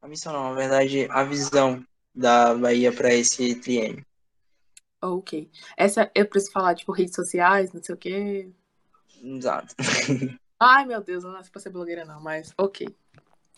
A 0.00 0.08
missão 0.08 0.32
não, 0.32 0.50
na 0.50 0.54
verdade, 0.54 1.06
a 1.10 1.24
visão 1.24 1.84
da 2.14 2.54
Bahia 2.54 2.92
para 2.92 3.12
esse 3.12 3.54
triênio. 3.56 4.04
Ok. 5.00 5.50
Essa 5.76 6.10
eu 6.14 6.26
preciso 6.26 6.52
falar, 6.52 6.74
tipo, 6.74 6.92
redes 6.92 7.14
sociais, 7.14 7.72
não 7.72 7.82
sei 7.82 7.94
o 7.94 7.98
quê. 7.98 8.50
Exato. 9.22 9.74
Ai, 10.60 10.84
meu 10.84 11.00
Deus, 11.00 11.22
não 11.22 11.32
nasci 11.32 11.50
pra 11.50 11.60
ser 11.60 11.70
blogueira, 11.70 12.04
não, 12.04 12.20
mas 12.20 12.52
ok. 12.58 12.88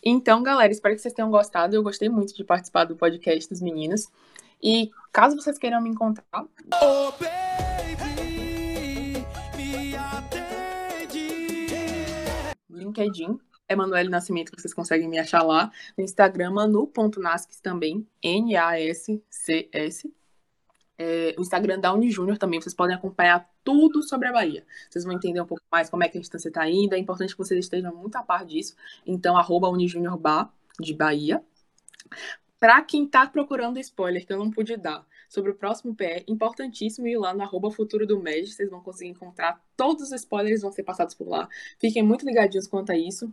Então, 0.02 0.42
galera, 0.42 0.72
espero 0.72 0.94
que 0.94 1.01
vocês 1.01 1.14
tenham 1.14 1.30
gostado. 1.30 1.74
Eu 1.74 1.82
gostei 1.82 2.09
muito 2.09 2.34
de 2.34 2.44
participar 2.44 2.84
do 2.84 2.97
podcast 2.97 3.48
dos 3.48 3.60
meninos. 3.60 4.09
E 4.62 4.90
caso 5.12 5.36
vocês 5.36 5.59
queiram 5.59 5.80
me 5.80 5.88
encontrar. 5.88 6.24
Oh, 6.82 7.12
baby, 7.12 8.10
me 9.56 10.01
LinkedIn, 12.68 13.38
Emanuele 13.70 14.09
Nascimento, 14.09 14.52
que 14.52 14.60
vocês 14.60 14.74
conseguem 14.74 15.09
me 15.09 15.18
achar 15.18 15.42
lá. 15.42 15.70
No 15.97 16.05
Instagram, 16.05 16.51
manu.nasques 16.51 17.60
também, 17.60 18.06
N-A-S-C-S 18.22 20.12
é, 21.02 21.34
o 21.38 21.40
Instagram 21.40 21.80
da 21.80 21.94
Unijúnior 21.94 22.36
também, 22.36 22.60
vocês 22.60 22.74
podem 22.74 22.94
acompanhar 22.94 23.51
tudo 23.64 24.02
sobre 24.02 24.28
a 24.28 24.32
Bahia. 24.32 24.66
Vocês 24.90 25.02
vão 25.02 25.14
entender 25.14 25.40
um 25.40 25.47
pouco 25.47 25.64
mais 25.72 25.88
como 25.88 26.05
é 26.05 26.09
que 26.10 26.18
a 26.18 26.20
distância 26.20 26.48
está 26.48 26.68
indo, 26.68 26.94
é 26.94 26.98
importante 26.98 27.32
que 27.32 27.38
vocês 27.38 27.59
estejam 27.59 27.94
muito 27.97 28.16
a 28.16 28.22
par 28.22 28.44
disso. 28.44 28.76
Então, 29.06 29.34
arroba 29.34 29.70
Unijúniorba, 29.70 30.52
de 30.78 30.92
Bahia. 30.92 31.42
Para 32.59 32.82
quem 32.82 33.05
está 33.05 33.26
procurando 33.26 33.78
spoiler 33.78 34.26
que 34.26 34.32
eu 34.32 34.38
não 34.38 34.51
pude 34.51 34.76
dar 34.76 35.06
sobre 35.26 35.52
o 35.52 35.55
próximo 35.55 35.94
PE, 35.94 36.24
importantíssimo 36.28 37.06
ir 37.06 37.16
lá 37.16 37.32
no 37.32 37.40
arroba 37.42 37.70
futuro 37.70 38.06
do 38.06 38.20
MED, 38.20 38.52
vocês 38.52 38.68
vão 38.68 38.82
conseguir 38.82 39.09
encontrar 39.09 39.59
todos 39.74 40.02
os 40.02 40.12
spoilers 40.12 40.60
vão 40.60 40.70
ser 40.70 40.82
passados 40.82 41.14
por 41.14 41.26
lá. 41.26 41.48
Fiquem 41.78 42.02
muito 42.02 42.26
ligadinhos 42.26 42.66
quanto 42.66 42.92
a 42.92 42.97
isso. 42.98 43.30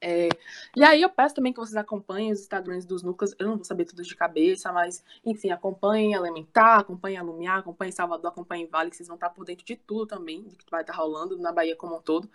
É, 0.00 0.28
e 0.76 0.84
aí 0.84 1.00
eu 1.00 1.08
peço 1.08 1.34
também 1.34 1.52
que 1.52 1.58
vocês 1.58 1.76
acompanhem 1.76 2.30
os 2.30 2.40
Instagrams 2.40 2.84
dos 2.84 3.02
núcleos. 3.02 3.34
Eu 3.38 3.46
não 3.46 3.56
vou 3.56 3.64
saber 3.64 3.84
tudo 3.84 4.02
de 4.02 4.14
cabeça, 4.14 4.70
mas 4.72 5.02
enfim, 5.24 5.50
acompanhem 5.50 6.12
Elementar, 6.12 6.80
acompanhem 6.80 7.18
Alumiar, 7.18 7.58
acompanhem 7.58 7.92
Salvador, 7.92 8.30
acompanhem 8.30 8.66
Vale, 8.66 8.90
que 8.90 8.96
vocês 8.96 9.08
vão 9.08 9.16
estar 9.16 9.30
por 9.30 9.44
dentro 9.44 9.64
de 9.64 9.76
tudo 9.76 10.06
também, 10.06 10.42
de 10.42 10.56
que 10.56 10.70
vai 10.70 10.82
estar 10.82 10.94
rolando 10.94 11.38
na 11.38 11.50
Bahia 11.50 11.74
como 11.76 11.96
um 11.96 12.00
todo. 12.00 12.28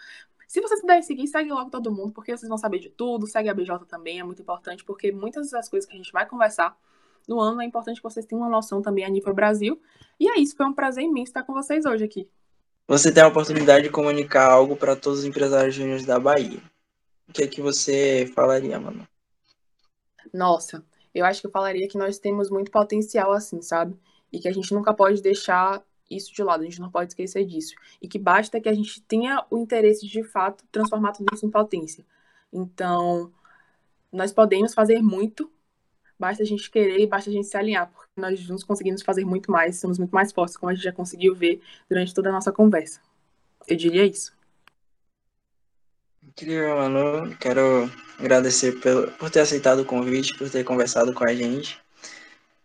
Se 0.48 0.60
vocês 0.60 0.82
puderem 0.82 1.02
seguir, 1.02 1.28
segue 1.28 1.50
logo 1.50 1.70
todo 1.70 1.92
mundo, 1.92 2.12
porque 2.12 2.36
vocês 2.36 2.50
vão 2.50 2.58
saber 2.58 2.80
de 2.80 2.90
tudo. 2.90 3.26
Segue 3.26 3.48
a 3.48 3.54
BJ 3.54 3.86
também, 3.86 4.20
é 4.20 4.24
muito 4.24 4.42
importante, 4.42 4.84
porque 4.84 5.12
muitas 5.12 5.50
das 5.52 5.70
coisas 5.70 5.88
que 5.90 5.96
a 5.96 5.98
gente 5.98 6.12
vai 6.12 6.26
conversar 6.26 6.76
no 7.28 7.40
ano 7.40 7.62
é 7.62 7.66
importante 7.66 7.98
que 7.98 8.04
vocês 8.04 8.26
tenham 8.26 8.42
uma 8.42 8.50
noção 8.50 8.82
também 8.82 9.06
a 9.06 9.10
nível 9.10 9.34
Brasil. 9.34 9.80
E 10.20 10.28
é 10.28 10.40
isso, 10.40 10.58
foi 10.58 10.66
um 10.66 10.74
prazer 10.74 11.04
imenso 11.04 11.30
estar 11.30 11.44
com 11.44 11.54
vocês 11.54 11.86
hoje 11.86 12.04
aqui. 12.04 12.28
Você 12.88 13.14
tem 13.14 13.24
a 13.24 13.28
oportunidade 13.28 13.84
de 13.84 13.90
comunicar 13.90 14.52
algo 14.52 14.76
para 14.76 14.96
todos 14.96 15.20
os 15.20 15.26
empresários 15.26 15.74
júniores 15.74 16.06
da 16.06 16.20
Bahia 16.20 16.60
o 17.32 17.34
que 17.34 17.44
é 17.44 17.48
que 17.48 17.62
você 17.62 18.30
falaria, 18.36 18.78
mano? 18.78 19.08
Nossa, 20.34 20.84
eu 21.16 21.26
acho 21.26 21.40
que 21.40 21.48
eu 21.48 21.52
falaria 21.52 21.88
que 21.88 21.98
nós 21.98 22.20
temos 22.20 22.50
muito 22.50 22.70
potencial 22.70 23.32
assim, 23.32 23.62
sabe? 23.62 23.98
E 24.32 24.40
que 24.40 24.50
a 24.50 24.52
gente 24.52 24.74
nunca 24.74 24.94
pode 24.94 25.22
deixar 25.22 25.82
isso 26.10 26.34
de 26.34 26.44
lado, 26.44 26.62
a 26.62 26.66
gente 26.66 26.82
não 26.82 26.92
pode 26.92 27.12
esquecer 27.12 27.46
disso. 27.46 27.74
E 28.02 28.08
que 28.08 28.20
basta 28.20 28.60
que 28.60 28.68
a 28.68 28.74
gente 28.74 29.02
tenha 29.04 29.46
o 29.50 29.58
interesse 29.58 30.06
de, 30.06 30.12
de 30.12 30.24
fato 30.26 30.66
transformar 30.74 31.14
tudo 31.14 31.34
isso 31.34 31.46
em 31.46 31.50
potência. 31.50 32.06
Então, 32.52 33.32
nós 34.12 34.34
podemos 34.34 34.74
fazer 34.74 35.02
muito, 35.02 35.50
basta 36.20 36.44
a 36.44 36.46
gente 36.46 36.70
querer 36.70 37.00
e 37.00 37.08
basta 37.08 37.30
a 37.30 37.34
gente 37.34 37.48
se 37.48 37.56
alinhar, 37.56 37.90
porque 37.90 38.10
nós 38.18 38.38
juntos 38.40 38.66
conseguimos 38.66 39.02
fazer 39.04 39.24
muito 39.24 39.50
mais, 39.50 39.80
somos 39.80 39.98
muito 39.98 40.12
mais 40.12 40.34
fortes, 40.34 40.58
como 40.58 40.70
a 40.70 40.74
gente 40.76 40.84
já 40.84 40.92
conseguiu 40.92 41.34
ver 41.34 41.62
durante 41.90 42.14
toda 42.14 42.28
a 42.28 42.34
nossa 42.34 42.52
conversa. 42.52 43.00
Eu 43.66 43.78
diria 43.78 44.06
isso. 44.06 44.34
Incrível, 46.32 46.78
Manu. 46.78 47.36
Quero 47.38 47.92
agradecer 48.18 48.80
pelo, 48.80 49.12
por 49.12 49.30
ter 49.30 49.42
aceitado 49.42 49.80
o 49.80 49.86
convite, 49.86 50.38
por 50.38 50.50
ter 50.50 50.64
conversado 50.64 51.14
com 51.14 51.26
a 51.26 51.34
gente. 51.36 51.78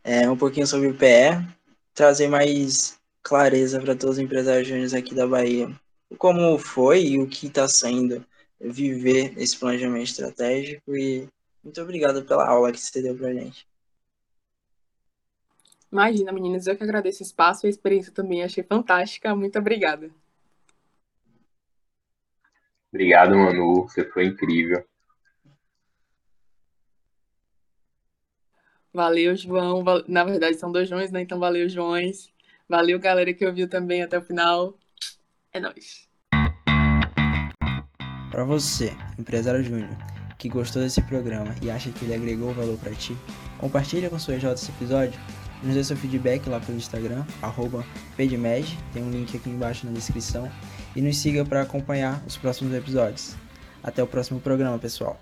É, 0.05 0.31
um 0.31 0.37
pouquinho 0.37 0.67
sobre 0.67 0.87
o 0.87 0.95
PE, 0.95 1.45
trazer 1.93 2.29
mais 2.29 2.97
clareza 3.25 3.81
para 3.81 3.97
todos 3.97 4.19
os 4.19 4.23
empresários 4.23 4.69
júniores 4.69 4.95
aqui 4.95 5.15
da 5.15 5.27
Bahia. 5.27 5.69
Como 6.17 6.57
foi 6.59 7.03
e 7.07 7.21
o 7.21 7.27
que 7.27 7.49
está 7.49 7.69
sendo 7.69 8.25
viver 8.61 9.37
esse 9.37 9.59
planejamento 9.59 10.11
estratégico 10.11 10.97
e 10.97 11.29
muito 11.63 11.83
obrigado 11.83 12.25
pela 12.25 12.47
aula 12.49 12.71
que 12.71 12.79
você 12.79 13.03
deu 13.03 13.17
para 13.17 13.29
a 13.29 13.35
gente. 13.35 13.67
Imagina, 15.91 16.31
meninas, 16.31 16.69
eu 16.69 16.77
que 16.77 16.85
agradeço 16.85 17.25
o 17.25 17.27
espaço 17.27 17.67
e 17.67 17.69
a 17.69 17.71
experiência 17.71 18.13
também, 18.13 18.45
achei 18.45 18.63
fantástica. 18.63 19.35
Muito 19.35 19.59
obrigada. 19.59 20.09
Obrigado, 22.97 23.37
Manu. 23.37 23.83
Você 23.83 24.07
foi 24.07 24.25
incrível. 24.25 24.83
Valeu, 28.91 29.37
João. 29.37 29.85
Na 30.09 30.25
verdade, 30.25 30.57
são 30.57 30.73
dois 30.73 30.89
Joões, 30.89 31.13
né? 31.13 31.21
Então, 31.21 31.39
valeu, 31.39 31.69
Joões. 31.69 32.33
Valeu, 32.67 32.99
galera 32.99 33.35
que 33.35 33.45
ouviu 33.45 33.69
também 33.69 34.03
até 34.03 34.17
o 34.17 34.23
final. 34.23 34.79
É 35.53 35.61
nóis. 35.61 36.09
Para 38.31 38.45
você, 38.45 38.97
empresário 39.19 39.63
júnior, 39.63 39.95
que 40.39 40.49
gostou 40.49 40.81
desse 40.81 41.03
programa 41.03 41.55
e 41.61 41.71
acha 41.71 41.91
que 41.91 42.07
ele 42.07 42.15
agregou 42.15 42.55
valor 42.55 42.79
para 42.79 42.95
ti, 42.95 43.15
compartilha 43.59 44.09
com 44.09 44.19
sua 44.19 44.39
J 44.39 44.55
esse 44.55 44.71
episódio, 44.71 45.21
nos 45.63 45.75
dê 45.75 45.85
seu 45.85 45.97
feedback 45.99 46.49
lá 46.49 46.61
pelo 46.61 46.79
Instagram, 46.79 47.27
arroba 47.43 47.85
pedmed, 48.17 48.67
tem 48.95 49.03
um 49.03 49.11
link 49.11 49.37
aqui 49.37 49.51
embaixo 49.51 49.87
na 49.87 49.93
descrição, 49.93 50.51
e 50.97 51.03
nos 51.03 51.19
siga 51.19 51.45
para 51.45 51.63
acompanhar 51.63 52.23
os 52.27 52.37
próximos 52.37 52.75
episódios. 52.75 53.37
Até 53.83 54.03
o 54.03 54.07
próximo 54.07 54.41
programa, 54.41 54.79
pessoal. 54.79 55.21